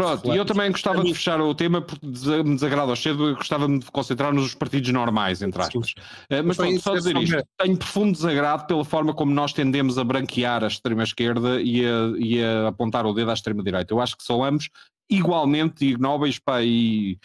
Pronto, 0.01 0.33
e 0.33 0.37
eu 0.37 0.45
também 0.45 0.71
gostava 0.71 1.03
de 1.03 1.13
fechar 1.13 1.39
o 1.39 1.53
tema 1.53 1.81
porque 1.81 2.05
me 2.05 2.55
desagrada 2.55 2.91
ao 2.91 2.95
cedo, 2.95 3.29
eu 3.29 3.35
gostava 3.35 3.67
de 3.67 3.85
concentrar 3.91 4.33
nos 4.33 4.55
partidos 4.55 4.91
normais, 4.91 5.41
entre 5.41 5.61
aspas. 5.61 5.91
Uh, 5.91 6.43
mas 6.43 6.57
pronto, 6.57 6.81
só 6.81 6.95
dizer 6.95 7.15
isto, 7.17 7.43
tenho 7.57 7.77
profundo 7.77 8.11
desagrado 8.13 8.65
pela 8.65 8.83
forma 8.83 9.13
como 9.13 9.31
nós 9.31 9.53
tendemos 9.53 9.97
a 9.97 10.03
branquear 10.03 10.63
a 10.63 10.67
extrema-esquerda 10.67 11.61
e 11.61 11.85
a, 11.85 12.13
e 12.17 12.43
a 12.43 12.69
apontar 12.69 13.05
o 13.05 13.13
dedo 13.13 13.29
à 13.29 13.33
extrema-direita. 13.33 13.93
Eu 13.93 14.01
acho 14.01 14.17
que 14.17 14.23
são 14.23 14.43
ambos 14.43 14.69
igualmente 15.09 15.85
ignóbeis 15.85 16.39
pá, 16.39 16.63
e, 16.63 17.19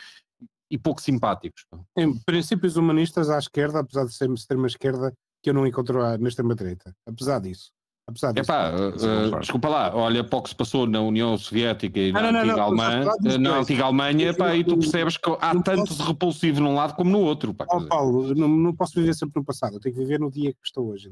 e 0.70 0.76
pouco 0.76 1.00
simpáticos. 1.00 1.64
Pá. 1.70 1.78
Em 1.96 2.12
princípios 2.24 2.76
humanistas 2.76 3.30
à 3.30 3.38
esquerda, 3.38 3.80
apesar 3.80 4.04
de 4.04 4.14
ser 4.14 4.30
extrema-esquerda, 4.30 5.12
que 5.42 5.50
eu 5.50 5.54
não 5.54 5.66
encontro 5.66 6.00
na 6.18 6.28
extrema-direita, 6.28 6.92
apesar 7.06 7.40
disso. 7.40 7.70
Apesar 8.08 8.32
disso. 8.32 8.44
Epá, 8.44 8.70
uh, 8.70 9.40
desculpa 9.40 9.68
lá, 9.68 9.92
olha 9.92 10.22
para 10.22 10.38
o 10.38 10.42
que 10.42 10.50
se 10.50 10.54
passou 10.54 10.86
na 10.86 11.00
União 11.00 11.36
Soviética 11.36 11.98
e 11.98 12.12
na 12.12 12.30
não, 12.30 12.38
antiga, 12.38 12.56
não, 12.56 12.62
Alemã, 12.62 13.04
não, 13.20 13.38
na 13.38 13.58
antiga 13.58 13.84
Alemanha, 13.84 14.32
pá, 14.32 14.54
e 14.54 14.62
tu 14.62 14.78
percebes 14.78 15.16
que 15.16 15.28
há 15.40 15.60
tanto 15.60 15.88
posso... 15.88 15.96
de 15.96 16.02
repulsivo 16.04 16.60
num 16.60 16.76
lado 16.76 16.94
como 16.94 17.10
no 17.10 17.18
outro. 17.18 17.52
Pá, 17.52 17.66
oh, 17.68 17.80
Paulo, 17.82 18.32
não, 18.34 18.48
não 18.48 18.72
posso 18.72 18.94
viver 18.94 19.12
sempre 19.14 19.40
no 19.40 19.44
passado, 19.44 19.74
eu 19.74 19.80
tenho 19.80 19.92
que 19.92 20.00
viver 20.00 20.20
no 20.20 20.30
dia 20.30 20.52
que 20.52 20.58
estou 20.64 20.88
hoje. 20.88 21.10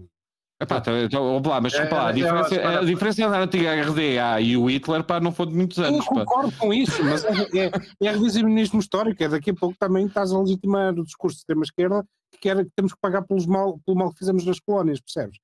Epá, 0.63 0.79
então, 0.79 0.97
então, 0.97 1.43
lá, 1.45 1.61
mas 1.61 1.73
desculpa 1.73 1.97
lá, 1.97 2.07
a 2.07 2.07
é, 2.07 2.11
é, 2.11 2.15
diferença, 2.15 2.55
é, 2.55 2.79
a 2.79 2.85
diferença 2.85 3.23
entre 3.23 3.37
a 3.37 3.43
antiga 3.43 3.83
RDA 3.83 4.41
e 4.41 4.57
o 4.57 4.71
Hitler 4.71 5.03
pá, 5.03 5.19
não 5.19 5.33
foi 5.33 5.47
de 5.47 5.55
muitos 5.55 5.79
anos. 5.81 6.07
Eu 6.07 6.13
concordo 6.13 6.53
pá. 6.53 6.59
com 6.59 6.73
isso, 6.73 7.03
mas 7.03 7.25
é, 7.25 7.59
é, 7.59 7.71
é 8.01 8.11
revisionismo 8.13 8.79
histórico. 8.79 9.21
É 9.21 9.29
daqui 9.29 9.51
a 9.51 9.55
pouco 9.55 9.77
também 9.77 10.07
estás 10.07 10.31
a 10.31 10.39
legitimar 10.39 10.95
o 10.95 11.05
discurso 11.05 11.39
de 11.39 11.41
extrema-esquerda 11.41 12.07
que, 12.31 12.39
quer, 12.39 12.65
que 12.65 12.71
temos 12.77 12.93
que 12.95 13.01
pagar 13.01 13.23
pelos 13.23 13.47
mal, 13.47 13.81
pelo 13.85 13.99
mal 13.99 14.13
que 14.13 14.19
fizemos 14.21 14.47
nas 14.47 14.61
colónias, 14.61 15.01
percebes? 15.01 15.39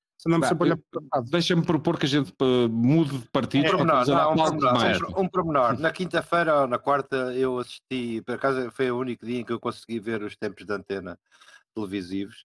Deixa-me 1.31 1.65
propor 1.65 1.99
que 1.99 2.07
a 2.07 2.09
gente 2.09 2.33
uh, 2.43 2.69
mude 2.69 3.19
de 3.19 3.29
partido. 3.29 3.67
Um 3.67 3.71
pormenor, 3.71 4.07
não, 4.07 4.33
um, 4.33 4.37
pormenor, 4.37 5.19
um, 5.19 5.21
um 5.23 5.29
pormenor. 5.29 5.81
Na 5.81 5.91
quinta-feira 5.91 6.63
ou 6.63 6.67
na 6.67 6.79
quarta 6.79 7.17
eu 7.35 7.59
assisti, 7.59 8.23
por 8.23 8.35
acaso 8.35 8.71
foi 8.71 8.91
o 8.91 8.99
único 8.99 9.25
dia 9.25 9.41
em 9.41 9.45
que 9.45 9.53
eu 9.53 9.61
consegui 9.61 9.99
ver 9.99 10.23
os 10.23 10.37
tempos 10.37 10.67
de 10.67 10.73
antena 10.73 11.19
televisivos 11.75 12.45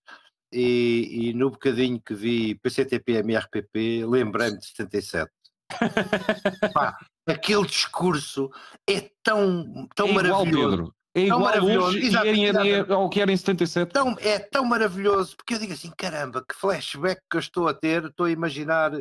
e, 0.52 1.30
e 1.30 1.34
no 1.34 1.52
bocadinho 1.52 2.00
que 2.00 2.14
vi 2.14 2.56
PCTP, 2.56 3.18
MRPP, 3.18 4.06
lembrei-me 4.06 4.58
de 4.58 4.68
77. 4.68 5.32
Pá, 6.74 6.98
aquele 7.28 7.66
discurso 7.66 8.50
é 8.88 9.10
tão, 9.24 9.88
tão 9.96 10.08
é 10.08 10.14
maravilhoso. 10.14 10.70
Pedro. 10.70 10.96
É 11.16 11.22
igual 11.22 11.40
maravilhoso. 11.40 11.98
Hoje 11.98 12.12
e 12.12 12.46
era, 12.46 12.94
ao 12.94 13.10
que 13.10 13.22
era 13.22 13.32
em 13.32 13.38
77. 13.38 13.94
Tão, 13.94 14.18
é 14.20 14.38
tão 14.38 14.66
maravilhoso, 14.66 15.38
porque 15.38 15.54
eu 15.54 15.60
digo 15.60 15.72
assim, 15.72 15.90
caramba, 15.98 16.44
que 16.44 16.54
flashback 16.54 17.22
que 17.30 17.38
eu 17.38 17.40
estou 17.40 17.70
a 17.70 17.74
ter, 17.74 18.04
estou 18.04 18.26
a 18.26 18.32
imaginar 18.32 18.92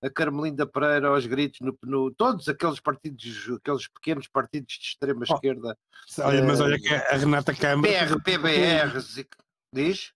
a 0.00 0.10
Carmelinda 0.10 0.64
Pereira 0.64 1.08
aos 1.08 1.26
gritos 1.26 1.58
no, 1.60 1.76
no 1.82 2.12
todos 2.12 2.48
aqueles 2.48 2.78
partidos, 2.78 3.50
aqueles 3.56 3.88
pequenos 3.88 4.28
partidos 4.28 4.72
de 4.78 4.86
extrema 4.86 5.24
oh, 5.28 5.34
esquerda. 5.34 5.76
Olha, 6.20 6.44
mas 6.44 6.60
olha 6.60 6.78
que 6.78 6.94
a 6.94 7.16
Renata 7.16 7.52
Câmara... 7.52 7.92
PR, 8.06 8.22
PBRs, 8.22 9.26
diz? 9.72 10.12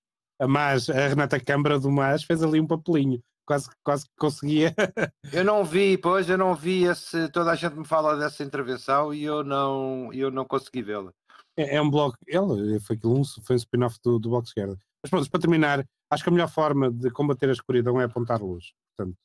Mas 0.47 0.89
a 0.89 1.09
Renata 1.09 1.41
Câmara 1.41 1.81
do 1.81 1.91
Mas 1.91 2.23
fez 2.23 2.41
ali 2.41 2.61
um 2.61 2.67
papelinho. 2.69 3.21
Quase, 3.45 3.69
quase 3.83 4.05
que 4.05 4.15
conseguia. 4.17 4.75
eu 5.33 5.43
não 5.43 5.65
vi, 5.65 5.99
pois, 5.99 6.29
eu 6.29 6.39
não 6.39 6.55
vi 6.55 6.85
esse. 6.85 7.29
Toda 7.31 7.51
a 7.51 7.55
gente 7.57 7.75
me 7.75 7.85
fala 7.85 8.15
dessa 8.15 8.45
intervenção 8.45 9.13
e 9.13 9.25
eu 9.25 9.43
não, 9.43 10.13
eu 10.13 10.31
não 10.31 10.45
consegui 10.45 10.83
vê-la. 10.83 11.13
É, 11.59 11.75
é, 11.75 11.83
um 11.83 11.91
blog, 11.91 12.15
ele 12.25 12.79
foi 12.79 12.95
aquilo, 12.95 13.25
foi 13.43 13.57
um 13.57 13.59
spin-off 13.59 13.99
do, 14.05 14.21
do 14.21 14.29
Bloco 14.29 14.47
Esquerda. 14.47 14.79
Mas 15.03 15.11
pronto, 15.11 15.29
para 15.29 15.41
terminar, 15.41 15.85
acho 16.09 16.23
que 16.23 16.29
a 16.29 16.33
melhor 16.33 16.49
forma 16.49 16.89
de 16.89 17.11
combater 17.11 17.49
a 17.49 17.53
escuridão 17.53 18.01
é 18.01 18.05
apontar 18.05 18.41
luz. 18.41 18.73
Portanto, 18.97 19.19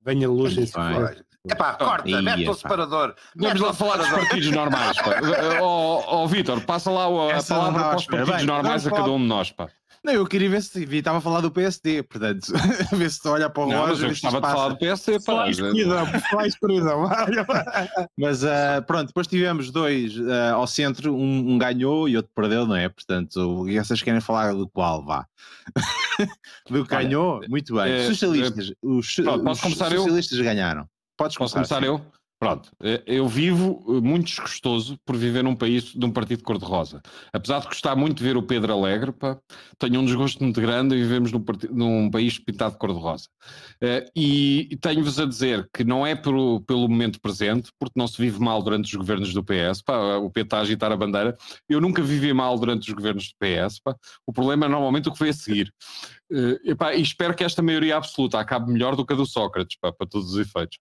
venha 0.00 0.26
luz 0.26 0.56
em 0.56 0.64
cima. 0.64 1.14
É 1.46 1.54
pá, 1.54 1.74
corta, 1.74 2.22
mete 2.22 2.48
o 2.48 2.54
separador. 2.54 3.14
Vamos 3.36 3.60
lá 3.60 3.74
falar 3.74 3.98
dos 3.98 4.08
partidos 4.08 4.50
normais. 4.50 4.96
Ó 5.60 5.98
oh, 5.98 6.22
oh, 6.22 6.26
Vitor, 6.26 6.58
passa 6.62 6.90
lá 6.90 7.04
a, 7.04 7.38
a 7.38 7.42
palavra 7.42 7.82
para 7.84 7.96
os 7.96 8.06
partidos 8.06 8.44
normais 8.46 8.86
a 8.86 8.90
cada 8.90 9.10
um 9.10 9.18
de 9.18 9.26
nós. 9.26 9.50
Pá. 9.50 9.68
Não, 10.04 10.12
eu 10.12 10.26
queria 10.26 10.50
ver 10.50 10.62
se 10.62 10.84
vi, 10.84 10.98
estava 10.98 11.16
a 11.16 11.20
falar 11.20 11.40
do 11.40 11.50
PSD, 11.50 12.02
portanto, 12.02 12.52
ver 12.92 13.10
se 13.10 13.22
tu 13.22 13.30
olha 13.30 13.48
para 13.48 13.62
o 13.62 13.66
não, 13.66 13.72
relógio. 13.72 13.92
Mas 13.92 14.02
eu 14.02 14.08
gostava 14.08 14.40
de 14.40 14.52
falar 14.52 14.68
do 14.68 14.76
PSD, 14.76 15.20
pá. 15.20 15.48
escuridão, 15.48 16.06
só 16.30 16.40
escuridão. 16.42 17.10
mas 18.18 18.44
uh, 18.44 18.82
pronto, 18.86 19.06
depois 19.06 19.26
tivemos 19.26 19.70
dois 19.70 20.14
uh, 20.18 20.56
ao 20.56 20.66
centro, 20.66 21.14
um, 21.14 21.54
um, 21.54 21.58
ganhou 21.58 22.06
e 22.06 22.18
outro 22.18 22.30
perdeu, 22.34 22.66
não 22.66 22.76
é? 22.76 22.86
Portanto, 22.86 23.66
e 23.66 23.78
vocês 23.78 24.02
querem 24.02 24.20
falar 24.20 24.52
do 24.52 24.68
qual? 24.68 25.02
Vá. 25.02 25.26
do 26.68 26.84
que 26.84 26.90
ganhou? 26.90 27.40
Muito 27.48 27.74
bem. 27.74 27.90
É, 27.90 28.06
socialistas, 28.06 28.70
é, 28.72 28.74
os, 28.82 29.14
pronto, 29.14 29.50
os 29.50 29.58
socialistas 29.58 30.38
eu? 30.38 30.44
ganharam. 30.44 30.86
Podes 31.16 31.38
começar, 31.38 31.60
Posso 31.60 31.74
começar 31.76 31.82
eu? 31.82 32.04
Pronto, 32.44 32.70
eh, 32.82 33.02
eu 33.06 33.26
vivo 33.26 33.82
eh, 33.88 34.02
muito 34.02 34.26
desgostoso 34.26 34.98
por 35.06 35.16
viver 35.16 35.42
num 35.42 35.56
país 35.56 35.84
de 35.84 36.04
um 36.04 36.10
partido 36.10 36.42
cor-de-rosa. 36.42 37.00
Apesar 37.32 37.60
de 37.60 37.68
gostar 37.68 37.96
muito 37.96 38.18
de 38.18 38.22
ver 38.22 38.36
o 38.36 38.42
Pedro 38.42 38.70
Alegre, 38.70 39.12
pá, 39.12 39.38
tenho 39.78 39.98
um 39.98 40.04
desgosto 40.04 40.44
muito 40.44 40.60
grande 40.60 40.94
e 40.94 41.02
vivemos 41.02 41.32
num, 41.32 41.42
num 41.70 42.10
país 42.10 42.38
pintado 42.38 42.74
de 42.74 42.78
cor-de-rosa. 42.78 43.28
Uh, 43.82 44.10
e 44.14 44.76
tenho-vos 44.82 45.18
a 45.18 45.24
dizer 45.24 45.66
que 45.72 45.84
não 45.84 46.06
é 46.06 46.14
pelo, 46.14 46.60
pelo 46.66 46.86
momento 46.86 47.18
presente, 47.18 47.70
porque 47.78 47.98
não 47.98 48.06
se 48.06 48.20
vive 48.20 48.38
mal 48.38 48.62
durante 48.62 48.88
os 48.88 48.94
governos 48.94 49.32
do 49.32 49.42
PS, 49.42 49.80
pá, 49.82 50.18
o 50.18 50.30
PT 50.30 50.54
a 50.54 50.60
agitar 50.60 50.92
a 50.92 50.96
bandeira. 50.98 51.34
Eu 51.66 51.80
nunca 51.80 52.02
vivi 52.02 52.30
mal 52.34 52.58
durante 52.58 52.88
os 52.88 52.94
governos 52.94 53.28
do 53.28 53.34
PS, 53.38 53.80
pá. 53.80 53.96
o 54.26 54.34
problema 54.34 54.66
é 54.66 54.68
normalmente 54.68 55.08
o 55.08 55.12
que 55.12 55.18
foi 55.18 55.30
a 55.30 55.32
seguir. 55.32 55.72
Uh, 56.30 56.60
e 56.94 57.00
espero 57.00 57.34
que 57.34 57.42
esta 57.42 57.62
maioria 57.62 57.96
absoluta 57.96 58.38
acabe 58.38 58.70
melhor 58.70 58.96
do 58.96 59.06
que 59.06 59.14
a 59.14 59.16
do 59.16 59.24
Sócrates, 59.24 59.78
pá, 59.80 59.90
para 59.90 60.06
todos 60.06 60.34
os 60.34 60.38
efeitos. 60.38 60.78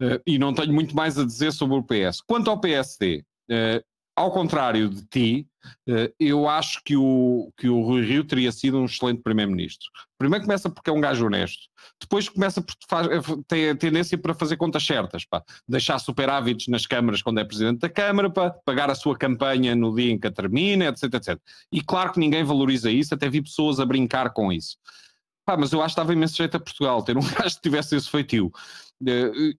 Uh, 0.00 0.20
e 0.26 0.38
não 0.38 0.52
tenho 0.52 0.72
muito 0.72 0.94
mais 0.94 1.18
a 1.18 1.24
dizer 1.24 1.52
sobre 1.52 1.76
o 1.76 1.82
PS. 1.82 2.20
Quanto 2.26 2.50
ao 2.50 2.60
PSD, 2.60 3.24
uh, 3.50 3.52
eh, 3.52 3.84
ao 4.14 4.30
contrário 4.30 4.90
de 4.90 5.06
ti, 5.06 5.48
uh, 5.88 6.12
eu 6.20 6.48
acho 6.48 6.82
que 6.84 6.96
o, 6.96 7.50
que 7.56 7.68
o 7.68 7.82
Rui 7.82 8.02
Rio 8.02 8.24
teria 8.24 8.52
sido 8.52 8.78
um 8.78 8.84
excelente 8.84 9.22
primeiro-ministro. 9.22 9.88
Primeiro 10.18 10.44
começa 10.44 10.68
porque 10.68 10.90
é 10.90 10.92
um 10.92 11.00
gajo 11.00 11.26
honesto, 11.26 11.68
depois 12.00 12.28
começa 12.28 12.60
por 12.60 12.74
faz, 12.88 13.08
tem 13.48 13.70
a 13.70 13.76
tendência 13.76 14.18
para 14.18 14.34
fazer 14.34 14.56
contas 14.56 14.84
certas, 14.84 15.24
pá. 15.24 15.42
deixar 15.68 15.98
superávites 15.98 16.68
nas 16.68 16.86
câmaras 16.86 17.22
quando 17.22 17.40
é 17.40 17.44
presidente 17.44 17.80
da 17.80 17.88
Câmara, 17.88 18.30
pá. 18.30 18.50
pagar 18.64 18.90
a 18.90 18.94
sua 18.94 19.16
campanha 19.16 19.74
no 19.74 19.94
dia 19.94 20.12
em 20.12 20.18
que 20.18 20.26
a 20.26 20.32
termina, 20.32 20.86
etc, 20.86 21.14
etc. 21.14 21.38
E 21.72 21.82
claro 21.82 22.12
que 22.12 22.20
ninguém 22.20 22.44
valoriza 22.44 22.90
isso, 22.90 23.14
até 23.14 23.28
vi 23.28 23.42
pessoas 23.42 23.80
a 23.80 23.86
brincar 23.86 24.30
com 24.32 24.52
isso. 24.52 24.76
Pá, 25.46 25.56
mas 25.56 25.72
eu 25.72 25.80
acho 25.80 25.94
que 25.94 26.00
estava 26.00 26.12
imenso 26.12 26.36
jeito 26.36 26.56
a 26.56 26.60
Portugal 26.60 27.02
ter 27.04 27.16
um 27.16 27.20
gajo 27.38 27.56
que 27.56 27.62
tivesse 27.62 27.94
esse 27.94 28.10
feitio. 28.10 28.50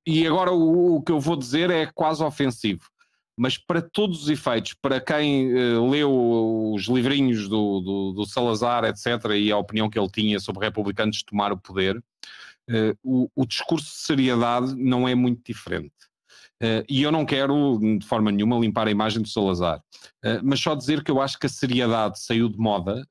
E 0.06 0.26
agora 0.26 0.52
o, 0.52 0.96
o, 0.96 1.02
que 1.02 1.12
eu 1.12 1.20
vou 1.20 1.36
dizer 1.36 1.70
é 1.70 1.86
quase 1.86 2.24
ofensivo. 2.24 2.90
Mas 3.38 3.56
para 3.56 3.84
todos 3.84 4.24
os 4.24 4.30
efeitos, 4.30 4.74
para 4.74 5.00
quem 5.00 5.54
uh, 5.54 5.88
leu 5.88 6.74
os 6.74 6.86
livrinhos 6.86 7.48
do, 7.48 7.80
do, 7.82 8.14
do, 8.14 8.26
Salazar, 8.26 8.84
etc., 8.86 9.32
e 9.36 9.52
a 9.52 9.58
opinião 9.58 9.90
que 9.90 10.00
ele 10.00 10.10
tinha 10.10 10.40
sobre 10.40 10.66
republicanos 10.66 11.22
tomar 11.22 11.54
o 11.54 11.58
poder, 11.58 11.96
uh, 11.98 12.98
o, 13.04 13.30
o 13.36 13.46
discurso 13.46 13.86
de 13.86 14.00
seriedade 14.00 14.74
não 14.76 15.08
é 15.08 15.14
muito 15.14 15.44
diferente. 15.46 15.94
Uh, 16.60 16.82
e 16.90 17.04
eu 17.04 17.12
não 17.12 17.24
quero, 17.24 17.78
de 18.00 18.08
forma 18.08 18.32
nenhuma, 18.32 18.58
limpar 18.58 18.88
a 18.88 18.92
imagem 18.92 19.22
do 19.22 19.28
Salazar, 19.28 19.80
mas 20.44 20.60
só 20.60 20.74
dizer 20.74 21.04
que 21.04 21.12
eu 21.12 21.22
acho 21.22 21.38
que 21.38 21.46
a 21.46 21.50
seriedade 21.50 22.20
saiu 22.20 22.50
de 22.50 22.58
moda 22.58 23.08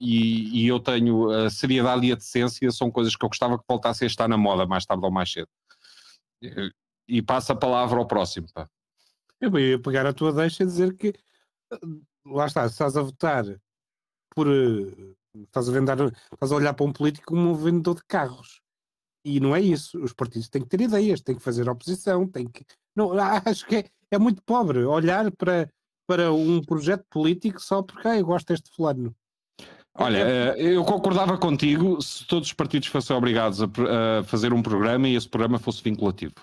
e, 0.00 0.62
e, 0.62 0.68
eu 0.68 0.78
tenho 0.78 1.28
a 1.28 1.50
seriedade 1.50 2.06
e 2.06 2.12
a 2.12 2.14
decência 2.14 2.70
são 2.70 2.90
coisas 2.90 3.16
que 3.16 3.24
eu 3.24 3.28
gostava 3.28 3.58
que 3.58 3.64
voltassem 3.68 4.06
a 4.06 4.08
estar 4.08 4.28
na 4.28 4.38
moda 4.38 4.64
mais 4.64 4.86
tarde 4.86 5.04
ou 5.04 5.10
mais 5.10 5.30
cedo. 5.30 5.48
E 7.08 7.22
passa 7.22 7.52
a 7.52 7.56
palavra 7.56 7.98
ao 7.98 8.06
próximo. 8.06 8.46
Pá. 8.52 8.68
Eu 9.40 9.58
ia 9.58 9.80
pegar 9.80 10.06
a 10.06 10.12
tua 10.12 10.32
deixa 10.32 10.62
e 10.62 10.66
dizer 10.66 10.96
que 10.96 11.12
lá 12.26 12.46
está, 12.46 12.66
estás 12.66 12.96
a 12.96 13.02
votar 13.02 13.44
por 14.34 14.48
estás 15.42 15.68
a 15.68 15.72
estás 16.32 16.52
a 16.52 16.56
olhar 16.56 16.74
para 16.74 16.86
um 16.86 16.92
político 16.92 17.26
como 17.26 17.50
um 17.50 17.54
vendedor 17.54 17.96
de 17.96 18.04
carros. 18.04 18.60
E 19.24 19.40
não 19.40 19.56
é 19.56 19.60
isso. 19.60 20.02
Os 20.02 20.12
partidos 20.12 20.48
têm 20.48 20.62
que 20.62 20.68
ter 20.68 20.80
ideias, 20.80 21.20
têm 21.20 21.36
que 21.36 21.42
fazer 21.42 21.68
oposição, 21.68 22.28
têm 22.28 22.46
que. 22.46 22.64
Não, 22.94 23.12
acho 23.46 23.66
que 23.66 23.76
é, 23.76 23.84
é 24.10 24.18
muito 24.18 24.42
pobre 24.42 24.84
olhar 24.84 25.30
para, 25.32 25.68
para 26.06 26.32
um 26.32 26.62
projeto 26.62 27.04
político 27.10 27.60
só 27.60 27.82
porque 27.82 28.06
ah, 28.08 28.18
eu 28.18 28.26
gosto 28.26 28.48
deste 28.48 28.70
fulano. 28.70 29.14
Olha, 29.96 30.18
é, 30.18 30.54
é. 30.58 30.76
eu 30.76 30.84
concordava 30.84 31.38
contigo 31.38 32.00
se 32.02 32.26
todos 32.26 32.48
os 32.48 32.52
partidos 32.52 32.88
fossem 32.88 33.14
obrigados 33.14 33.62
a, 33.62 33.68
fazer 34.24 34.52
um 34.52 34.60
programa 34.62 35.08
e 35.08 35.14
esse 35.14 35.28
programa 35.28 35.58
fosse 35.58 35.82
vinculativo. 35.82 36.34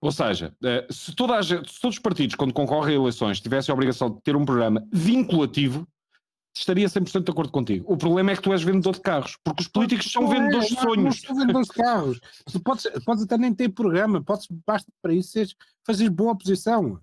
Ou 0.00 0.10
seja, 0.10 0.54
eh, 0.64 0.86
se, 0.90 1.10
a, 1.10 1.42
se 1.42 1.80
todos 1.80 1.96
os 1.96 1.98
partidos, 1.98 2.34
quando 2.34 2.54
concorrem 2.54 2.96
a 2.96 3.00
eleições, 3.00 3.40
tivessem 3.40 3.72
a 3.72 3.74
obrigação 3.74 4.10
de 4.10 4.22
ter 4.22 4.34
um 4.34 4.44
programa 4.44 4.82
vinculativo, 4.90 5.86
estaria 6.56 6.88
100% 6.88 7.24
de 7.24 7.30
acordo 7.30 7.52
contigo. 7.52 7.84
O 7.92 7.96
problema 7.96 8.30
é 8.30 8.36
que 8.36 8.42
tu 8.42 8.52
és 8.52 8.62
vendedor 8.62 8.94
de 8.94 9.00
carros, 9.00 9.36
porque 9.44 9.62
os 9.62 9.68
políticos 9.68 10.10
são 10.10 10.26
vendedores 10.26 10.68
de 10.68 10.80
sonhos. 10.80 11.04
Não 11.04 11.12
são 11.12 11.36
vendedores 11.36 11.68
de 11.68 11.74
carros. 11.74 12.20
Tu 12.50 12.60
podes, 12.60 12.86
podes 13.04 13.24
até 13.24 13.36
nem 13.36 13.52
ter 13.52 13.68
programa, 13.68 14.22
podes, 14.22 14.46
basta 14.66 14.90
para 15.02 15.12
isso 15.12 15.30
seres, 15.30 15.54
fazeres 15.84 16.12
boa 16.12 16.32
oposição. 16.32 16.98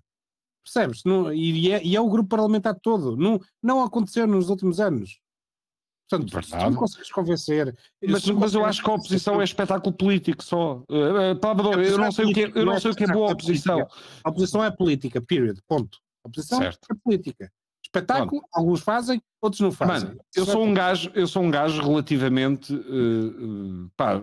Percebes? 0.64 1.02
Não, 1.04 1.32
e, 1.32 1.70
é, 1.70 1.84
e, 1.84 1.94
é, 1.94 2.00
o 2.00 2.08
grupo 2.08 2.30
parlamentar 2.30 2.74
todo. 2.74 3.16
Não, 3.16 3.40
não 3.62 3.82
aconteceu 3.82 4.26
nos 4.26 4.48
últimos 4.48 4.80
anos. 4.80 5.20
Portanto, 6.08 6.30
Verdade. 6.30 6.46
se 6.46 6.58
tu 6.58 6.70
não 6.70 6.78
consegues 6.78 7.12
convencer. 7.12 7.76
Mas, 8.06 8.26
mas 8.26 8.54
eu 8.54 8.64
acho 8.64 8.82
que 8.82 8.90
a 8.90 8.94
oposição 8.94 9.40
é 9.40 9.44
espetáculo 9.44 9.94
político 9.94 10.44
só. 10.44 10.84
Uh, 10.90 11.38
Pablo, 11.40 11.72
eu 11.80 11.98
não 11.98 12.12
sei 12.12 12.26
o 12.26 12.32
que 12.32 12.44
é, 12.44 12.52
eu 12.54 12.66
não 12.66 12.78
sei 12.78 12.90
o 12.90 12.94
que 12.94 13.04
é 13.04 13.06
boa 13.06 13.32
oposição. 13.32 13.86
A 14.22 14.30
oposição 14.30 14.62
é 14.62 14.70
política, 14.70 15.20
period. 15.20 15.58
Ponto. 15.66 15.98
A 16.24 16.28
oposição 16.28 16.58
certo. 16.58 16.86
é 16.90 16.94
política 17.02 17.50
espetáculo, 17.94 18.40
Pronto. 18.40 18.48
alguns 18.52 18.80
fazem, 18.80 19.22
outros 19.40 19.60
não 19.60 19.70
fazem. 19.70 20.08
Mano, 20.08 20.20
eu 20.34 20.44
sou 20.44 20.64
um 20.64 20.74
gajo, 20.74 21.10
eu 21.14 21.26
sou 21.26 21.42
um 21.42 21.50
gajo 21.50 21.80
relativamente 21.82 22.74
uh, 22.74 23.84
uh, 23.84 23.90
pá, 23.96 24.20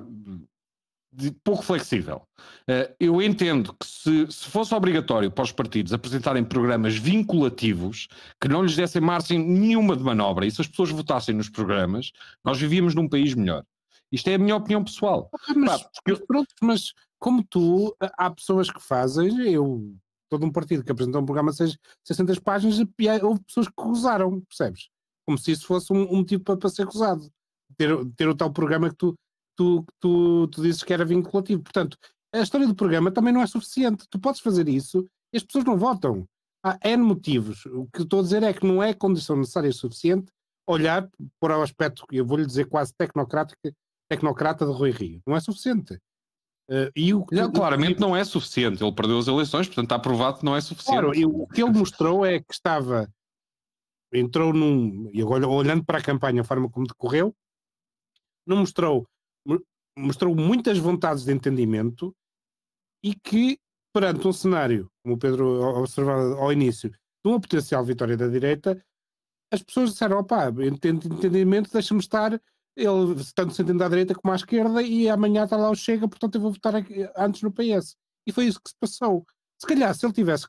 pouco 1.44 1.64
flexível. 1.64 2.22
Uh, 2.64 2.94
eu 3.00 3.22
entendo 3.22 3.74
que 3.74 3.86
se, 3.86 4.28
se, 4.32 4.46
fosse 4.46 4.74
obrigatório 4.74 5.30
para 5.30 5.44
os 5.44 5.52
partidos 5.52 5.94
apresentarem 5.94 6.44
programas 6.44 6.96
vinculativos 6.96 8.08
que 8.40 8.48
não 8.48 8.64
lhes 8.64 8.76
dessem 8.76 9.02
margem 9.02 9.38
nenhuma 9.38 9.96
de 9.96 10.04
manobra 10.04 10.46
e 10.46 10.52
se 10.52 10.62
as 10.62 10.68
pessoas 10.68 10.90
votassem 10.90 11.36
nos 11.36 11.50
programas, 11.50 12.12
nós 12.44 12.60
vivíamos 12.60 12.96
num 12.96 13.10
país 13.10 13.34
melhor. 13.34 13.64
Isto 14.12 14.30
é 14.30 14.36
a 14.36 14.40
minha 14.40 14.56
opinião 14.56 14.84
pessoal. 14.84 15.30
Mas, 15.56 15.84
Pá, 15.84 15.90
mas, 16.08 16.20
pronto, 16.26 16.48
mas 16.62 16.94
como 17.20 17.44
tu, 17.44 17.96
há 18.00 18.30
pessoas 18.30 18.70
que 18.70 18.82
fazem, 18.82 19.52
eu 19.52 19.96
todo 20.30 20.46
um 20.46 20.52
partido 20.52 20.84
que 20.84 20.92
apresentou 20.92 21.22
um 21.22 21.26
programa 21.26 21.52
de 21.52 21.78
600 22.06 22.40
páginas 22.40 22.80
e 22.80 22.88
houve 23.22 23.44
pessoas 23.44 23.68
que 23.68 23.74
recusaram, 23.78 24.40
percebes? 24.42 24.90
Como 25.26 25.38
se 25.38 25.52
isso 25.52 25.68
fosse 25.68 25.92
um, 25.92 26.04
um 26.04 26.18
motivo 26.18 26.42
para, 26.42 26.56
para 26.56 26.70
ser 26.70 26.86
recusado. 26.86 27.30
Ter, 27.78 27.90
ter 28.16 28.30
o 28.30 28.36
tal 28.36 28.52
programa 28.52 28.90
que 28.90 28.96
tu 28.96 29.14
tu, 29.56 29.86
tu, 30.00 30.48
tu 30.48 30.62
dizes 30.62 30.84
que 30.84 30.94
era 30.94 31.06
vinculativo. 31.06 31.62
Portanto, 31.62 31.98
a 32.34 32.40
história 32.40 32.68
do 32.68 32.76
programa 32.76 33.12
também 33.12 33.34
não 33.34 33.42
é 33.42 33.48
suficiente. 33.48 34.08
Tu 34.10 34.20
podes 34.20 34.42
fazer 34.42 34.68
isso 34.68 35.08
e 35.34 35.38
as 35.38 35.44
pessoas 35.44 35.66
não 35.66 35.78
votam. 35.78 36.28
Há 36.64 36.78
N 36.84 37.04
motivos. 37.04 37.66
O 37.66 37.88
que 37.94 38.04
estou 38.04 38.20
a 38.20 38.24
dizer 38.24 38.44
é 38.44 38.54
que 38.54 38.66
não 38.66 38.82
é 38.82 38.94
condição 38.94 39.36
necessária 39.36 39.68
e 39.68 39.74
suficiente 39.74 40.32
olhar 40.68 41.10
para 41.40 41.58
o 41.58 41.62
aspecto, 41.62 42.06
eu 42.12 42.26
vou-lhe 42.26 42.46
dizer 42.46 42.66
quase 42.66 42.94
tecnocrático, 42.96 43.60
tecnocrata 44.10 44.66
de 44.66 44.72
Rui 44.72 44.92
Rio. 44.92 45.22
Não 45.26 45.36
é 45.36 45.40
suficiente. 45.40 45.96
Uh, 46.70 46.90
e 46.96 47.14
o 47.14 47.26
não, 47.32 47.52
claramente 47.52 48.00
não 48.00 48.16
é 48.16 48.24
suficiente. 48.24 48.84
Ele 48.84 48.94
perdeu 48.94 49.18
as 49.18 49.28
eleições, 49.28 49.68
portanto 49.68 49.86
está 49.86 50.00
provado 50.00 50.40
que 50.40 50.46
não 50.46 50.56
é 50.56 50.62
suficiente. 50.62 51.02
Claro, 51.02 51.16
e 51.16 51.26
o 51.26 51.48
que 51.48 51.62
ele 51.62 51.78
mostrou 51.78 52.26
é 52.26 52.40
que 52.40 52.54
estava. 52.54 53.12
Entrou 54.14 54.54
num. 54.54 55.10
E 55.14 55.22
agora, 55.22 55.48
olhando 55.48 55.84
para 55.84 56.00
a 56.00 56.04
campanha, 56.04 56.42
a 56.42 56.46
forma 56.46 56.70
como 56.70 56.88
decorreu, 56.88 57.36
não 58.46 58.58
mostrou. 58.58 59.08
Mostrou 59.98 60.36
muitas 60.36 60.78
vontades 60.78 61.24
de 61.24 61.34
entendimento 61.34 62.16
e 63.04 63.14
que, 63.14 63.60
perante 63.94 64.28
um 64.28 64.34
cenário, 64.34 64.90
como 65.04 65.16
o 65.16 65.18
Pedro 65.18 65.62
observava 65.80 66.36
ao 66.36 66.52
início, 66.52 66.90
de 66.90 66.98
uma 67.26 67.40
potencial 67.40 67.84
vitória 67.84 68.16
da 68.16 68.28
direita, 68.28 68.84
as 69.52 69.62
pessoas 69.62 69.92
disseram: 69.92 70.20
opá, 70.20 70.48
entendimento, 70.50 71.72
deixa-me 71.72 72.00
estar 72.00 72.42
ele 72.76 73.16
tanto 73.36 73.54
se 73.54 73.62
entende 73.62 73.84
à 73.84 73.90
direita 73.90 74.16
como 74.16 74.32
à 74.32 74.36
esquerda 74.36 74.82
e 74.82 75.10
amanhã 75.10 75.44
está 75.44 75.58
lá 75.58 75.70
o 75.70 75.76
Chega, 75.76 76.08
portanto 76.08 76.36
eu 76.36 76.42
vou 76.42 76.52
votar 76.52 76.76
aqui, 76.76 77.08
antes 77.18 77.42
no 77.42 77.52
PS. 77.52 77.98
E 78.26 78.32
foi 78.32 78.46
isso 78.46 78.62
que 78.62 78.70
se 78.70 78.76
passou. 78.80 79.26
Se 79.60 79.68
calhar, 79.68 79.94
se 79.94 80.06
ele 80.06 80.14
tivesse 80.14 80.48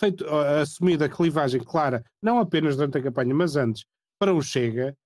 feito, 0.00 0.26
assumido 0.60 1.04
a 1.04 1.08
clivagem 1.08 1.62
clara, 1.62 2.04
não 2.22 2.38
apenas 2.38 2.76
durante 2.76 2.98
a 2.98 3.02
campanha, 3.02 3.34
mas 3.34 3.56
antes, 3.56 3.84
para 4.18 4.34
o 4.34 4.42
Chega, 4.42 4.96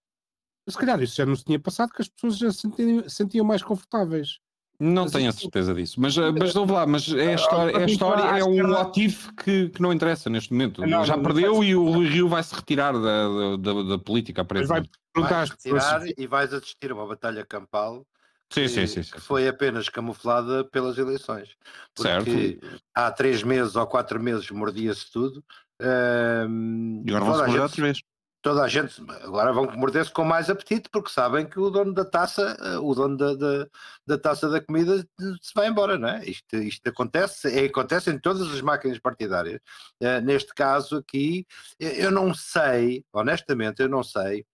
se 0.71 0.79
calhar 0.79 1.03
isso 1.03 1.16
já 1.16 1.27
não 1.27 1.37
se 1.37 1.45
tinha 1.45 1.59
passado, 1.59 1.93
que 1.93 2.03
as 2.03 2.09
pessoas 2.09 2.39
já 2.39 2.53
se 2.53 2.61
sentiam, 2.61 3.09
sentiam 3.09 3.45
mais 3.47 3.62
confortáveis. 3.62 4.39
Não 4.79 5.07
tenho 5.07 5.29
a 5.29 5.33
certeza 5.33 5.75
disso, 5.75 6.01
mas, 6.01 6.16
eh, 6.16 6.33
mas 6.33 6.55
vamos 6.55 6.71
lá, 6.71 6.87
mas 6.87 7.07
é 7.12 7.33
a 7.33 7.35
história, 7.35 7.77
é, 7.77 7.83
a 7.83 7.87
história, 7.87 8.23
é 8.39 8.43
um 8.43 8.75
ativo 8.79 9.31
que, 9.35 9.68
que 9.68 9.83
não 9.83 9.93
interessa 9.93 10.31
neste 10.31 10.53
momento. 10.53 10.81
Não, 10.87 11.05
já 11.05 11.16
não, 11.16 11.23
perdeu 11.23 11.57
não 11.57 11.64
e 11.64 11.77
o 11.77 11.85
Rui 11.85 12.09
Rio 12.09 12.29
vai 12.31 12.43
se 12.43 12.55
retirar 12.55 12.93
da, 12.95 13.57
da, 13.59 13.83
da 13.83 13.99
política. 13.99 14.43
Vai 14.43 14.87
vais 15.14 15.51
retirar 15.51 16.03
e 16.16 16.27
vais 16.27 16.55
assistir 16.55 16.91
a 16.93 16.95
uma 16.95 17.07
batalha 17.07 17.45
campal 17.45 18.07
Sim, 18.53 18.66
sim, 18.66 18.87
sim, 18.87 19.03
que 19.03 19.21
foi 19.21 19.47
apenas 19.47 19.89
camuflada 19.89 20.64
pelas 20.64 20.99
eleições. 20.99 21.51
Porque 21.95 22.59
certo. 22.59 22.83
há 22.93 23.12
três 23.12 23.45
meses 23.45 23.77
ou 23.77 23.87
quatro 23.87 24.21
meses 24.21 24.51
mordia-se 24.51 25.11
tudo. 25.12 25.45
Um, 25.81 27.03
e 27.07 27.11
agora 27.11 27.25
vão-se 27.25 27.41
morder 27.43 27.62
outra 27.62 27.83
vez 27.83 28.03
toda 28.43 28.62
a 28.62 28.68
gente 28.68 29.01
agora 29.22 29.53
vão 29.53 29.70
morder-se 29.76 30.11
com 30.12 30.24
mais 30.24 30.49
apetite 30.51 30.88
porque 30.91 31.11
sabem 31.11 31.47
que 31.47 31.59
o 31.59 31.70
dono 31.70 31.93
da 31.93 32.05
taça, 32.05 32.57
eh, 32.61 32.78
o 32.78 32.95
dono 32.95 33.16
da, 33.16 33.34
da, 33.34 33.68
da, 34.07 34.18
taça 34.18 34.49
da 34.49 34.61
comida 34.61 35.07
se 35.41 35.53
vai 35.55 35.68
embora, 35.68 35.99
não 35.99 36.09
é? 36.09 36.24
Isto, 36.24 36.57
isto 36.57 36.88
acontece, 36.88 37.49
é, 37.49 37.66
acontece 37.66 38.11
em 38.11 38.18
todas 38.18 38.51
as 38.53 38.61
máquinas 38.61 38.99
partidárias. 38.99 39.61
Uh, 40.03 40.20
neste 40.22 40.55
caso 40.55 40.97
aqui, 40.99 41.47
eu 41.78 42.11
não 42.11 42.34
sei, 42.34 43.05
honestamente, 43.12 43.82
eu 43.82 43.88
não 43.88 44.03
sei, 44.03 44.47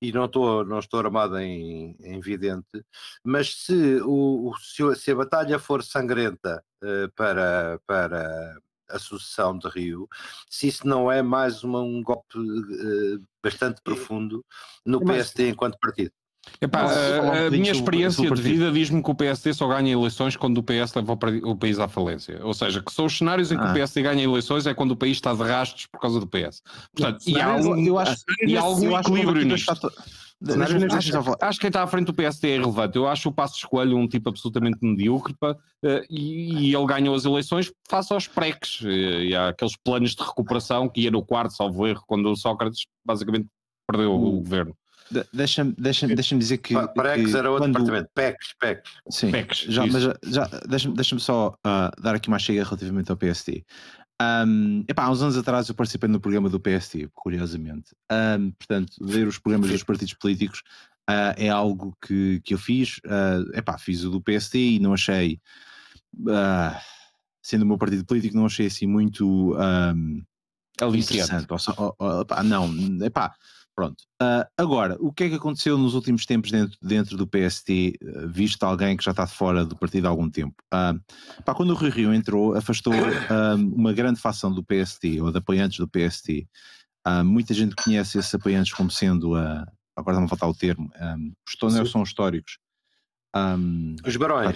e 0.00 0.12
não 0.12 0.24
estou, 0.26 0.64
não 0.64 0.78
estou 0.78 1.00
armado 1.00 1.38
em, 1.38 1.96
em 2.00 2.20
vidente, 2.20 2.84
mas 3.24 3.54
se, 3.64 4.00
o, 4.04 4.52
se 4.94 5.10
a 5.10 5.14
batalha 5.14 5.58
for 5.58 5.82
sangrenta 5.82 6.62
uh, 6.82 7.10
para, 7.14 7.80
para 7.86 8.56
a 8.90 8.98
sucessão 8.98 9.56
de 9.56 9.68
Rio, 9.68 10.08
se 10.48 10.68
isso 10.68 10.86
não 10.86 11.10
é 11.10 11.22
mais 11.22 11.64
uma, 11.64 11.80
um 11.80 12.02
golpe 12.02 12.38
uh, 12.38 13.22
bastante 13.42 13.80
profundo 13.82 14.44
no 14.84 15.04
PSD 15.04 15.50
enquanto 15.50 15.78
partido. 15.78 16.12
Epá, 16.60 16.82
a, 16.82 17.46
a 17.46 17.50
minha 17.50 17.70
experiência 17.70 18.28
de 18.30 18.42
vida 18.42 18.72
diz-me 18.72 19.02
que 19.02 19.10
o 19.10 19.14
PSD 19.14 19.52
só 19.52 19.68
ganha 19.68 19.92
eleições 19.92 20.36
quando 20.36 20.58
o 20.58 20.62
PS 20.62 20.94
leva 20.94 21.18
o 21.44 21.56
país 21.56 21.78
à 21.78 21.86
falência. 21.86 22.40
Ou 22.42 22.54
seja, 22.54 22.82
que 22.82 22.92
são 22.92 23.04
os 23.06 23.16
cenários 23.16 23.52
em 23.52 23.58
que 23.58 23.64
ah. 23.64 23.70
o 23.70 23.74
PSD 23.74 24.02
ganha 24.02 24.24
eleições 24.24 24.66
é 24.66 24.74
quando 24.74 24.92
o 24.92 24.96
país 24.96 25.18
está 25.18 25.34
de 25.34 25.42
rastros 25.42 25.86
por 25.86 26.00
causa 26.00 26.18
do 26.18 26.26
PS. 26.26 26.62
Portanto, 26.94 27.22
e 27.26 27.38
há, 27.38 27.46
algum, 27.46 27.76
eu 27.78 27.98
acho, 27.98 28.24
e 28.42 28.56
há 28.56 28.62
algum 28.62 28.98
equilíbrio 28.98 29.44
nisto. 29.44 29.92
Acho, 30.42 31.36
acho, 31.40 31.58
que 31.58 31.60
quem 31.60 31.68
está 31.68 31.82
à 31.82 31.86
frente 31.86 32.06
do 32.06 32.14
PSD 32.14 32.48
é 32.48 32.56
irrelevante. 32.56 32.96
Eu 32.96 33.06
acho 33.06 33.28
o 33.28 33.32
Passo 33.32 33.56
Escolho 33.56 33.96
um 33.96 34.08
tipo 34.08 34.30
absolutamente 34.30 34.78
medíocre 34.80 35.34
pá, 35.38 35.52
uh, 35.52 36.02
e, 36.08 36.70
e, 36.70 36.74
ele 36.74 36.86
ganhou 36.86 37.14
as 37.14 37.26
eleições 37.26 37.70
face 37.88 38.12
aos 38.12 38.26
preques 38.26 38.80
uh, 38.80 38.88
e 38.88 39.36
aqueles 39.36 39.76
planos 39.76 40.14
de 40.14 40.22
recuperação 40.22 40.88
que 40.88 41.02
ia 41.02 41.10
no 41.10 41.22
quarto, 41.22 41.54
salvo 41.54 41.86
erro, 41.86 42.02
quando 42.06 42.30
o 42.30 42.36
Sócrates 42.36 42.86
basicamente 43.04 43.48
perdeu 43.86 44.12
o, 44.12 44.36
o 44.36 44.40
governo. 44.40 44.74
De, 45.10 45.24
Deixa-me 45.32 45.74
deixa 45.76 46.06
deixa 46.06 46.38
dizer 46.38 46.58
que. 46.58 46.74
Preques 46.94 47.34
era 47.34 47.50
outro 47.50 47.64
quando... 47.64 47.72
departamento. 47.72 48.10
PECs, 48.14 48.54
PECs. 48.60 48.92
Sim, 49.10 49.30
PECs, 49.32 49.58
já, 49.68 49.84
mas 49.84 50.02
já, 50.04 50.14
já 50.22 50.46
deixa-me 50.68 50.94
deixa 50.94 51.18
só 51.18 51.48
uh, 51.48 52.00
dar 52.00 52.14
aqui 52.14 52.28
uma 52.28 52.38
chega 52.38 52.62
relativamente 52.62 53.10
ao 53.10 53.16
PSD. 53.16 53.64
Um, 54.20 54.84
epá, 54.86 55.04
há 55.04 55.10
uns 55.10 55.22
anos 55.22 55.36
atrás 55.36 55.68
eu 55.68 55.74
participei 55.74 56.08
no 56.08 56.20
programa 56.20 56.50
do 56.50 56.60
PST, 56.60 57.08
curiosamente. 57.14 57.94
Um, 58.12 58.50
portanto, 58.50 58.92
ver 59.00 59.26
os 59.26 59.38
programas 59.38 59.70
dos 59.70 59.82
partidos 59.82 60.12
políticos 60.12 60.62
uh, 61.08 61.32
é 61.36 61.48
algo 61.48 61.96
que, 62.04 62.40
que 62.44 62.52
eu 62.52 62.58
fiz. 62.58 62.98
Uh, 62.98 63.56
epá, 63.56 63.78
fiz 63.78 64.04
o 64.04 64.10
do 64.10 64.20
PST 64.20 64.58
e 64.58 64.78
não 64.78 64.92
achei, 64.92 65.40
uh, 66.18 66.78
sendo 67.40 67.62
o 67.62 67.66
meu 67.66 67.78
partido 67.78 68.04
político, 68.04 68.36
não 68.36 68.44
achei 68.44 68.66
assim 68.66 68.86
muito 68.86 69.56
um, 69.56 70.22
interessante. 70.94 71.46
Ou, 71.78 71.96
ou, 71.98 72.20
epá, 72.20 72.42
não, 72.42 72.68
epá, 73.02 73.34
Pronto. 73.74 74.02
Uh, 74.20 74.44
agora, 74.58 74.96
o 75.00 75.12
que 75.12 75.24
é 75.24 75.28
que 75.28 75.36
aconteceu 75.36 75.78
nos 75.78 75.94
últimos 75.94 76.26
tempos 76.26 76.50
dentro, 76.50 76.76
dentro 76.82 77.16
do 77.16 77.26
PST, 77.26 77.94
uh, 78.02 78.28
visto 78.28 78.62
alguém 78.64 78.96
que 78.96 79.04
já 79.04 79.12
está 79.12 79.26
fora 79.26 79.64
do 79.64 79.76
partido 79.76 80.06
há 80.06 80.10
algum 80.10 80.28
tempo? 80.28 80.54
Uh, 80.66 81.00
pá, 81.44 81.54
quando 81.54 81.70
o 81.70 81.74
Rui 81.74 81.90
Rio 81.90 82.12
entrou, 82.12 82.54
afastou 82.54 82.92
uma 83.74 83.92
grande 83.92 84.20
facção 84.20 84.52
do 84.52 84.62
PST, 84.62 85.20
ou 85.20 85.30
de 85.30 85.38
apoiantes 85.38 85.78
do 85.78 85.88
PST. 85.88 86.46
muita 87.24 87.54
gente 87.54 87.74
conhece 87.74 88.18
esses 88.18 88.34
apoiantes 88.34 88.72
como 88.72 88.90
sendo, 88.90 89.34
uh, 89.34 89.64
agora 89.96 90.18
não 90.18 90.24
a 90.24 90.28
faltar 90.28 90.48
o 90.48 90.54
termo, 90.54 90.90
um, 91.00 91.32
os 91.46 91.56
toners 91.56 91.90
são 91.90 92.02
históricos. 92.02 92.58
Um, 93.34 93.94
os 94.04 94.16
barões. 94.16 94.54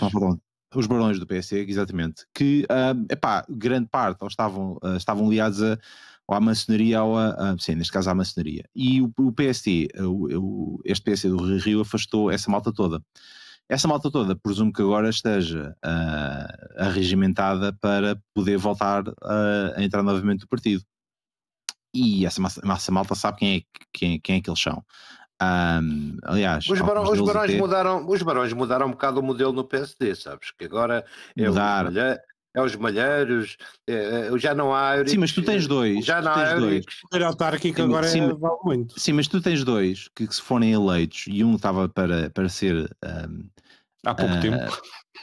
os 0.74 0.86
barões 0.86 1.18
do 1.18 1.26
PST, 1.26 1.54
exatamente. 1.68 2.26
Que, 2.34 2.64
uh, 2.64 3.06
epá, 3.10 3.46
grande 3.48 3.88
parte, 3.88 4.18
ou 4.20 4.28
estavam, 4.28 4.78
estavam 4.96 5.30
ligados 5.30 5.62
a 5.62 5.78
ou 6.26 6.36
à 6.36 6.40
maçonaria 6.40 7.02
ou 7.02 7.18
a, 7.18 7.28
a, 7.30 7.58
sim, 7.58 7.74
neste 7.74 7.92
caso 7.92 8.10
à 8.10 8.14
maçonaria. 8.14 8.64
E 8.74 9.02
o, 9.02 9.12
o 9.18 9.32
PST, 9.32 9.88
o, 10.00 10.38
o, 10.38 10.80
este 10.84 11.10
PST 11.10 11.28
do 11.28 11.58
Rio 11.58 11.80
afastou 11.80 12.30
essa 12.30 12.50
malta 12.50 12.72
toda. 12.72 13.02
Essa 13.68 13.88
malta 13.88 14.10
toda, 14.10 14.36
presumo 14.36 14.72
que 14.72 14.82
agora 14.82 15.08
esteja 15.08 15.74
uh, 15.84 16.82
arregimentada 16.82 17.72
para 17.80 18.20
poder 18.34 18.58
voltar 18.58 19.08
uh, 19.08 19.74
a 19.74 19.82
entrar 19.82 20.02
novamente 20.02 20.42
no 20.42 20.48
partido. 20.48 20.82
E 21.94 22.26
essa 22.26 22.40
massa, 22.40 22.60
essa 22.62 22.92
malta 22.92 23.14
sabe 23.14 23.38
quem 23.38 23.56
é, 23.56 23.62
quem, 23.92 24.20
quem 24.20 24.36
é 24.36 24.40
que 24.40 24.50
eles 24.50 24.60
são. 24.60 24.84
Um, 25.42 26.18
aliás, 26.22 26.68
os, 26.68 26.80
barões, 26.80 27.08
os 27.08 27.20
barões 27.20 27.50
até... 27.50 27.58
mudaram, 27.58 28.08
os 28.08 28.22
barões 28.22 28.52
mudaram 28.52 28.86
um 28.86 28.90
bocado 28.90 29.20
o 29.20 29.22
modelo 29.22 29.52
no 29.52 29.64
PSD, 29.64 30.14
sabes? 30.14 30.52
Que 30.52 30.64
agora 30.64 31.04
é 31.36 31.48
Mudar. 31.48 31.86
o 31.86 31.92
é 32.54 32.62
os 32.62 32.76
malheiros, 32.76 33.56
é, 33.86 34.28
é, 34.32 34.38
já 34.38 34.54
não 34.54 34.72
há 34.72 35.04
Sim, 35.06 35.18
mas 35.18 35.32
tu 35.32 35.42
tens 35.42 35.66
dois. 35.66 36.04
Já 36.04 36.22
não 36.22 36.32
há 36.32 36.52
Euriques. 36.52 36.98
O 37.12 37.24
autárquico 37.24 37.82
agora 37.82 38.06
sim, 38.06 38.20
é, 38.20 38.32
vale 38.32 38.58
muito. 38.64 38.98
Sim, 38.98 39.14
mas 39.14 39.26
tu 39.26 39.40
tens 39.40 39.64
dois 39.64 40.08
que, 40.14 40.26
que 40.26 40.34
se 40.34 40.40
forem 40.40 40.72
eleitos 40.72 41.24
e 41.26 41.42
um 41.42 41.56
estava 41.56 41.88
para, 41.88 42.30
para 42.30 42.48
ser. 42.48 42.88
Um, 43.04 43.48
há 44.06 44.14
pouco 44.14 44.34
uh, 44.34 44.40
tempo. 44.40 44.82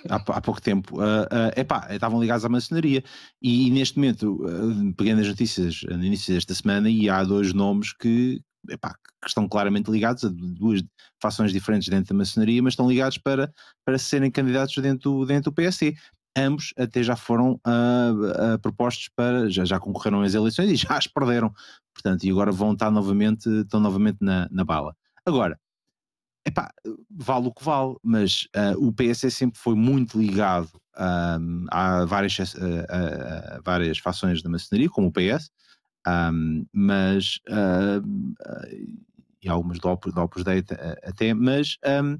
Há, 0.10 0.16
há, 0.16 0.42
pouco 0.42 0.62
tempo, 0.62 1.00
uh, 1.00 1.24
uh, 1.24 1.52
epá, 1.56 1.88
estavam 1.92 2.20
ligados 2.20 2.44
à 2.44 2.50
maçonaria 2.50 3.04
e, 3.42 3.68
e 3.68 3.70
neste 3.70 3.98
momento, 3.98 4.44
uh, 4.44 4.94
pegando 4.96 5.22
as 5.22 5.28
notícias 5.28 5.84
no 5.84 6.04
início 6.04 6.34
desta 6.34 6.56
semana, 6.56 6.90
e 6.90 7.10
há 7.10 7.24
dois 7.24 7.54
nomes 7.54 7.94
que, 7.94 8.42
epá, 8.70 8.96
que 9.22 9.28
estão 9.28 9.48
claramente 9.48 9.92
ligados 9.92 10.26
a 10.26 10.30
duas 10.32 10.82
fações 11.22 11.54
diferentes 11.54 11.88
dentro 11.88 12.14
da 12.14 12.18
maçonaria, 12.18 12.64
mas 12.64 12.74
estão 12.74 12.90
ligados 12.90 13.20
para, 13.20 13.54
para 13.86 13.98
serem 14.00 14.32
candidatos 14.32 14.76
dentro, 14.78 15.26
dentro 15.26 15.52
do 15.52 15.56
PSC 15.56 15.96
ambos 16.38 16.74
até 16.78 17.04
já 17.04 17.16
foram 17.16 17.54
uh, 17.54 18.54
uh, 18.56 18.60
propostos 18.62 19.10
para, 19.16 19.50
já, 19.50 19.66
já 19.66 19.80
concorreram 19.80 20.22
às 20.22 20.34
eleições 20.34 20.70
e 20.72 20.76
já 20.88 20.98
as 20.98 21.08
perderam, 21.08 21.54
portanto, 21.94 22.24
e 22.24 22.32
agora 22.32 22.52
vão 22.52 22.74
estar 22.74 22.92
novamente, 22.92 23.50
estão 23.50 23.80
novamente 23.80 24.18
na, 24.22 24.48
na 24.52 24.64
bala. 24.64 24.96
Agora, 25.26 25.60
epá, 26.46 26.72
vale 27.10 27.48
o 27.48 27.54
que 27.54 27.64
vale, 27.64 27.96
mas 28.04 28.48
uh, 28.56 28.88
o 28.88 28.94
PS 28.94 29.34
sempre 29.34 29.60
foi 29.60 29.76
muito 29.76 30.20
ligado 30.20 30.70
a, 30.96 32.06
várias, 32.06 32.38
a, 32.40 33.58
a, 33.58 33.62
várias 33.64 33.98
fações 33.98 34.42
da 34.42 34.50
maçonaria, 34.50 34.90
como 34.90 35.08
o 35.08 35.12
PS, 35.12 35.50
um, 36.08 36.66
mas 36.74 37.40
e 39.42 39.50
algumas 39.50 39.80
do 39.80 39.90
Opus, 39.90 40.14
do 40.14 40.22
Opus 40.22 40.44
Dei 40.44 40.64
até, 41.04 41.34
mas 41.34 41.78
um, 42.04 42.18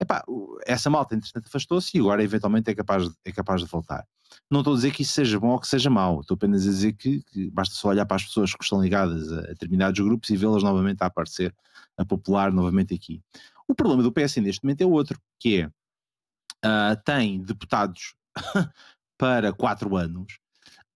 epá, 0.00 0.24
essa 0.66 0.88
malta 0.88 1.14
entretanto 1.14 1.46
afastou-se 1.46 1.96
e 1.96 2.00
agora 2.00 2.22
eventualmente 2.22 2.70
é 2.70 2.74
capaz, 2.74 3.08
de, 3.08 3.14
é 3.24 3.32
capaz 3.32 3.60
de 3.60 3.68
voltar. 3.68 4.06
Não 4.50 4.60
estou 4.60 4.72
a 4.72 4.76
dizer 4.76 4.92
que 4.92 5.02
isso 5.02 5.12
seja 5.12 5.38
bom 5.38 5.48
ou 5.48 5.60
que 5.60 5.66
seja 5.66 5.90
mau, 5.90 6.20
estou 6.20 6.34
apenas 6.34 6.62
a 6.62 6.70
dizer 6.70 6.92
que, 6.94 7.22
que 7.24 7.50
basta 7.50 7.74
só 7.74 7.88
olhar 7.88 8.06
para 8.06 8.16
as 8.16 8.24
pessoas 8.24 8.54
que 8.54 8.62
estão 8.64 8.82
ligadas 8.82 9.30
a, 9.32 9.40
a 9.40 9.42
determinados 9.48 10.00
grupos 10.00 10.30
e 10.30 10.36
vê-las 10.36 10.62
novamente 10.62 11.02
a 11.02 11.06
aparecer, 11.06 11.54
a 11.96 12.04
popular 12.04 12.52
novamente 12.52 12.94
aqui. 12.94 13.22
O 13.68 13.74
problema 13.74 14.02
do 14.02 14.12
PS 14.12 14.36
neste 14.36 14.64
momento 14.64 14.80
é 14.80 14.86
outro, 14.86 15.20
que 15.38 15.60
é, 15.60 15.66
uh, 15.66 16.96
tem 17.04 17.42
deputados 17.42 18.14
para 19.18 19.52
quatro 19.52 19.96
anos 19.96 20.38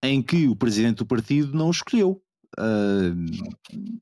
em 0.02 0.22
que 0.22 0.48
o 0.48 0.56
presidente 0.56 0.98
do 0.98 1.06
partido 1.06 1.56
não 1.56 1.70
escolheu. 1.70 2.22
Uh, 2.58 3.14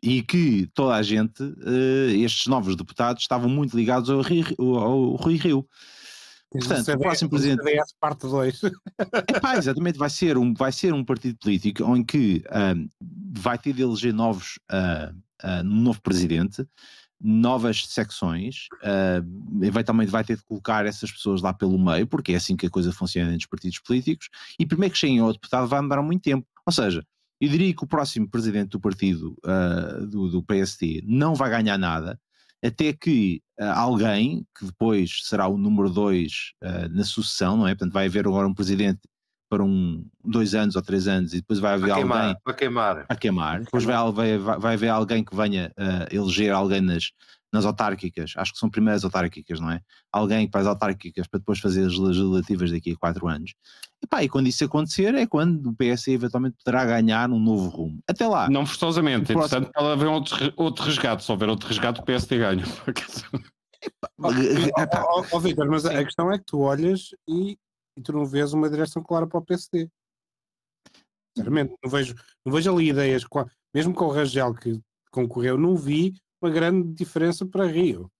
e 0.02 0.22
que 0.22 0.68
toda 0.74 0.94
a 0.94 1.02
gente, 1.02 1.42
uh, 1.42 2.10
estes 2.22 2.46
novos 2.46 2.76
deputados, 2.76 3.22
estavam 3.22 3.48
muito 3.48 3.76
ligados 3.76 4.10
ao, 4.10 4.20
ao, 4.20 4.78
ao 4.78 5.16
Rui 5.16 5.36
Rio. 5.36 5.66
Portanto, 6.50 6.88
o, 6.88 6.92
o 6.92 6.98
próximo 6.98 7.30
presidente. 7.30 7.62
CDS 7.62 7.94
parte 7.98 8.26
2. 8.26 8.60
Epá, 9.34 9.56
exatamente, 9.56 9.98
vai 9.98 10.10
ser, 10.10 10.36
um, 10.36 10.52
vai 10.52 10.70
ser 10.70 10.92
um 10.92 11.04
partido 11.04 11.38
político 11.38 11.96
em 11.96 12.04
que 12.04 12.44
uh, 12.48 12.88
vai 13.34 13.58
ter 13.58 13.72
de 13.72 13.82
eleger 13.82 14.12
novos, 14.12 14.58
um 15.64 15.80
novo 15.82 16.00
presidente, 16.02 16.66
novas 17.22 17.86
secções, 17.86 18.66
uh, 18.82 19.64
eventualmente 19.64 20.10
vai 20.10 20.24
ter 20.24 20.36
de 20.36 20.42
colocar 20.42 20.84
essas 20.84 21.10
pessoas 21.12 21.40
lá 21.40 21.54
pelo 21.54 21.78
meio, 21.78 22.06
porque 22.06 22.32
é 22.32 22.36
assim 22.36 22.56
que 22.56 22.66
a 22.66 22.70
coisa 22.70 22.92
funciona 22.92 23.28
entre 23.28 23.44
os 23.44 23.46
partidos 23.46 23.78
políticos, 23.78 24.28
e 24.58 24.66
primeiro 24.66 24.92
que 24.92 24.98
cheguem 24.98 25.20
ao 25.20 25.32
deputado 25.32 25.68
vai 25.68 25.80
demorar 25.80 26.02
muito 26.02 26.22
tempo. 26.22 26.46
Ou 26.66 26.72
seja, 26.72 27.04
eu 27.42 27.48
diria 27.48 27.74
que 27.74 27.82
o 27.82 27.88
próximo 27.88 28.30
presidente 28.30 28.68
do 28.68 28.80
partido 28.80 29.36
uh, 29.44 30.06
do, 30.06 30.28
do 30.28 30.44
PST 30.44 31.02
não 31.04 31.34
vai 31.34 31.50
ganhar 31.50 31.76
nada, 31.76 32.16
até 32.64 32.92
que 32.92 33.42
uh, 33.60 33.64
alguém, 33.64 34.46
que 34.56 34.64
depois 34.64 35.22
será 35.24 35.48
o 35.48 35.58
número 35.58 35.90
dois 35.90 36.52
uh, 36.62 36.88
na 36.88 37.02
sucessão, 37.02 37.56
não 37.56 37.66
é? 37.66 37.74
Portanto, 37.74 37.94
vai 37.94 38.06
haver 38.06 38.28
agora 38.28 38.46
um 38.46 38.54
presidente 38.54 39.00
para 39.50 39.64
um, 39.64 40.06
dois 40.24 40.54
anos 40.54 40.76
ou 40.76 40.82
três 40.82 41.08
anos 41.08 41.34
e 41.34 41.38
depois 41.38 41.58
vai 41.58 41.74
haver 41.74 41.90
a 41.90 41.94
queimar, 41.96 42.22
alguém 42.22 42.36
a 42.46 42.54
queimar. 42.54 43.06
A 43.08 43.16
queimar. 43.16 43.60
Depois 43.64 43.82
vai, 43.82 44.12
vai, 44.12 44.38
vai 44.38 44.74
haver 44.74 44.88
alguém 44.88 45.24
que 45.24 45.34
venha 45.34 45.72
uh, 45.76 46.14
eleger 46.14 46.52
alguém 46.52 46.80
nas, 46.80 47.10
nas 47.52 47.64
autárquicas, 47.64 48.32
acho 48.36 48.52
que 48.52 48.58
são 48.58 48.70
primeiras 48.70 49.04
autárquicas, 49.04 49.60
não 49.60 49.70
é? 49.70 49.80
Alguém 50.10 50.46
que 50.46 50.52
faz 50.52 50.66
autárquicas 50.66 51.26
para 51.26 51.38
depois 51.38 51.58
fazer 51.58 51.86
as 51.86 51.96
legislativas 51.96 52.70
daqui 52.70 52.92
a 52.92 52.96
quatro 52.96 53.28
anos. 53.28 53.54
E 54.02 54.06
pá, 54.06 54.24
e 54.24 54.28
quando 54.28 54.46
isso 54.46 54.64
acontecer 54.64 55.14
é 55.14 55.26
quando 55.26 55.68
o 55.68 55.74
PS 55.74 56.08
eventualmente 56.08 56.56
poderá 56.64 56.84
ganhar 56.84 57.30
um 57.30 57.38
novo 57.38 57.68
rumo. 57.68 58.00
Até 58.08 58.26
lá. 58.26 58.48
Não 58.48 58.64
forçosamente, 58.64 59.32
próximo... 59.32 59.70
pode 59.72 59.88
haver 59.88 60.08
outro, 60.08 60.52
outro 60.56 60.84
resgate, 60.84 61.24
se 61.24 61.30
houver 61.30 61.48
outro 61.48 61.68
resgate 61.68 62.00
o 62.00 62.04
PSD 62.04 62.38
ganha. 62.38 62.64
Ó 64.18 64.30
oh, 64.30 65.26
oh, 65.32 65.40
Vitor, 65.40 65.68
mas 65.68 65.84
a 65.84 66.04
questão 66.04 66.32
é 66.32 66.38
que 66.38 66.44
tu 66.44 66.60
olhas 66.60 67.08
e 67.28 67.58
e 67.96 68.02
tu 68.02 68.12
não 68.12 68.24
vês 68.24 68.52
uma 68.52 68.70
direção 68.70 69.02
clara 69.02 69.26
para 69.26 69.38
o 69.38 69.44
PSD. 69.44 69.88
Sinceramente, 71.36 71.74
não 71.82 71.90
vejo, 71.90 72.14
não 72.44 72.52
vejo 72.52 72.72
ali 72.72 72.90
ideias, 72.90 73.24
mesmo 73.74 73.94
com 73.94 74.06
o 74.06 74.10
Rangel 74.10 74.54
que 74.54 74.80
concorreu, 75.10 75.56
não 75.58 75.76
vi 75.76 76.14
uma 76.42 76.50
grande 76.50 76.92
diferença 76.94 77.46
para 77.46 77.66
Rio, 77.66 78.10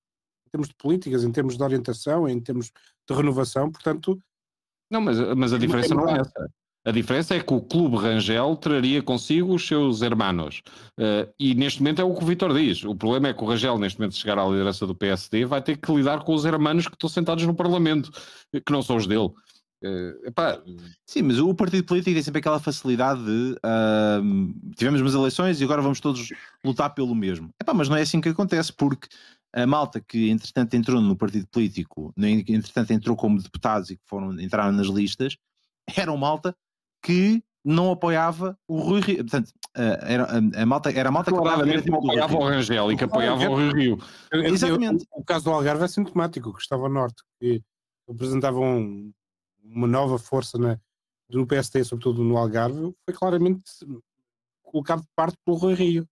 em 0.47 0.51
termos 0.51 0.69
de 0.69 0.75
políticas, 0.75 1.25
em 1.25 1.33
termos 1.33 1.57
de 1.57 1.63
orientação, 1.63 2.29
em 2.29 2.41
termos 2.41 2.71
de 3.09 3.15
renovação, 3.15 3.71
portanto... 3.71 4.21
Não, 4.91 5.01
mas, 5.01 5.19
mas 5.37 5.53
a 5.53 5.59
diferença 5.59 5.95
não 5.95 6.09
é 6.09 6.21
essa. 6.21 6.51
A 6.85 6.91
diferença 6.91 7.37
é 7.37 7.41
que 7.41 7.55
o 7.55 7.61
Clube 7.61 7.97
Rangel 7.97 8.57
traria 8.57 9.01
consigo 9.03 9.55
os 9.55 9.65
seus 9.65 10.03
hermanos. 10.03 10.63
Uh, 10.99 11.33
e 11.39 11.55
neste 11.55 11.81
momento 11.81 12.03
é 12.03 12.05
o 12.05 12.13
que 12.13 12.25
o 12.25 12.27
Vitor 12.27 12.53
diz. 12.53 12.85
O 12.85 12.95
problema 12.97 13.29
é 13.29 13.35
que 13.35 13.43
o 13.43 13.47
Rangel, 13.47 13.79
neste 13.79 14.01
momento, 14.01 14.15
se 14.15 14.21
chegar 14.21 14.37
à 14.37 14.45
liderança 14.45 14.85
do 14.85 14.95
PSD, 14.95 15.45
vai 15.45 15.63
ter 15.63 15.77
que 15.77 15.93
lidar 15.95 16.25
com 16.25 16.35
os 16.35 16.45
hermanos 16.45 16.89
que 16.89 16.95
estão 16.95 17.09
sentados 17.09 17.47
no 17.47 17.55
Parlamento, 17.55 18.11
que 18.53 18.73
não 18.73 18.83
são 18.83 18.97
os 18.97 19.07
dele. 19.07 19.31
Uh, 19.83 20.29
epá. 20.29 20.63
Sim, 21.05 21.23
mas 21.23 21.39
o 21.41 21.53
partido 21.55 21.85
político 21.85 22.15
tem 22.15 22.23
sempre 22.23 22.39
aquela 22.39 22.61
facilidade 22.61 23.25
de 23.25 23.53
uh, 23.55 24.73
tivemos 24.77 25.01
umas 25.01 25.15
eleições 25.15 25.61
e 25.61 25.65
agora 25.65 25.83
vamos 25.83 25.99
todos 25.99 26.29
lutar 26.65 26.95
pelo 26.95 27.15
mesmo. 27.15 27.51
Epá, 27.61 27.75
mas 27.75 27.89
não 27.89 27.97
é 27.97 28.03
assim 28.03 28.21
que 28.21 28.29
acontece, 28.29 28.73
porque 28.73 29.09
a 29.53 29.67
malta 29.67 30.01
que 30.01 30.31
entretanto 30.31 30.75
entrou 30.75 31.01
no 31.01 31.17
partido 31.17 31.47
político, 31.49 32.15
entretanto 32.17 32.93
entrou 32.93 33.17
como 33.17 33.43
deputados 33.43 33.91
e 33.91 33.97
que 33.97 34.03
foram, 34.07 34.41
entraram 34.41 34.73
nas 34.73 34.87
listas, 34.87 35.37
eram 35.97 36.17
malta 36.17 36.55
que 37.03 37.43
não 37.65 37.91
apoiava 37.91 38.57
o 38.69 38.79
Rui 38.79 39.01
Rio. 39.01 39.17
Portanto, 39.19 39.49
uh, 39.77 40.05
era, 40.07 40.25
a, 40.25 40.63
a 40.63 40.67
malta, 40.67 40.91
era 40.91 41.09
a 41.09 41.13
malta 41.13 41.31
que 41.31 41.39
apoiava 41.39 42.37
o 42.37 42.45
Rangel 42.45 42.93
e 42.93 42.97
que 42.97 43.05
apoiava 43.05 43.51
o 43.51 43.55
Rui 43.55 43.73
Rio. 43.73 43.99
Exatamente. 44.33 45.05
O, 45.11 45.21
o, 45.21 45.25
caso 45.25 45.45
do 45.45 45.51
Algarve 45.51 45.85
é 45.85 45.89
sintomático, 45.89 46.53
que 46.53 46.61
estava 46.61 46.85
ao 46.85 46.93
norte, 46.93 47.23
que 47.41 47.61
apresentavam 48.09 49.13
uma 49.63 49.87
nova 49.87 50.19
força 50.19 50.59
na, 50.59 50.79
do 51.29 51.47
PST, 51.47 51.85
sobretudo 51.85 52.23
no 52.23 52.37
Algarve, 52.37 52.95
foi 53.05 53.15
claramente 53.15 53.63
colocado 54.63 55.03
de 55.03 55.09
parte 55.15 55.37
pelo 55.45 55.57
Rui 55.57 55.75
Rio. 55.75 56.09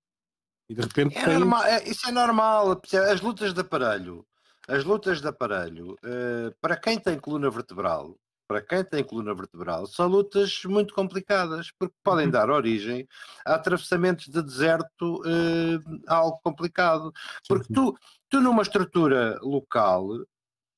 E 0.68 0.74
de 0.74 0.82
repente. 0.82 1.16
É 1.18 1.24
tem... 1.24 1.38
normal, 1.38 1.64
é, 1.64 1.88
isso 1.88 2.09
é 2.09 2.12
normal. 2.12 2.80
As 3.11 3.20
lutas 3.20 3.53
de 3.53 3.61
aparelho, 3.61 4.24
as 4.68 4.84
lutas 4.84 5.20
de 5.20 5.26
aparelho, 5.26 5.92
uh, 5.94 6.55
para 6.61 6.76
quem 6.76 6.98
tem 6.98 7.18
coluna 7.18 7.51
vertebral, 7.51 8.16
para 8.46 8.61
quem 8.61 8.84
tem 8.84 9.05
coluna 9.05 9.34
vertebral, 9.34 9.86
são 9.86 10.07
lutas 10.07 10.62
muito 10.64 10.94
complicadas, 10.94 11.70
porque 11.78 11.94
podem 12.03 12.26
uhum. 12.26 12.32
dar 12.32 12.51
origem 12.51 13.07
a 13.46 13.55
atravessamentos 13.55 14.26
de 14.26 14.42
deserto 14.42 15.22
uh, 15.22 16.01
algo 16.07 16.38
complicado. 16.42 17.12
Porque 17.48 17.72
tu, 17.72 17.96
tu, 18.28 18.40
numa 18.40 18.62
estrutura 18.62 19.38
local, 19.40 20.09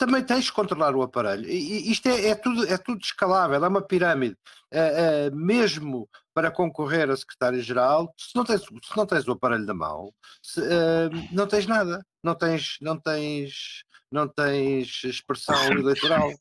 também 0.05 0.25
tens 0.25 0.47
de 0.47 0.53
controlar 0.53 0.97
o 0.97 1.03
aparelho. 1.03 1.49
E, 1.49 1.89
isto 1.93 2.09
é, 2.09 2.31
é, 2.31 2.35
tudo, 2.35 2.67
é 2.67 2.77
tudo 2.77 3.01
escalável, 3.01 3.65
é 3.65 3.69
uma 3.69 3.81
pirâmide. 3.81 4.37
É, 4.69 5.27
é, 5.27 5.31
mesmo 5.31 6.09
para 6.35 6.51
concorrer 6.51 7.09
a 7.09 7.17
secretário-geral, 7.17 8.13
se, 8.19 8.35
não 8.35 8.45
tens, 8.45 8.63
se 8.63 8.97
não 8.97 9.07
tens 9.07 9.29
o 9.29 9.33
aparelho 9.33 9.65
da 9.65 9.75
mão, 9.75 10.13
se, 10.43 10.61
é, 10.61 11.09
não 11.31 11.47
tens 11.47 11.69
nada. 11.69 12.05
Não 12.21 12.35
tens, 12.35 12.79
não 12.81 12.99
tens, 12.99 13.85
não 14.11 14.27
tens 14.27 15.05
expressão 15.05 15.55
eleitoral. 15.71 16.33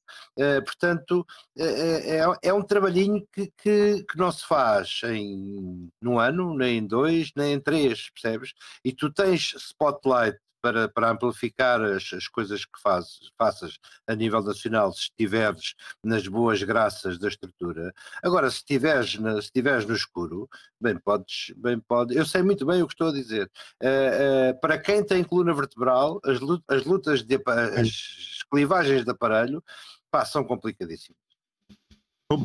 Portanto, 0.66 1.24
é, 1.56 2.18
é, 2.18 2.26
é, 2.42 2.54
um 2.54 2.64
trabalhinho 2.64 3.24
que, 3.32 3.52
que, 3.62 4.04
que, 4.04 4.18
não 4.18 4.32
se 4.32 4.44
faz 4.44 5.02
em 5.04 5.88
um 6.02 6.18
ano, 6.18 6.58
nem 6.58 6.80
em 6.80 6.88
dois, 6.88 7.32
nem 7.36 7.54
em 7.54 7.60
três, 7.60 8.10
percebes? 8.10 8.54
E 8.84 8.92
tu 8.92 9.12
tens 9.12 9.54
spotlight 9.56 10.40
para, 10.62 10.88
para 10.88 11.12
amplificar 11.12 11.82
as, 11.82 12.12
as 12.14 12.28
coisas 12.28 12.66
que 12.66 12.80
faz, 12.82 13.20
faças 13.38 13.80
a 14.08 14.16
nível 14.16 14.42
nacional, 14.44 14.94
se 14.94 15.04
estiveres 15.04 15.76
nas 16.04 16.28
boas 16.28 16.62
graças 16.64 17.18
da 17.18 17.28
estrutura. 17.28 17.94
Agora, 18.24 18.50
se 18.50 18.58
estiveres, 18.58 19.18
na, 19.18 19.34
se 19.34 19.48
estiveres 19.48 19.86
no 19.86 19.96
escuro, 19.96 20.50
bem, 20.80 20.98
podes, 20.98 21.54
bem 21.58 21.80
pode. 21.80 22.16
Eu 22.16 22.26
sei 22.26 22.44
muito 22.44 22.66
bem 22.66 22.82
o 22.82 22.88
que 22.88 22.94
estou 22.94 23.10
a 23.10 23.14
dizer. 23.14 23.50
Uh, 23.82 24.52
uh, 24.52 24.62
para 24.62 24.78
quem 24.78 25.04
tem 25.04 25.24
coluna 25.24 25.54
vertebral, 25.54 26.22
as 26.24 26.40
lutas, 26.40 26.78
as 26.78 26.86
lutas 26.86 27.24
de 27.24 27.42
as 27.46 28.44
clivagens 28.50 29.04
de 29.04 29.12
aparelho 29.12 29.64
pá, 30.12 30.26
são 30.26 30.44
complicadíssimas. 30.44 31.31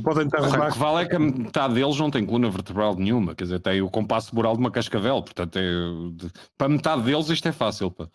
Podem 0.03 0.26
estar 0.26 0.41
o 0.41 0.72
que 0.72 0.78
vale 0.78 1.05
é 1.05 1.09
que 1.09 1.16
a 1.16 1.18
metade 1.18 1.74
deles 1.74 1.99
não 1.99 2.11
tem 2.11 2.24
coluna 2.24 2.51
vertebral 2.51 2.95
nenhuma, 2.97 3.34
quer 3.34 3.45
dizer, 3.45 3.61
tem 3.61 3.82
o 3.82 3.91
compasso 3.91 4.34
moral 4.34 4.55
de 4.55 4.61
uma 4.61 4.70
cascavel, 4.70 5.22
portanto, 5.22 5.57
é, 5.57 5.62
de, 6.12 6.30
para 6.57 6.68
metade 6.68 7.03
deles 7.03 7.28
isto 7.28 7.49
é 7.49 7.53
fácil. 7.53 7.91
Pá. 7.91 8.09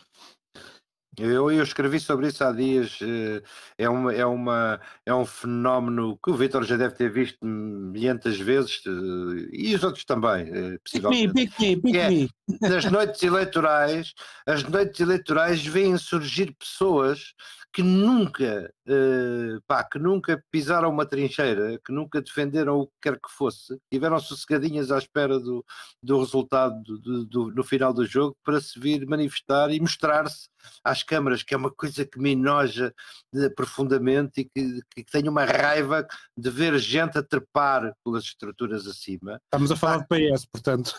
Eu, 1.18 1.50
eu 1.50 1.62
escrevi 1.62 2.00
sobre 2.00 2.28
isso 2.28 2.42
há 2.42 2.52
dias. 2.52 2.98
Eh, 3.02 3.42
é, 3.76 3.88
uma, 3.88 4.14
é, 4.14 4.24
uma, 4.24 4.80
é 5.04 5.12
um 5.12 5.26
fenómeno 5.26 6.18
que 6.24 6.30
o 6.30 6.34
Vitor 6.34 6.64
já 6.64 6.76
deve 6.76 6.94
ter 6.94 7.10
visto 7.10 7.44
milhentas 7.44 8.38
vezes 8.38 8.80
eh, 8.86 9.48
e 9.52 9.74
os 9.74 9.84
outros 9.84 10.06
também, 10.06 10.48
eh, 10.48 10.78
possivelmente. 10.82 11.34
Pick 11.34 11.34
me, 11.34 11.46
pick 11.46 11.60
me, 11.60 11.82
pick 11.82 11.96
é, 11.96 12.08
me. 12.08 12.30
Nas 12.62 12.86
noites 12.86 13.22
eleitorais, 13.22 14.14
as 14.46 14.62
noites 14.62 15.00
eleitorais 15.00 15.66
vêm 15.66 15.98
surgir 15.98 16.56
pessoas 16.58 17.34
que 17.72 17.82
nunca, 17.82 18.70
uh, 18.86 19.60
pá, 19.66 19.82
que 19.82 19.98
nunca 19.98 20.44
pisaram 20.50 20.90
uma 20.90 21.06
trincheira, 21.06 21.80
que 21.84 21.90
nunca 21.90 22.20
defenderam 22.20 22.80
o 22.80 22.86
que 22.86 22.92
quer 23.00 23.14
que 23.14 23.30
fosse, 23.30 23.78
tiveram 23.90 24.20
sossegadinhas 24.20 24.92
à 24.92 24.98
espera 24.98 25.40
do, 25.40 25.64
do 26.02 26.20
resultado 26.20 26.74
do, 26.82 27.24
do, 27.24 27.50
no 27.50 27.64
final 27.64 27.94
do 27.94 28.04
jogo 28.04 28.36
para 28.44 28.60
se 28.60 28.78
vir 28.78 29.06
manifestar 29.06 29.70
e 29.70 29.80
mostrar-se 29.80 30.50
às 30.84 31.02
câmaras, 31.02 31.42
que 31.42 31.54
é 31.54 31.56
uma 31.56 31.70
coisa 31.70 32.04
que 32.04 32.18
me 32.18 32.32
enoja 32.32 32.94
de, 33.32 33.48
profundamente 33.50 34.42
e 34.42 34.44
que, 34.44 34.80
que, 34.94 35.04
tenho 35.04 35.30
uma 35.30 35.44
raiva 35.44 36.06
de 36.36 36.50
ver 36.50 36.78
gente 36.78 37.16
a 37.16 37.22
trepar 37.22 37.94
pelas 38.04 38.24
estruturas 38.24 38.86
acima. 38.86 39.40
Estamos 39.44 39.72
a 39.72 39.76
falar 39.76 39.94
ah, 39.94 39.98
de 39.98 40.06
PS, 40.06 40.44
portanto. 40.46 40.94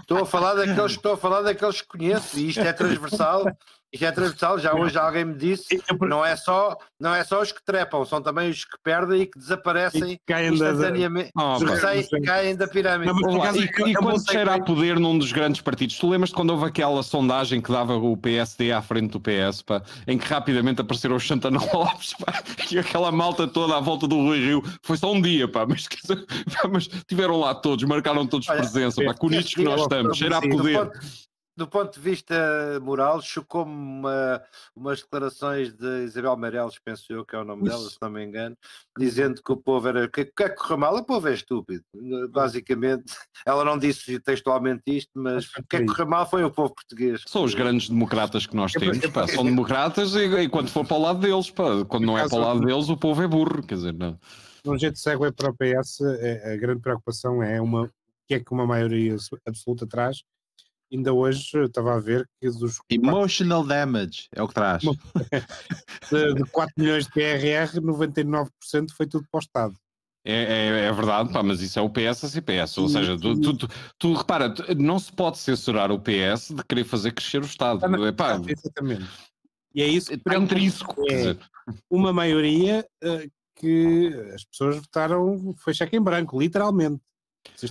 Estou 0.00 0.22
a 0.22 0.26
falar 0.26 0.54
daqueles, 0.54 0.92
estou 0.92 1.12
a 1.12 1.18
falar 1.18 1.42
daqueles 1.42 1.82
que 1.82 1.88
conheço 1.88 2.38
e 2.38 2.48
isto 2.48 2.60
é 2.60 2.72
transversal 2.72 3.44
isto 3.90 4.04
é 4.04 4.12
transversal, 4.12 4.58
já 4.58 4.74
hoje 4.74 4.98
alguém 4.98 5.24
me 5.24 5.34
disse, 5.34 5.82
não 6.00 6.24
é 6.24 6.36
só, 6.36 6.76
não 7.00 7.14
é 7.14 7.24
só 7.24 7.40
os 7.40 7.52
que 7.52 7.64
trepam, 7.64 8.04
são 8.04 8.20
também 8.20 8.50
os 8.50 8.64
que 8.64 8.76
perdem 8.84 9.22
e 9.22 9.26
que 9.26 9.38
desaparecem 9.38 10.12
e 10.12 10.20
caem 10.26 10.52
instantaneamente, 10.52 11.30
da, 11.34 11.56
oh, 11.56 11.80
caem, 11.80 12.06
caem 12.22 12.56
da 12.56 12.68
pirâmide. 12.68 13.10
Não, 13.10 13.38
lá, 13.38 13.56
e, 13.56 13.64
e 13.64 13.94
quando 13.94 14.30
cheira 14.30 14.54
a 14.56 14.62
poder 14.62 14.98
num 14.98 15.16
dos 15.16 15.32
grandes 15.32 15.62
partidos, 15.62 15.96
tu 15.96 16.08
lembras 16.08 16.30
quando 16.30 16.50
houve 16.50 16.66
aquela 16.66 17.02
sondagem 17.02 17.62
que 17.62 17.72
dava 17.72 17.96
o 17.96 18.14
PSD 18.14 18.72
à 18.72 18.82
frente 18.82 19.12
do 19.12 19.20
PS, 19.20 19.62
pá, 19.62 19.82
em 20.06 20.18
que 20.18 20.26
rapidamente 20.26 20.82
apareceram 20.82 21.16
os 21.16 21.26
Santana 21.26 21.58
Lopes, 21.72 22.12
pá, 22.12 22.42
e 22.70 22.78
aquela 22.78 23.10
malta 23.10 23.48
toda 23.48 23.74
à 23.74 23.80
volta 23.80 24.06
do 24.06 24.16
Rui 24.16 24.38
Rio, 24.38 24.62
foi 24.82 24.98
só 24.98 25.10
um 25.10 25.22
dia, 25.22 25.48
pá, 25.48 25.64
mas, 25.66 25.88
pá, 26.60 26.68
mas 26.70 26.88
tiveram 27.06 27.40
lá 27.40 27.54
todos, 27.54 27.84
marcaram 27.84 28.26
todos 28.26 28.46
Olha, 28.50 28.58
presença, 28.58 29.02
pá, 29.02 29.14
com 29.14 29.30
nisto 29.30 29.56
que 29.56 29.64
nós 29.64 29.80
estamos, 29.80 30.18
cheira 30.18 30.36
a 30.36 30.42
poder. 30.42 30.90
Do 31.58 31.66
ponto 31.66 31.92
de 31.92 32.00
vista 32.00 32.78
moral, 32.80 33.20
chocou-me 33.20 33.72
uma, 33.72 34.40
umas 34.76 35.02
declarações 35.02 35.74
de 35.74 36.04
Isabel 36.04 36.36
Meireles, 36.36 36.78
penso 36.78 37.12
eu 37.12 37.24
que 37.24 37.34
é 37.34 37.38
o 37.40 37.44
nome 37.44 37.64
dela, 37.64 37.80
se 37.90 37.96
não 38.00 38.08
me 38.08 38.24
engano, 38.24 38.56
dizendo 38.96 39.42
que 39.42 39.50
o 39.50 39.56
povo 39.56 39.88
era. 39.88 40.08
que, 40.08 40.24
que 40.24 40.42
é 40.44 40.48
que 40.48 40.54
correu 40.54 40.78
mal? 40.78 40.96
O 40.96 41.04
povo 41.04 41.28
é 41.28 41.34
estúpido. 41.34 41.82
Basicamente, 42.30 43.12
ela 43.44 43.64
não 43.64 43.76
disse 43.76 44.20
textualmente 44.20 44.82
isto, 44.86 45.10
mas 45.16 45.46
o 45.46 45.64
que 45.68 45.76
é 45.76 45.80
que 45.80 45.86
correu 45.86 46.06
mal 46.06 46.30
foi 46.30 46.44
o 46.44 46.50
povo 46.50 46.72
português. 46.72 47.24
São 47.26 47.42
os 47.42 47.54
grandes 47.54 47.88
democratas 47.88 48.46
que 48.46 48.54
nós 48.54 48.72
temos, 48.72 48.98
pá, 49.08 49.26
são 49.26 49.44
democratas 49.44 50.14
e, 50.14 50.26
e 50.26 50.48
quando 50.48 50.70
for 50.70 50.86
para 50.86 50.96
o 50.96 51.02
lado 51.02 51.18
deles, 51.18 51.50
pá, 51.50 51.84
quando 51.88 52.06
não 52.06 52.16
é 52.16 52.28
para 52.28 52.38
o 52.38 52.40
lado 52.40 52.60
deles, 52.60 52.88
o 52.88 52.96
povo 52.96 53.20
é 53.20 53.26
burro, 53.26 53.66
quer 53.66 53.74
dizer, 53.74 53.94
não. 53.94 54.16
Um 54.64 54.78
jeito 54.78 54.94
de 54.94 55.00
segue 55.00 55.32
para 55.32 55.50
o 55.50 55.54
PS, 55.54 56.02
é, 56.20 56.52
a 56.54 56.56
grande 56.56 56.80
preocupação 56.80 57.42
é 57.42 57.60
uma 57.60 57.90
que 58.28 58.34
é 58.34 58.40
que 58.40 58.52
uma 58.52 58.66
maioria 58.66 59.16
absoluta 59.46 59.86
traz 59.86 60.22
ainda 60.92 61.12
hoje 61.12 61.64
estava 61.64 61.94
a 61.94 62.00
ver 62.00 62.28
que 62.40 62.48
dos. 62.48 62.78
Emotional 62.90 63.64
4... 63.64 63.68
damage 63.68 64.28
é 64.34 64.42
o 64.42 64.48
que 64.48 64.54
traz. 64.54 64.82
de, 66.10 66.34
de 66.34 66.44
4 66.50 66.74
milhões 66.76 67.06
de 67.06 67.12
PRR, 67.12 67.80
99% 67.80 68.48
foi 68.96 69.06
tudo 69.06 69.26
para 69.30 69.38
o 69.38 69.40
Estado. 69.40 69.74
É, 70.24 70.42
é, 70.42 70.66
é, 70.86 70.92
verdade, 70.92 71.32
pá, 71.32 71.42
mas 71.42 71.60
isso 71.62 71.78
é 71.78 71.82
o 71.82 71.88
PS 71.88 72.24
a 72.24 72.28
CPS. 72.28 72.78
Ou 72.78 72.88
seja, 72.88 73.18
tu, 73.18 73.40
tu, 73.40 73.56
tu, 73.56 73.68
tu, 73.98 74.12
repara, 74.12 74.52
não 74.76 74.98
se 74.98 75.10
pode 75.12 75.38
censurar 75.38 75.90
o 75.90 75.98
PS 75.98 76.54
de 76.54 76.62
querer 76.64 76.84
fazer 76.84 77.12
crescer 77.12 77.40
o 77.40 77.46
Estado. 77.46 77.84
Ah, 77.84 77.88
não, 77.88 78.12
pá, 78.12 78.38
exatamente. 78.46 79.08
E 79.74 79.82
é 79.82 79.86
isso 79.86 80.10
que 80.10 80.20
é 80.28 80.36
intrínseco. 80.36 80.94
É 81.10 81.36
uma 81.88 82.12
maioria 82.12 82.86
uh, 83.02 83.30
que 83.54 84.08
as 84.34 84.44
pessoas 84.44 84.76
votaram, 84.76 85.54
foi 85.58 85.72
cheque 85.72 85.96
em 85.96 86.02
branco, 86.02 86.38
literalmente. 86.38 87.00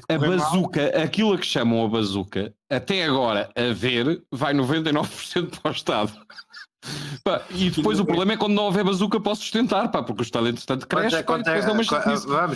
A 0.09 0.17
bazuca, 0.17 0.91
mal... 0.93 1.03
aquilo 1.03 1.33
a 1.33 1.37
que 1.37 1.45
chamam 1.45 1.85
a 1.85 1.87
bazuca, 1.87 2.53
até 2.69 3.05
agora 3.05 3.49
a 3.55 3.73
ver, 3.73 4.23
vai 4.31 4.53
99% 4.53 5.61
para 5.61 5.71
o 5.71 5.73
Estado. 5.73 6.13
Pá, 7.23 7.43
e 7.49 7.69
depois 7.69 7.99
o 7.99 8.05
problema 8.05 8.33
é 8.33 8.37
quando 8.37 8.53
não 8.53 8.63
houver 8.63 8.83
bazuca 8.83 9.19
para 9.19 9.35
sustentar, 9.35 9.89
pá, 9.89 10.01
porque 10.03 10.21
o 10.21 10.23
Estado 10.23 10.47
entretanto 10.47 10.87
cresce. 10.87 11.17
É, 11.17 11.23
quanto 11.23 11.49
é, 11.49 11.59
vamos, 11.59 11.87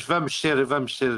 vamos, 0.05 0.39
ser, 0.39 0.63
vamos, 0.63 0.97
ser, 0.97 1.11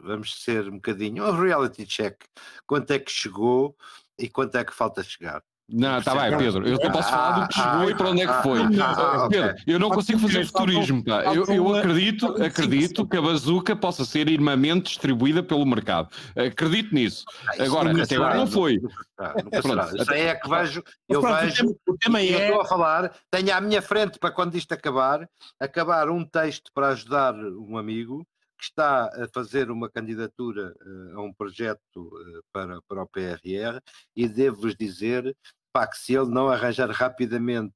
vamos 0.00 0.42
ser 0.42 0.68
um 0.68 0.74
bocadinho. 0.74 1.24
Um 1.24 1.40
reality 1.40 1.84
check. 1.84 2.22
Quanto 2.66 2.92
é 2.92 2.98
que 2.98 3.10
chegou 3.10 3.76
e 4.18 4.28
quanto 4.28 4.56
é 4.56 4.64
que 4.64 4.74
falta 4.74 5.02
chegar? 5.02 5.42
Não, 5.68 5.98
está 5.98 6.14
bem, 6.14 6.36
Pedro. 6.36 6.68
Eu 6.68 6.76
só 6.76 6.90
posso 6.90 7.10
falar 7.10 7.40
do 7.40 7.48
que 7.48 7.54
chegou 7.54 7.90
e 7.90 7.94
para 7.94 8.10
onde 8.10 8.22
é 8.22 8.26
que 8.26 8.42
foi. 8.42 8.60
Pedro, 9.30 9.54
eu 9.66 9.78
não 9.78 9.88
consigo 9.88 10.18
fazer 10.18 10.46
futurismo. 10.46 11.02
Pá. 11.02 11.24
Eu, 11.34 11.44
eu 11.46 11.74
acredito, 11.74 12.42
acredito 12.42 13.06
que 13.06 13.16
a 13.16 13.22
bazuca 13.22 13.74
possa 13.74 14.04
ser 14.04 14.28
irmamente 14.28 14.90
distribuída 14.90 15.42
pelo 15.42 15.64
mercado. 15.64 16.10
Acredito 16.36 16.94
nisso. 16.94 17.24
Agora, 17.58 18.02
até 18.02 18.16
agora 18.16 18.36
não 18.36 18.46
foi. 18.46 18.78
Aí 20.10 20.20
é 20.20 20.34
que 20.34 20.48
vejo. 20.48 20.82
Eu 21.08 21.22
vejo. 21.22 21.74
O 21.88 21.96
tema 21.96 22.20
é. 22.20 22.24
estou 22.24 22.60
a 22.60 22.66
falar. 22.66 23.12
Tenho 23.30 23.54
à 23.54 23.60
minha 23.60 23.80
frente 23.80 24.18
para 24.18 24.30
quando 24.30 24.56
isto 24.56 24.72
acabar, 24.72 25.26
acabar 25.58 26.10
um 26.10 26.24
texto 26.24 26.70
para 26.74 26.88
ajudar 26.88 27.34
um 27.34 27.78
amigo 27.78 28.26
que 28.64 28.70
está 28.70 29.06
a 29.06 29.28
fazer 29.28 29.70
uma 29.70 29.90
candidatura 29.90 30.74
uh, 30.80 31.18
a 31.18 31.22
um 31.22 31.32
projeto 31.32 31.80
uh, 31.96 32.42
para, 32.52 32.80
para 32.88 33.02
o 33.02 33.08
PRR 33.08 33.80
e 34.16 34.26
devo-vos 34.26 34.74
dizer 34.74 35.36
pá, 35.72 35.86
que 35.86 35.98
se 35.98 36.14
ele 36.14 36.30
não 36.30 36.48
arranjar 36.48 36.90
rapidamente 36.90 37.74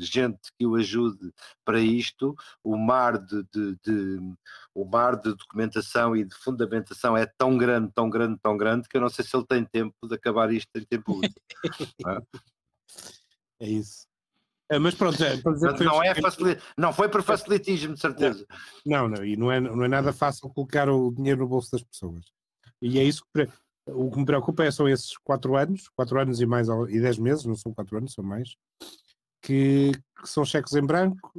gente 0.00 0.50
que 0.58 0.66
o 0.66 0.74
ajude 0.74 1.32
para 1.64 1.80
isto, 1.80 2.34
o 2.62 2.76
mar 2.76 3.18
de, 3.18 3.44
de, 3.52 3.76
de, 3.84 4.34
o 4.74 4.84
mar 4.84 5.16
de 5.16 5.30
documentação 5.30 6.16
e 6.16 6.24
de 6.24 6.34
fundamentação 6.34 7.16
é 7.16 7.24
tão 7.38 7.56
grande, 7.56 7.92
tão 7.94 8.10
grande, 8.10 8.38
tão 8.42 8.56
grande 8.56 8.88
que 8.88 8.96
eu 8.96 9.00
não 9.00 9.08
sei 9.08 9.24
se 9.24 9.34
ele 9.36 9.46
tem 9.46 9.64
tempo 9.64 9.94
de 10.08 10.14
acabar 10.14 10.52
isto 10.52 10.76
em 10.76 10.84
tempo 10.84 11.12
útil. 11.12 11.42
é 13.60 13.68
isso. 13.68 14.06
É, 14.68 14.78
mas 14.78 14.94
pronto, 14.94 15.22
é, 15.22 15.40
não, 15.84 16.02
é 16.02 16.14
facil... 16.14 16.56
não 16.76 16.92
foi 16.92 17.08
por 17.08 17.22
facilitismo, 17.22 17.94
de 17.94 18.00
certeza. 18.00 18.44
Não, 18.84 19.08
não, 19.08 19.24
e 19.24 19.36
não 19.36 19.52
é, 19.52 19.60
não 19.60 19.84
é 19.84 19.88
nada 19.88 20.12
fácil 20.12 20.48
colocar 20.50 20.88
o 20.88 21.12
dinheiro 21.12 21.40
no 21.40 21.48
bolso 21.48 21.70
das 21.70 21.82
pessoas. 21.82 22.24
E 22.82 22.98
é 22.98 23.04
isso 23.04 23.24
que 23.34 23.48
o 23.88 24.10
que 24.10 24.18
me 24.18 24.26
preocupa 24.26 24.64
é, 24.64 24.70
são 24.70 24.88
esses 24.88 25.16
quatro 25.18 25.56
anos, 25.56 25.88
quatro 25.90 26.20
anos 26.20 26.40
e 26.40 26.46
mais 26.46 26.68
e 26.88 27.00
dez 27.00 27.18
meses, 27.18 27.44
não 27.44 27.54
são 27.54 27.72
quatro 27.72 27.96
anos, 27.96 28.12
são 28.12 28.24
mais, 28.24 28.56
que, 29.40 29.92
que 30.20 30.28
são 30.28 30.44
cheques 30.44 30.74
em 30.74 30.84
branco, 30.84 31.32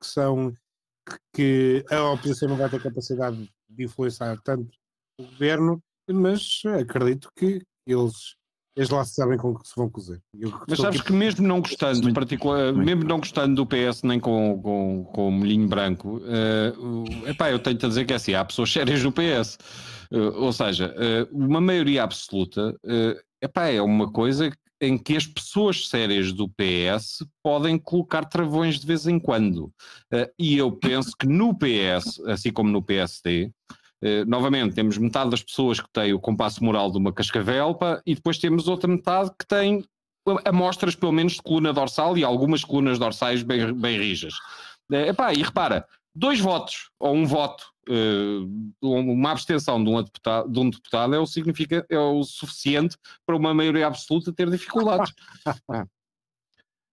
que 0.00 0.06
são 0.06 0.54
que 1.34 1.84
a 1.90 2.10
oposição 2.12 2.48
não 2.48 2.56
vai 2.56 2.70
ter 2.70 2.82
capacidade 2.82 3.50
de 3.68 3.84
influenciar 3.84 4.40
tanto 4.42 4.70
o 5.18 5.24
governo, 5.24 5.82
mas 6.08 6.62
acredito 6.80 7.30
que 7.36 7.62
eles 7.86 8.36
eles 8.80 8.88
lá 8.88 9.04
sabem 9.04 9.36
com 9.36 9.54
que 9.54 9.68
se 9.68 9.74
vão 9.76 9.90
cozer. 9.90 10.22
Mas 10.66 10.78
sabes 10.78 11.02
que 11.02 11.12
mesmo 11.12 11.46
não 11.46 11.60
gostando, 11.60 12.02
muito, 12.02 12.14
particular, 12.14 12.72
muito. 12.72 12.86
mesmo 12.86 13.04
não 13.04 13.18
gostando 13.18 13.54
do 13.54 13.66
PS 13.66 14.02
nem 14.02 14.18
com, 14.18 14.58
com, 14.62 15.04
com 15.04 15.28
o 15.28 15.30
molhinho 15.30 15.68
branco, 15.68 16.16
uh, 16.16 17.28
epá, 17.28 17.50
eu 17.50 17.58
tenho-te 17.58 17.84
a 17.84 17.88
dizer 17.90 18.06
que 18.06 18.14
é 18.14 18.16
assim, 18.16 18.32
há 18.32 18.42
pessoas 18.42 18.72
sérias 18.72 19.02
no 19.02 19.12
PS. 19.12 19.58
Uh, 20.10 20.16
eh, 20.16 20.30
ou 20.34 20.50
seja, 20.50 20.94
uh, 20.96 21.36
uma 21.36 21.60
maioria 21.60 22.02
absoluta 22.04 22.70
uh, 22.70 23.20
epá, 23.42 23.66
é 23.66 23.82
uma 23.82 24.10
coisa 24.10 24.50
em 24.80 24.96
que 24.96 25.14
as 25.14 25.26
pessoas 25.26 25.86
sérias 25.86 26.32
do 26.32 26.48
PS 26.48 27.22
podem 27.42 27.78
colocar 27.78 28.24
travões 28.24 28.80
de 28.80 28.86
vez 28.86 29.06
em 29.06 29.18
quando. 29.18 29.64
Uh, 30.10 30.26
e 30.38 30.56
eu 30.56 30.72
penso 30.72 31.14
que 31.18 31.26
no 31.26 31.54
PS, 31.54 32.18
assim 32.26 32.50
como 32.50 32.70
no 32.70 32.82
PSD, 32.82 33.52
Uh, 34.02 34.24
novamente, 34.26 34.74
temos 34.74 34.96
metade 34.96 35.30
das 35.30 35.42
pessoas 35.42 35.80
que 35.80 35.88
têm 35.92 36.12
o 36.12 36.20
compasso 36.20 36.64
moral 36.64 36.90
de 36.90 36.98
uma 36.98 37.12
cascavelpa 37.12 38.02
e 38.06 38.14
depois 38.14 38.38
temos 38.38 38.66
outra 38.66 38.88
metade 38.88 39.30
que 39.38 39.46
tem 39.46 39.84
amostras, 40.44 40.94
pelo 40.94 41.12
menos, 41.12 41.34
de 41.34 41.42
coluna 41.42 41.72
dorsal 41.72 42.16
e 42.16 42.24
algumas 42.24 42.64
colunas 42.64 42.98
dorsais 42.98 43.42
bem, 43.42 43.72
bem 43.74 43.98
rijas. 43.98 44.34
Uh, 44.90 44.96
epá, 45.08 45.32
e 45.32 45.42
repara, 45.42 45.86
dois 46.14 46.40
votos 46.40 46.90
ou 46.98 47.14
um 47.14 47.26
voto, 47.26 47.64
uh, 47.88 48.48
uma 48.82 49.32
abstenção 49.32 49.82
de 49.82 49.90
um, 49.90 50.02
deputado, 50.02 50.50
de 50.50 50.58
um 50.58 50.70
deputado 50.70 51.14
é 51.14 51.18
o, 51.18 51.26
significa, 51.26 51.86
é 51.88 51.98
o 51.98 52.22
suficiente 52.22 52.96
para 53.26 53.36
uma 53.36 53.52
maioria 53.52 53.86
absoluta 53.86 54.32
ter 54.32 54.50
dificuldades. 54.50 55.12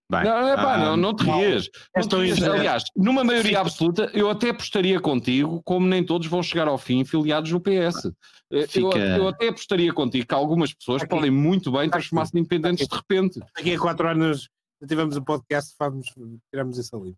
Bem, 0.09 0.23
não, 0.23 0.47
epá, 0.47 0.75
ah, 0.75 0.77
não, 0.77 0.97
não 0.97 1.13
te 1.13 1.25
rias. 1.25 1.69
Não 1.93 2.07
te 2.07 2.15
rias. 2.15 2.41
Aliás, 2.41 2.83
numa 2.95 3.25
maioria 3.25 3.59
absoluta, 3.59 4.09
eu 4.13 4.29
até 4.29 4.51
apostaria 4.51 5.01
contigo, 5.01 5.61
como 5.65 5.85
nem 5.85 6.01
todos 6.01 6.27
vão 6.27 6.41
chegar 6.41 6.67
ao 6.69 6.77
fim 6.77 7.03
filiados 7.03 7.51
no 7.51 7.59
PS. 7.59 8.09
Eh, 8.53 8.67
Fica... 8.67 8.97
Eu, 8.97 9.23
eu, 9.23 9.27
até 9.27 9.49
apostaria 9.49 9.91
contigo 9.91 10.25
que 10.25 10.33
algumas 10.33 10.73
pessoas 10.73 11.01
aqui, 11.01 11.09
podem 11.09 11.29
muito 11.29 11.73
bem 11.73 11.89
transformar-se 11.89 12.37
em 12.37 12.39
independentes 12.39 12.85
aqui, 12.85 12.89
de 12.89 12.95
repente. 12.95 13.39
Daqui 13.53 13.75
a 13.75 13.79
quatro 13.79 14.07
anos 14.07 14.47
tivemos 14.87 15.17
um 15.17 15.23
podcast, 15.23 15.75
vamos, 15.77 16.07
tiramos 16.49 16.77
isso 16.77 16.95
ali. 16.95 17.13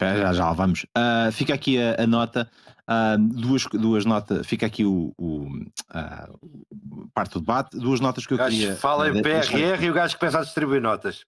Já, 0.00 0.32
já 0.32 0.52
vamos. 0.52 0.84
Uh, 0.96 1.30
fica 1.30 1.54
aqui 1.54 1.78
a, 1.80 2.02
a 2.02 2.06
nota, 2.06 2.50
uh, 2.88 3.18
duas, 3.18 3.64
duas 3.66 4.04
notas, 4.04 4.46
fica 4.46 4.66
aqui 4.66 4.84
o, 4.84 5.12
o 5.18 5.46
uh, 5.46 7.08
parte 7.12 7.34
do 7.34 7.40
debate, 7.40 7.78
duas 7.78 8.00
notas 8.00 8.26
que 8.26 8.34
eu 8.34 8.38
queria. 8.38 8.74
Fala 8.76 9.08
em 9.08 9.22
PRR 9.22 9.84
e 9.84 9.90
o 9.90 9.94
gajo 9.94 10.14
que 10.14 10.20
pensa 10.20 10.38
a 10.38 10.42
distribuir 10.42 10.80
notas. 10.80 11.24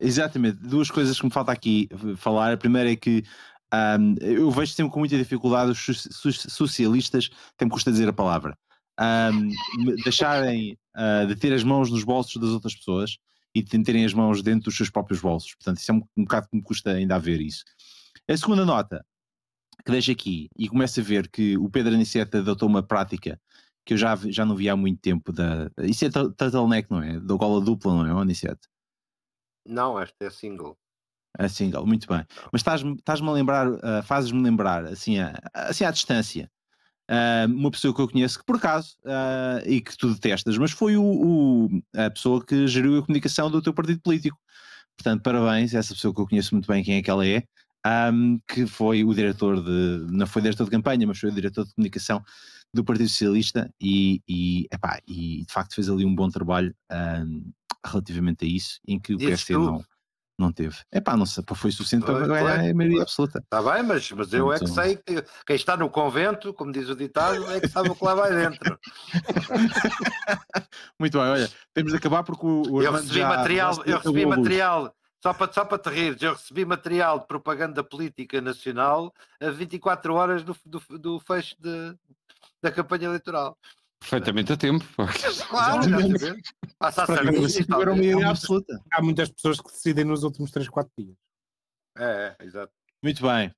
Exatamente, 0.00 0.58
duas 0.58 0.90
coisas 0.90 1.18
que 1.18 1.26
me 1.26 1.32
falta 1.32 1.50
aqui 1.50 1.88
falar. 2.16 2.52
A 2.52 2.56
primeira 2.56 2.92
é 2.92 2.96
que 2.96 3.24
um, 3.74 4.14
eu 4.20 4.50
vejo 4.50 4.72
sempre 4.72 4.92
com 4.92 5.00
muita 5.00 5.16
dificuldade 5.16 5.72
os 5.72 6.08
socialistas, 6.48 7.28
tem 7.56 7.66
me 7.66 7.72
custa 7.72 7.90
dizer 7.90 8.08
a 8.08 8.12
palavra, 8.12 8.56
um, 9.00 9.94
deixarem 10.02 10.78
uh, 10.96 11.26
de 11.26 11.36
ter 11.36 11.52
as 11.52 11.64
mãos 11.64 11.90
nos 11.90 12.04
bolsos 12.04 12.40
das 12.40 12.50
outras 12.50 12.74
pessoas 12.74 13.18
e 13.54 13.62
de 13.62 13.82
terem 13.82 14.04
as 14.04 14.14
mãos 14.14 14.42
dentro 14.42 14.64
dos 14.64 14.76
seus 14.76 14.90
próprios 14.90 15.20
bolsos. 15.20 15.54
Portanto, 15.54 15.78
isso 15.78 15.90
é 15.90 15.94
um, 15.94 16.02
um 16.16 16.22
bocado 16.22 16.48
que 16.48 16.56
me 16.56 16.62
custa 16.62 16.92
ainda 16.92 17.16
a 17.16 17.18
ver 17.18 17.40
isso. 17.40 17.64
A 18.28 18.36
segunda 18.36 18.64
nota 18.64 19.04
que 19.84 19.92
deixo 19.92 20.10
aqui 20.10 20.48
e 20.56 20.68
começo 20.68 21.00
a 21.00 21.02
ver 21.02 21.28
que 21.28 21.56
o 21.56 21.68
Pedro 21.70 21.94
Aniceto 21.94 22.38
adotou 22.38 22.68
uma 22.68 22.82
prática 22.82 23.40
que 23.84 23.94
eu 23.94 23.98
já, 23.98 24.14
já 24.16 24.44
não 24.44 24.54
vi 24.54 24.68
há 24.68 24.76
muito 24.76 25.00
tempo. 25.00 25.32
Da, 25.32 25.70
isso 25.82 26.04
é 26.04 26.10
turtleneck, 26.10 26.90
não 26.90 27.02
é? 27.02 27.18
Da 27.20 27.34
gola 27.34 27.60
dupla, 27.60 28.04
não 28.04 28.18
é, 28.18 28.22
Aniceto? 28.22 28.68
Não, 29.68 30.00
esta 30.00 30.24
é 30.24 30.30
single. 30.30 30.76
É 31.38 31.46
single, 31.46 31.86
muito 31.86 32.08
bem. 32.08 32.24
Mas 32.50 32.60
estás-me 32.60 32.94
estás 32.94 33.20
a 33.20 33.30
lembrar, 33.30 33.68
uh, 33.68 34.02
fazes-me 34.02 34.42
lembrar, 34.42 34.84
assim, 34.86 35.18
a, 35.18 35.34
assim 35.52 35.84
à 35.84 35.90
distância, 35.90 36.50
uh, 37.10 37.52
uma 37.52 37.70
pessoa 37.70 37.94
que 37.94 38.00
eu 38.00 38.08
conheço 38.08 38.38
que 38.38 38.44
por 38.46 38.56
acaso, 38.56 38.96
uh, 39.04 39.68
e 39.68 39.80
que 39.80 39.96
tu 39.96 40.12
detestas, 40.12 40.56
mas 40.56 40.72
foi 40.72 40.96
o, 40.96 41.04
o, 41.04 41.82
a 41.94 42.10
pessoa 42.10 42.44
que 42.44 42.66
geriu 42.66 42.98
a 42.98 43.02
comunicação 43.02 43.50
do 43.50 43.62
teu 43.62 43.74
partido 43.74 44.00
político. 44.00 44.38
Portanto, 44.96 45.22
parabéns, 45.22 45.74
essa 45.74 45.94
pessoa 45.94 46.12
que 46.12 46.20
eu 46.20 46.26
conheço 46.26 46.54
muito 46.54 46.66
bem 46.66 46.82
quem 46.82 46.96
é 46.96 47.02
que 47.02 47.10
ela 47.10 47.26
é, 47.26 47.44
um, 48.12 48.40
que 48.46 48.66
foi 48.66 49.04
o 49.04 49.14
diretor 49.14 49.62
de, 49.62 50.06
não 50.10 50.26
foi 50.26 50.42
diretor 50.42 50.64
de 50.64 50.70
campanha, 50.70 51.06
mas 51.06 51.18
foi 51.18 51.30
o 51.30 51.34
diretor 51.34 51.64
de 51.64 51.74
comunicação 51.74 52.24
do 52.72 52.84
Partido 52.84 53.08
Socialista 53.08 53.72
e, 53.80 54.22
e, 54.28 54.66
epá, 54.72 55.00
e 55.06 55.44
de 55.44 55.52
facto 55.52 55.74
fez 55.74 55.88
ali 55.88 56.04
um 56.04 56.14
bom 56.14 56.28
trabalho 56.28 56.74
um, 56.90 57.50
relativamente 57.84 58.44
a 58.44 58.48
isso, 58.48 58.78
em 58.86 58.98
que 58.98 59.14
o 59.14 59.18
PSD 59.18 59.54
não, 59.54 59.82
não 60.38 60.52
teve. 60.52 60.76
É 60.92 61.00
pá, 61.00 61.16
não 61.16 61.26
sei, 61.26 61.42
foi 61.54 61.72
suficiente 61.72 62.04
para 62.04 62.26
ganhar 62.26 62.60
a 62.60 62.74
maioria 62.74 63.02
absoluta. 63.02 63.40
Está 63.40 63.62
bem, 63.62 63.82
mas, 63.82 64.10
mas 64.12 64.32
eu 64.32 64.52
é 64.52 64.58
que 64.58 64.66
sei 64.68 64.96
que 64.96 65.24
quem 65.46 65.56
está 65.56 65.76
no 65.76 65.90
convento, 65.90 66.52
como 66.52 66.70
diz 66.70 66.88
o 66.88 66.96
ditado, 66.96 67.50
é 67.50 67.60
que 67.60 67.68
sabe 67.68 67.90
o 67.90 67.96
que 67.96 68.04
lá 68.04 68.14
vai 68.14 68.34
dentro. 68.34 68.78
Muito 70.98 71.18
bem, 71.18 71.26
olha, 71.28 71.50
temos 71.74 71.92
de 71.92 71.98
acabar 71.98 72.22
porque 72.22 72.46
o, 72.46 72.62
o 72.70 72.82
eu 72.82 72.92
recebi 72.92 73.14
já, 73.14 73.28
material, 73.28 73.74
já 73.74 73.82
eu 73.86 73.96
recebi 73.98 74.26
material, 74.26 74.94
só 75.22 75.32
para, 75.32 75.52
só 75.52 75.64
para 75.64 75.78
te 75.78 75.90
rir, 75.90 76.16
eu 76.20 76.34
recebi 76.34 76.64
material 76.64 77.18
de 77.18 77.26
propaganda 77.26 77.82
política 77.82 78.40
nacional 78.40 79.12
a 79.40 79.50
24 79.50 80.14
horas 80.14 80.44
do, 80.44 80.56
do, 80.64 80.80
do 80.98 81.20
fecho 81.20 81.56
de, 81.58 81.96
da 82.62 82.70
campanha 82.70 83.06
eleitoral. 83.06 83.56
Perfeitamente 84.00 84.52
a 84.52 84.56
tempo. 84.56 84.84
Claro, 85.48 85.80
Passa 86.78 87.02
a 87.02 87.06
serviço. 87.06 87.66
absoluta. 88.24 88.80
Há 88.92 89.02
muitas 89.02 89.30
pessoas 89.30 89.60
que 89.60 89.72
decidem 89.72 90.04
nos 90.04 90.22
últimos 90.22 90.50
3, 90.50 90.68
4 90.68 90.92
dias. 90.96 91.16
É, 91.96 92.36
é 92.38 92.44
exato. 92.44 92.72
Muito 93.02 93.22
bem. 93.22 93.52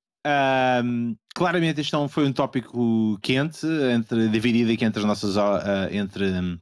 Um, 0.83 1.15
claramente 1.33 1.81
este 1.81 1.95
foi 2.09 2.27
um 2.27 2.33
tópico 2.33 3.17
quente, 3.21 3.65
entre, 3.65 4.29
dividido 4.29 4.71
aqui 4.71 4.85
entre 4.85 4.99
as 4.99 5.05
nossas 5.05 5.35
uh, 5.35 5.89
entre, 5.91 6.59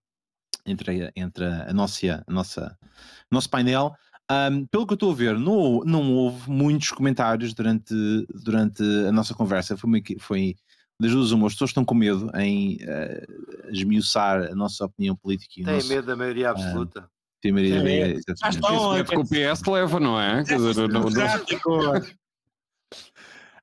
entre, 0.65 1.11
entre 1.15 1.45
a 1.45 1.73
nossa, 1.73 2.23
a 2.25 2.31
nossa 2.31 2.77
nosso 3.31 3.49
painel. 3.49 3.93
Um, 4.31 4.65
pelo 4.67 4.85
que 4.85 4.93
eu 4.93 4.95
estou 4.95 5.11
a 5.11 5.15
ver, 5.15 5.39
não, 5.39 5.79
não 5.83 6.13
houve 6.13 6.49
muitos 6.49 6.91
comentários 6.91 7.53
durante, 7.53 7.93
durante 8.43 8.83
a 8.83 9.11
nossa 9.11 9.33
conversa. 9.33 9.75
Foi, 9.75 9.89
foi 10.19 10.55
das 10.99 11.11
duas 11.11 11.31
uma, 11.31 11.47
as 11.47 11.53
pessoas 11.53 11.69
estão 11.69 11.85
com 11.85 11.95
medo 11.95 12.29
em 12.35 12.75
uh, 12.75 13.69
esmiuçar 13.71 14.51
a 14.51 14.55
nossa 14.55 14.85
opinião 14.85 15.15
política. 15.15 15.53
Tem 15.55 15.63
nosso, 15.63 15.87
medo 15.87 16.05
da 16.05 16.15
maioria 16.15 16.49
absoluta. 16.49 17.01
Uh, 17.01 17.19
tem 17.41 17.51
maioria, 17.53 17.75
é, 17.75 17.83
maioria 17.83 18.21
exatamente. 18.27 19.09
que 19.09 19.17
o 19.17 19.23
PS 19.23 19.63
leva, 19.65 19.99
não 19.99 20.19
é? 20.19 20.43
Quer 20.43 20.57
dizer. 20.57 20.89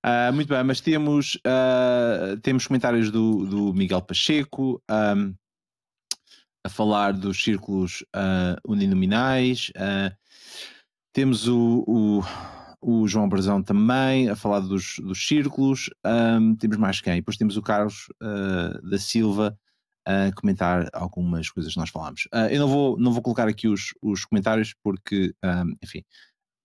Uh, 0.07 0.33
muito 0.33 0.49
bem, 0.49 0.63
mas 0.63 0.81
temos, 0.81 1.35
uh, 1.37 2.41
temos 2.41 2.67
comentários 2.67 3.11
do, 3.11 3.45
do 3.45 3.75
Miguel 3.75 4.01
Pacheco 4.01 4.81
um, 4.89 5.35
a 6.65 6.69
falar 6.69 7.13
dos 7.13 7.43
círculos 7.43 8.03
uh, 8.15 8.57
uninominais. 8.67 9.73
temos 11.13 11.49
o, 11.49 11.85
o, 11.89 12.23
o, 12.89 13.09
João 13.09 13.29
Brazão 13.29 13.63
também 13.63 14.29
a 14.29 14.37
falar 14.37 14.61
dos, 14.61 14.97
dos 14.99 15.27
círculos. 15.27 15.91
Um, 16.05 16.55
temos 16.55 16.77
mais 16.77 17.01
quem? 17.01 17.17
Depois 17.17 17.37
temos 17.37 17.57
o 17.57 17.63
Carlos 17.63 18.09
da 18.83 18.99
Silva 18.99 19.59
a 20.05 20.31
comentar 20.33 20.89
algumas 20.93 21.51
coisas 21.51 21.73
que 21.73 21.81
nós 21.81 21.91
falámos. 21.91 22.29
eu 22.51 22.61
não 22.61 22.69
vou, 22.69 22.97
não 22.97 23.13
vou 23.13 23.21
colocar 23.21 23.49
aqui 23.49 23.67
os, 23.67 23.93
os 24.01 24.25
comentários 24.25 24.73
porque, 24.83 25.35
um, 25.45 25.75
enfim, 25.83 26.05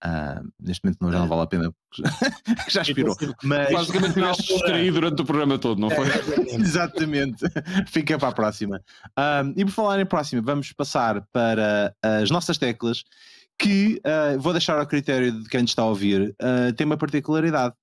Uh, 0.03 0.41
neste 0.59 0.83
momento 0.83 0.97
não, 0.99 1.11
já 1.11 1.19
não 1.19 1.27
vale 1.27 1.43
a 1.43 1.47
pena, 1.47 1.71
já 2.67 2.81
expirou. 2.81 3.15
Mas... 3.43 3.71
Basicamente 3.71 4.15
tiveste 4.15 4.47
distraído 4.53 4.99
durante 4.99 5.21
o 5.21 5.25
programa 5.25 5.59
todo, 5.59 5.79
não 5.79 5.91
foi? 5.91 6.07
Exatamente. 6.59 7.45
Fica 7.85 8.17
para 8.17 8.29
a 8.29 8.31
próxima. 8.31 8.81
Uh, 9.09 9.53
e 9.55 9.63
por 9.63 9.71
falar 9.71 9.99
em 9.99 10.05
próxima, 10.05 10.41
vamos 10.41 10.73
passar 10.73 11.21
para 11.31 11.95
as 12.01 12.31
nossas 12.31 12.57
teclas, 12.57 13.03
que 13.59 14.01
uh, 14.05 14.39
vou 14.39 14.53
deixar 14.53 14.79
ao 14.79 14.87
critério 14.87 15.31
de 15.43 15.49
quem 15.49 15.63
está 15.63 15.83
a 15.83 15.87
ouvir, 15.87 16.35
tem 16.75 16.85
uma 16.85 16.97
particularidade. 16.97 17.75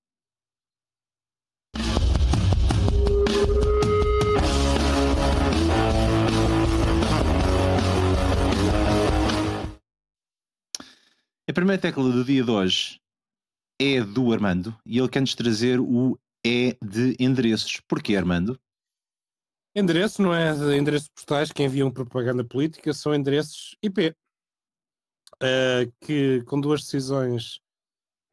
A 11.49 11.53
primeira 11.53 11.81
tecla 11.81 12.03
do 12.11 12.23
dia 12.23 12.43
de 12.43 12.51
hoje 12.51 13.01
é 13.81 14.03
do 14.03 14.31
Armando 14.31 14.77
e 14.85 14.99
ele 14.99 15.09
quer-nos 15.09 15.33
trazer 15.33 15.79
o 15.79 16.15
E 16.45 16.77
de 16.79 17.15
endereços. 17.19 17.81
Porquê, 17.87 18.15
Armando? 18.15 18.59
Endereço 19.75 20.21
não 20.21 20.31
é 20.31 20.51
endereços 20.77 21.09
postais 21.09 21.51
que 21.51 21.63
enviam 21.63 21.89
propaganda 21.89 22.43
política, 22.43 22.93
são 22.93 23.15
endereços 23.15 23.75
IP. 23.81 24.15
Uh, 25.41 25.89
que 26.01 26.41
com 26.43 26.59
duas 26.59 26.81
decisões 26.81 27.61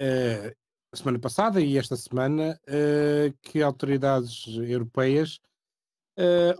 uh, 0.02 0.52
a 0.92 0.96
semana 0.96 1.20
passada 1.20 1.60
e 1.60 1.78
esta 1.78 1.96
semana 1.96 2.60
uh, 2.66 3.32
que 3.42 3.62
autoridades 3.62 4.44
europeias 4.48 5.38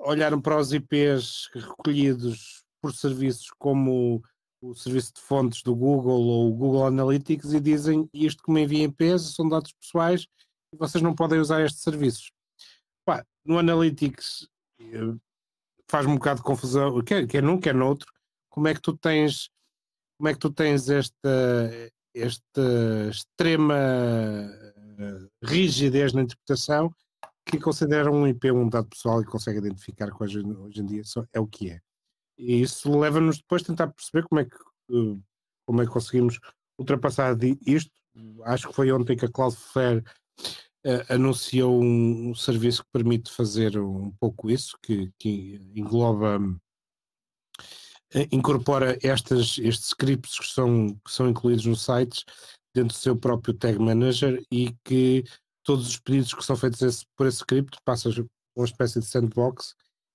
olharam 0.01 0.39
para 0.39 0.59
os 0.59 0.71
IPs 0.71 1.49
recolhidos 1.55 2.63
por 2.79 2.93
serviços 2.93 3.51
como 3.59 4.23
o 4.61 4.75
serviço 4.75 5.15
de 5.15 5.21
fontes 5.23 5.63
do 5.63 5.75
Google 5.75 6.21
ou 6.21 6.51
o 6.51 6.55
Google 6.55 6.87
Analytics 6.87 7.55
e 7.55 7.61
dizem 7.61 8.07
isto 8.13 8.43
que 8.43 8.53
me 8.53 8.63
envia 8.63 8.85
em 8.85 8.91
peso 8.91 9.33
são 9.33 9.49
dados 9.49 9.73
pessoais 9.73 10.27
e 10.75 10.77
vocês 10.77 11.03
não 11.03 11.15
podem 11.15 11.41
usar 11.41 11.65
estes 11.65 11.83
serviços. 11.83 12.31
Pá, 13.03 13.25
no 13.47 13.59
Analytics 13.59 14.47
faz-me 15.89 16.13
um 16.13 16.17
bocado 16.17 16.41
de 16.41 16.45
confusão, 16.45 17.03
quer, 17.03 17.27
quer 17.27 17.43
num, 17.43 17.59
quer 17.59 17.75
noutro, 17.75 18.13
como 18.51 18.69
é 18.69 18.75
que 18.75 18.83
tu 18.83 18.95
tens 18.95 19.51
como 20.19 20.29
é 20.29 20.33
que 20.33 20.39
tu 20.39 20.51
tens 20.51 20.89
esta, 20.89 21.71
esta 22.15 23.09
extrema 23.11 23.77
eh, 24.99 25.29
rigidez 25.43 26.13
na 26.13 26.23
interpretação 26.23 26.93
que 27.45 27.59
considera 27.61 28.11
um 28.11 28.27
IP 28.27 28.51
um 28.51 28.69
dado 28.69 28.89
pessoal 28.89 29.21
e 29.21 29.27
consegue 29.27 29.59
identificar 29.59 30.11
que 30.11 30.23
hoje, 30.23 30.41
hoje 30.41 30.81
em 30.81 30.87
dia 30.87 31.03
é 31.33 31.41
o 31.41 31.47
que 31.47 31.71
é. 31.71 31.81
E 32.39 32.61
isso 32.63 32.99
leva-nos 32.99 33.39
depois 33.39 33.63
a 33.63 33.67
tentar 33.67 33.89
perceber 33.89 34.27
como 34.27 34.41
é 34.41 34.45
que, 34.45 34.57
eh, 34.57 35.19
como 35.67 35.83
é 35.83 35.87
que 35.87 35.93
conseguimos 35.93 36.39
ultrapassar 36.79 37.37
isto. 37.67 37.91
Acho 38.45 38.69
que 38.69 38.75
foi 38.75 38.91
ontem 38.93 39.17
que 39.17 39.27
a 39.27 39.31
Cloudflare 39.31 40.03
uh, 40.87 41.13
anunciou 41.13 41.83
um, 41.83 42.31
um, 42.31 42.35
serviço 42.35 42.83
que 42.85 42.91
permite 42.93 43.31
fazer 43.31 43.79
um 43.79 44.11
pouco 44.13 44.51
isso, 44.51 44.77
que, 44.83 45.11
que 45.19 45.61
engloba, 45.75 46.39
uh, 46.39 46.61
incorpora 48.31 48.99
estas, 49.03 49.59
estes 49.59 49.89
scripts 49.89 50.39
que 50.39 50.47
são, 50.47 50.95
que 51.05 51.13
são 51.13 51.29
incluídos 51.29 51.67
nos 51.67 51.85
sites 51.85 52.25
dentro 52.75 52.95
do 52.95 52.99
seu 52.99 53.17
próprio 53.17 53.55
Tag 53.55 53.79
Manager 53.79 54.43
e 54.51 54.75
que 54.85 55.25
todos 55.65 55.89
os 55.89 55.99
pedidos 55.99 56.33
que 56.33 56.45
são 56.45 56.57
feitos 56.57 56.81
esse, 56.83 57.05
por 57.17 57.27
esse 57.27 57.39
script 57.39 57.79
passam 57.85 58.13
uma 58.57 58.67
espécie 58.67 59.01
de 59.01 59.07
sandbox 59.07 59.75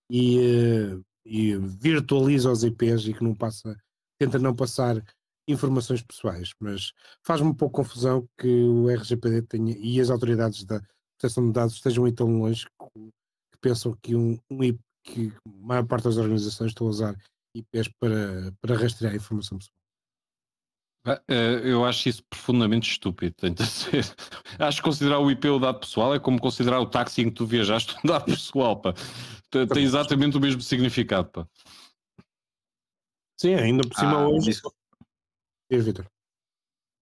e 0.09 0.39
uh, 0.39 1.03
e 1.25 1.55
virtualiza 1.57 2.51
os 2.51 2.63
IPs 2.63 3.05
e 3.05 3.13
que 3.13 3.23
não 3.23 3.35
passa, 3.35 3.77
tenta 4.19 4.39
não 4.39 4.55
passar 4.55 5.03
informações 5.47 6.01
pessoais, 6.01 6.53
mas 6.59 6.93
faz-me 7.23 7.47
um 7.47 7.53
pouco 7.53 7.81
confusão 7.81 8.27
que 8.37 8.47
o 8.47 8.89
RGPD 8.89 9.41
tenha 9.43 9.75
e 9.77 9.99
as 9.99 10.09
autoridades 10.09 10.63
da 10.63 10.81
proteção 11.17 11.47
de 11.47 11.53
dados 11.53 11.75
estejam 11.75 12.05
aí 12.05 12.11
tão 12.11 12.39
longe 12.39 12.65
que, 12.65 12.99
que 13.51 13.57
pensam 13.59 13.95
que 14.01 14.15
um, 14.15 14.39
um 14.49 14.63
IP, 14.63 14.79
que 15.03 15.33
a 15.45 15.67
maior 15.67 15.85
parte 15.85 16.05
das 16.05 16.17
organizações 16.17 16.71
estão 16.71 16.87
a 16.87 16.89
usar 16.89 17.15
IPs 17.55 17.89
para, 17.99 18.53
para 18.61 18.77
rastrear 18.77 19.13
a 19.13 19.17
informação 19.17 19.57
pessoal. 19.57 19.81
Eh, 21.27 21.61
eu 21.63 21.83
acho 21.83 22.09
isso 22.09 22.23
profundamente 22.29 22.91
estúpido. 22.91 23.35
Acho 24.59 24.77
que 24.77 24.83
considerar 24.83 25.19
o 25.19 25.31
IP 25.31 25.47
o 25.49 25.57
dado 25.57 25.79
pessoal 25.79 26.13
é 26.13 26.19
como 26.19 26.39
considerar 26.39 26.79
o 26.79 26.85
táxi 26.85 27.23
em 27.23 27.29
que 27.29 27.35
tu 27.35 27.45
viajaste 27.45 27.95
um 28.03 28.07
dado 28.07 28.25
pessoal. 28.25 28.79
Pá. 28.79 28.93
Tem 29.73 29.83
exatamente 29.83 30.37
o 30.37 30.39
mesmo 30.39 30.61
significado. 30.61 31.29
Pá. 31.29 31.47
Sim, 33.39 33.55
ainda 33.55 33.87
por 33.87 33.95
cima 33.95 34.13
ah, 34.13 34.27
hoje. 34.27 34.51
Isso... 34.51 34.71
Vitor. 35.71 36.05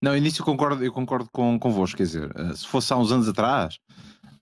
Não, 0.02 0.16
início 0.16 0.42
eu 0.42 0.46
concordo, 0.46 0.84
eu 0.84 0.94
concordo 0.94 1.30
com, 1.32 1.60
convosco. 1.60 1.98
Quer 1.98 2.04
dizer, 2.04 2.32
eh, 2.38 2.56
se 2.56 2.66
fosse 2.66 2.94
há 2.94 2.98
uns 2.98 3.12
anos 3.12 3.28
atrás, 3.28 3.80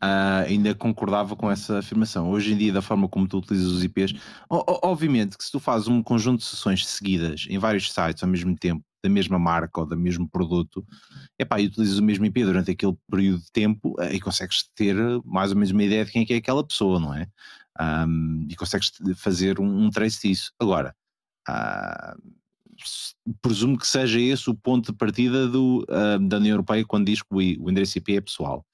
uh, 0.04 0.46
ainda 0.48 0.74
concordava 0.76 1.36
com 1.36 1.50
essa 1.50 1.80
afirmação. 1.80 2.30
Hoje 2.30 2.54
em 2.54 2.58
dia, 2.58 2.74
da 2.74 2.82
forma 2.82 3.08
como 3.08 3.28
tu 3.28 3.38
utilizas 3.38 3.72
os 3.72 3.84
IPs, 3.84 4.14
obviamente 4.50 5.38
que 5.38 5.44
se 5.44 5.52
tu 5.52 5.60
fazes 5.60 5.88
um 5.88 6.02
conjunto 6.02 6.40
de 6.40 6.46
sessões 6.46 6.86
seguidas 6.86 7.46
em 7.50 7.58
vários 7.58 7.92
sites 7.92 8.24
ao 8.24 8.30
mesmo 8.30 8.56
tempo, 8.56 8.84
da 9.04 9.10
mesma 9.10 9.38
marca 9.38 9.80
ou 9.80 9.86
do 9.86 9.98
mesmo 9.98 10.28
produto, 10.28 10.86
epá, 11.40 11.60
e 11.60 11.68
utilizas 11.68 12.00
o 12.00 12.04
mesmo 12.04 12.26
IP 12.26 12.44
durante 12.44 12.72
aquele 12.72 12.96
período 13.10 13.40
de 13.40 13.52
tempo 13.52 13.96
eh, 14.00 14.16
e 14.16 14.20
consegues 14.20 14.70
ter 14.76 14.96
mais 15.24 15.52
ou 15.52 15.56
menos 15.56 15.72
uma 15.72 15.84
ideia 15.84 16.04
de 16.04 16.12
quem 16.12 16.24
é, 16.24 16.26
que 16.26 16.34
é 16.34 16.38
aquela 16.38 16.66
pessoa, 16.66 17.00
não 17.00 17.14
é? 17.14 17.28
Um, 17.80 18.48
e 18.50 18.56
consegues 18.56 18.92
fazer 19.16 19.60
um, 19.60 19.86
um 19.86 19.90
trace 19.92 20.28
disso. 20.28 20.52
Agora, 20.60 20.96
uh, 21.48 22.38
presumo 23.42 23.78
que 23.78 23.88
seja 23.88 24.20
esse 24.20 24.50
o 24.50 24.56
ponto 24.56 24.92
de 24.92 24.98
partida 24.98 25.48
do, 25.48 25.86
uh, 25.90 26.28
da 26.28 26.38
União 26.38 26.54
Europeia 26.54 26.86
quando 26.86 27.06
diz 27.06 27.22
que 27.22 27.28
o, 27.32 27.38
o 27.38 27.70
endereço 27.70 27.98
IP 28.00 28.16
é 28.18 28.22
pessoal. 28.22 28.66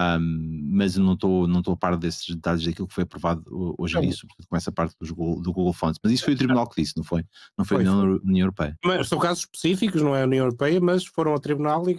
Um, 0.00 0.70
mas 0.72 0.96
eu 0.96 1.04
não 1.04 1.12
estou 1.12 1.46
não 1.46 1.60
a 1.60 1.76
par 1.76 1.96
desses 1.96 2.34
detalhes 2.34 2.64
daquilo 2.64 2.88
que 2.88 2.94
foi 2.94 3.02
aprovado 3.02 3.44
hoje 3.76 3.98
em 3.98 4.02
dia, 4.02 4.12
sobretudo 4.12 4.46
com 4.48 4.56
essa 4.56 4.72
parte 4.72 4.96
do 4.98 5.14
Google, 5.14 5.42
do 5.42 5.52
Google 5.52 5.72
Fonts. 5.74 6.00
Mas 6.02 6.12
isso 6.12 6.24
foi 6.24 6.32
o 6.32 6.36
Tribunal 6.38 6.66
que 6.68 6.80
disse, 6.80 6.96
não 6.96 7.04
foi? 7.04 7.22
Não 7.58 7.64
foi, 7.64 7.84
foi 7.84 7.86
a 7.86 7.92
União, 7.92 8.20
União 8.24 8.44
Europeia. 8.44 8.78
Mas 8.82 9.08
são 9.08 9.18
casos 9.18 9.40
específicos, 9.40 10.00
não 10.00 10.16
é 10.16 10.22
a 10.22 10.26
União 10.26 10.46
Europeia, 10.46 10.80
mas 10.80 11.04
foram 11.04 11.32
ao 11.32 11.40
Tribunal 11.40 11.88
e, 11.90 11.96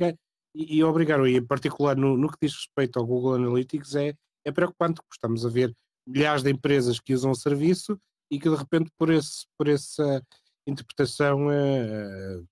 e, 0.55 0.77
e 0.77 0.83
obrigaram, 0.83 1.27
e 1.27 1.37
em 1.37 1.45
particular 1.45 1.95
no, 1.95 2.17
no, 2.17 2.27
que 2.29 2.37
diz 2.41 2.55
respeito 2.55 2.97
ao 2.97 3.05
Google 3.05 3.35
Analytics, 3.35 3.93
é, 3.95 4.15
é 4.45 4.51
preocupante, 4.51 4.95
porque 4.95 5.15
estamos 5.15 5.45
a 5.45 5.49
ver 5.49 5.71
milhares 6.07 6.41
de 6.41 6.49
empresas 6.49 6.99
que 6.99 7.13
usam 7.13 7.29
o 7.29 7.35
serviço 7.35 7.99
e 8.31 8.39
que 8.39 8.49
de 8.49 8.55
repente 8.55 8.89
por, 8.97 9.11
esse, 9.11 9.45
por 9.57 9.67
essa 9.67 10.23
interpretação 10.65 11.47
uh, 11.47 12.47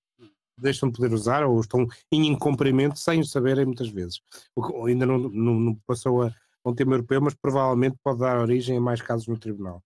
deixam 0.61 0.89
de 0.89 0.97
poder 0.97 1.13
usar 1.13 1.43
ou 1.43 1.59
estão 1.59 1.87
em 2.11 2.27
incumprimento 2.27 2.97
sem 2.99 3.19
o 3.19 3.25
saberem 3.25 3.65
muitas 3.65 3.89
vezes. 3.89 4.21
O 4.55 4.85
ainda 4.85 5.05
não, 5.05 5.17
não, 5.17 5.59
não 5.59 5.75
passou 5.87 6.23
a 6.23 6.33
um 6.65 6.73
tema 6.73 6.93
europeu, 6.93 7.21
mas 7.21 7.33
provavelmente 7.33 7.97
pode 8.03 8.19
dar 8.19 8.39
origem 8.39 8.77
a 8.77 8.81
mais 8.81 9.01
casos 9.01 9.27
no 9.27 9.37
tribunal. 9.37 9.81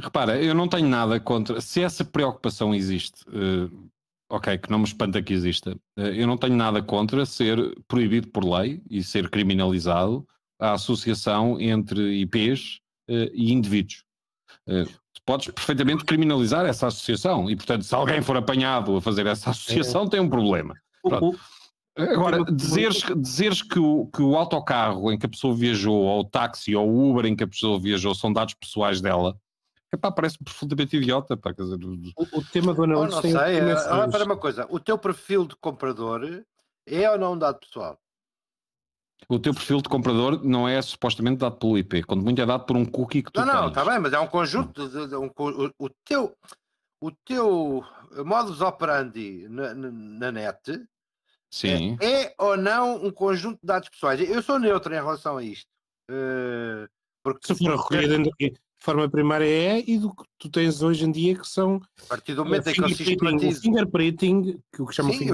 Repara, 0.00 0.42
eu 0.42 0.54
não 0.54 0.68
tenho 0.68 0.88
nada 0.88 1.20
contra. 1.20 1.60
Se 1.60 1.82
essa 1.82 2.04
preocupação 2.04 2.74
existe, 2.74 3.22
uh, 3.28 3.90
ok, 4.30 4.56
que 4.58 4.70
não 4.70 4.78
me 4.78 4.84
espanta 4.84 5.22
que 5.22 5.34
exista, 5.34 5.72
uh, 5.98 6.00
eu 6.00 6.26
não 6.26 6.38
tenho 6.38 6.56
nada 6.56 6.82
contra 6.82 7.26
ser 7.26 7.58
proibido 7.86 8.28
por 8.28 8.44
lei 8.44 8.82
e 8.88 9.02
ser 9.02 9.28
criminalizado 9.28 10.26
a 10.58 10.72
associação 10.72 11.60
entre 11.60 12.20
IPs 12.22 12.80
uh, 13.10 13.30
e 13.34 13.52
indivíduos. 13.52 14.04
Podes 15.20 15.48
perfeitamente 15.52 16.04
criminalizar 16.04 16.66
essa 16.66 16.88
associação 16.88 17.50
e, 17.50 17.56
portanto, 17.56 17.84
se 17.84 17.94
alguém 17.94 18.22
for 18.22 18.36
apanhado 18.36 18.96
a 18.96 19.00
fazer 19.00 19.26
essa 19.26 19.50
associação, 19.50 20.04
é. 20.04 20.08
tem 20.08 20.20
um 20.20 20.28
problema. 20.28 20.74
Pronto. 21.02 21.38
Agora, 21.96 22.44
dizeres, 22.44 23.02
dizeres 23.16 23.62
que, 23.62 23.78
o, 23.78 24.06
que 24.14 24.20
o 24.20 24.36
autocarro 24.36 25.10
em 25.10 25.18
que 25.18 25.24
a 25.24 25.28
pessoa 25.28 25.54
viajou, 25.54 25.96
ou 25.96 26.20
o 26.20 26.24
táxi, 26.24 26.76
ou 26.76 26.86
o 26.86 27.10
Uber 27.10 27.24
em 27.24 27.34
que 27.34 27.44
a 27.44 27.48
pessoa 27.48 27.80
viajou, 27.80 28.14
são 28.14 28.30
dados 28.30 28.52
pessoais 28.52 29.00
dela, 29.00 29.34
epá, 29.90 30.12
parece 30.12 30.36
profundamente 30.42 30.96
idiota. 30.96 31.36
Pá, 31.38 31.54
quer 31.54 31.62
dizer, 31.62 31.78
o, 31.82 32.38
o 32.38 32.44
tema 32.44 32.74
do 32.74 32.84
analista. 32.84 33.20
Oh, 33.20 33.22
não 33.22 33.40
sei, 33.40 33.58
é, 33.58 33.92
olha 33.92 34.10
para 34.10 34.24
uma 34.24 34.36
coisa: 34.36 34.66
o 34.68 34.78
teu 34.78 34.98
perfil 34.98 35.46
de 35.46 35.56
comprador 35.56 36.44
é 36.86 37.10
ou 37.10 37.18
não 37.18 37.32
um 37.32 37.38
dado 37.38 37.60
pessoal? 37.60 37.98
O 39.28 39.38
teu 39.38 39.52
perfil 39.52 39.82
de 39.82 39.88
comprador 39.88 40.44
não 40.44 40.68
é 40.68 40.80
supostamente 40.80 41.38
dado 41.38 41.56
pelo 41.56 41.76
IP, 41.76 42.04
quando 42.04 42.22
muito 42.22 42.40
é 42.40 42.46
dado 42.46 42.64
por 42.64 42.76
um 42.76 42.84
cookie 42.84 43.22
que 43.22 43.32
tu 43.32 43.40
não, 43.40 43.46
tens. 43.46 43.60
Não, 43.60 43.68
está 43.68 43.84
bem, 43.84 43.98
mas 43.98 44.12
é 44.12 44.20
um 44.20 44.26
conjunto. 44.28 44.88
De, 44.88 45.08
de, 45.08 45.16
um, 45.16 45.26
o, 45.36 45.70
o, 45.78 45.90
teu, 46.04 46.36
o 47.00 47.10
teu 47.24 47.84
modus 48.24 48.60
operandi 48.60 49.48
na, 49.48 49.74
na 49.74 50.32
net 50.32 50.86
Sim. 51.50 51.96
É, 52.00 52.24
é, 52.24 52.34
ou 52.38 52.56
não 52.56 53.04
um 53.04 53.10
conjunto 53.10 53.60
de 53.60 53.66
dados 53.66 53.88
pessoais? 53.88 54.20
Eu 54.20 54.42
sou 54.42 54.58
neutro 54.58 54.92
em 54.92 54.96
relação 54.96 55.38
a 55.38 55.42
isto. 55.42 55.68
Uh, 56.10 56.88
porque 57.22 57.46
se 57.46 57.58
for 57.58 57.76
recolhido 57.76 58.30
forma 58.78 59.08
primária 59.08 59.46
é, 59.46 59.84
e 59.86 59.98
do 59.98 60.14
que 60.14 60.24
tu 60.38 60.48
tens 60.48 60.82
hoje 60.82 61.04
em 61.04 61.10
dia 61.10 61.36
que 61.36 61.46
são 61.46 61.80
a 62.04 62.08
partir 62.08 62.34
do 62.34 62.44
momento 62.44 62.68
em 62.68 62.72
que 62.74 62.80
eu 62.80 62.88
sistematizo 62.88 63.58
o 63.58 63.62
fingerprinting, 63.62 64.60
que 64.72 64.82
o 64.82 64.86
que 64.86 64.94
chama 64.94 65.12
Sim, 65.12 65.30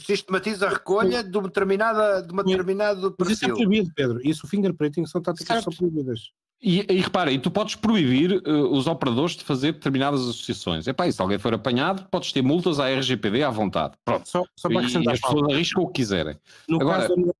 sistematizo 0.00 0.64
a 0.64 0.70
recolha 0.70 1.22
de, 1.22 1.36
uma 1.36 1.48
determinada, 1.48 2.22
de 2.22 2.32
uma 2.32 2.42
determinado 2.42 3.12
perfil. 3.12 3.16
Mas 3.18 3.30
isso 3.30 3.44
é 3.44 3.48
proibido, 3.48 3.92
Pedro. 3.94 4.20
Isso 4.24 4.46
o 4.46 4.48
fingerprinting 4.48 5.06
são 5.06 5.20
táticas 5.20 5.58
que 5.58 5.64
são 5.64 5.72
proibidas. 5.72 6.30
E, 6.60 6.86
e 6.90 7.00
repara, 7.00 7.30
e 7.30 7.38
tu 7.38 7.50
podes 7.50 7.74
proibir 7.74 8.32
uh, 8.32 8.72
os 8.72 8.86
operadores 8.86 9.36
de 9.36 9.44
fazer 9.44 9.72
determinadas 9.72 10.22
associações. 10.22 10.88
É 10.88 10.92
pá, 10.92 11.10
se 11.10 11.20
alguém 11.20 11.38
for 11.38 11.52
apanhado, 11.52 12.08
podes 12.10 12.32
ter 12.32 12.42
multas 12.42 12.80
à 12.80 12.88
RGPD 12.88 13.42
à 13.42 13.50
vontade. 13.50 13.94
Pronto. 14.04 14.26
Só, 14.26 14.42
só 14.58 14.68
para 14.68 14.78
acrescentar. 14.78 15.14
E 15.14 15.16
as 15.16 15.20
pessoas 15.20 15.52
arriscam 15.52 15.82
o 15.82 15.86
que 15.88 15.92
quiserem. 15.92 16.36
No 16.66 16.80
Agora, 16.80 17.08
caso, 17.08 17.34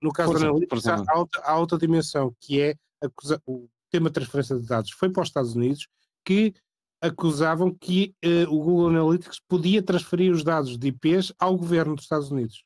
no 0.00 0.12
caso 0.12 0.34
da 0.34 0.38
Analytics, 0.38 0.86
há 0.86 1.04
há 1.44 1.58
outra 1.58 1.76
dimensão, 1.76 2.32
que 2.40 2.60
é 2.60 2.76
acusa, 3.02 3.42
o 3.44 3.68
tema 3.92 4.08
de 4.08 4.14
transferência 4.14 4.58
de 4.58 4.66
dados. 4.66 4.90
Foi 4.90 5.10
para 5.10 5.22
os 5.22 5.28
Estados 5.28 5.54
Unidos 5.54 5.86
que 6.24 6.54
acusavam 7.00 7.74
que 7.74 8.14
uh, 8.24 8.52
o 8.52 8.62
Google 8.62 8.88
Analytics 8.88 9.40
podia 9.48 9.82
transferir 9.82 10.32
os 10.32 10.42
dados 10.42 10.78
de 10.78 10.88
IPs 10.88 11.32
ao 11.38 11.56
governo 11.56 11.94
dos 11.94 12.04
Estados 12.04 12.30
Unidos. 12.30 12.64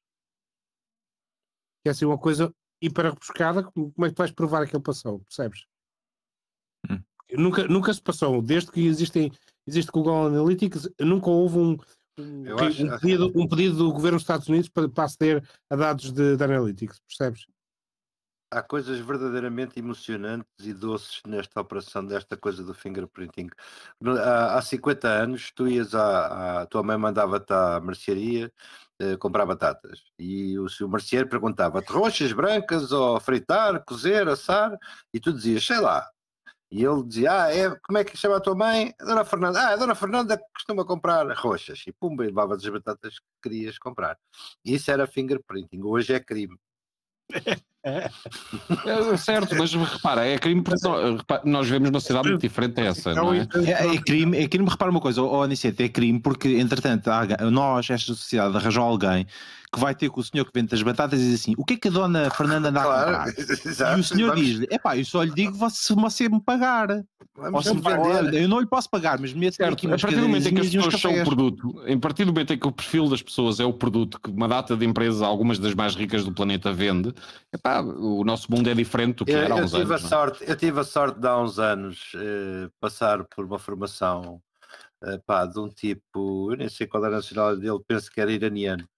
Que 1.83 1.89
é 1.89 1.91
assim 1.91 2.05
uma 2.05 2.19
coisa 2.19 2.55
hiper 2.81 3.07
rebuscada, 3.07 3.65
como 3.65 3.93
é 4.07 4.11
que 4.11 4.17
vais 4.17 4.31
provar 4.31 4.67
que 4.69 4.77
ele 4.77 4.83
passou? 4.83 5.21
Percebes? 5.21 5.65
Hum. 6.89 7.03
Nunca, 7.33 7.67
nunca 7.67 7.93
se 7.93 8.01
passou, 8.01 8.43
desde 8.43 8.71
que 8.71 8.87
existem, 8.87 9.33
existe 9.67 9.91
Google 9.91 10.27
Analytics, 10.27 10.91
nunca 11.01 11.31
houve 11.31 11.59
um, 11.59 11.79
um, 12.19 12.59
acho, 12.59 12.85
um, 12.85 12.99
pedido, 12.99 13.33
um 13.35 13.49
pedido, 13.49 13.77
do 13.77 13.93
governo 13.93 14.19
dos 14.19 14.23
Estados 14.23 14.49
Unidos 14.49 14.69
para, 14.69 14.89
para 14.89 15.05
aceder 15.05 15.49
a 15.71 15.77
dados 15.77 16.13
de, 16.13 16.37
de 16.37 16.45
Analytics, 16.45 17.01
percebes? 17.01 17.47
Há 18.51 18.63
coisas 18.63 18.99
verdadeiramente 18.99 19.79
emocionantes 19.79 20.49
e 20.65 20.73
doces 20.73 21.21
nesta 21.27 21.61
operação, 21.61 22.05
desta 22.05 22.37
coisa 22.37 22.63
do 22.63 22.75
fingerprinting. 22.75 23.49
Há, 24.23 24.59
há 24.59 24.63
50 24.63 25.09
anos, 25.09 25.51
tu 25.53 25.67
ias 25.69 25.95
à, 25.95 26.63
à 26.63 26.67
tua 26.67 26.83
mãe 26.83 26.97
mandava-te 26.97 27.53
à 27.53 27.81
mercearia 27.81 28.53
uh, 29.03 29.19
comprar 29.19 29.47
batatas 29.47 30.05
e 30.19 30.59
o 30.59 30.69
seu 30.69 30.89
merceeiro 30.89 31.29
perguntava-te 31.29 31.93
roxas, 31.93 32.33
brancas 32.33 32.93
ou 32.93 33.21
fritar, 33.21 33.85
cozer, 33.85 34.29
assar 34.29 34.77
e 35.13 35.21
tu 35.21 35.33
dizias, 35.33 35.65
sei 35.67 35.81
lá. 35.81 36.09
E 36.71 36.85
ele 36.85 37.05
dizia, 37.05 37.45
ah, 37.45 37.55
é, 37.55 37.71
como 37.77 37.99
é 37.99 38.05
que 38.05 38.17
chama 38.17 38.37
a 38.37 38.41
tua 38.41 38.55
mãe? 38.55 38.93
A 39.01 39.05
Dona 39.05 39.25
Fernanda. 39.25 39.61
Ah, 39.61 39.73
a 39.75 39.77
Dona 39.77 39.95
Fernanda 39.95 40.41
costuma 40.53 40.85
comprar 40.85 41.31
roxas. 41.37 41.85
E 41.87 41.93
pumba, 41.93 42.25
levava 42.25 42.55
as 42.57 42.67
batatas 42.67 43.21
que 43.21 43.25
querias 43.43 43.79
comprar. 43.79 44.19
Isso 44.65 44.91
era 44.91 45.07
fingerprinting. 45.07 45.83
Hoje 45.85 46.13
é 46.15 46.21
crime. 46.21 46.59
É, 47.87 49.17
certo, 49.17 49.55
mas 49.55 49.73
repara, 49.73 50.27
é 50.27 50.37
crime 50.39 50.61
porque 50.61 50.87
nós, 50.87 51.21
nós 51.45 51.67
vivemos 51.67 51.91
numa 51.91 52.01
sociedade 52.01 52.29
muito 52.29 52.41
diferente 52.41 52.75
dessa, 52.75 53.15
não 53.15 53.33
é? 53.33 53.47
É, 53.65 53.95
é 53.95 53.99
crime, 53.99 54.37
é 54.37 54.49
crime, 54.49 54.69
repara 54.69 54.91
uma 54.91 55.01
coisa, 55.01 55.23
oh, 55.23 55.43
Anicete, 55.43 55.85
é 55.85 55.89
crime 55.89 56.19
porque, 56.19 56.49
entretanto, 56.59 57.09
nós, 57.53 57.89
esta 57.89 58.13
sociedade, 58.13 58.57
arranjou 58.57 58.83
alguém 58.83 59.27
que 59.73 59.81
vai 59.81 59.95
ter 59.95 60.09
com 60.09 60.21
o 60.21 60.25
senhor 60.25 60.45
que 60.45 60.51
vende 60.55 60.75
as 60.75 60.83
batatas 60.83 61.21
e 61.21 61.25
diz 61.25 61.41
assim: 61.41 61.55
o 61.57 61.65
que 61.65 61.75
é 61.75 61.77
que 61.77 61.89
a 61.89 61.91
dona 61.91 62.31
Fernanda 62.31 62.69
anda 62.71 62.83
claro, 62.83 63.11
a 63.11 63.25
comprar? 63.25 63.29
Exato, 63.67 63.99
e 63.99 64.01
o 64.01 64.05
senhor 64.05 64.35
diz-lhe: 64.35 64.67
é 64.71 64.79
pá, 64.79 64.97
eu 64.97 65.05
só 65.05 65.23
lhe 65.23 65.33
digo 65.33 65.71
se 65.71 65.95
você 65.95 66.29
me 66.29 66.41
pagar. 66.41 66.89
Se 67.63 67.75
me 67.75 67.83
pagar 67.83 68.33
eu 68.33 68.49
não 68.49 68.61
lhe 68.61 68.67
posso 68.67 68.89
pagar, 68.89 69.19
mas 69.19 69.35
me 69.35 69.53
certo, 69.53 69.75
aqui 69.75 69.87
a 69.87 69.91
partir 69.91 70.17
do 70.17 70.23
momento 70.23 70.49
em 70.49 70.55
que 70.55 70.61
as 70.61 70.71
pessoas 70.71 71.01
são 71.01 71.21
o 71.21 71.25
produto, 71.25 71.83
a 71.87 71.99
partir 71.99 72.25
do 72.25 72.33
momento 72.33 72.55
em 72.55 72.59
que 72.59 72.67
o 72.67 72.73
perfil 72.73 73.09
das 73.09 73.21
pessoas 73.21 73.61
é 73.61 73.65
o 73.65 73.73
produto 73.73 74.19
que 74.19 74.31
uma 74.31 74.49
data 74.49 74.75
de 74.75 74.87
empresas, 74.87 75.21
algumas 75.21 75.59
das 75.59 75.75
mais 75.75 75.95
ricas 75.95 76.25
do 76.25 76.33
planeta, 76.33 76.73
vende, 76.73 77.13
o 77.81 78.25
nosso 78.25 78.51
mundo 78.51 78.69
é 78.69 78.75
diferente 78.75 79.17
do 79.19 79.25
que 79.25 79.33
eu, 79.33 79.39
era 79.39 79.55
há 79.55 79.57
uns 79.57 79.73
eu 79.73 79.81
tive 79.81 79.93
anos. 79.95 80.03
A 80.03 80.07
é? 80.07 80.09
sorte, 80.09 80.45
eu 80.47 80.57
tive 80.57 80.81
a 80.81 80.85
sorte 80.85 81.21
de 81.21 81.27
há 81.27 81.39
uns 81.39 81.59
anos 81.59 82.13
eh, 82.15 82.71
passar 82.81 83.25
por 83.25 83.45
uma 83.45 83.59
formação 83.59 84.43
eh, 85.05 85.19
pá, 85.27 85.47
de 85.47 85.59
um 85.59 85.69
tipo, 85.69 86.53
eu 86.53 86.57
nem 86.57 86.69
sei 86.69 86.87
qual 86.87 87.05
era 87.05 87.15
a 87.15 87.19
nacionalidade 87.19 87.61
dele, 87.61 87.85
penso 87.87 88.11
que 88.11 88.21
era 88.21 88.33
iraniano 88.33 88.89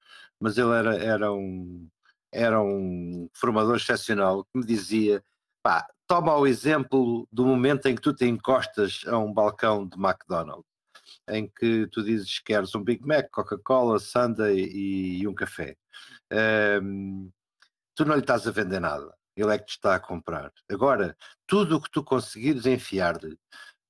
mas 0.41 0.57
ele 0.57 0.73
era, 0.73 0.97
era, 0.97 1.33
um, 1.33 1.89
era 2.33 2.63
um 2.63 3.29
formador 3.35 3.77
excepcional 3.77 4.45
que 4.45 4.59
me 4.59 4.65
dizia: 4.65 5.23
pá, 5.63 5.87
toma 6.07 6.37
o 6.37 6.47
exemplo 6.47 7.27
do 7.33 7.45
momento 7.45 7.87
em 7.87 7.95
que 7.95 8.03
tu 8.03 8.15
te 8.15 8.27
encostas 8.27 9.03
a 9.07 9.19
um 9.19 9.33
balcão 9.33 9.87
de 9.87 9.97
McDonald's, 9.99 10.67
em 11.29 11.49
que 11.49 11.87
tu 11.89 12.03
dizes 12.03 12.39
que 12.39 12.53
queres 12.53 12.75
um 12.75 12.83
Big 12.83 13.05
Mac, 13.07 13.29
Coca-Cola, 13.31 13.99
Sunday 13.99 14.59
e, 14.59 15.23
e 15.23 15.29
um 15.29 15.35
café. 15.35 15.77
Um, 16.83 17.31
tu 17.99 18.05
não 18.05 18.15
lhe 18.15 18.21
estás 18.21 18.47
a 18.47 18.53
vender 18.53 18.79
nada, 18.79 19.13
ele 19.35 19.53
é 19.53 19.59
que 19.59 19.67
te 19.67 19.71
está 19.71 19.97
a 19.97 20.01
comprar. 20.01 20.53
Agora, 20.71 21.17
tudo 21.49 21.77
o 21.77 21.83
que 21.83 21.91
tu 21.91 22.05
conseguires 22.05 22.65
enfiar-lhe 22.65 23.37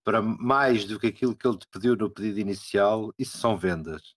para 0.02 0.22
mais 0.22 0.86
do 0.86 0.98
que 0.98 1.09
aquilo 1.09 1.36
que 1.36 1.46
ele 1.46 1.59
te 1.59 1.68
pediu 1.70 1.94
no 1.94 2.11
pedido 2.11 2.40
inicial, 2.40 3.12
isso 3.18 3.36
são 3.36 3.59
vendas. 3.59 4.14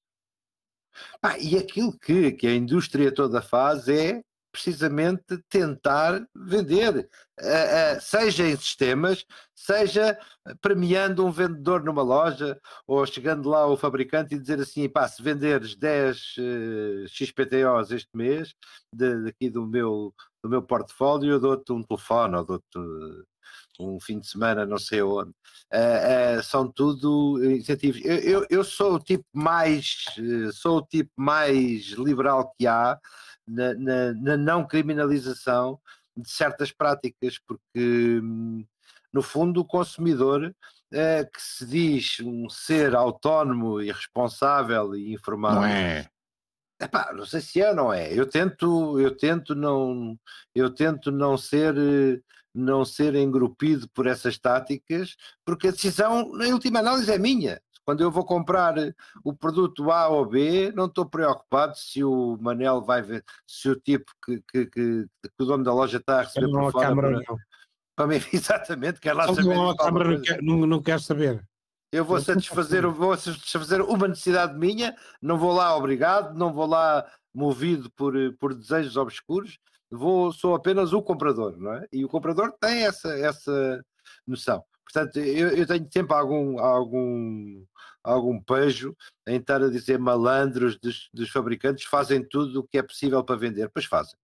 Ah, 1.22 1.38
e 1.38 1.58
aquilo 1.58 1.92
que, 2.00 2.32
que 2.32 2.48
a 2.48 2.56
indústria 2.56 3.14
toda 3.14 3.42
faz 3.42 3.90
é 3.90 4.24
precisamente 4.52 5.38
tentar 5.50 6.28
vender, 6.36 7.10
uh, 7.40 7.98
uh, 7.98 8.02
seja 8.02 8.48
em 8.48 8.56
sistemas, 8.56 9.26
seja 9.56 10.18
premiando 10.62 11.26
um 11.26 11.32
vendedor 11.32 11.84
numa 11.84 12.02
loja, 12.02 12.60
ou 12.86 13.06
chegando 13.06 13.50
lá 13.50 13.66
o 13.66 13.78
fabricante 13.78 14.36
e 14.36 14.40
dizer 14.40 14.60
assim, 14.60 14.90
pá, 14.90 15.08
se 15.08 15.22
venderes 15.24 15.76
10 15.76 16.18
uh, 16.18 17.08
XPTOs 17.08 17.92
este 17.92 18.10
mês, 18.14 18.54
daqui 18.94 19.50
do 19.50 19.66
meu, 19.66 20.14
do 20.44 20.50
meu 20.50 20.62
portfólio, 20.62 21.34
eu 21.34 21.40
dou-te 21.40 21.72
um 21.72 21.82
telefone, 21.82 22.36
ou 22.36 22.46
dou-te 22.46 22.78
um 23.80 24.00
fim 24.00 24.20
de 24.20 24.28
semana, 24.28 24.66
não 24.66 24.78
sei 24.78 25.02
onde. 25.02 25.32
Uh, 25.74 26.40
uh, 26.40 26.44
são 26.44 26.72
tudo 26.72 27.40
incentivos. 27.44 28.02
Eu, 28.04 28.18
eu, 28.18 28.48
eu, 28.50 28.64
sou 28.64 28.96
o 28.96 29.00
tipo 29.00 29.26
mais 29.34 30.06
uh, 30.20 30.52
sou 30.52 30.78
o 30.78 30.86
tipo 30.86 31.12
mais 31.16 31.88
liberal 31.92 32.54
que 32.58 32.68
há 32.68 33.00
na, 33.48 33.74
na, 33.74 34.14
na 34.14 34.38
não 34.38 34.68
criminalização 34.68 35.80
de 36.16 36.30
certas 36.30 36.72
práticas, 36.72 37.40
porque 37.40 38.20
hum, 38.22 38.66
no 39.14 39.22
fundo 39.22 39.62
o 39.62 39.66
consumidor 39.66 40.54
que 40.92 41.42
se 41.42 41.66
diz 41.66 42.20
um 42.20 42.50
ser 42.50 42.96
autónomo 42.96 43.82
e 43.82 43.92
responsável 43.92 44.94
e 44.94 45.14
informado. 45.14 45.62
Não 45.62 45.66
é. 45.66 46.10
Epá, 46.82 47.14
não 47.14 47.26
sei 47.26 47.40
se 47.42 47.62
é 47.62 47.70
ou 47.70 47.76
não 47.76 47.94
é. 47.94 48.12
Eu 48.12 48.26
tento, 48.26 49.00
eu 49.00 49.16
tento 49.16 49.56
não, 49.56 50.18
eu 50.54 50.70
tento 50.74 51.12
não 51.12 51.38
ser 51.38 51.76
não 52.54 52.84
ser 52.84 53.16
engrupido 53.16 53.88
por 53.94 54.08
essas 54.08 54.38
táticas, 54.38 55.16
porque 55.46 55.70
a 55.70 55.72
decisão, 55.72 56.34
na 56.34 56.48
última 56.48 56.80
análise, 56.80 57.10
é 57.10 57.18
minha. 57.18 57.62
Quando 57.92 58.00
eu 58.00 58.10
vou 58.10 58.24
comprar 58.24 58.74
o 59.22 59.34
produto 59.34 59.92
A 59.92 60.08
ou 60.08 60.26
B, 60.26 60.72
não 60.74 60.86
estou 60.86 61.06
preocupado 61.06 61.78
se 61.78 62.02
o 62.02 62.38
Manel 62.40 62.82
vai 62.82 63.02
ver, 63.02 63.22
se 63.46 63.68
o 63.68 63.76
tipo 63.76 64.10
que, 64.26 64.42
que, 64.50 64.66
que, 64.68 65.06
que 65.22 65.44
o 65.44 65.46
dono 65.46 65.62
da 65.62 65.74
loja 65.74 65.98
está 65.98 66.20
a 66.20 66.22
receber 66.22 66.50
por 66.50 66.72
fora. 66.72 66.88
Câmara, 66.88 67.22
para, 67.22 67.36
para 67.94 68.08
mim, 68.08 68.16
exatamente, 68.32 69.02
quer 69.02 69.12
lá 69.12 69.28
saber. 69.28 69.44
Não, 69.44 69.76
câmara 69.76 70.10
não, 70.10 70.22
quer, 70.22 70.42
não, 70.42 70.66
não 70.66 70.82
quer 70.82 71.02
saber. 71.02 71.46
Eu 71.92 72.06
vou 72.06 72.22
satisfazer, 72.22 72.88
vou 72.88 73.18
satisfazer 73.18 73.82
uma 73.82 74.08
necessidade 74.08 74.58
minha, 74.58 74.96
não 75.22 75.38
vou 75.38 75.52
lá 75.52 75.76
obrigado, 75.76 76.34
não 76.34 76.54
vou 76.54 76.68
lá 76.68 77.06
movido 77.34 77.92
por, 77.92 78.14
por 78.40 78.54
desejos 78.54 78.96
obscuros, 78.96 79.60
vou, 79.90 80.32
sou 80.32 80.56
apenas 80.56 80.94
o 80.94 81.02
comprador, 81.02 81.58
não 81.58 81.74
é? 81.74 81.86
E 81.92 82.06
o 82.06 82.08
comprador 82.08 82.54
tem 82.54 82.86
essa, 82.86 83.10
essa 83.20 83.84
noção. 84.26 84.64
Portanto, 84.92 85.20
eu, 85.20 85.50
eu 85.50 85.66
tenho 85.66 85.88
sempre 85.92 86.16
algum, 86.16 86.60
algum, 86.60 87.64
algum 88.04 88.42
pejo 88.42 88.96
em 89.28 89.38
estar 89.38 89.62
a 89.62 89.70
dizer 89.70 89.98
malandros 89.98 90.78
dos, 90.80 91.10
dos 91.14 91.30
fabricantes 91.30 91.86
fazem 91.86 92.28
tudo 92.28 92.60
o 92.60 92.68
que 92.68 92.78
é 92.78 92.84
possível 92.84 93.24
para 93.24 93.38
vender, 93.38 93.70
pois 93.70 93.86
fazem. 93.86 94.16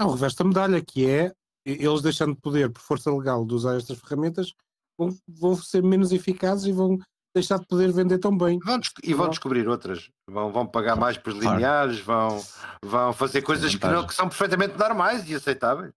Não, 0.00 0.08
o 0.08 0.12
reverso 0.12 0.38
da 0.38 0.44
medalha, 0.44 0.84
que 0.84 1.08
é 1.08 1.32
eles 1.64 2.02
deixando 2.02 2.34
de 2.34 2.40
poder, 2.40 2.70
por 2.70 2.80
força 2.80 3.14
legal, 3.14 3.44
de 3.44 3.54
usar 3.54 3.76
estas 3.76 3.98
ferramentas, 3.98 4.52
vão, 4.98 5.16
vão 5.28 5.56
ser 5.56 5.82
menos 5.82 6.12
eficazes 6.12 6.66
e 6.66 6.72
vão 6.72 6.98
deixar 7.34 7.58
de 7.58 7.66
poder 7.66 7.92
vender 7.92 8.18
tão 8.18 8.36
bem. 8.36 8.58
Vão 8.64 8.80
e 9.02 9.12
vão 9.12 9.28
descobrir 9.28 9.68
outras. 9.68 10.10
Vão, 10.28 10.52
vão 10.52 10.66
pagar 10.66 10.96
mais 10.96 11.18
por 11.18 11.32
lineares, 11.32 12.00
vão, 12.00 12.42
vão 12.82 13.12
fazer 13.12 13.42
coisas 13.42 13.74
que, 13.74 13.86
não, 13.86 14.06
que 14.06 14.14
são 14.14 14.28
perfeitamente 14.28 14.78
normais 14.78 15.28
e 15.28 15.34
aceitáveis. 15.34 15.92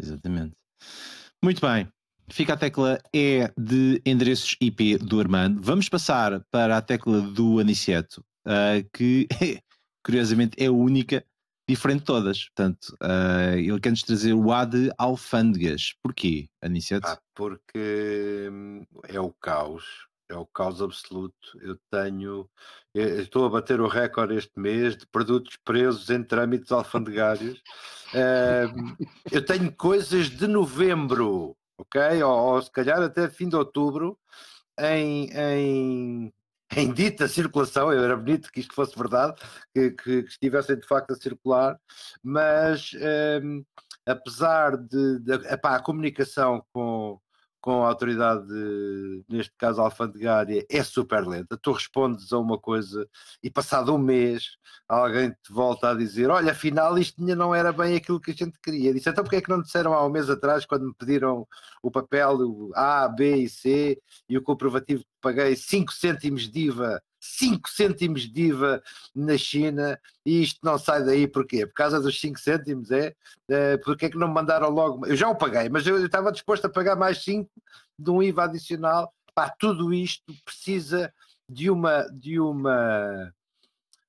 Exatamente. 0.00 0.54
Muito 1.42 1.60
bem. 1.60 1.88
Fica 2.30 2.54
a 2.54 2.56
tecla 2.56 2.98
E 3.12 3.50
de 3.56 4.00
endereços 4.04 4.56
IP 4.60 4.98
do 4.98 5.20
Armando. 5.20 5.60
Vamos 5.62 5.88
passar 5.88 6.44
para 6.50 6.76
a 6.76 6.82
tecla 6.82 7.20
do 7.20 7.58
Aniceto, 7.58 8.24
uh, 8.46 8.88
que 8.92 9.26
curiosamente 10.04 10.56
é 10.62 10.66
a 10.66 10.72
única 10.72 11.24
diferente 11.68 12.00
de 12.00 12.06
todas. 12.06 12.44
Portanto, 12.44 12.96
uh, 13.02 13.56
ele 13.56 13.80
quer-nos 13.80 14.02
trazer 14.02 14.34
o 14.34 14.52
A 14.52 14.64
de 14.64 14.90
alfândegas. 14.98 15.94
Porquê, 16.02 16.48
Aniceto? 16.62 17.06
Ah, 17.06 17.18
porque 17.34 18.48
hum, 18.50 18.84
é 19.08 19.20
o 19.20 19.30
caos 19.32 20.08
é 20.28 20.36
o 20.36 20.46
caos 20.46 20.82
absoluto. 20.82 21.58
Eu 21.60 21.78
tenho, 21.90 22.48
eu 22.94 23.20
estou 23.20 23.46
a 23.46 23.48
bater 23.48 23.80
o 23.80 23.88
recorde 23.88 24.36
este 24.36 24.58
mês 24.58 24.96
de 24.96 25.06
produtos 25.06 25.56
presos 25.64 26.10
em 26.10 26.22
trâmites 26.22 26.70
alfandegários. 26.70 27.58
Uh, 28.12 28.96
eu 29.32 29.44
tenho 29.44 29.72
coisas 29.72 30.28
de 30.28 30.46
novembro, 30.46 31.56
ok? 31.78 32.22
Ou, 32.22 32.54
ou, 32.54 32.62
se 32.62 32.70
calhar 32.70 33.00
até 33.00 33.28
fim 33.30 33.48
de 33.48 33.56
outubro, 33.56 34.18
em, 34.78 35.30
em, 35.32 36.34
em 36.76 36.92
dita 36.92 37.28
circulação. 37.28 37.90
Era 37.92 38.16
bonito 38.16 38.50
que 38.52 38.60
isto 38.60 38.74
fosse 38.74 38.96
verdade, 38.96 39.40
que, 39.74 39.90
que, 39.92 40.22
que 40.22 40.28
estivessem 40.28 40.78
de 40.78 40.86
facto 40.86 41.12
a 41.12 41.16
circular, 41.16 41.78
mas 42.22 42.92
um, 43.42 43.64
apesar 44.06 44.76
de, 44.76 45.20
de 45.20 45.32
epá, 45.52 45.76
a 45.76 45.82
comunicação 45.82 46.64
com 46.72 47.20
com 47.68 47.84
a 47.84 47.88
autoridade, 47.88 48.46
neste 49.28 49.52
caso 49.58 49.82
alfandegária, 49.82 50.64
é 50.70 50.82
super 50.82 51.26
lenta. 51.26 51.54
Tu 51.58 51.70
respondes 51.70 52.32
a 52.32 52.38
uma 52.38 52.56
coisa 52.58 53.06
e 53.42 53.50
passado 53.50 53.94
um 53.94 53.98
mês 53.98 54.56
alguém 54.88 55.28
te 55.32 55.52
volta 55.52 55.90
a 55.90 55.94
dizer: 55.94 56.30
Olha, 56.30 56.52
afinal 56.52 56.98
isto 56.98 57.22
não 57.22 57.54
era 57.54 57.70
bem 57.70 57.94
aquilo 57.94 58.18
que 58.18 58.30
a 58.30 58.34
gente 58.34 58.58
queria. 58.58 58.94
Disse: 58.94 59.10
Então 59.10 59.22
porque 59.22 59.36
é 59.36 59.42
que 59.42 59.50
não 59.50 59.60
disseram 59.60 59.92
há 59.92 60.02
um 60.06 60.08
mês 60.08 60.30
atrás, 60.30 60.64
quando 60.64 60.86
me 60.86 60.94
pediram 60.94 61.46
o 61.82 61.90
papel 61.90 62.38
o 62.38 62.72
A, 62.74 63.06
B 63.06 63.36
e 63.36 63.48
C 63.50 64.00
e 64.26 64.38
o 64.38 64.42
comprovativo 64.42 65.02
que 65.02 65.08
paguei 65.20 65.54
5 65.54 65.92
cêntimos 65.92 66.48
de 66.48 66.68
IVA 66.68 67.02
5 67.36 67.68
cêntimos 67.68 68.22
de 68.22 68.42
IVA 68.46 68.82
na 69.14 69.36
China 69.36 69.98
e 70.24 70.42
isto 70.42 70.58
não 70.62 70.78
sai 70.78 71.04
daí 71.04 71.26
porquê? 71.26 71.66
Por 71.66 71.74
causa 71.74 72.00
dos 72.00 72.20
5 72.20 72.38
cêntimos, 72.38 72.90
é? 72.90 73.14
é 73.48 73.76
porque 73.78 74.06
é 74.06 74.10
que 74.10 74.18
não 74.18 74.28
me 74.28 74.34
mandaram 74.34 74.70
logo? 74.70 75.06
Eu 75.06 75.16
já 75.16 75.28
o 75.28 75.36
paguei, 75.36 75.68
mas 75.68 75.86
eu 75.86 76.04
estava 76.04 76.32
disposto 76.32 76.64
a 76.66 76.70
pagar 76.70 76.96
mais 76.96 77.22
5 77.22 77.50
de 77.98 78.10
um 78.10 78.22
IVA 78.22 78.44
adicional. 78.44 79.12
Pá, 79.34 79.50
tudo 79.50 79.92
isto 79.92 80.32
precisa 80.44 81.12
de 81.48 81.70
uma, 81.70 82.02
de 82.12 82.40
uma 82.40 83.32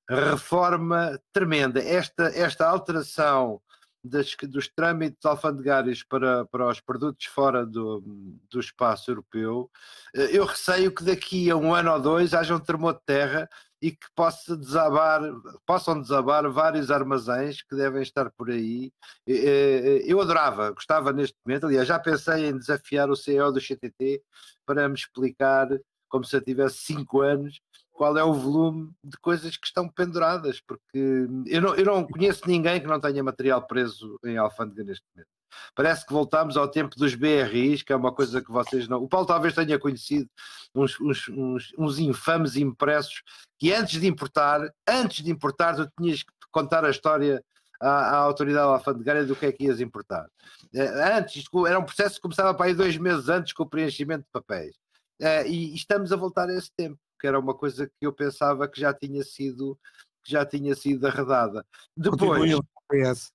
reforma 0.10 1.20
tremenda. 1.32 1.82
Esta, 1.82 2.24
esta 2.36 2.68
alteração 2.68 3.62
das, 4.04 4.36
dos 4.44 4.68
trâmites 4.68 5.26
alfandegários 5.26 6.04
para, 6.04 6.46
para 6.46 6.68
os 6.68 6.80
produtos 6.80 7.26
fora 7.26 7.66
do, 7.66 8.02
do 8.50 8.60
espaço 8.60 9.12
europeu, 9.12 9.70
eh, 10.16 10.38
eu 10.38 10.46
receio 10.46 10.94
que 10.94 11.04
daqui 11.04 11.50
a 11.50 11.56
um 11.56 11.74
ano 11.74 11.92
ou 11.92 12.00
dois 12.00 12.34
haja 12.34 12.56
um 12.56 12.60
terremoto 12.60 13.00
de 13.00 13.06
terra 13.06 13.50
e 13.82 13.92
que 13.92 14.08
possa 14.16 14.58
desabar, 14.58 15.22
possam 15.66 16.02
desabar 16.02 16.50
vários 16.50 16.92
armazéns 16.92 17.62
que 17.62 17.76
devem 17.76 18.02
estar 18.02 18.30
por 18.32 18.50
aí. 18.50 18.92
Eu 19.26 20.20
adorava, 20.20 20.72
gostava 20.72 21.14
neste 21.14 21.38
momento, 21.46 21.66
aliás, 21.66 21.88
já 21.88 21.98
pensei 21.98 22.48
em 22.48 22.58
desafiar 22.58 23.10
o 23.10 23.16
CEO 23.16 23.52
do 23.54 23.62
CTT 23.62 24.22
para 24.66 24.88
me 24.90 24.96
explicar, 24.96 25.68
como 26.10 26.26
se 26.26 26.36
eu 26.36 26.42
tivesse 26.42 26.80
cinco 26.80 27.22
anos, 27.22 27.62
qual 28.00 28.18
é 28.18 28.24
o 28.24 28.34
volume 28.34 28.94
de 29.04 29.18
coisas 29.18 29.58
que 29.58 29.68
estão 29.68 29.90
penduradas, 29.90 30.62
porque 30.62 31.28
eu 31.48 31.62
não, 31.62 31.76
eu 31.76 31.84
não 31.84 32.08
conheço 32.08 32.48
ninguém 32.48 32.80
que 32.80 32.88
não 32.88 32.98
tenha 32.98 33.22
material 33.22 33.68
preso 33.68 34.18
em 34.24 34.38
alfândega 34.38 34.86
neste 34.86 35.04
momento. 35.14 35.28
Parece 35.76 36.06
que 36.08 36.14
voltamos 36.14 36.56
ao 36.56 36.70
tempo 36.70 36.96
dos 36.96 37.14
BRIs, 37.14 37.84
que 37.84 37.92
é 37.92 37.96
uma 37.98 38.14
coisa 38.14 38.42
que 38.42 38.50
vocês 38.54 38.88
não. 38.88 39.04
O 39.04 39.10
Paulo 39.10 39.28
talvez 39.28 39.54
tenha 39.54 39.78
conhecido 39.78 40.30
uns, 40.74 40.98
uns, 41.02 41.28
uns, 41.28 41.74
uns 41.78 42.00
infames 42.00 42.56
impressos 42.56 43.22
que 43.58 43.74
antes 43.74 44.00
de 44.00 44.08
importar, 44.08 44.74
antes 44.88 45.22
de 45.22 45.30
importar, 45.30 45.76
tu 45.76 45.92
tinhas 46.00 46.24
que 46.24 46.32
contar 46.54 46.86
a 46.86 46.92
história 46.92 47.44
à, 47.82 47.90
à, 47.90 48.16
autoridade 48.20 48.66
alfandegária 48.66 49.26
do 49.26 49.36
que 49.36 49.46
é 49.46 49.52
que 49.52 49.66
ias 49.66 49.82
importar. 49.82 50.26
Eh, 50.74 51.18
antes, 51.18 51.44
era 51.68 51.78
um 51.78 51.84
processo 51.84 52.16
que 52.16 52.22
começava 52.22 52.54
para 52.54 52.68
aí 52.68 52.74
dois 52.74 52.96
meses 52.96 53.28
antes 53.28 53.52
com 53.52 53.64
o 53.64 53.70
preenchimento 53.70 54.24
de 54.24 54.32
papéis. 54.32 54.74
Uh, 55.22 55.46
e, 55.48 55.74
e, 55.74 55.76
estamos 55.76 56.14
a 56.14 56.16
voltar 56.16 56.48
a 56.48 56.54
esse 56.54 56.72
tempo 56.78 56.98
que 57.20 57.28
era 57.28 57.40
uma 57.40 57.54
coisa 57.54 57.88
que 57.88 58.06
eu 58.06 58.14
pensava 58.14 58.68
que 58.68 58.80
já 58.80 58.94
tinha 58.94 59.24
sido 59.24 59.78
que 60.24 60.32
já 60.32 60.46
tinha 60.46 60.76
sido 60.76 61.06
arredada. 61.08 61.66
Depois, 61.96 63.32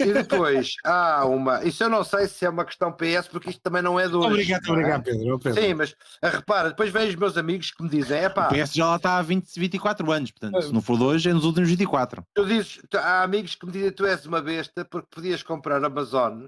e 0.00 0.12
depois 0.12 0.74
há 0.84 1.24
uma. 1.24 1.64
Isso 1.64 1.82
eu 1.82 1.88
não 1.88 2.04
sei 2.04 2.26
se 2.26 2.44
é 2.44 2.48
uma 2.48 2.64
questão 2.64 2.92
PS, 2.92 3.28
porque 3.28 3.50
isto 3.50 3.60
também 3.60 3.82
não 3.82 3.98
é 3.98 4.08
do. 4.08 4.20
Obrigado, 4.20 4.68
obrigado, 4.68 5.04
Pedro, 5.04 5.38
Pedro. 5.38 5.60
Sim, 5.60 5.74
mas 5.74 5.94
ah, 6.22 6.28
repara, 6.28 6.70
depois 6.70 6.90
vem 6.90 7.08
os 7.08 7.14
meus 7.14 7.36
amigos 7.36 7.70
que 7.70 7.82
me 7.82 7.88
dizem: 7.88 8.18
é 8.18 8.28
pá. 8.28 8.48
O 8.48 8.54
PS 8.54 8.72
já 8.72 8.86
lá 8.86 8.96
está 8.96 9.18
há 9.18 9.22
20, 9.22 9.58
24 9.58 10.10
anos, 10.10 10.30
portanto, 10.30 10.62
se 10.62 10.72
não 10.72 10.80
for 10.80 10.96
de 10.96 11.04
hoje, 11.04 11.30
é 11.30 11.34
nos 11.34 11.44
últimos 11.44 11.68
24. 11.68 12.22
Tu 12.34 12.46
dizes, 12.46 12.80
há 12.94 13.22
amigos 13.22 13.54
que 13.54 13.66
me 13.66 13.72
dizem: 13.72 13.92
tu 13.92 14.06
és 14.06 14.24
uma 14.26 14.40
besta 14.40 14.84
porque 14.84 15.08
podias 15.10 15.42
comprar 15.42 15.82
Amazon 15.84 16.46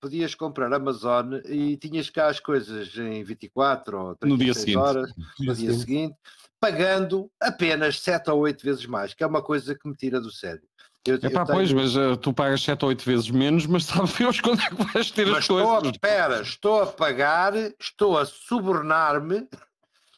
podias 0.00 0.34
comprar 0.34 0.72
Amazon 0.72 1.34
e 1.44 1.76
tinhas 1.76 2.10
cá 2.10 2.28
as 2.28 2.40
coisas 2.40 2.96
em 2.96 3.22
24 3.22 3.98
ou 3.98 4.16
36 4.16 4.48
no 4.48 4.54
seguinte. 4.54 4.76
horas, 4.76 5.12
no 5.38 5.54
dia 5.54 5.72
seguinte, 5.72 6.16
pagando 6.60 7.30
apenas 7.40 8.00
7 8.00 8.30
ou 8.30 8.40
8 8.40 8.62
vezes 8.62 8.86
mais, 8.86 9.14
que 9.14 9.22
é 9.22 9.26
uma 9.26 9.42
coisa 9.42 9.74
que 9.74 9.88
me 9.88 9.94
tira 9.94 10.20
do 10.20 10.30
sério. 10.30 10.62
Eu, 11.06 11.14
é 11.16 11.30
pá, 11.30 11.44
tenho... 11.44 11.58
pois, 11.58 11.72
mas 11.72 11.96
uh, 11.96 12.16
tu 12.16 12.32
pagas 12.32 12.62
7 12.62 12.84
ou 12.84 12.88
8 12.90 13.04
vezes 13.04 13.30
menos, 13.30 13.66
mas 13.66 13.84
sabe 13.86 14.10
Deus 14.18 14.40
quando 14.40 14.60
é 14.60 14.68
que 14.68 14.92
vais 14.92 15.10
ter 15.10 15.26
mas 15.26 15.38
as 15.38 15.44
estou 15.44 15.64
coisas. 15.64 15.88
A, 15.88 15.90
espera, 15.90 16.42
estou 16.42 16.82
a 16.82 16.86
pagar, 16.86 17.54
estou 17.80 18.18
a 18.18 18.26
subornar-me, 18.26 19.48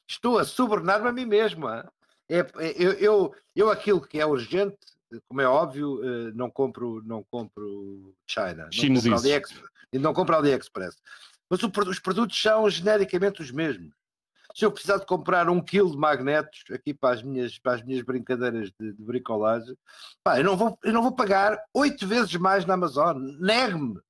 estou 0.08 0.38
a 0.38 0.44
subornar-me 0.44 1.08
a 1.08 1.12
mim 1.12 1.26
mesmo. 1.26 1.68
É, 1.68 1.84
é, 2.28 2.46
eu, 2.76 2.92
eu, 2.92 3.34
eu 3.54 3.70
aquilo 3.70 4.00
que 4.00 4.20
é 4.20 4.26
urgente 4.26 4.78
como 5.28 5.40
é 5.40 5.46
óbvio, 5.46 6.00
eh, 6.04 6.32
não 6.34 6.50
compro, 6.50 7.02
não 7.04 7.22
compro 7.24 8.14
China, 8.26 8.68
não 8.72 8.94
compro, 8.94 9.14
AliExpress, 9.14 9.70
não 9.94 10.14
compro 10.14 10.36
AliExpress. 10.36 10.96
Mas 11.48 11.62
o, 11.62 11.72
os 11.88 11.98
produtos 11.98 12.40
são 12.40 12.68
genericamente 12.70 13.42
os 13.42 13.50
mesmos. 13.50 13.92
Se 14.54 14.64
eu 14.64 14.72
precisar 14.72 14.98
de 14.98 15.06
comprar 15.06 15.48
um 15.48 15.60
quilo 15.60 15.92
de 15.92 15.96
magnetos 15.96 16.64
aqui 16.72 16.92
para 16.92 17.14
as 17.14 17.22
minhas, 17.22 17.58
para 17.58 17.74
as 17.74 17.82
minhas 17.82 18.02
brincadeiras 18.02 18.70
de, 18.78 18.92
de 18.92 19.02
bricolagem, 19.02 19.76
pá, 20.24 20.38
eu, 20.38 20.44
não 20.44 20.56
vou, 20.56 20.78
eu 20.82 20.92
não 20.92 21.02
vou 21.02 21.12
pagar 21.12 21.58
oito 21.74 22.06
vezes 22.06 22.34
mais 22.34 22.64
na 22.64 22.74
Amazon. 22.74 23.16
Negue-me. 23.38 24.00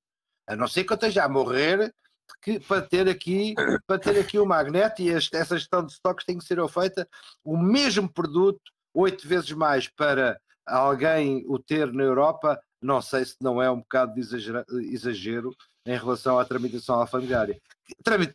A 0.47 0.57
não 0.57 0.67
ser 0.67 0.85
que 0.85 0.93
eu 0.93 0.97
esteja 0.97 1.25
a 1.25 1.29
morrer 1.29 1.95
que, 2.43 2.59
para 2.61 2.83
ter 2.83 3.09
aqui 3.09 3.55
para 3.87 3.99
ter 3.99 4.19
aqui 4.19 4.39
o 4.39 4.47
magneto 4.47 5.03
e 5.03 5.09
este, 5.09 5.37
essa 5.37 5.59
gestão 5.59 5.85
de 5.85 5.93
estoques 5.93 6.25
tem 6.25 6.39
que 6.39 6.45
ser 6.45 6.57
feita 6.69 7.09
o 7.45 7.57
mesmo 7.57 8.11
produto 8.13 8.61
oito 8.95 9.27
vezes 9.27 9.51
mais 9.53 9.89
para 9.89 10.41
alguém 10.77 11.45
o 11.49 11.59
ter 11.59 11.93
na 11.93 12.03
Europa, 12.03 12.61
não 12.83 13.03
sei 13.03 13.25
se 13.25 13.37
não 13.41 13.63
é 13.63 13.71
um 13.71 13.81
bocado 13.81 14.15
de 14.15 14.21
exagero, 14.21 14.65
exagero 14.71 15.57
em 15.87 15.97
relação 15.97 16.39
à 16.39 16.45
tramitação 16.45 16.97
alfandegária. 16.97 17.61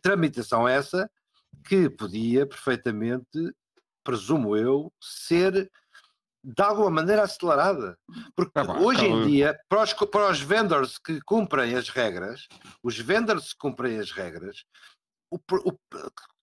Tramitação 0.00 0.68
essa 0.68 1.10
que 1.64 1.88
podia 1.88 2.46
perfeitamente, 2.46 3.52
presumo 4.04 4.56
eu, 4.56 4.92
ser 5.02 5.70
de 6.44 6.62
alguma 6.62 6.90
maneira 6.90 7.24
acelerada. 7.24 7.98
Porque 8.36 8.52
tá 8.52 8.78
hoje 8.78 9.00
tá 9.00 9.06
em 9.06 9.26
dia, 9.26 9.58
para 9.68 9.82
os, 9.82 9.92
para 9.92 10.30
os 10.30 10.40
vendors 10.40 10.98
que 10.98 11.20
cumprem 11.22 11.74
as 11.74 11.88
regras, 11.88 12.46
os 12.82 12.96
vendors 12.98 13.52
que 13.52 13.58
cumprem 13.58 13.98
as 13.98 14.12
regras, 14.12 14.64
o, 15.30 15.36
o, 15.36 15.76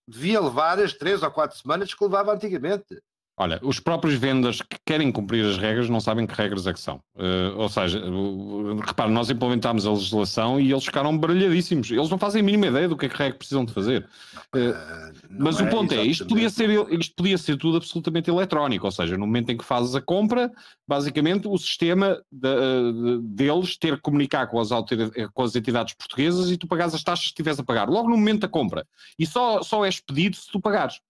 devia 0.06 0.40
levar 0.40 0.78
as 0.78 0.92
três 0.92 1.22
ou 1.22 1.30
quatro 1.30 1.56
semanas 1.56 1.94
que 1.94 2.04
levava 2.04 2.34
antigamente. 2.34 3.00
Olha, 3.36 3.58
os 3.64 3.80
próprios 3.80 4.14
vendedores 4.14 4.62
que 4.62 4.76
querem 4.86 5.10
cumprir 5.10 5.44
as 5.44 5.58
regras 5.58 5.88
não 5.88 5.98
sabem 5.98 6.24
que 6.24 6.34
regras 6.34 6.68
é 6.68 6.72
que 6.72 6.78
são. 6.78 7.00
Uh, 7.16 7.56
ou 7.56 7.68
seja, 7.68 7.98
uh, 7.98 8.76
repare, 8.76 9.10
nós 9.10 9.28
implementámos 9.28 9.84
a 9.84 9.90
legislação 9.90 10.60
e 10.60 10.70
eles 10.70 10.84
ficaram 10.84 11.18
baralhadíssimos. 11.18 11.90
Eles 11.90 12.08
não 12.08 12.16
fazem 12.16 12.42
a 12.42 12.44
mínima 12.44 12.68
ideia 12.68 12.88
do 12.88 12.96
que 12.96 13.06
é 13.06 13.08
que 13.08 13.32
precisam 13.32 13.64
de 13.64 13.72
fazer. 13.72 14.06
Uh, 14.54 15.12
mas 15.28 15.58
é 15.58 15.64
o 15.64 15.68
ponto 15.68 15.92
é, 15.92 16.04
isto 16.04 16.24
podia, 16.28 16.48
ser, 16.48 16.70
isto 16.92 17.16
podia 17.16 17.36
ser 17.36 17.56
tudo 17.56 17.76
absolutamente 17.78 18.30
eletrónico. 18.30 18.86
Ou 18.86 18.92
seja, 18.92 19.18
no 19.18 19.26
momento 19.26 19.50
em 19.50 19.56
que 19.56 19.64
fazes 19.64 19.96
a 19.96 20.00
compra, 20.00 20.52
basicamente 20.86 21.48
o 21.48 21.58
sistema 21.58 22.22
de, 22.30 22.48
de, 22.92 23.18
deles 23.20 23.76
ter 23.76 23.96
que 23.96 24.02
comunicar 24.02 24.46
com 24.46 24.60
as, 24.60 24.68
com 24.68 25.42
as 25.42 25.56
entidades 25.56 25.92
portuguesas 25.94 26.52
e 26.52 26.56
tu 26.56 26.68
pagares 26.68 26.94
as 26.94 27.02
taxas 27.02 27.24
que 27.24 27.30
estiveres 27.30 27.58
a 27.58 27.64
pagar. 27.64 27.88
Logo 27.88 28.08
no 28.08 28.16
momento 28.16 28.42
da 28.42 28.48
compra. 28.48 28.86
E 29.18 29.26
só, 29.26 29.60
só 29.60 29.84
és 29.84 29.98
pedido 29.98 30.36
se 30.36 30.48
tu 30.52 30.60
pagares. 30.60 31.00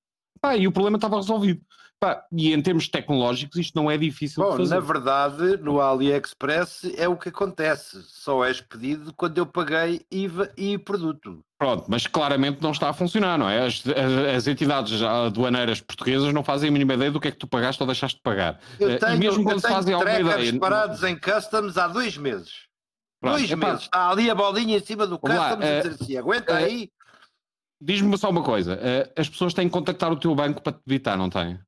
Pá, 0.41 0.57
e 0.57 0.67
o 0.67 0.73
problema 0.73 0.97
estava 0.97 1.17
resolvido. 1.17 1.61
Pá, 2.01 2.23
e 2.31 2.53
em 2.53 2.61
termos 2.61 2.89
tecnológicos 2.89 3.57
isto 3.57 3.75
não 3.75 3.91
é 3.91 3.97
difícil 3.97 4.43
Bom, 4.43 4.51
de 4.51 4.57
fazer. 4.59 4.75
Na 4.75 4.81
verdade, 4.81 5.57
no 5.59 5.81
AliExpress 5.81 6.93
é 6.97 7.09
o 7.09 7.17
que 7.17 7.31
acontece. 7.31 8.03
Só 8.03 8.45
és 8.45 8.61
pedido 8.61 9.13
quando 9.15 9.39
eu 9.39 9.47
paguei 9.47 10.05
IVA 10.11 10.53
e 10.57 10.77
produto. 10.77 11.43
Pronto, 11.59 11.87
mas 11.89 12.07
claramente 12.07 12.61
não 12.61 12.73
está 12.73 12.91
a 12.91 12.93
funcionar, 12.93 13.39
não 13.39 13.49
é? 13.49 13.67
As, 13.67 13.83
as, 14.37 14.47
entidades 14.47 15.01
aduaneiras 15.01 15.81
portuguesas 15.81 16.35
não 16.35 16.45
fazem 16.45 16.69
a 16.69 16.73
mínima 16.73 16.93
ideia 16.95 17.11
do 17.11 17.19
que 17.19 17.29
é 17.29 17.31
que 17.31 17.39
tu 17.39 17.47
pagaste 17.47 17.83
ou 17.83 17.87
deixaste 17.87 18.19
de 18.19 18.23
pagar. 18.23 18.61
Eu 18.79 18.91
eh, 18.91 18.99
tenho, 18.99 19.15
e 19.15 19.19
mesmo 19.19 19.45
quando 19.45 19.63
fazem 19.63 19.95
alguma 19.95 20.21
ideia. 20.21 20.59
parados 20.59 21.03
em 21.05 21.17
customs 21.17 21.79
há 21.79 21.89
dois 21.89 22.19
meses. 22.19 22.53
Pronto, 23.19 23.39
dois 23.39 23.51
epá, 23.51 23.69
meses. 23.69 23.85
Está 23.85 24.11
ali 24.11 24.29
a 24.29 24.35
bolinha 24.35 24.77
em 24.77 24.85
cima 24.85 25.07
do 25.07 25.19
customs 25.19 25.41
lá, 25.41 25.53
a 25.53 25.81
dizer 25.81 25.97
assim, 25.99 26.17
aguenta 26.19 26.53
uh, 26.53 26.57
aí. 26.57 26.91
Diz-me 27.81 28.19
só 28.19 28.29
uma 28.29 28.43
coisa, 28.43 28.79
as 29.17 29.29
pessoas 29.29 29.53
têm 29.53 29.69
que 29.69 29.73
contactar 29.73 30.11
o 30.11 30.17
teu 30.17 30.35
banco 30.35 30.63
para 30.63 30.73
te 30.73 30.81
evitar, 30.87 31.17
não 31.17 31.29
têm? 31.29 31.59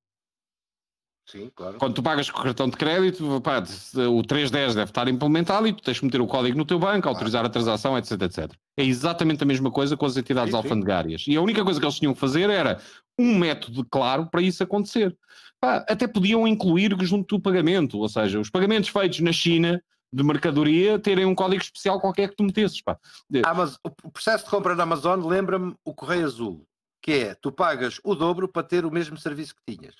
Sim, 1.26 1.50
claro. 1.54 1.76
Quando 1.78 1.94
tu 1.94 2.02
pagas 2.04 2.30
com 2.30 2.38
o 2.38 2.42
cartão 2.42 2.68
de 2.68 2.76
crédito, 2.76 3.40
pá, 3.40 3.58
o 3.58 4.22
310 4.22 4.76
deve 4.76 4.90
estar 4.90 5.08
implementado 5.08 5.66
e 5.66 5.72
tu 5.72 5.82
tens 5.82 5.98
que 5.98 6.04
meter 6.04 6.20
o 6.20 6.26
código 6.26 6.56
no 6.56 6.64
teu 6.64 6.78
banco, 6.78 7.02
claro. 7.02 7.16
autorizar 7.16 7.44
a 7.44 7.48
transação, 7.48 7.98
etc, 7.98 8.22
etc. 8.22 8.52
É 8.76 8.84
exatamente 8.84 9.42
a 9.42 9.46
mesma 9.46 9.70
coisa 9.70 9.96
com 9.96 10.06
as 10.06 10.16
entidades 10.16 10.52
sim, 10.52 10.56
alfandegárias. 10.56 11.24
Sim. 11.24 11.32
E 11.32 11.36
a 11.36 11.42
única 11.42 11.64
coisa 11.64 11.80
que 11.80 11.84
eles 11.84 11.98
tinham 11.98 12.14
que 12.14 12.20
fazer 12.20 12.48
era 12.48 12.80
um 13.18 13.36
método 13.36 13.84
claro 13.84 14.26
para 14.26 14.40
isso 14.40 14.62
acontecer. 14.62 15.16
Pá, 15.60 15.84
até 15.88 16.06
podiam 16.06 16.46
incluir 16.46 16.96
junto 17.00 17.36
do 17.36 17.42
pagamento, 17.42 17.98
ou 17.98 18.08
seja, 18.08 18.38
os 18.38 18.48
pagamentos 18.48 18.88
feitos 18.90 19.18
na 19.18 19.32
China 19.32 19.82
de 20.12 20.22
mercadoria 20.22 20.96
terem 20.96 21.24
um 21.24 21.34
código 21.34 21.60
especial 21.60 22.00
qualquer 22.00 22.28
que 22.28 22.36
tu 22.36 22.44
metesses. 22.44 22.80
Pá. 22.80 22.96
Amazon, 23.44 23.76
o 24.04 24.10
processo 24.12 24.44
de 24.44 24.50
compra 24.50 24.76
da 24.76 24.84
Amazon 24.84 25.26
lembra-me 25.26 25.74
o 25.84 25.92
Correio 25.92 26.24
Azul, 26.24 26.64
que 27.02 27.12
é 27.12 27.34
tu 27.34 27.50
pagas 27.50 27.98
o 28.04 28.14
dobro 28.14 28.46
para 28.46 28.62
ter 28.62 28.84
o 28.84 28.92
mesmo 28.92 29.18
serviço 29.18 29.56
que 29.56 29.74
tinhas. 29.74 29.96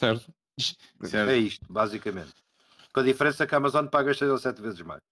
Certo. 0.00 0.32
certo. 1.04 1.30
É 1.30 1.36
isto, 1.36 1.70
basicamente. 1.70 2.32
Com 2.90 3.00
a 3.00 3.02
diferença 3.02 3.46
que 3.46 3.54
a 3.54 3.58
Amazon 3.58 3.86
paga 3.86 4.14
6 4.14 4.30
ou 4.30 4.38
7 4.38 4.62
vezes 4.62 4.80
mais. 4.80 5.02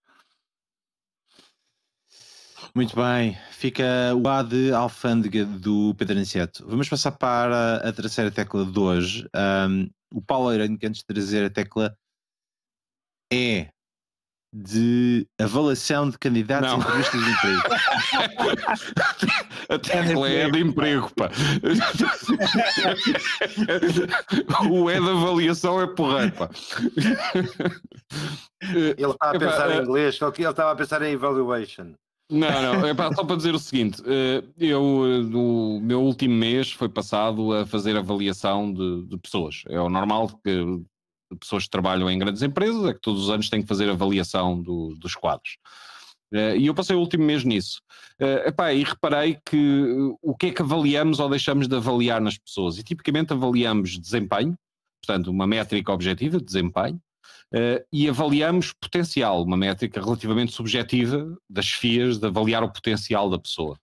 Muito 2.74 2.96
bem, 2.96 3.36
fica 3.52 3.84
o 4.16 4.26
A 4.26 4.42
de 4.42 4.72
alfândega 4.72 5.44
do 5.44 5.94
Pedro 5.94 6.16
Aniceto. 6.16 6.66
Vamos 6.66 6.88
passar 6.88 7.12
para 7.12 7.76
a 7.86 7.92
terceira 7.92 8.30
tecla 8.30 8.64
de 8.64 8.78
hoje. 8.78 9.28
Um, 9.68 9.90
o 10.12 10.22
Paulo 10.22 10.50
Eiranho, 10.50 10.78
que 10.78 10.86
antes 10.86 11.02
de 11.02 11.06
trazer 11.06 11.44
a 11.44 11.50
tecla 11.50 11.94
E 13.30 13.68
de 14.52 15.26
avaliação 15.38 16.08
de 16.08 16.16
candidatos 16.18 16.70
não. 16.70 16.76
em 16.76 16.80
entrevistas 16.80 17.24
de 17.24 17.30
emprego. 17.30 17.62
A 19.68 19.78
tecla 19.78 20.28
é 20.28 20.50
de 20.50 20.60
emprego, 20.60 21.10
pá. 21.14 21.30
o 24.70 24.90
E 24.90 24.98
da 24.98 25.10
avaliação 25.10 25.82
é 25.82 25.86
porreiro, 25.86 26.32
pá. 26.32 26.48
Ele 28.62 28.94
está 28.96 29.30
a 29.30 29.38
pensar 29.38 29.70
em 29.70 29.82
inglês, 29.82 30.16
só 30.16 30.30
que 30.30 30.40
ele 30.42 30.50
estava 30.50 30.72
a 30.72 30.76
pensar 30.76 31.02
em 31.02 31.12
evaluation. 31.12 31.92
Não, 32.30 32.62
não, 32.62 32.86
é 32.86 32.94
pá, 32.94 33.12
só 33.14 33.24
para 33.24 33.36
dizer 33.36 33.54
o 33.54 33.58
seguinte: 33.58 34.02
eh, 34.06 34.42
eu, 34.58 34.82
no 35.24 35.80
meu 35.80 36.02
último 36.02 36.34
mês, 36.34 36.72
foi 36.72 36.88
passado 36.88 37.54
a 37.54 37.66
fazer 37.66 37.96
avaliação 37.96 38.72
de, 38.72 39.06
de 39.06 39.18
pessoas. 39.18 39.62
É 39.68 39.80
o 39.80 39.88
normal 39.88 40.28
que 40.44 40.82
pessoas 41.36 41.64
que 41.64 41.70
trabalham 41.70 42.10
em 42.10 42.18
grandes 42.18 42.42
empresas, 42.42 42.84
é 42.84 42.94
que 42.94 43.00
todos 43.00 43.24
os 43.24 43.30
anos 43.30 43.50
têm 43.50 43.62
que 43.62 43.68
fazer 43.68 43.88
avaliação 43.88 44.60
do, 44.60 44.94
dos 44.98 45.14
quadros. 45.14 45.56
Uh, 46.32 46.56
e 46.58 46.66
eu 46.66 46.74
passei 46.74 46.94
o 46.94 47.00
último 47.00 47.24
mês 47.24 47.42
nisso. 47.44 47.80
Uh, 48.20 48.48
epá, 48.48 48.72
e 48.72 48.84
reparei 48.84 49.38
que 49.44 49.56
uh, 49.56 50.18
o 50.20 50.36
que 50.36 50.46
é 50.46 50.50
que 50.50 50.62
avaliamos 50.62 51.20
ou 51.20 51.28
deixamos 51.28 51.66
de 51.66 51.74
avaliar 51.74 52.20
nas 52.20 52.36
pessoas? 52.36 52.78
E 52.78 52.82
tipicamente 52.82 53.32
avaliamos 53.32 53.98
desempenho, 53.98 54.54
portanto, 55.02 55.28
uma 55.30 55.46
métrica 55.46 55.92
objetiva 55.92 56.38
de 56.38 56.44
desempenho, 56.44 57.00
e 57.90 58.06
avaliamos 58.06 58.74
potencial, 58.74 59.42
uma 59.42 59.56
métrica 59.56 60.02
relativamente 60.02 60.52
subjetiva 60.52 61.34
das 61.48 61.70
FIAs 61.70 62.18
de 62.18 62.26
avaliar 62.26 62.62
o 62.62 62.70
potencial 62.70 63.30
da 63.30 63.38
pessoa. 63.38 63.78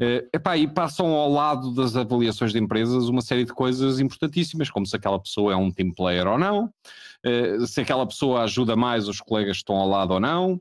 Uh, 0.00 0.26
epá, 0.32 0.56
e 0.56 0.66
passam 0.66 1.08
ao 1.08 1.30
lado 1.30 1.74
das 1.74 1.94
avaliações 1.94 2.52
de 2.52 2.58
empresas 2.58 3.08
uma 3.08 3.20
série 3.20 3.44
de 3.44 3.52
coisas 3.52 4.00
importantíssimas, 4.00 4.70
como 4.70 4.86
se 4.86 4.96
aquela 4.96 5.20
pessoa 5.20 5.52
é 5.52 5.56
um 5.56 5.70
team 5.70 5.92
player 5.92 6.26
ou 6.26 6.38
não, 6.38 6.72
uh, 7.26 7.66
se 7.66 7.82
aquela 7.82 8.06
pessoa 8.06 8.42
ajuda 8.42 8.74
mais 8.74 9.08
os 9.08 9.20
colegas 9.20 9.58
que 9.58 9.62
estão 9.62 9.76
ao 9.76 9.86
lado 9.86 10.14
ou 10.14 10.20
não, 10.20 10.54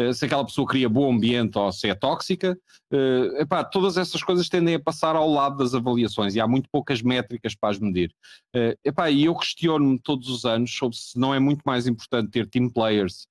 uh, 0.00 0.14
se 0.14 0.24
aquela 0.24 0.46
pessoa 0.46 0.66
cria 0.66 0.88
bom 0.88 1.12
ambiente 1.12 1.58
ou 1.58 1.70
se 1.72 1.88
é 1.88 1.94
tóxica. 1.94 2.58
Uh, 2.90 3.36
epá, 3.38 3.62
todas 3.64 3.98
essas 3.98 4.22
coisas 4.22 4.48
tendem 4.48 4.76
a 4.76 4.80
passar 4.80 5.14
ao 5.14 5.28
lado 5.28 5.58
das 5.58 5.74
avaliações 5.74 6.34
e 6.34 6.40
há 6.40 6.46
muito 6.46 6.70
poucas 6.70 7.02
métricas 7.02 7.54
para 7.54 7.70
as 7.70 7.78
medir. 7.78 8.14
Uh, 8.54 8.78
epá, 8.82 9.10
e 9.10 9.26
eu 9.26 9.34
questiono-me 9.34 9.98
todos 10.00 10.30
os 10.30 10.46
anos 10.46 10.74
sobre 10.74 10.96
se 10.96 11.18
não 11.18 11.34
é 11.34 11.38
muito 11.38 11.62
mais 11.66 11.86
importante 11.86 12.30
ter 12.30 12.48
team 12.48 12.70
players 12.70 13.26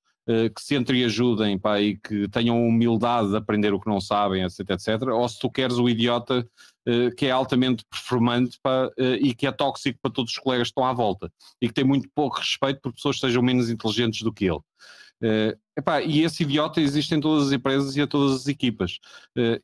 que 0.55 0.61
se 0.61 0.75
entreajudem 0.75 1.57
pá, 1.59 1.79
e 1.79 1.97
que 1.97 2.27
tenham 2.29 2.59
humildade 2.67 3.29
de 3.29 3.37
aprender 3.37 3.73
o 3.73 3.79
que 3.79 3.87
não 3.87 4.01
sabem, 4.01 4.43
etc, 4.43 4.71
etc. 4.71 5.01
Ou 5.09 5.29
se 5.29 5.39
tu 5.39 5.51
queres 5.51 5.77
o 5.77 5.87
idiota 5.87 6.47
uh, 6.87 7.15
que 7.15 7.27
é 7.27 7.31
altamente 7.31 7.85
performante 7.89 8.59
pá, 8.61 8.87
uh, 8.87 9.15
e 9.19 9.35
que 9.35 9.45
é 9.45 9.51
tóxico 9.51 9.99
para 10.01 10.11
todos 10.11 10.31
os 10.31 10.37
colegas 10.37 10.67
que 10.67 10.71
estão 10.71 10.85
à 10.85 10.93
volta 10.93 11.31
e 11.61 11.67
que 11.67 11.73
tem 11.73 11.83
muito 11.83 12.09
pouco 12.13 12.37
respeito 12.37 12.81
por 12.81 12.93
pessoas 12.93 13.17
que 13.17 13.27
sejam 13.27 13.43
menos 13.43 13.69
inteligentes 13.69 14.21
do 14.21 14.33
que 14.33 14.45
ele. 14.45 14.61
Uh, 15.23 15.57
epá, 15.77 16.01
e 16.01 16.23
esse 16.23 16.43
idiota 16.43 16.81
existe 16.81 17.13
em 17.13 17.21
todas 17.21 17.47
as 17.47 17.53
empresas 17.53 17.95
e 17.95 18.01
a 18.01 18.07
todas 18.07 18.35
as 18.35 18.47
equipas. 18.47 18.99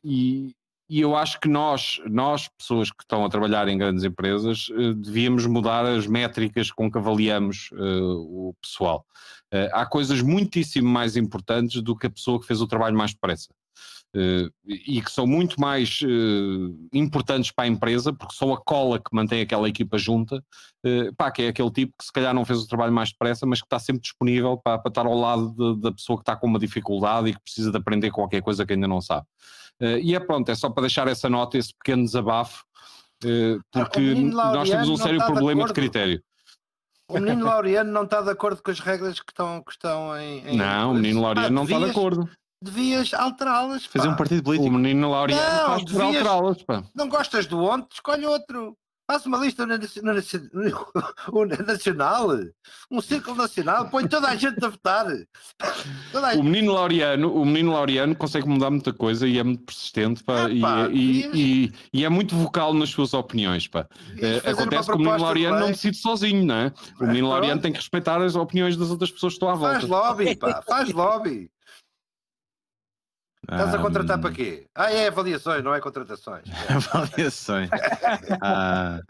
e, 0.04 0.54
e 0.92 1.00
eu 1.00 1.16
acho 1.16 1.40
que 1.40 1.48
nós, 1.48 2.02
nós, 2.04 2.48
pessoas 2.48 2.90
que 2.90 3.02
estão 3.02 3.24
a 3.24 3.30
trabalhar 3.30 3.66
em 3.66 3.78
grandes 3.78 4.04
empresas, 4.04 4.68
uh, 4.68 4.92
devíamos 4.92 5.46
mudar 5.46 5.86
as 5.86 6.06
métricas 6.06 6.70
com 6.70 6.92
que 6.92 6.98
avaliamos 6.98 7.70
uh, 7.72 8.50
o 8.50 8.54
pessoal. 8.60 9.06
Uh, 9.50 9.72
há 9.72 9.86
coisas 9.86 10.20
muitíssimo 10.20 10.86
mais 10.86 11.16
importantes 11.16 11.80
do 11.80 11.96
que 11.96 12.08
a 12.08 12.10
pessoa 12.10 12.38
que 12.38 12.46
fez 12.46 12.60
o 12.60 12.66
trabalho 12.66 12.94
mais 12.94 13.14
depressa. 13.14 13.48
E 14.66 15.00
que 15.00 15.10
são 15.10 15.26
muito 15.26 15.60
mais 15.60 16.00
importantes 16.92 17.50
para 17.50 17.64
a 17.64 17.68
empresa, 17.68 18.12
porque 18.12 18.34
são 18.34 18.52
a 18.52 18.60
cola 18.60 18.98
que 18.98 19.14
mantém 19.14 19.40
aquela 19.40 19.68
equipa 19.68 19.96
junta, 19.96 20.44
pá, 21.16 21.30
que 21.30 21.42
é 21.42 21.48
aquele 21.48 21.70
tipo 21.70 21.94
que 21.98 22.04
se 22.04 22.12
calhar 22.12 22.34
não 22.34 22.44
fez 22.44 22.60
o 22.60 22.68
trabalho 22.68 22.92
mais 22.92 23.10
depressa, 23.10 23.46
mas 23.46 23.60
que 23.60 23.66
está 23.66 23.78
sempre 23.78 24.02
disponível 24.02 24.58
para, 24.58 24.78
para 24.78 24.90
estar 24.90 25.06
ao 25.06 25.18
lado 25.18 25.54
de, 25.56 25.80
da 25.80 25.92
pessoa 25.92 26.18
que 26.18 26.22
está 26.22 26.36
com 26.36 26.46
uma 26.46 26.58
dificuldade 26.58 27.30
e 27.30 27.34
que 27.34 27.40
precisa 27.40 27.70
de 27.70 27.78
aprender 27.78 28.10
qualquer 28.10 28.42
coisa 28.42 28.66
que 28.66 28.72
ainda 28.74 28.86
não 28.86 29.00
sabe. 29.00 29.26
Uh, 29.80 29.98
e 30.02 30.14
é 30.14 30.20
pronto, 30.20 30.48
é 30.50 30.54
só 30.54 30.70
para 30.70 30.82
deixar 30.82 31.08
essa 31.08 31.28
nota, 31.28 31.58
esse 31.58 31.74
pequeno 31.74 32.04
desabafo, 32.04 32.64
uh, 33.24 33.60
porque 33.72 34.14
nós 34.14 34.68
temos 34.68 34.88
um 34.88 34.96
sério 34.96 35.24
problema 35.24 35.62
de, 35.62 35.68
de, 35.68 35.74
critério. 35.74 36.22
O 37.08 37.18
menino 37.18 37.44
Laureano 37.44 37.90
não 37.92 38.04
está 38.04 38.22
de 38.22 38.30
acordo 38.30 38.62
com 38.62 38.70
as 38.70 38.80
regras 38.80 39.20
que 39.20 39.32
estão, 39.32 39.62
que 39.62 39.72
estão 39.72 40.16
em, 40.16 40.48
em. 40.48 40.56
Não, 40.56 40.92
o 40.92 40.94
menino 40.94 41.20
Laureano 41.20 41.48
ah, 41.48 41.50
não 41.50 41.64
está 41.64 41.78
de 41.78 41.90
acordo. 41.90 42.28
Devias 42.62 43.12
alterá-las. 43.12 43.84
Fazer 43.86 44.08
um 44.08 44.16
partido 44.16 44.42
político. 44.42 44.70
O 44.70 44.72
menino 44.72 45.10
Laureano 45.10 45.42
não, 45.42 45.66
faz 45.66 45.84
devias, 45.84 46.26
alterá-las. 46.26 46.64
Não 46.94 47.08
gostas 47.08 47.46
do 47.46 47.62
ontem? 47.62 47.88
Escolhe 47.92 48.24
outro. 48.24 48.76
Faça 49.10 49.26
uma 49.28 49.38
lista 49.38 49.66
nacional, 51.66 52.28
um 52.90 53.00
círculo 53.00 53.36
nacional, 53.36 53.88
põe 53.90 54.06
toda 54.06 54.28
a 54.28 54.36
gente 54.36 54.64
a 54.64 54.68
votar. 54.68 55.06
A... 55.06 56.36
O 56.38 56.42
menino 56.42 56.72
Laureano, 56.72 57.34
o 57.34 57.44
menino 57.44 57.72
Laureano 57.72 58.14
consegue 58.14 58.48
mudar 58.48 58.70
muita 58.70 58.92
coisa 58.92 59.26
e 59.26 59.38
é 59.38 59.42
muito 59.42 59.64
persistente 59.64 60.22
pá, 60.22 60.44
ah, 60.44 60.48
pá, 60.60 60.88
e, 60.88 60.94
e, 60.94 61.30
e, 61.34 61.72
e, 61.92 62.04
é 62.04 62.08
muito 62.08 62.36
vocal 62.36 62.72
nas 62.72 62.90
suas 62.90 63.12
opiniões. 63.12 63.66
Pá. 63.66 63.88
É, 64.18 64.36
acontece 64.48 64.88
que 64.88 64.94
o 64.94 64.98
menino 64.98 65.18
Laureano 65.18 65.58
não 65.58 65.72
decide 65.72 65.96
sozinho, 65.96 66.46
não 66.46 66.54
é? 66.54 66.72
O 67.00 67.06
menino 67.06 67.28
Laureano 67.28 67.60
tem 67.60 67.72
que 67.72 67.78
respeitar 67.78 68.22
as 68.22 68.36
opiniões 68.36 68.76
das 68.76 68.88
outras 68.88 69.10
pessoas 69.10 69.32
que 69.32 69.36
estão 69.36 69.48
à 69.48 69.54
volta. 69.54 69.80
Faz 69.80 69.90
lobby, 69.90 70.36
pá, 70.36 70.62
faz 70.62 70.92
lobby. 70.92 71.50
Estás 73.50 73.74
a 73.74 73.78
contratar 73.78 74.20
para 74.20 74.32
quê? 74.32 74.66
Ah, 74.74 74.92
é 74.92 75.08
avaliações, 75.08 75.64
não 75.64 75.74
é 75.74 75.80
contratações. 75.80 76.44
avaliações. 76.70 77.68
ah, 78.40 79.00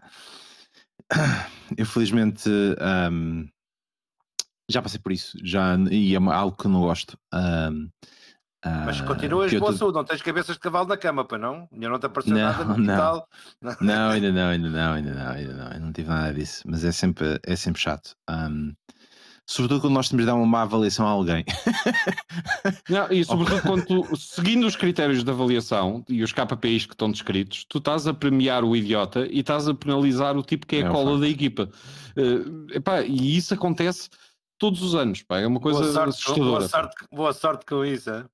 eu 1.77 1.85
felizmente 1.87 2.49
um, 3.11 3.47
já 4.71 4.81
passei 4.81 4.99
por 4.99 5.13
isso, 5.13 5.37
já, 5.43 5.77
e 5.91 6.15
é 6.15 6.19
algo 6.19 6.57
que 6.57 6.69
não 6.69 6.81
gosto. 6.81 7.19
Um, 7.33 7.91
Mas 8.65 9.01
uh, 9.01 9.05
continuas 9.05 9.53
boa 9.53 9.73
saúde, 9.77 9.97
não 9.97 10.05
tens 10.05 10.23
cabeças 10.23 10.57
de 10.57 10.61
cavalo 10.61 10.89
na 10.89 10.97
cama, 10.97 11.25
para 11.25 11.39
não? 11.39 11.69
Ainda 11.71 11.89
não 11.91 11.99
te 11.99 12.07
apareceu 12.07 12.35
não, 12.35 12.41
nada 12.41 12.65
no 12.65 12.79
não. 12.79 13.27
Não, 13.81 14.11
ainda 14.11 14.33
não, 14.33 14.49
ainda 14.49 14.71
não, 14.71 14.93
ainda 14.93 15.15
não, 15.15 15.31
ainda 15.31 15.53
não, 15.53 15.81
não 15.81 15.93
tive 15.93 16.09
nada 16.09 16.33
disso, 16.33 16.63
mas 16.67 16.85
é 16.85 16.93
sempre, 16.93 17.39
é 17.43 17.55
sempre 17.55 17.83
chato. 17.83 18.17
Um, 18.31 18.73
sobretudo 19.47 19.81
quando 19.81 19.95
nós 19.95 20.09
temos 20.09 20.25
de 20.25 20.27
dar 20.27 20.35
uma 20.35 20.47
má 20.47 20.63
avaliação 20.63 21.07
a 21.07 21.11
alguém. 21.11 21.45
Não, 22.89 23.11
e 23.11 23.25
sobretudo 23.25 23.63
quando 23.63 23.85
tu, 23.85 24.17
seguindo 24.17 24.67
os 24.67 24.77
critérios 24.77 25.25
de 25.25 25.31
avaliação 25.31 26.05
e 26.09 26.23
os 26.23 26.33
KPIs 26.33 26.87
que 26.87 26.95
estão 26.95 27.11
descritos, 27.11 27.65
tu 27.69 27.79
estás 27.79 28.07
a 28.07 28.15
premiar 28.15 28.65
o 28.65 28.77
idiota 28.77 29.27
e 29.31 29.41
estás 29.41 29.69
a 29.69 29.75
penalizar 29.75 30.37
o 30.37 30.43
tipo 30.43 30.67
que 30.67 30.77
é, 30.77 30.81
é 30.81 30.87
a 30.87 30.91
cola 30.91 31.19
da 31.19 31.29
equipa. 31.29 31.69
Uh, 32.17 32.67
epá, 32.73 33.03
e 33.03 33.37
isso 33.37 33.55
acontece 33.55 34.09
todos 34.59 34.83
os 34.83 34.95
anos, 34.95 35.23
pá, 35.23 35.41
é 35.41 35.47
uma 35.47 35.61
coisa 35.61 35.81
boa 35.81 35.93
sorte, 35.93 36.11
assustadora. 36.11 36.45
Boa 36.45 36.69
sorte, 36.69 37.07
boa 37.11 37.33
sorte 37.33 37.67
com 37.67 37.85
isso, 37.85 38.11
é? 38.11 38.25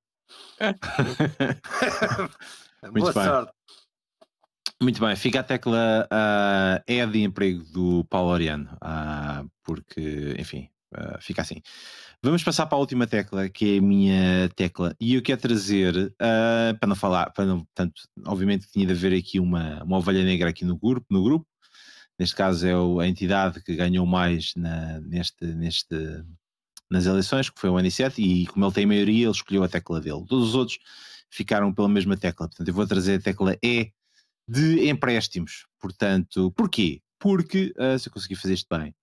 Muito 2.82 3.00
boa 3.00 3.12
bem. 3.12 3.24
sorte. 3.24 3.52
Muito 4.80 5.00
bem, 5.00 5.16
fica 5.16 5.40
a 5.40 5.42
tecla 5.42 6.06
uh, 6.06 6.82
é 6.86 7.04
de 7.04 7.22
emprego 7.22 7.64
do 7.72 8.04
Paulo 8.04 8.30
Oriano, 8.30 8.70
uh, 8.74 9.50
porque, 9.64 10.36
enfim, 10.38 10.70
uh, 10.94 11.20
fica 11.20 11.42
assim. 11.42 11.60
Vamos 12.22 12.42
passar 12.42 12.66
para 12.66 12.76
a 12.76 12.80
última 12.80 13.06
tecla, 13.06 13.48
que 13.48 13.76
é 13.76 13.78
a 13.78 13.82
minha 13.82 14.48
tecla, 14.56 14.94
e 15.00 15.14
eu 15.14 15.22
quero 15.22 15.40
trazer, 15.40 16.12
para 16.80 16.88
não 16.88 16.96
falar, 16.96 17.30
para 17.30 17.46
não, 17.46 17.60
portanto, 17.60 18.02
obviamente 18.26 18.68
tinha 18.72 18.84
de 18.84 18.92
haver 18.92 19.16
aqui 19.16 19.38
uma, 19.38 19.84
uma 19.84 19.98
ovelha 19.98 20.24
negra 20.24 20.50
aqui 20.50 20.64
no 20.64 20.76
grupo, 20.76 21.06
no 21.10 21.22
grupo, 21.22 21.46
neste 22.18 22.34
caso 22.34 22.66
é 22.66 23.04
a 23.04 23.06
entidade 23.06 23.62
que 23.62 23.76
ganhou 23.76 24.04
mais 24.04 24.52
na, 24.56 25.00
neste, 25.00 25.44
neste, 25.46 25.94
nas 26.90 27.06
eleições, 27.06 27.48
que 27.48 27.60
foi 27.60 27.70
o 27.70 27.74
N7, 27.74 28.18
e 28.18 28.46
como 28.46 28.64
ele 28.64 28.74
tem 28.74 28.86
maioria, 28.86 29.26
ele 29.26 29.30
escolheu 29.30 29.62
a 29.62 29.68
tecla 29.68 30.00
dele. 30.00 30.24
Todos 30.26 30.48
os 30.48 30.54
outros 30.54 30.78
ficaram 31.30 31.72
pela 31.72 31.88
mesma 31.88 32.16
tecla. 32.16 32.48
Portanto, 32.48 32.66
eu 32.66 32.74
vou 32.74 32.86
trazer 32.86 33.18
a 33.18 33.22
tecla 33.22 33.56
E 33.62 33.92
de 34.48 34.88
empréstimos. 34.88 35.66
Portanto, 35.78 36.50
porquê? 36.52 37.00
Porque, 37.18 37.72
uh, 37.76 37.98
se 37.98 38.08
eu 38.08 38.12
conseguir 38.12 38.36
fazer 38.36 38.54
isto 38.54 38.66
bem, 38.70 38.94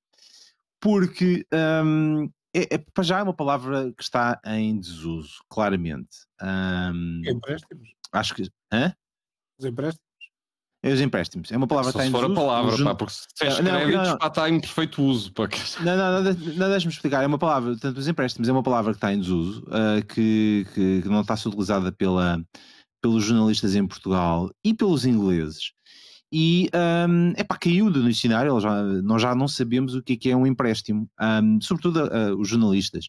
porque 0.85 1.43
um, 1.51 2.29
é, 2.55 2.75
é, 2.75 2.77
para 2.77 3.03
já 3.03 3.17
é 3.17 3.23
uma 3.23 3.33
palavra 3.33 3.91
que 3.91 4.03
está 4.03 4.39
em 4.45 4.79
desuso, 4.79 5.33
claramente. 5.49 6.15
Um, 6.39 7.23
empréstimos? 7.25 7.89
Acho 8.11 8.35
que. 8.35 8.43
Hã? 8.71 8.93
Os 9.59 9.65
empréstimos? 9.65 10.05
É 10.83 10.93
os 10.93 11.01
empréstimos. 11.01 11.51
É 11.51 11.57
uma 11.57 11.65
palavra 11.65 11.91
que 11.91 11.97
está 11.97 12.05
em 12.05 12.11
desuso. 12.11 12.29
Se 12.29 12.35
for 12.35 12.39
a 12.39 12.45
palavra, 12.45 12.83
pá, 12.83 12.93
porque 12.93 13.13
se 13.13 13.25
tens 13.35 13.59
não, 13.61 13.71
créditos, 13.71 13.95
não, 13.95 14.03
não. 14.11 14.17
Pá, 14.19 14.27
está 14.27 14.47
em 14.47 14.61
perfeito 14.61 15.01
uso. 15.01 15.33
Pá. 15.33 15.49
Não, 15.79 15.97
não, 15.97 16.23
não, 16.23 16.33
não 16.53 16.69
deixa-me 16.69 16.93
explicar. 16.93 17.23
É 17.23 17.27
uma 17.27 17.39
palavra, 17.39 17.71
portanto, 17.71 17.97
os 17.97 18.07
empréstimos 18.07 18.47
é 18.47 18.51
uma 18.51 18.61
palavra 18.61 18.91
que 18.91 18.97
está 18.97 19.11
em 19.11 19.19
desuso, 19.19 19.63
uh, 19.63 20.05
que, 20.05 20.67
que, 20.75 21.01
que, 21.01 21.09
não 21.09 21.21
está 21.21 21.33
a 21.33 21.37
ser 21.37 21.47
utilizada 21.47 21.91
pela, 21.91 22.39
pelos 23.01 23.23
jornalistas 23.23 23.73
em 23.73 23.87
Portugal 23.87 24.51
e 24.63 24.71
pelos 24.71 25.03
ingleses. 25.03 25.71
E 26.37 26.69
um, 27.07 27.31
epá, 27.37 27.55
caiu 27.57 27.89
do 27.89 28.03
dicionário, 28.03 28.59
já, 28.59 28.83
nós 28.83 29.21
já 29.21 29.33
não 29.33 29.47
sabemos 29.47 29.95
o 29.95 30.03
que 30.03 30.19
é, 30.27 30.31
é 30.31 30.35
um 30.35 30.45
empréstimo, 30.45 31.09
um, 31.17 31.61
sobretudo 31.61 32.09
os 32.37 32.49
jornalistas. 32.49 33.07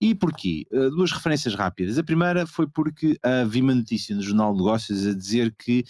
E 0.00 0.14
porquê? 0.14 0.68
Uh, 0.70 0.88
duas 0.90 1.10
referências 1.10 1.56
rápidas. 1.56 1.98
A 1.98 2.04
primeira 2.04 2.46
foi 2.46 2.68
porque 2.68 3.18
uh, 3.26 3.48
vi 3.48 3.60
uma 3.60 3.74
notícia 3.74 4.14
no 4.14 4.22
Jornal 4.22 4.52
de 4.52 4.58
Negócios 4.58 5.04
a 5.04 5.12
dizer 5.12 5.52
que 5.58 5.84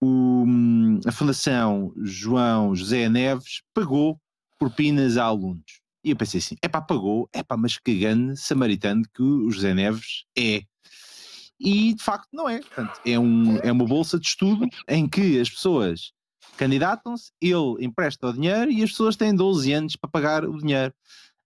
o, 0.00 0.44
a 1.04 1.10
Fundação 1.10 1.92
João 2.00 2.74
José 2.76 3.08
Neves 3.08 3.62
pagou 3.74 4.16
propinas 4.60 5.16
a 5.16 5.24
alunos. 5.24 5.80
E 6.04 6.10
eu 6.10 6.16
pensei 6.16 6.38
assim: 6.38 6.56
é 6.62 6.68
pagou, 6.68 7.28
é 7.32 7.42
mas 7.58 7.78
que 7.78 7.98
grande 7.98 8.36
samaritano 8.36 9.02
que 9.12 9.22
o 9.22 9.50
José 9.50 9.74
Neves 9.74 10.24
é. 10.38 10.62
E 11.62 11.94
de 11.94 12.02
facto 12.02 12.28
não 12.32 12.48
é. 12.48 12.58
Portanto, 12.58 13.00
é, 13.06 13.18
um, 13.18 13.56
é 13.58 13.70
uma 13.70 13.84
bolsa 13.84 14.18
de 14.18 14.26
estudo 14.26 14.66
em 14.88 15.08
que 15.08 15.40
as 15.40 15.48
pessoas 15.48 16.12
candidatam-se, 16.56 17.30
ele 17.40 17.84
empresta 17.84 18.26
o 18.26 18.32
dinheiro 18.32 18.70
e 18.70 18.82
as 18.82 18.90
pessoas 18.90 19.16
têm 19.16 19.34
12 19.34 19.72
anos 19.72 19.96
para 19.96 20.10
pagar 20.10 20.44
o 20.44 20.58
dinheiro. 20.58 20.92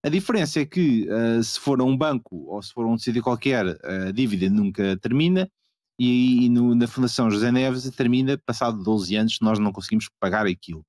A 0.02 0.08
diferença 0.08 0.60
é 0.60 0.64
que 0.64 1.06
uh, 1.10 1.42
se 1.42 1.60
for 1.60 1.80
a 1.80 1.84
um 1.84 1.96
banco 1.96 2.46
ou 2.48 2.62
se 2.62 2.72
for 2.72 2.84
a 2.86 2.88
um 2.88 2.98
sítio 2.98 3.22
qualquer, 3.22 3.66
a 3.84 4.10
dívida 4.10 4.48
nunca 4.48 4.96
termina 4.98 5.50
e, 5.98 6.46
e 6.46 6.48
no, 6.48 6.74
na 6.74 6.86
Fundação 6.86 7.30
José 7.30 7.52
Neves 7.52 7.88
termina 7.90 8.38
passado 8.46 8.82
12 8.82 9.16
anos, 9.16 9.38
nós 9.40 9.58
não 9.58 9.72
conseguimos 9.72 10.08
pagar 10.18 10.46
aquilo. 10.46 10.84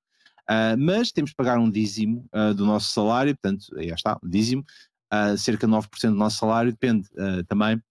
Uh, 0.49 0.78
mas 0.78 1.12
temos 1.12 1.32
que 1.32 1.38
pagar 1.38 1.60
um 1.60 1.70
dízimo 1.70 2.26
uh, 2.34 2.54
do 2.54 2.66
nosso 2.66 2.94
salário, 2.94 3.36
portanto, 3.36 3.66
aí 3.78 3.90
está, 3.90 4.18
um 4.24 4.30
dízimo, 4.30 4.64
cerca 5.38 5.66
de 5.68 5.74
9% 5.74 6.10
do 6.10 6.16
nosso 6.16 6.38
salário, 6.38 6.72
depende 6.72 7.08
também 7.48 7.82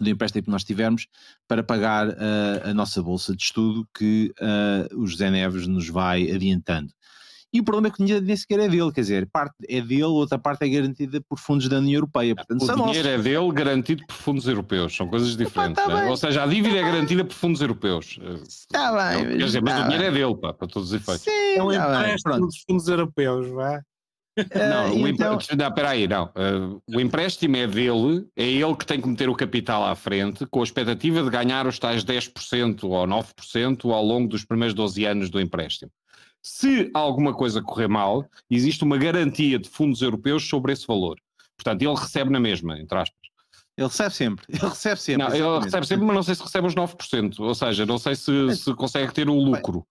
do 0.00 0.08
empréstimo 0.08 0.44
que 0.44 0.50
nós 0.50 0.64
tivermos, 0.64 1.06
para 1.46 1.62
pagar 1.62 2.08
a 2.64 2.72
nossa 2.72 3.02
bolsa 3.02 3.36
de 3.36 3.42
estudo 3.42 3.86
que 3.96 4.32
o 4.94 5.06
José 5.06 5.30
Neves 5.30 5.66
nos 5.66 5.88
vai 5.88 6.30
adiantando. 6.30 6.90
E 7.52 7.58
o 7.58 7.64
problema 7.64 7.88
é 7.88 7.90
que 7.90 8.00
o 8.00 8.06
dinheiro 8.06 8.24
nem 8.24 8.36
sequer 8.36 8.60
é 8.60 8.68
dele, 8.68 8.92
quer 8.92 9.00
dizer, 9.00 9.28
parte 9.32 9.56
é 9.68 9.80
dele, 9.80 10.04
outra 10.04 10.38
parte 10.38 10.62
é 10.62 10.68
garantida 10.68 11.20
por 11.28 11.36
fundos 11.36 11.68
da 11.68 11.78
União 11.78 11.96
Europeia. 11.96 12.32
Portanto, 12.32 12.62
o 12.62 12.64
dinheiro 12.64 12.86
nossos. 12.86 13.06
é 13.06 13.18
dele 13.18 13.52
garantido 13.52 14.06
por 14.06 14.14
fundos 14.14 14.46
europeus, 14.46 14.94
são 14.94 15.08
coisas 15.08 15.36
diferentes. 15.36 15.82
Tá 15.82 15.88
né? 15.92 16.08
Ou 16.08 16.16
seja, 16.16 16.44
a 16.44 16.46
dívida 16.46 16.78
é 16.78 16.82
garantida 16.82 17.24
por 17.24 17.34
fundos 17.34 17.60
europeus. 17.60 18.20
Está 18.46 18.92
bem. 18.92 19.36
Quer 19.36 19.44
dizer, 19.46 19.62
mas 19.62 19.74
tá 19.74 19.80
o 19.80 19.82
dinheiro 19.82 20.04
é 20.04 20.10
dele, 20.12 20.36
pá, 20.36 20.52
para 20.52 20.68
todos 20.68 20.92
os 20.92 20.94
efeitos. 20.94 21.24
Sim, 21.24 21.30
é 21.56 21.60
um 21.60 21.70
tá 21.72 21.98
empréstimo 21.98 22.38
dos 22.38 22.62
fundos 22.68 22.86
europeus, 22.86 23.48
vá. 23.48 23.82
Não, 24.36 24.94
o 25.02 25.08
então... 25.08 25.32
não, 25.32 25.38
espera 25.38 25.90
aí, 25.90 26.06
não. 26.06 26.26
Uh, 26.26 26.82
o 26.86 27.00
empréstimo 27.00 27.56
é 27.56 27.66
dele, 27.66 28.26
é 28.36 28.44
ele 28.44 28.76
que 28.76 28.86
tem 28.86 29.00
que 29.00 29.08
meter 29.08 29.28
o 29.28 29.34
capital 29.34 29.84
à 29.84 29.94
frente, 29.94 30.46
com 30.46 30.60
a 30.60 30.64
expectativa 30.64 31.22
de 31.22 31.30
ganhar 31.30 31.66
os 31.66 31.78
tais 31.78 32.04
10% 32.04 32.84
ou 32.84 33.06
9% 33.06 33.90
ao 33.90 34.04
longo 34.04 34.28
dos 34.28 34.44
primeiros 34.44 34.74
12 34.74 35.04
anos 35.04 35.30
do 35.30 35.40
empréstimo. 35.40 35.90
Se 36.42 36.90
alguma 36.94 37.34
coisa 37.34 37.60
correr 37.60 37.88
mal, 37.88 38.26
existe 38.50 38.82
uma 38.84 38.96
garantia 38.96 39.58
de 39.58 39.68
fundos 39.68 40.00
europeus 40.00 40.48
sobre 40.48 40.72
esse 40.72 40.86
valor. 40.86 41.16
Portanto, 41.56 41.82
ele 41.82 41.94
recebe 41.94 42.30
na 42.30 42.40
mesma, 42.40 42.78
entre 42.78 42.98
aspas. 42.98 43.20
Ele 43.76 43.88
recebe 43.88 44.14
sempre, 44.14 44.44
ele 44.48 44.68
recebe 44.68 45.00
sempre. 45.00 45.22
Não, 45.22 45.34
ele 45.34 45.64
recebe 45.64 45.86
sempre, 45.86 46.06
mas 46.06 46.16
não 46.16 46.22
sei 46.22 46.34
se 46.34 46.42
recebe 46.42 46.66
os 46.66 46.74
9%. 46.74 47.40
Ou 47.40 47.54
seja, 47.54 47.86
não 47.86 47.98
sei 47.98 48.14
se, 48.14 48.56
se 48.56 48.74
consegue 48.74 49.12
ter 49.12 49.28
o 49.28 49.34
lucro. 49.34 49.86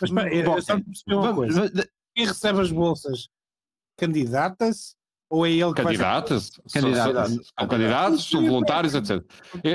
Mas, 0.00 0.10
mas, 0.10 0.64
só 0.64 0.76
uma 1.08 1.34
coisa. 1.34 1.70
Quem 2.14 2.26
recebe 2.26 2.60
as 2.60 2.72
bolsas 2.72 3.28
candidata-se 4.00 4.94
ou 5.30 5.46
é 5.46 5.50
ele 5.50 5.72
que 5.72 5.82
candidatos? 5.82 6.60
Candidatos. 6.72 7.52
São 7.58 7.68
candidatos, 7.68 8.24
são 8.28 8.46
voluntários, 8.46 8.94
etc. 8.96 9.22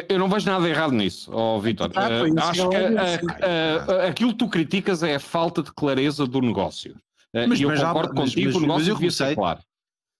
Eu 0.09 0.19
não 0.19 0.27
vejo 0.27 0.45
nada 0.47 0.67
errado 0.67 0.91
nisso, 0.91 1.31
oh, 1.33 1.61
Vitor. 1.61 1.89
Uh, 1.89 2.39
acho 2.41 2.69
que 2.69 2.75
uh, 2.75 4.07
aquilo 4.09 4.31
que 4.31 4.37
tu 4.37 4.49
criticas 4.49 5.01
é 5.01 5.15
a 5.15 5.19
falta 5.19 5.63
de 5.63 5.71
clareza 5.71 6.27
do 6.27 6.41
negócio. 6.41 6.93
Uh, 7.33 7.47
mas, 7.47 7.59
e 7.59 7.63
eu 7.63 7.69
mas 7.69 7.81
concordo 7.81 8.09
já, 8.09 8.21
contigo, 8.21 8.47
mas, 8.47 8.55
o 8.55 8.59
negócio 8.59 8.93
devia 8.95 9.11
ser 9.11 9.35
claro. 9.35 9.59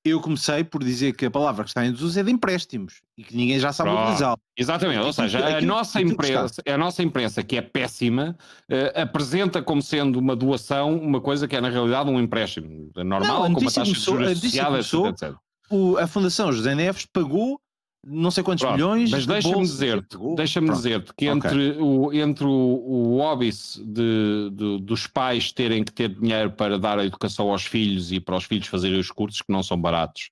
Eu 0.06 0.22
comecei 0.22 0.64
por 0.64 0.84
dizer 0.84 1.14
que 1.14 1.26
a 1.26 1.32
palavra 1.32 1.64
que 1.64 1.72
está 1.72 1.84
em 1.84 1.92
desuso 1.92 2.20
é 2.20 2.22
de 2.22 2.32
empréstimos 2.32 3.02
e 3.18 3.24
que 3.24 3.36
ninguém 3.36 3.60
já 3.60 3.74
sabe 3.74 3.90
utilizá-la. 3.90 4.38
Exatamente, 4.56 5.00
ou 5.00 5.12
seja, 5.12 5.58
a 5.58 5.62
nossa, 5.62 6.00
imprensa, 6.00 6.62
a 6.64 6.78
nossa 6.78 7.02
imprensa, 7.02 7.42
que 7.42 7.58
é 7.58 7.62
péssima, 7.62 8.38
uh, 8.70 9.02
apresenta 9.02 9.64
como 9.64 9.82
sendo 9.82 10.20
uma 10.20 10.36
doação 10.36 10.96
uma 10.96 11.20
coisa 11.20 11.48
que 11.48 11.56
é 11.56 11.62
na 11.62 11.70
realidade 11.70 12.08
um 12.08 12.20
empréstimo 12.20 12.92
normal, 12.96 13.52
com 13.52 13.60
uma 13.60 13.72
taxa 13.72 13.84
de 13.84 14.00
juros 14.00 14.28
associada, 14.28 14.80
etc. 14.80 15.36
O, 15.72 15.98
a 15.98 16.06
Fundação 16.06 16.54
José 16.54 16.76
Neves 16.76 17.08
pagou 17.08 17.60
não 18.06 18.30
sei 18.30 18.44
quantos 18.44 18.64
Pronto, 18.64 18.76
milhões. 18.76 19.10
Mas 19.10 19.26
deixa-me 19.26 19.62
dizer-te 19.64 20.18
deixa 20.36 20.62
dizer 20.62 21.04
que 21.18 21.26
entre, 21.26 21.72
okay. 21.72 21.82
o, 21.82 22.14
entre 22.14 22.46
o, 22.46 22.50
o 22.50 23.18
óbice 23.18 23.84
de, 23.84 24.52
de, 24.54 24.80
dos 24.80 25.08
pais 25.08 25.52
terem 25.52 25.84
que 25.84 25.92
ter 25.92 26.10
dinheiro 26.10 26.52
para 26.52 26.78
dar 26.78 27.00
a 27.00 27.06
educação 27.06 27.50
aos 27.50 27.66
filhos 27.66 28.12
e 28.12 28.20
para 28.20 28.36
os 28.36 28.44
filhos 28.44 28.68
fazerem 28.68 29.00
os 29.00 29.10
cursos 29.10 29.42
que 29.42 29.52
não 29.52 29.64
são 29.64 29.80
baratos, 29.80 30.30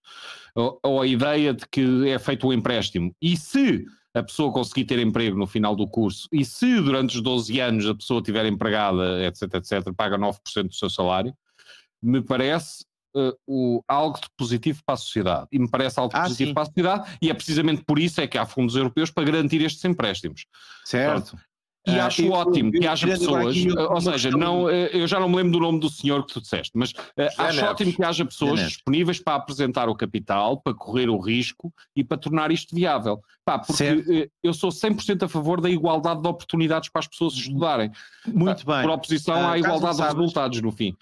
ou, 0.53 0.79
ou 0.83 1.01
a 1.01 1.07
ideia 1.07 1.53
de 1.53 1.67
que 1.67 2.07
é 2.07 2.19
feito 2.19 2.45
o 2.45 2.51
um 2.51 2.53
empréstimo, 2.53 3.13
e 3.19 3.35
se 3.35 3.83
a 4.13 4.21
pessoa 4.21 4.53
conseguir 4.53 4.85
ter 4.85 4.99
emprego 4.99 5.37
no 5.37 5.47
final 5.47 5.75
do 5.75 5.87
curso, 5.87 6.27
e 6.31 6.45
se 6.45 6.79
durante 6.79 7.15
os 7.15 7.23
12 7.23 7.59
anos 7.59 7.87
a 7.87 7.95
pessoa 7.95 8.19
estiver 8.19 8.45
empregada, 8.45 9.25
etc, 9.25 9.55
etc, 9.55 9.91
paga 9.97 10.17
9% 10.17 10.67
do 10.67 10.75
seu 10.75 10.89
salário, 10.89 11.33
me 11.99 12.21
parece 12.21 12.85
uh, 13.15 13.35
o, 13.47 13.83
algo 13.87 14.19
de 14.19 14.27
positivo 14.37 14.81
para 14.85 14.95
a 14.95 14.97
sociedade. 14.97 15.47
E 15.51 15.59
me 15.59 15.69
parece 15.69 15.99
algo 15.99 16.15
ah, 16.15 16.23
positivo 16.23 16.49
sim. 16.49 16.53
para 16.53 16.63
a 16.63 16.65
sociedade, 16.65 17.17
e 17.21 17.29
é 17.29 17.33
precisamente 17.33 17.83
por 17.85 17.99
isso 17.99 18.21
é 18.21 18.27
que 18.27 18.37
há 18.37 18.45
fundos 18.45 18.75
europeus 18.75 19.11
para 19.11 19.23
garantir 19.23 19.61
estes 19.61 19.83
empréstimos. 19.85 20.45
Certo. 20.85 21.37
E 21.85 21.91
uh, 21.91 22.03
acho 22.03 22.21
eu, 22.21 22.31
ótimo 22.31 22.69
eu, 22.69 22.75
eu, 22.75 22.81
que 22.81 22.87
haja 22.87 23.07
pessoas, 23.07 23.57
ou 23.89 24.01
seja, 24.01 24.31
não, 24.31 24.69
eu 24.69 25.05
já 25.05 25.19
não 25.19 25.27
me 25.27 25.35
lembro 25.35 25.51
do 25.51 25.59
nome 25.59 25.79
do 25.81 25.89
senhor 25.89 26.25
que 26.25 26.33
tu 26.33 26.39
disseste, 26.41 26.71
mas 26.75 26.91
uh, 26.91 26.95
acho 27.37 27.57
Neves. 27.57 27.63
ótimo 27.63 27.93
que 27.93 28.03
haja 28.05 28.25
pessoas 28.25 28.59
disponíveis 28.61 29.19
para 29.19 29.35
apresentar 29.35 29.89
o 29.89 29.95
capital, 29.95 30.61
para 30.61 30.73
correr 30.73 31.09
o 31.09 31.19
risco 31.19 31.73
e 31.93 32.01
para 32.01 32.17
tornar 32.17 32.51
isto 32.51 32.73
viável. 32.73 33.21
Pá, 33.43 33.59
porque 33.59 33.83
uh, 33.83 34.31
eu 34.41 34.53
sou 34.53 34.69
100% 34.69 35.23
a 35.23 35.27
favor 35.27 35.59
da 35.59 35.69
igualdade 35.69 36.21
de 36.21 36.27
oportunidades 36.27 36.89
para 36.89 37.01
as 37.01 37.07
pessoas 37.07 37.33
estudarem. 37.33 37.91
Muito 38.25 38.65
Pá, 38.65 38.77
bem. 38.77 38.87
Por 38.87 38.93
oposição 38.93 39.49
à 39.49 39.57
igualdade 39.57 39.97
de 39.97 40.03
resultados, 40.03 40.61
no 40.61 40.71
fim 40.71 40.95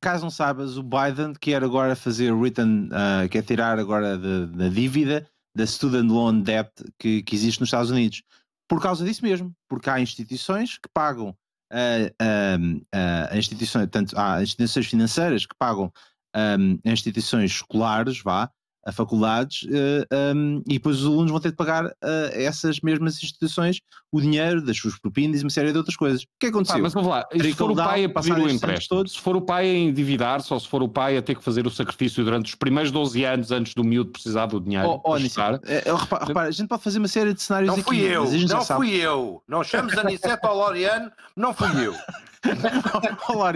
caso 0.00 0.24
não 0.24 0.30
sabes, 0.30 0.76
o 0.76 0.82
Biden 0.82 1.32
quer 1.40 1.62
agora 1.62 1.96
fazer 1.96 2.32
written, 2.32 2.88
uh, 2.88 3.28
quer 3.28 3.42
tirar 3.42 3.78
agora 3.78 4.18
da 4.18 4.68
dívida 4.68 5.28
da 5.54 5.66
student 5.66 6.10
loan 6.10 6.40
debt 6.40 6.70
que, 6.98 7.22
que 7.22 7.34
existe 7.34 7.60
nos 7.60 7.68
Estados 7.68 7.90
Unidos. 7.90 8.22
Por 8.68 8.80
causa 8.80 9.04
disso 9.04 9.24
mesmo, 9.24 9.52
porque 9.68 9.90
há 9.90 10.00
instituições 10.00 10.78
que 10.78 10.88
pagam 10.92 11.34
a, 11.70 13.36
instituições, 13.36 13.88
tanto 13.90 14.18
há 14.18 14.42
instituições 14.42 14.86
financeiras 14.86 15.46
que 15.46 15.54
pagam 15.58 15.92
um, 16.36 16.78
instituições 16.84 17.52
escolares, 17.52 18.22
vá, 18.22 18.50
a 18.88 18.92
faculdades 18.92 19.64
uh, 19.64 20.06
eh, 20.10 20.32
um, 20.34 20.62
e 20.66 20.74
depois 20.74 21.00
os 21.00 21.06
alunos 21.06 21.30
vão 21.30 21.38
ter 21.38 21.50
de 21.50 21.56
pagar 21.56 21.84
a 21.84 21.88
uh, 21.88 21.92
essas 22.32 22.80
mesmas 22.80 23.22
instituições 23.22 23.80
o 24.10 24.18
dinheiro 24.18 24.62
das 24.62 24.78
suas 24.78 24.98
propinas 24.98 25.42
e 25.42 25.44
uma 25.44 25.50
série 25.50 25.70
de 25.70 25.76
outras 25.76 25.94
coisas. 25.94 26.22
O 26.22 26.26
que 26.40 26.46
aconteceu? 26.46 26.78
Ah, 26.78 26.80
mas 26.80 26.94
vamos 26.94 27.10
lá, 27.10 27.28
se 27.30 27.52
for 27.52 27.70
o 27.70 27.76
pai 27.76 28.04
a 28.04 28.08
pedir 28.08 28.32
o 28.32 28.48
empréstimo, 28.48 29.06
se 29.06 29.20
for 29.20 29.36
o 29.36 29.42
pai 29.42 29.68
a 29.68 29.74
endividar-se 29.74 30.50
ou 30.54 30.58
se 30.58 30.66
for 30.66 30.82
o 30.82 30.88
pai 30.88 31.18
a 31.18 31.22
ter 31.22 31.34
que 31.34 31.44
fazer 31.44 31.66
o 31.66 31.70
sacrifício 31.70 32.24
durante 32.24 32.46
os 32.46 32.54
primeiros 32.54 32.90
12 32.90 33.22
anos 33.24 33.52
antes 33.52 33.74
do 33.74 33.84
miúdo 33.84 34.10
precisar 34.10 34.46
do 34.46 34.58
dinheiro 34.58 34.88
oh, 34.88 35.02
oh, 35.04 35.16
é, 35.16 35.20
é, 35.20 35.94
repara, 35.94 36.24
repara, 36.24 36.48
a 36.48 36.50
gente 36.50 36.68
pode 36.68 36.82
fazer 36.82 36.98
uma 36.98 37.08
série 37.08 37.34
de 37.34 37.42
cenários 37.42 37.76
não 37.76 37.84
fui 37.84 38.00
eu, 38.00 38.24
não 38.24 38.64
fui 38.64 38.94
eu, 38.94 39.42
não 39.46 39.62
chames 39.62 39.96
a 39.98 40.00
Aniceto 40.00 40.46
ao 40.46 40.56
Loriano, 40.56 41.12
não 41.36 41.52
fui 41.52 41.68
eu. 41.84 41.94
Olá, 43.28 43.50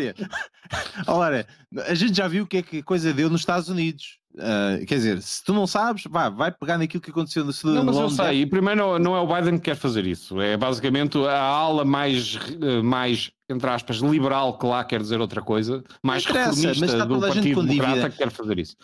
Olá, 1.06 1.28
a 1.86 1.94
gente 1.94 2.14
já 2.14 2.28
viu 2.28 2.44
o 2.44 2.46
que 2.46 2.58
é 2.58 2.62
que 2.62 2.78
a 2.78 2.82
coisa 2.82 3.12
deu 3.12 3.30
nos 3.30 3.40
Estados 3.40 3.68
Unidos. 3.68 4.18
Uh, 4.34 4.86
quer 4.86 4.94
dizer, 4.94 5.20
se 5.20 5.44
tu 5.44 5.52
não 5.52 5.66
sabes, 5.66 6.04
vá, 6.08 6.30
vai 6.30 6.50
pegar 6.50 6.78
naquilo 6.78 7.02
que 7.02 7.10
aconteceu 7.10 7.44
no 7.44 7.52
Não, 7.64 7.84
mas 7.84 7.96
eu 7.96 8.08
sei, 8.08 8.42
e 8.42 8.46
primeiro 8.46 8.80
não, 8.80 8.98
não, 8.98 9.16
é 9.16 9.20
o 9.20 9.26
Biden 9.26 9.58
que 9.58 9.64
quer 9.64 9.76
fazer 9.76 10.06
isso, 10.06 10.40
é 10.40 10.56
basicamente 10.56 11.18
a 11.18 11.38
ala 11.38 11.84
mais, 11.84 12.38
eh, 12.62 12.80
mais 12.80 13.30
entre 13.46 13.68
aspas, 13.68 13.98
liberal 13.98 14.56
que 14.56 14.64
lá 14.64 14.84
quer 14.84 15.02
dizer 15.02 15.20
outra 15.20 15.42
coisa, 15.42 15.84
mais 16.02 16.24
reformista 16.24 17.04
do 17.04 17.20
Partido 17.20 17.62
Democrata 17.62 18.08
que 18.08 18.16
quer 18.16 18.30
fazer 18.30 18.58
isso. 18.58 18.74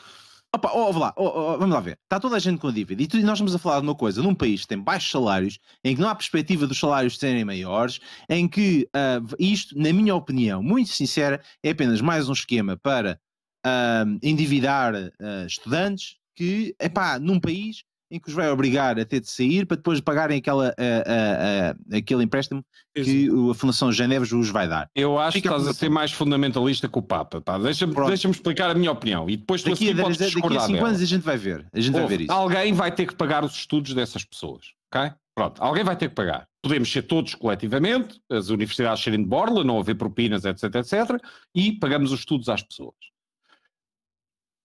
Opa, 0.54 0.70
oh, 0.72 0.98
lá, 0.98 1.12
oh, 1.14 1.26
oh, 1.26 1.58
vamos 1.58 1.74
lá 1.74 1.80
ver. 1.80 1.98
Está 2.04 2.18
toda 2.18 2.36
a 2.36 2.38
gente 2.38 2.58
com 2.58 2.72
dívida. 2.72 3.02
E, 3.02 3.22
nós 3.22 3.34
estamos 3.34 3.54
a 3.54 3.58
falar 3.58 3.80
de 3.80 3.86
uma 3.86 3.94
coisa, 3.94 4.22
num 4.22 4.34
país 4.34 4.62
que 4.62 4.68
tem 4.68 4.80
baixos 4.80 5.10
salários, 5.10 5.58
em 5.84 5.94
que 5.94 6.00
não 6.00 6.08
há 6.08 6.14
perspectiva 6.14 6.66
dos 6.66 6.78
salários 6.78 7.18
serem 7.18 7.44
maiores, 7.44 8.00
em 8.30 8.48
que 8.48 8.88
uh, 8.96 9.36
isto, 9.38 9.78
na 9.78 9.92
minha 9.92 10.14
opinião, 10.14 10.62
muito 10.62 10.88
sincera, 10.88 11.40
é 11.62 11.70
apenas 11.70 12.00
mais 12.00 12.30
um 12.30 12.32
esquema 12.32 12.78
para 12.78 13.20
uh, 13.68 14.18
endividar 14.22 14.94
uh, 14.94 15.46
estudantes 15.46 16.16
que, 16.34 16.74
epá, 16.80 17.18
num 17.18 17.40
país 17.40 17.82
em 18.10 18.18
que 18.18 18.28
os 18.28 18.34
vai 18.34 18.50
obrigar 18.50 18.98
a 18.98 19.04
ter 19.04 19.20
de 19.20 19.28
sair 19.28 19.66
para 19.66 19.76
depois 19.76 20.00
pagarem 20.00 20.38
aquela, 20.38 20.68
uh, 20.68 20.70
uh, 20.70 21.96
aquele 21.96 22.24
empréstimo 22.24 22.64
que 22.94 23.28
a 23.50 23.54
Fundação 23.54 23.92
Geneves 23.92 24.32
os 24.32 24.48
vai 24.48 24.66
dar. 24.66 24.88
Eu 24.94 25.18
acho 25.18 25.36
Fica 25.36 25.50
que 25.50 25.54
estás 25.54 25.68
a 25.68 25.78
ser 25.78 25.88
mais 25.88 26.12
fundamentalista 26.12 26.88
que 26.88 26.98
o 26.98 27.02
Papa. 27.02 27.42
Deixa-me 27.62 27.94
deixa 28.06 28.28
explicar 28.28 28.70
a 28.70 28.74
minha 28.74 28.90
opinião 28.90 29.28
e 29.28 29.36
depois 29.36 29.62
tu 29.62 29.70
daqui, 29.70 29.90
assim 29.90 30.00
podes 30.00 30.18
discordar 30.18 30.60
Daqui 30.60 30.72
a 30.72 30.76
5 30.76 30.86
anos 30.86 31.02
a 31.02 31.04
gente 31.04 31.22
vai 31.22 31.36
ver. 31.36 31.66
A 31.72 31.80
gente 31.80 31.94
Ouve, 31.94 32.06
vai 32.06 32.16
ver 32.16 32.24
isso. 32.24 32.32
Alguém 32.32 32.72
vai 32.72 32.90
ter 32.90 33.06
que 33.06 33.14
pagar 33.14 33.44
os 33.44 33.52
estudos 33.54 33.94
dessas 33.94 34.24
pessoas, 34.24 34.66
ok? 34.92 35.12
Pronto, 35.34 35.62
alguém 35.62 35.84
vai 35.84 35.96
ter 35.96 36.08
que 36.08 36.14
pagar. 36.14 36.48
Podemos 36.62 36.90
ser 36.90 37.02
todos 37.02 37.34
coletivamente, 37.34 38.20
as 38.30 38.48
universidades 38.48 39.02
serem 39.02 39.22
de 39.22 39.28
borla, 39.28 39.62
não 39.62 39.78
haver 39.78 39.94
propinas, 39.94 40.44
etc, 40.44 40.74
etc, 40.76 41.22
e 41.54 41.72
pagamos 41.72 42.10
os 42.10 42.20
estudos 42.20 42.48
às 42.48 42.62
pessoas 42.62 42.94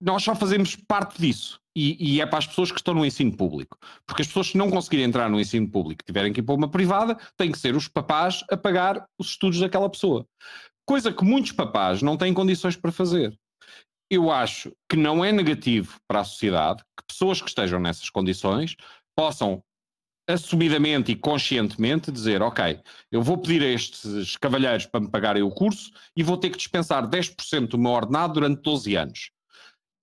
nós 0.04 0.22
só 0.22 0.36
fazemos 0.36 0.76
parte 0.76 1.20
disso. 1.20 1.60
E, 1.76 2.18
e, 2.18 2.22
é 2.22 2.26
para 2.26 2.38
as 2.38 2.46
pessoas 2.46 2.72
que 2.72 2.78
estão 2.78 2.94
no 2.94 3.04
ensino 3.04 3.36
público. 3.36 3.80
Porque 4.06 4.22
as 4.22 4.28
pessoas 4.28 4.52
que 4.52 4.58
não 4.58 4.70
conseguirem 4.70 5.06
entrar 5.06 5.28
no 5.28 5.40
ensino 5.40 5.68
público 5.68 6.04
tiverem 6.06 6.32
que 6.32 6.40
ir 6.40 6.44
para 6.44 6.54
uma 6.54 6.70
privada, 6.70 7.18
têm 7.36 7.52
que 7.52 7.58
ser 7.58 7.76
os 7.76 7.88
papás 7.88 8.44
a 8.52 8.56
pagar 8.56 9.08
os 9.18 9.30
estudos 9.30 9.60
daquela 9.60 9.90
pessoa. 9.90 10.28
Coisa 10.86 11.12
que 11.12 11.24
muitos 11.24 11.52
papás 11.52 12.04
não 12.04 12.16
têm 12.16 12.32
condições 12.32 12.76
para 12.76 12.92
fazer. 12.92 13.36
Eu 14.08 14.30
acho 14.30 14.72
que 14.88 14.96
não 14.96 15.26
é 15.26 15.32
negativo 15.32 16.00
para 16.08 16.20
a 16.20 16.24
sociedade 16.24 16.84
que 16.96 17.06
pessoas 17.08 17.42
que 17.42 17.48
estejam 17.48 17.80
nessas 17.80 18.10
condições 18.10 18.76
possam 19.16 19.64
assumidamente 20.28 21.12
e 21.12 21.16
conscientemente 21.16 22.12
dizer, 22.12 22.42
ok, 22.42 22.80
eu 23.12 23.22
vou 23.22 23.38
pedir 23.38 23.64
a 23.64 23.68
estes 23.68 24.38
cavalheiros 24.38 24.86
para 24.86 25.02
me 25.02 25.10
pagarem 25.10 25.44
o 25.44 25.50
curso 25.50 25.92
e 26.16 26.22
vou 26.22 26.38
ter 26.38 26.50
que 26.50 26.58
dispensar 26.58 27.10
10% 27.10 27.70
do 27.70 27.78
meu 27.78 27.92
ordenado 27.92 28.34
durante 28.34 28.62
12 28.62 28.96
anos. 28.96 29.33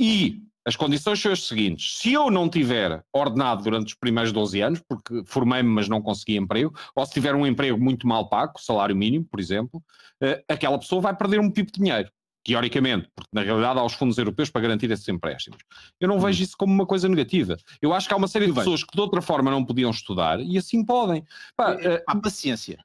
E 0.01 0.43
as 0.67 0.77
condições 0.77 1.21
são 1.21 1.31
as 1.31 1.47
seguintes: 1.47 1.99
se 1.99 2.15
eu 2.15 2.31
não 2.31 2.49
tiver 2.49 3.05
ordenado 3.13 3.63
durante 3.63 3.89
os 3.89 3.95
primeiros 3.95 4.33
12 4.33 4.61
anos, 4.61 4.83
porque 4.89 5.23
formei-me, 5.27 5.69
mas 5.69 5.89
não 5.89 6.01
consegui 6.01 6.37
emprego, 6.37 6.75
ou 6.97 7.05
se 7.05 7.13
tiver 7.13 7.35
um 7.35 7.47
emprego 7.47 7.79
muito 7.79 8.07
mal 8.07 8.29
pago, 8.29 8.55
salário 8.59 8.97
mínimo, 8.97 9.27
por 9.27 9.39
exemplo, 9.39 9.83
uh, 10.23 10.43
aquela 10.49 10.79
pessoa 10.79 11.03
vai 11.03 11.15
perder 11.15 11.39
um 11.39 11.51
pipo 11.51 11.71
de 11.71 11.81
dinheiro. 11.81 12.11
Teoricamente, 12.43 13.07
porque 13.15 13.29
na 13.35 13.43
realidade 13.43 13.79
há 13.79 13.85
os 13.85 13.93
fundos 13.93 14.17
europeus 14.17 14.49
para 14.49 14.63
garantir 14.63 14.91
esses 14.91 15.07
empréstimos. 15.09 15.59
Eu 16.01 16.09
não 16.09 16.17
hum. 16.17 16.21
vejo 16.21 16.43
isso 16.43 16.57
como 16.57 16.73
uma 16.73 16.87
coisa 16.87 17.07
negativa. 17.07 17.59
Eu 17.83 17.93
acho 17.93 18.09
que 18.09 18.15
há 18.15 18.17
uma 18.17 18.29
série 18.29 18.47
de 18.47 18.55
pessoas 18.55 18.83
que 18.83 18.95
de 18.95 19.01
outra 19.01 19.21
forma 19.21 19.51
não 19.51 19.63
podiam 19.63 19.91
estudar 19.91 20.41
e 20.41 20.57
assim 20.57 20.83
podem. 20.83 21.23
Pá, 21.55 21.75
uh, 21.75 22.21
paciência. 22.23 22.83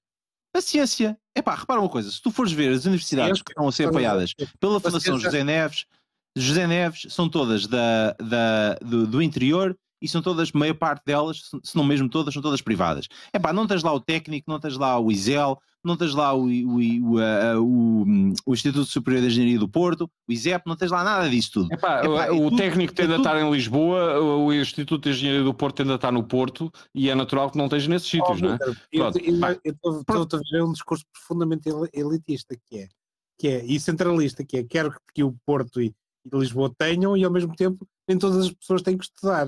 Paciência. 0.52 1.18
É 1.34 1.42
pá, 1.42 1.56
repara 1.56 1.80
uma 1.80 1.88
coisa: 1.88 2.12
se 2.12 2.22
tu 2.22 2.32
fores 2.32 2.52
ver 2.52 2.72
as 2.74 2.84
universidades 2.84 3.42
que 3.42 3.52
estão 3.52 3.68
a 3.68 3.72
ser 3.72 3.88
apoiadas 3.88 4.34
pela 4.60 4.80
Fundação 4.82 5.18
José 5.18 5.44
Neves, 5.44 5.86
José 6.36 6.68
Neves 6.68 7.08
são 7.10 7.30
todas 7.30 7.66
da, 7.68 8.16
da, 8.20 8.74
do, 8.82 9.08
do 9.08 9.22
interior 9.22 9.76
e 10.02 10.08
são 10.08 10.22
todas, 10.22 10.52
meia 10.52 10.76
parte 10.76 11.04
delas, 11.06 11.50
se 11.64 11.76
não 11.76 11.84
mesmo 11.84 12.10
todas, 12.10 12.34
são 12.34 12.44
todas 12.44 12.62
privadas. 12.62 13.08
É 13.32 13.40
pá, 13.40 13.54
não 13.54 13.66
tens 13.66 13.82
lá 13.82 13.94
o 13.94 14.00
técnico, 14.00 14.52
não 14.52 14.60
tens 14.60 14.78
lá 14.78 15.00
o 15.00 15.12
ISEL, 15.12 15.58
não 15.84 15.96
tens 15.96 16.14
lá 16.14 16.34
o, 16.34 16.46
o, 16.46 16.80
o, 16.80 17.64
o, 17.64 18.34
o 18.46 18.54
Instituto 18.54 18.86
Superior 18.86 19.22
de 19.22 19.28
Engenharia 19.28 19.60
do 19.60 19.70
Porto, 19.70 20.10
o 20.28 20.32
ISEP, 20.32 20.64
não 20.66 20.76
tens 20.76 20.92
lá 20.92 21.04
nada 21.04 21.30
disso 21.30 21.52
tudo. 21.54 21.74
Epá, 21.74 22.04
Epá, 22.04 22.32
o, 22.32 22.48
é 22.48 22.58
técnico 22.58 22.94
tende 22.94 23.14
é 23.14 23.16
a 23.16 23.18
estar 23.18 23.40
em 23.40 23.50
Lisboa, 23.52 24.20
o 24.20 24.52
Instituto 24.52 25.04
de 25.04 25.12
Engenharia 25.12 25.44
do 25.44 25.54
Porto 25.54 25.78
tende 25.78 25.92
a 25.92 25.96
estar 25.96 26.12
no 26.12 26.24
Porto 26.24 26.72
e 26.94 27.10
é 27.10 27.16
natural 27.16 27.50
que 27.50 27.58
não 27.58 27.66
esteja 27.66 27.90
nesses 27.90 28.10
sítios, 28.10 28.42
não 28.42 28.54
é? 28.54 28.58
Eu 28.92 29.10
estou 29.10 30.40
a 30.40 30.52
ver 30.52 30.64
um 30.64 30.74
discurso 30.74 31.06
profundamente 31.14 31.70
elitista 31.94 32.56
que 32.68 32.80
é, 32.80 32.88
que 33.40 33.48
é, 33.48 33.66
e 33.66 33.80
centralista, 33.80 34.44
que 34.44 34.58
é 34.58 34.64
quero 34.64 34.94
que 35.14 35.24
o 35.24 35.36
Porto 35.46 35.82
e 35.82 35.94
de 36.26 36.38
Lisboa 36.38 36.72
tenham 36.78 37.16
e 37.16 37.24
ao 37.24 37.32
mesmo 37.32 37.56
tempo 37.56 37.88
nem 38.08 38.18
todas 38.18 38.48
as 38.48 38.52
pessoas 38.52 38.82
têm 38.82 38.98
que 38.98 39.06
estudar. 39.06 39.48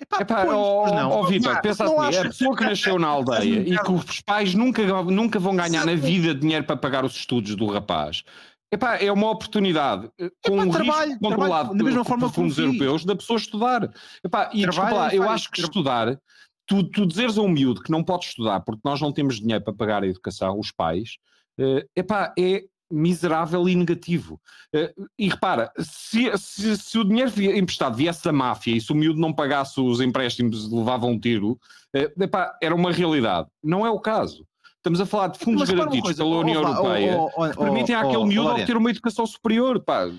Epá, 0.00 0.20
Epá, 0.20 0.44
pois, 0.46 0.56
oh, 0.56 0.86
não. 0.86 1.10
Oh, 1.20 1.24
Vitor, 1.24 1.60
pensa 1.60 1.84
assim, 1.84 2.16
a 2.16 2.22
pessoa 2.22 2.56
que 2.56 2.64
nasceu 2.64 2.98
na 2.98 3.06
aldeia 3.08 3.60
e 3.60 3.78
que 3.78 3.92
os 3.92 4.20
pais 4.20 4.54
nunca, 4.54 4.82
nunca 5.04 5.38
vão 5.38 5.54
ganhar 5.54 5.86
na 5.86 5.94
vida 5.94 6.34
dinheiro 6.34 6.64
para 6.64 6.76
pagar 6.76 7.04
os 7.04 7.14
estudos 7.14 7.54
do 7.54 7.66
rapaz. 7.66 8.24
Epá, 8.72 8.96
é 8.96 9.12
uma 9.12 9.30
oportunidade 9.30 10.10
eh, 10.18 10.30
com 10.42 10.54
Epá, 10.54 10.64
um 10.64 10.70
trabalho, 10.70 11.10
risco 11.10 11.22
controlado 11.22 11.50
trabalho, 11.50 11.78
da 11.78 11.84
mesma 11.84 12.04
forma 12.04 12.28
por 12.28 12.34
fundos 12.34 12.58
europeus 12.58 13.04
da 13.04 13.14
pessoa 13.14 13.36
estudar. 13.36 13.92
Epá, 14.24 14.50
e 14.52 14.66
desculpa 14.66 14.92
lá, 14.92 15.14
eu 15.14 15.28
acho 15.28 15.50
que 15.50 15.60
estudar, 15.60 16.18
tu, 16.66 16.82
tu 16.84 17.06
dizeres 17.06 17.36
a 17.36 17.42
um 17.42 17.48
miúdo 17.48 17.82
que 17.82 17.90
não 17.90 18.02
pode 18.02 18.24
estudar 18.24 18.60
porque 18.60 18.80
nós 18.82 19.00
não 19.00 19.12
temos 19.12 19.40
dinheiro 19.40 19.62
para 19.62 19.74
pagar 19.74 20.02
a 20.02 20.06
educação, 20.06 20.58
os 20.58 20.72
pais, 20.72 21.18
uh, 21.60 21.86
epá, 21.94 22.32
é, 22.38 22.64
miserável 22.92 23.68
e 23.68 23.74
negativo. 23.74 24.40
Eh, 24.72 24.92
e 25.18 25.28
repara, 25.28 25.72
se, 25.78 26.30
se, 26.36 26.76
se, 26.76 26.98
o 26.98 27.04
dinheiro 27.04 27.32
emprestado 27.56 27.96
viesse 27.96 28.22
da 28.22 28.32
máfia 28.32 28.76
e 28.76 28.80
se 28.80 28.92
o 28.92 28.94
miúdo 28.94 29.18
não 29.18 29.32
pagasse 29.32 29.80
os 29.80 30.00
empréstimos 30.00 30.70
levava 30.70 31.06
um 31.06 31.18
tiro, 31.18 31.58
eh, 31.94 32.12
epá, 32.20 32.56
era 32.62 32.74
uma 32.74 32.92
realidade. 32.92 33.48
Não 33.62 33.86
é 33.86 33.90
o 33.90 33.98
caso. 33.98 34.46
Estamos 34.76 35.00
a 35.00 35.06
falar 35.06 35.28
de 35.28 35.38
fundos 35.38 35.68
Mas, 35.68 35.70
garantidos 35.70 36.12
pela 36.14 36.36
União 36.38 36.62
Europeia 36.62 37.16
oh, 37.16 37.30
oh, 37.36 37.48
que 37.48 37.56
permitem 37.56 37.94
àquele 37.94 38.24
miúdo 38.24 38.50
obter 38.50 38.76
uma 38.76 38.90
educação 38.90 39.26
superior. 39.26 39.80
Pá. 39.80 40.10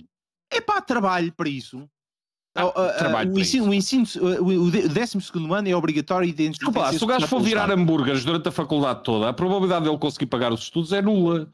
É 0.52 0.62
pá, 0.62 0.82
trabalho 0.82 1.34
para 1.34 1.50
isso. 1.50 1.88
Ah, 2.56 2.68
o, 3.26 3.40
ensino, 3.40 3.70
o, 3.70 3.74
ensino, 3.74 4.06
o 4.42 4.70
12 4.70 5.18
ano 5.52 5.68
é 5.68 5.76
obrigatório 5.76 6.30
e 6.30 6.32
Desculpa, 6.32 6.94
se 6.94 7.04
o 7.04 7.08
gajo 7.08 7.28
for 7.28 7.42
virar 7.42 7.72
hambúrgueres 7.72 8.24
durante 8.24 8.48
a 8.48 8.52
faculdade 8.52 9.04
toda, 9.04 9.30
a 9.30 9.34
probabilidade 9.34 9.86
dele 9.86 9.98
conseguir 9.98 10.28
pagar 10.28 10.54
os 10.54 10.62
estudos 10.62 10.94
é 10.94 11.02
nula. 11.02 11.50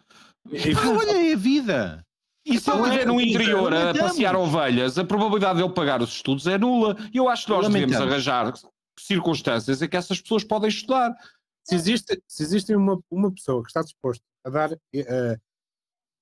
Ah, 0.47 0.89
olha 0.89 1.13
aí 1.13 1.33
a 1.33 1.37
vida. 1.37 2.05
E 2.45 2.59
se 2.59 2.71
ele 2.71 2.81
estiver 2.81 3.05
no 3.05 3.21
interior 3.21 3.73
a 3.73 3.93
passear 3.93 4.35
ovelhas, 4.35 4.97
a 4.97 5.03
probabilidade 5.03 5.59
de 5.59 5.65
ele 5.65 5.73
pagar 5.73 6.01
os 6.01 6.09
estudos 6.09 6.47
é 6.47 6.57
nula. 6.57 6.95
E 7.13 7.17
eu 7.17 7.29
acho 7.29 7.45
que 7.45 7.51
nós 7.51 7.67
devemos 7.67 7.95
arranjar 7.95 8.53
circunstâncias 8.97 9.81
em 9.81 9.87
que 9.87 9.97
essas 9.97 10.21
pessoas 10.21 10.43
podem 10.43 10.69
estudar. 10.69 11.15
Se 11.63 11.75
existe, 11.75 12.21
se 12.27 12.43
existe 12.43 12.73
uma, 12.75 12.99
uma 13.11 13.31
pessoa 13.31 13.61
que 13.61 13.69
está 13.69 13.81
disposta 13.81 14.23
a 14.43 14.49
dar 14.49 14.71
uh, 14.71 15.39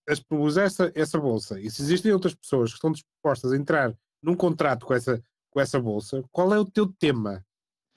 a 0.10 0.62
essa, 0.62 0.92
essa 0.96 1.20
bolsa, 1.20 1.60
e 1.60 1.70
se 1.70 1.82
existem 1.82 2.12
outras 2.12 2.34
pessoas 2.36 2.72
que 2.72 2.76
estão 2.76 2.92
dispostas 2.92 3.52
a 3.52 3.58
entrar 3.58 3.94
num 4.22 4.36
contrato 4.36 4.86
com 4.86 4.94
essa, 4.94 5.22
com 5.50 5.62
essa 5.62 5.80
bolsa, 5.80 6.24
qual 6.32 6.54
é 6.54 6.60
o 6.60 6.66
teu 6.66 6.88
tema? 6.88 7.46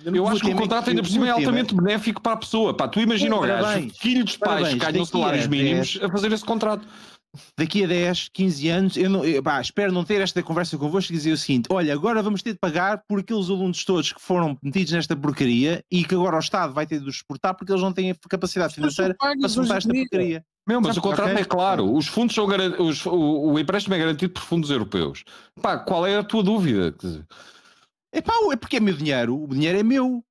Eu 0.05 0.27
acho 0.27 0.41
que 0.41 0.51
o 0.51 0.57
contrato 0.57 0.91
ainda 0.91 1.03
por 1.03 1.09
cima 1.09 1.29
é 1.29 1.31
altamente 1.31 1.75
benéfico 1.75 2.21
para 2.23 2.33
a 2.33 2.37
pessoa. 2.37 2.75
Pá, 2.75 2.89
tu 2.89 3.01
imagina 3.01 3.37
o 3.37 3.41
gajo, 3.41 3.91
filho 3.99 4.25
dos 4.25 4.37
pais 4.37 4.69
que 4.69 4.77
ganham 4.77 5.05
salários 5.05 5.47
mínimos 5.47 5.99
a 6.03 6.09
fazer 6.09 6.33
esse 6.33 6.45
contrato. 6.45 6.87
Daqui 7.57 7.85
a 7.85 7.87
10, 7.87 8.31
15 8.33 8.69
anos, 8.69 8.97
eu, 8.97 9.09
não, 9.09 9.25
eu 9.25 9.41
pá, 9.41 9.61
espero 9.61 9.93
não 9.93 10.03
ter 10.03 10.21
esta 10.21 10.43
conversa 10.43 10.77
convosco 10.77 11.13
e 11.13 11.17
dizer 11.17 11.31
o 11.31 11.37
seguinte: 11.37 11.69
olha, 11.71 11.93
agora 11.93 12.21
vamos 12.23 12.43
ter 12.43 12.55
de 12.55 12.59
pagar 12.59 13.05
por 13.07 13.21
aqueles 13.21 13.49
alunos 13.49 13.85
todos 13.85 14.13
que 14.13 14.21
foram 14.21 14.59
metidos 14.61 14.93
nesta 14.93 15.15
porcaria 15.15 15.85
e 15.89 16.03
que 16.03 16.13
agora 16.13 16.35
o 16.35 16.41
Estado 16.41 16.73
vai 16.73 16.89
ter 16.89 16.99
de 16.99 17.09
os 17.09 17.19
suportar 17.19 17.55
porque 17.55 17.71
eles 17.71 17.83
não 17.83 17.93
têm 17.93 18.11
a 18.11 18.17
capacidade 18.29 18.75
financeira 18.75 19.15
para 19.15 19.49
suportar 19.49 19.79
esta 19.79 19.95
porcaria. 19.95 20.45
Meu, 20.67 20.81
mas 20.81 20.97
o 20.97 21.01
contrato 21.01 21.31
okay. 21.31 21.43
é 21.43 21.45
claro, 21.45 21.95
os 21.95 22.09
fundos 22.09 22.35
são 22.35 22.47
os, 22.81 23.07
o, 23.07 23.53
o 23.53 23.59
empréstimo 23.59 23.95
é 23.95 23.99
garantido 23.99 24.33
por 24.33 24.43
fundos 24.43 24.71
europeus. 24.71 25.23
Pá, 25.63 25.79
qual 25.79 26.05
é 26.05 26.17
a 26.17 26.25
tua 26.25 26.43
dúvida? 26.43 26.95
É 28.13 28.21
pá, 28.21 28.35
é 28.53 28.57
porque 28.57 28.77
é 28.77 28.81
meu 28.81 28.95
dinheiro, 28.95 29.43
o 29.43 29.49
dinheiro 29.49 29.79
é 29.79 29.83
meu, 29.83 30.25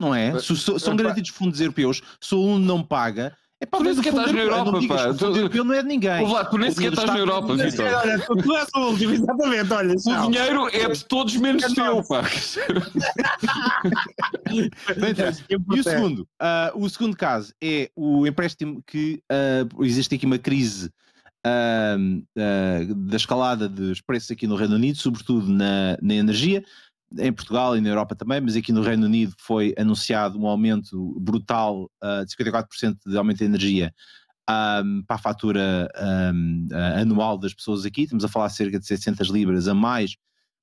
não 0.00 0.14
é? 0.14 0.38
Se, 0.38 0.56
se, 0.56 0.78
são 0.78 0.96
garantidos 0.96 1.30
fundos 1.30 1.60
europeus, 1.60 2.02
se 2.20 2.34
um 2.34 2.58
não 2.58 2.82
paga, 2.82 3.36
é 3.64 3.66
para 3.66 3.78
tu 3.78 3.84
nem 3.84 3.94
sequer 3.94 4.10
estás 4.10 4.32
na 4.32 4.40
Europa, 4.40 4.72
não 4.72 4.86
pá. 4.86 5.08
O 5.08 5.14
fundo 5.14 5.38
europeu 5.38 5.64
não 5.64 5.74
é 5.74 5.80
de 5.80 5.88
ninguém. 5.88 6.30
Lá, 6.30 6.44
tu 6.44 6.58
nem 6.58 6.70
sequer 6.70 6.92
estás 6.92 7.08
na 7.08 7.18
Europa, 7.18 7.56
Vitor. 7.56 7.86
Olha, 7.86 8.18
tu 8.20 8.56
és 8.56 8.68
o 8.74 8.78
último, 8.90 9.12
exatamente. 9.14 9.72
Olha, 9.72 9.94
o 9.94 10.30
dinheiro 10.30 10.68
é 10.68 10.88
de 10.88 11.04
todos 11.06 11.34
menos 11.36 11.72
teu, 11.72 12.04
pá. 12.04 12.22
e 15.48 15.80
o 15.80 15.82
segundo, 15.82 16.28
uh, 16.42 16.70
o 16.74 16.90
segundo 16.90 17.16
caso 17.16 17.54
é 17.62 17.90
o 17.96 18.26
empréstimo 18.26 18.82
que 18.86 19.22
uh, 19.32 19.84
existe 19.84 20.14
aqui 20.14 20.26
uma 20.26 20.38
crise 20.38 20.90
uh, 21.46 22.24
da 23.08 23.16
escalada 23.16 23.66
dos 23.66 24.00
preços 24.02 24.30
aqui 24.30 24.46
no 24.46 24.56
Reino 24.56 24.74
Unido, 24.74 24.98
sobretudo 24.98 25.48
na, 25.48 25.96
na 26.02 26.14
energia 26.14 26.62
em 27.18 27.32
Portugal 27.32 27.76
e 27.76 27.80
na 27.80 27.88
Europa 27.88 28.14
também, 28.14 28.40
mas 28.40 28.56
aqui 28.56 28.72
no 28.72 28.82
Reino 28.82 29.06
Unido 29.06 29.34
foi 29.38 29.74
anunciado 29.78 30.38
um 30.38 30.46
aumento 30.46 31.14
brutal 31.20 31.90
uh, 32.02 32.24
de 32.26 32.34
54% 32.36 32.96
de 33.06 33.16
aumento 33.16 33.38
de 33.38 33.44
energia 33.44 33.92
um, 34.48 35.02
para 35.02 35.16
a 35.16 35.18
fatura 35.18 35.88
um, 36.34 36.66
uh, 36.70 37.00
anual 37.00 37.38
das 37.38 37.54
pessoas 37.54 37.84
aqui. 37.84 38.02
Estamos 38.02 38.24
a 38.24 38.28
falar 38.28 38.48
de 38.48 38.56
cerca 38.56 38.78
de 38.78 38.86
700 38.86 39.28
libras 39.28 39.68
a 39.68 39.74
mais 39.74 40.16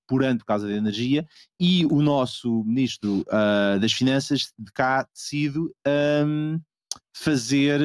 por 0.08 0.24
ano 0.24 0.40
por 0.40 0.46
causa 0.46 0.68
da 0.68 0.74
energia. 0.74 1.26
E 1.60 1.86
o 1.86 2.02
nosso 2.02 2.64
ministro 2.66 3.22
uh, 3.22 3.80
das 3.80 3.94
Finanças 3.94 4.52
de 4.58 4.72
cá 4.74 5.08
decidido 5.14 5.74
um, 6.26 6.60
fazer 7.16 7.82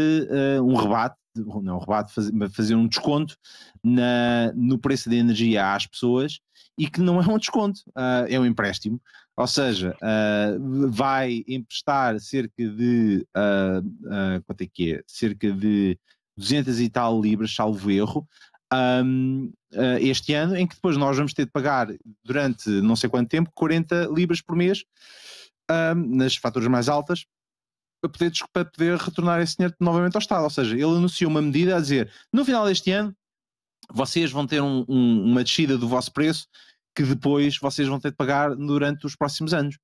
um 0.62 0.74
rebate 0.76 1.16
não, 1.62 1.78
rebate, 1.78 2.14
fazer, 2.14 2.32
fazer 2.50 2.74
um 2.74 2.88
desconto 2.88 3.36
na, 3.84 4.50
no 4.54 4.78
preço 4.78 5.10
da 5.10 5.16
energia 5.16 5.74
às 5.74 5.86
pessoas 5.86 6.40
e 6.78 6.88
que 6.88 7.00
não 7.00 7.20
é 7.20 7.26
um 7.26 7.38
desconto, 7.38 7.80
uh, 7.90 8.26
é 8.28 8.38
um 8.38 8.44
empréstimo. 8.44 9.00
Ou 9.36 9.46
seja, 9.46 9.96
uh, 9.96 10.90
vai 10.90 11.44
emprestar 11.46 12.18
cerca 12.20 12.68
de 12.68 13.26
uh, 13.36 14.42
quanto 14.44 14.60
é 14.62 14.66
que 14.66 14.94
é? 14.94 15.02
Cerca 15.06 15.50
de 15.50 15.98
200 16.36 16.80
e 16.80 16.88
tal 16.88 17.20
libras, 17.20 17.54
salvo 17.54 17.90
erro, 17.90 18.28
um, 19.04 19.52
este 20.00 20.34
ano, 20.34 20.56
em 20.56 20.66
que 20.66 20.74
depois 20.74 20.96
nós 20.96 21.16
vamos 21.16 21.32
ter 21.32 21.44
de 21.44 21.52
pagar 21.52 21.88
durante 22.24 22.68
não 22.68 22.96
sei 22.96 23.08
quanto 23.08 23.28
tempo 23.28 23.50
40 23.54 24.08
libras 24.12 24.40
por 24.40 24.56
mês 24.56 24.84
um, 25.70 26.16
nas 26.16 26.36
faturas 26.36 26.68
mais 26.68 26.88
altas 26.88 27.26
para 28.00 28.10
poder, 28.10 28.32
para 28.52 28.64
poder 28.64 28.98
retornar 28.98 29.40
esse 29.40 29.56
dinheiro 29.56 29.74
novamente 29.80 30.16
ao 30.16 30.20
Estado. 30.20 30.44
Ou 30.44 30.50
seja, 30.50 30.74
ele 30.74 30.84
anunciou 30.84 31.30
uma 31.30 31.40
medida 31.40 31.76
a 31.76 31.80
dizer 31.80 32.10
no 32.32 32.44
final 32.44 32.66
deste 32.66 32.90
ano 32.90 33.14
vocês 33.92 34.30
vão 34.30 34.46
ter 34.46 34.60
um, 34.60 34.84
um, 34.88 35.24
uma 35.24 35.44
descida 35.44 35.78
do 35.78 35.88
vosso 35.88 36.12
preço 36.12 36.46
que 36.94 37.02
depois 37.02 37.58
vocês 37.58 37.86
vão 37.86 38.00
ter 38.00 38.10
de 38.10 38.16
pagar 38.16 38.54
durante 38.54 39.06
os 39.06 39.14
próximos 39.14 39.52
anos. 39.52 39.76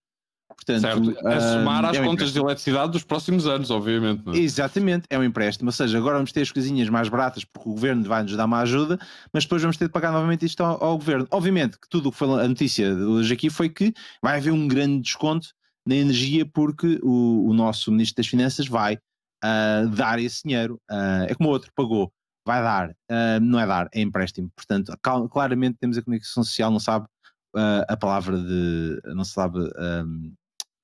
Portanto, 0.55 0.81
certo. 0.81 1.27
A 1.27 1.41
somar 1.41 1.85
às 1.85 1.97
é 1.97 2.01
contas 2.01 2.13
empréstimo. 2.13 2.33
de 2.33 2.39
eletricidade 2.39 2.93
dos 2.93 3.05
próximos 3.05 3.47
anos, 3.47 3.71
obviamente. 3.71 4.23
É? 4.29 4.39
Exatamente, 4.39 5.07
é 5.11 5.19
um 5.19 5.25
empréstimo. 5.25 5.69
Ou 5.69 5.73
seja, 5.73 5.99
agora 5.99 6.17
vamos 6.17 6.33
ter 6.33 6.43
as 6.43 6.51
coisinhas 6.51 6.89
mais 6.89 7.09
baratas 7.09 7.45
porque 7.45 7.69
o 7.69 7.73
governo 7.73 8.05
vai 8.05 8.23
nos 8.23 8.37
dar 8.37 8.45
uma 8.45 8.61
ajuda, 8.61 8.99
mas 9.33 9.45
depois 9.45 9.63
vamos 9.63 9.77
ter 9.77 9.87
de 9.87 9.93
pagar 9.93 10.13
novamente 10.13 10.45
isto 10.45 10.63
ao, 10.63 10.83
ao 10.83 10.99
governo. 10.99 11.27
Obviamente 11.31 11.79
que 11.79 11.89
tudo 11.89 12.09
o 12.09 12.13
que 12.13 12.19
foi 12.19 12.29
a 12.45 12.49
notícia 12.49 12.95
de 12.95 13.03
hoje 13.03 13.33
aqui 13.33 13.51
foi 13.51 13.69
que 13.69 13.93
vai 14.23 14.39
haver 14.39 14.53
um 14.53 14.69
grande 14.69 15.03
desconto 15.03 15.49
na 15.87 15.97
energia 15.97 16.47
porque 16.47 16.99
o, 17.03 17.49
o 17.49 17.53
nosso 17.53 17.91
Ministro 17.91 18.17
das 18.23 18.27
Finanças 18.27 18.67
vai 18.67 18.95
uh, 18.95 19.89
dar 19.95 20.19
esse 20.19 20.43
dinheiro. 20.45 20.75
Uh, 20.91 21.25
é 21.29 21.35
como 21.35 21.49
o 21.49 21.53
outro 21.53 21.71
pagou 21.75 22.13
vai 22.47 22.63
dar, 22.63 22.91
uh, 22.91 23.41
não 23.41 23.59
é 23.59 23.67
dar, 23.67 23.89
é 23.93 24.01
empréstimo. 24.01 24.51
Portanto, 24.55 24.93
claramente 25.31 25.79
temos 25.79 25.97
a 25.97 26.03
comunicação 26.03 26.43
social, 26.43 26.71
não 26.71 26.81
sabe 26.81 27.07
uh, 27.55 27.85
a 27.89 27.97
palavra 27.97 28.39
de. 28.39 29.01
não 29.15 29.25
sabe 29.25 29.59
um, 29.59 30.35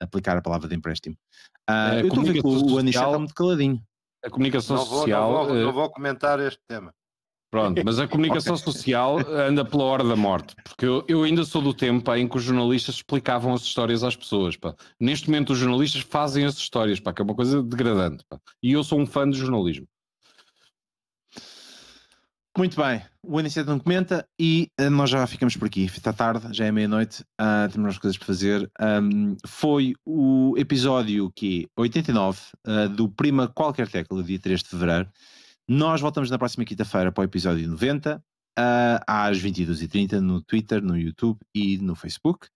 aplicar 0.01 0.37
a 0.37 0.43
palavra 0.43 0.69
de 0.69 0.75
empréstimo. 0.75 1.17
Uh, 1.69 2.01
eu 2.01 2.09
estou 2.09 2.21
a 2.21 2.27
ver 2.27 2.41
que 2.41 2.47
o, 2.47 2.75
o 2.75 2.79
Anichel 2.79 3.07
está 3.07 3.19
muito 3.19 3.35
caladinho. 3.35 3.83
A 4.25 4.31
comunicação 4.31 4.77
não 4.77 4.85
vou, 4.85 4.99
social. 5.01 5.33
Não 5.33 5.47
vou, 5.47 5.55
não 5.55 5.73
vou, 5.73 5.91
comentar 5.91 6.41
este 6.41 6.61
tema. 6.67 6.93
Pronto, 7.51 7.81
mas 7.85 7.99
a 7.99 8.07
comunicação 8.09 8.57
social 8.57 9.19
anda 9.27 9.65
pela 9.65 9.85
hora 9.85 10.05
da 10.05 10.17
morte, 10.17 10.55
porque 10.65 10.85
eu, 10.85 11.05
eu 11.09 11.23
ainda 11.23 11.45
sou 11.45 11.63
do 11.63 11.73
tempo 11.73 12.05
pá, 12.05 12.19
em 12.19 12.29
que 12.29 12.37
os 12.37 12.43
jornalistas 12.43 12.97
explicavam 12.97 13.55
as 13.55 13.63
histórias 13.63 14.03
às 14.03 14.17
pessoas. 14.17 14.57
Pá. 14.57 14.75
Neste 15.01 15.31
momento, 15.31 15.53
os 15.53 15.59
jornalistas 15.59 16.03
fazem 16.03 16.45
as 16.45 16.57
histórias, 16.57 17.01
pá, 17.01 17.13
que 17.13 17.23
é 17.23 17.25
uma 17.25 17.35
coisa 17.35 17.63
degradante. 17.63 18.25
Pá. 18.29 18.39
E 18.63 18.73
eu 18.73 18.85
sou 18.85 19.01
um 19.01 19.07
fã 19.07 19.29
do 19.29 19.37
jornalismo. 19.37 19.87
Muito 22.59 22.77
bem, 22.77 23.01
o 23.23 23.39
Aniceto 23.39 23.71
não 23.71 23.79
comenta 23.79 24.27
e 24.37 24.69
uh, 24.81 24.91
nós 24.91 25.09
já 25.11 25.25
ficamos 25.29 25.57
por 25.57 25.67
aqui. 25.67 25.85
Está 25.85 26.13
tarde, 26.13 26.49
já 26.51 26.65
é 26.65 26.73
meia-noite, 26.73 27.23
uh, 27.41 27.71
temos 27.71 27.85
mais 27.85 27.99
coisas 27.99 28.19
para 28.19 28.27
fazer. 28.27 28.69
Um, 29.01 29.37
foi 29.47 29.95
o 30.05 30.57
episódio 30.59 31.31
que 31.37 31.69
89 31.77 32.41
uh, 32.67 32.89
do 32.89 33.09
Prima 33.09 33.47
Qualquer 33.47 33.87
Tecla, 33.87 34.25
dia 34.25 34.41
3 34.41 34.61
de 34.61 34.69
fevereiro. 34.71 35.09
Nós 35.69 36.01
voltamos 36.01 36.33
na 36.33 36.37
próxima 36.37 36.65
quinta-feira 36.65 37.13
para 37.13 37.23
o 37.23 37.25
episódio 37.25 37.69
90, 37.69 38.17
uh, 38.17 38.23
às 39.07 39.39
22h30 39.39 40.15
no 40.15 40.43
Twitter, 40.43 40.83
no 40.83 40.99
YouTube 40.99 41.39
e 41.55 41.79
no 41.79 41.95
Facebook, 41.95 42.49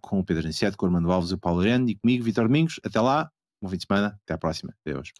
com 0.00 0.20
o 0.20 0.24
Pedro 0.24 0.44
Aniceto, 0.44 0.78
com 0.78 0.86
o 0.86 0.88
Armando 0.88 1.12
Alves 1.12 1.30
o 1.30 1.36
Paulo 1.36 1.60
Arendo 1.60 1.90
e 1.90 1.94
comigo, 1.94 2.24
Vitor 2.24 2.46
Domingos. 2.46 2.80
Até 2.82 2.98
lá, 2.98 3.30
bom 3.62 3.68
fim 3.68 3.76
de 3.76 3.84
semana, 3.86 4.18
até 4.24 4.32
à 4.32 4.38
próxima. 4.38 4.74
Adeus. 4.86 5.12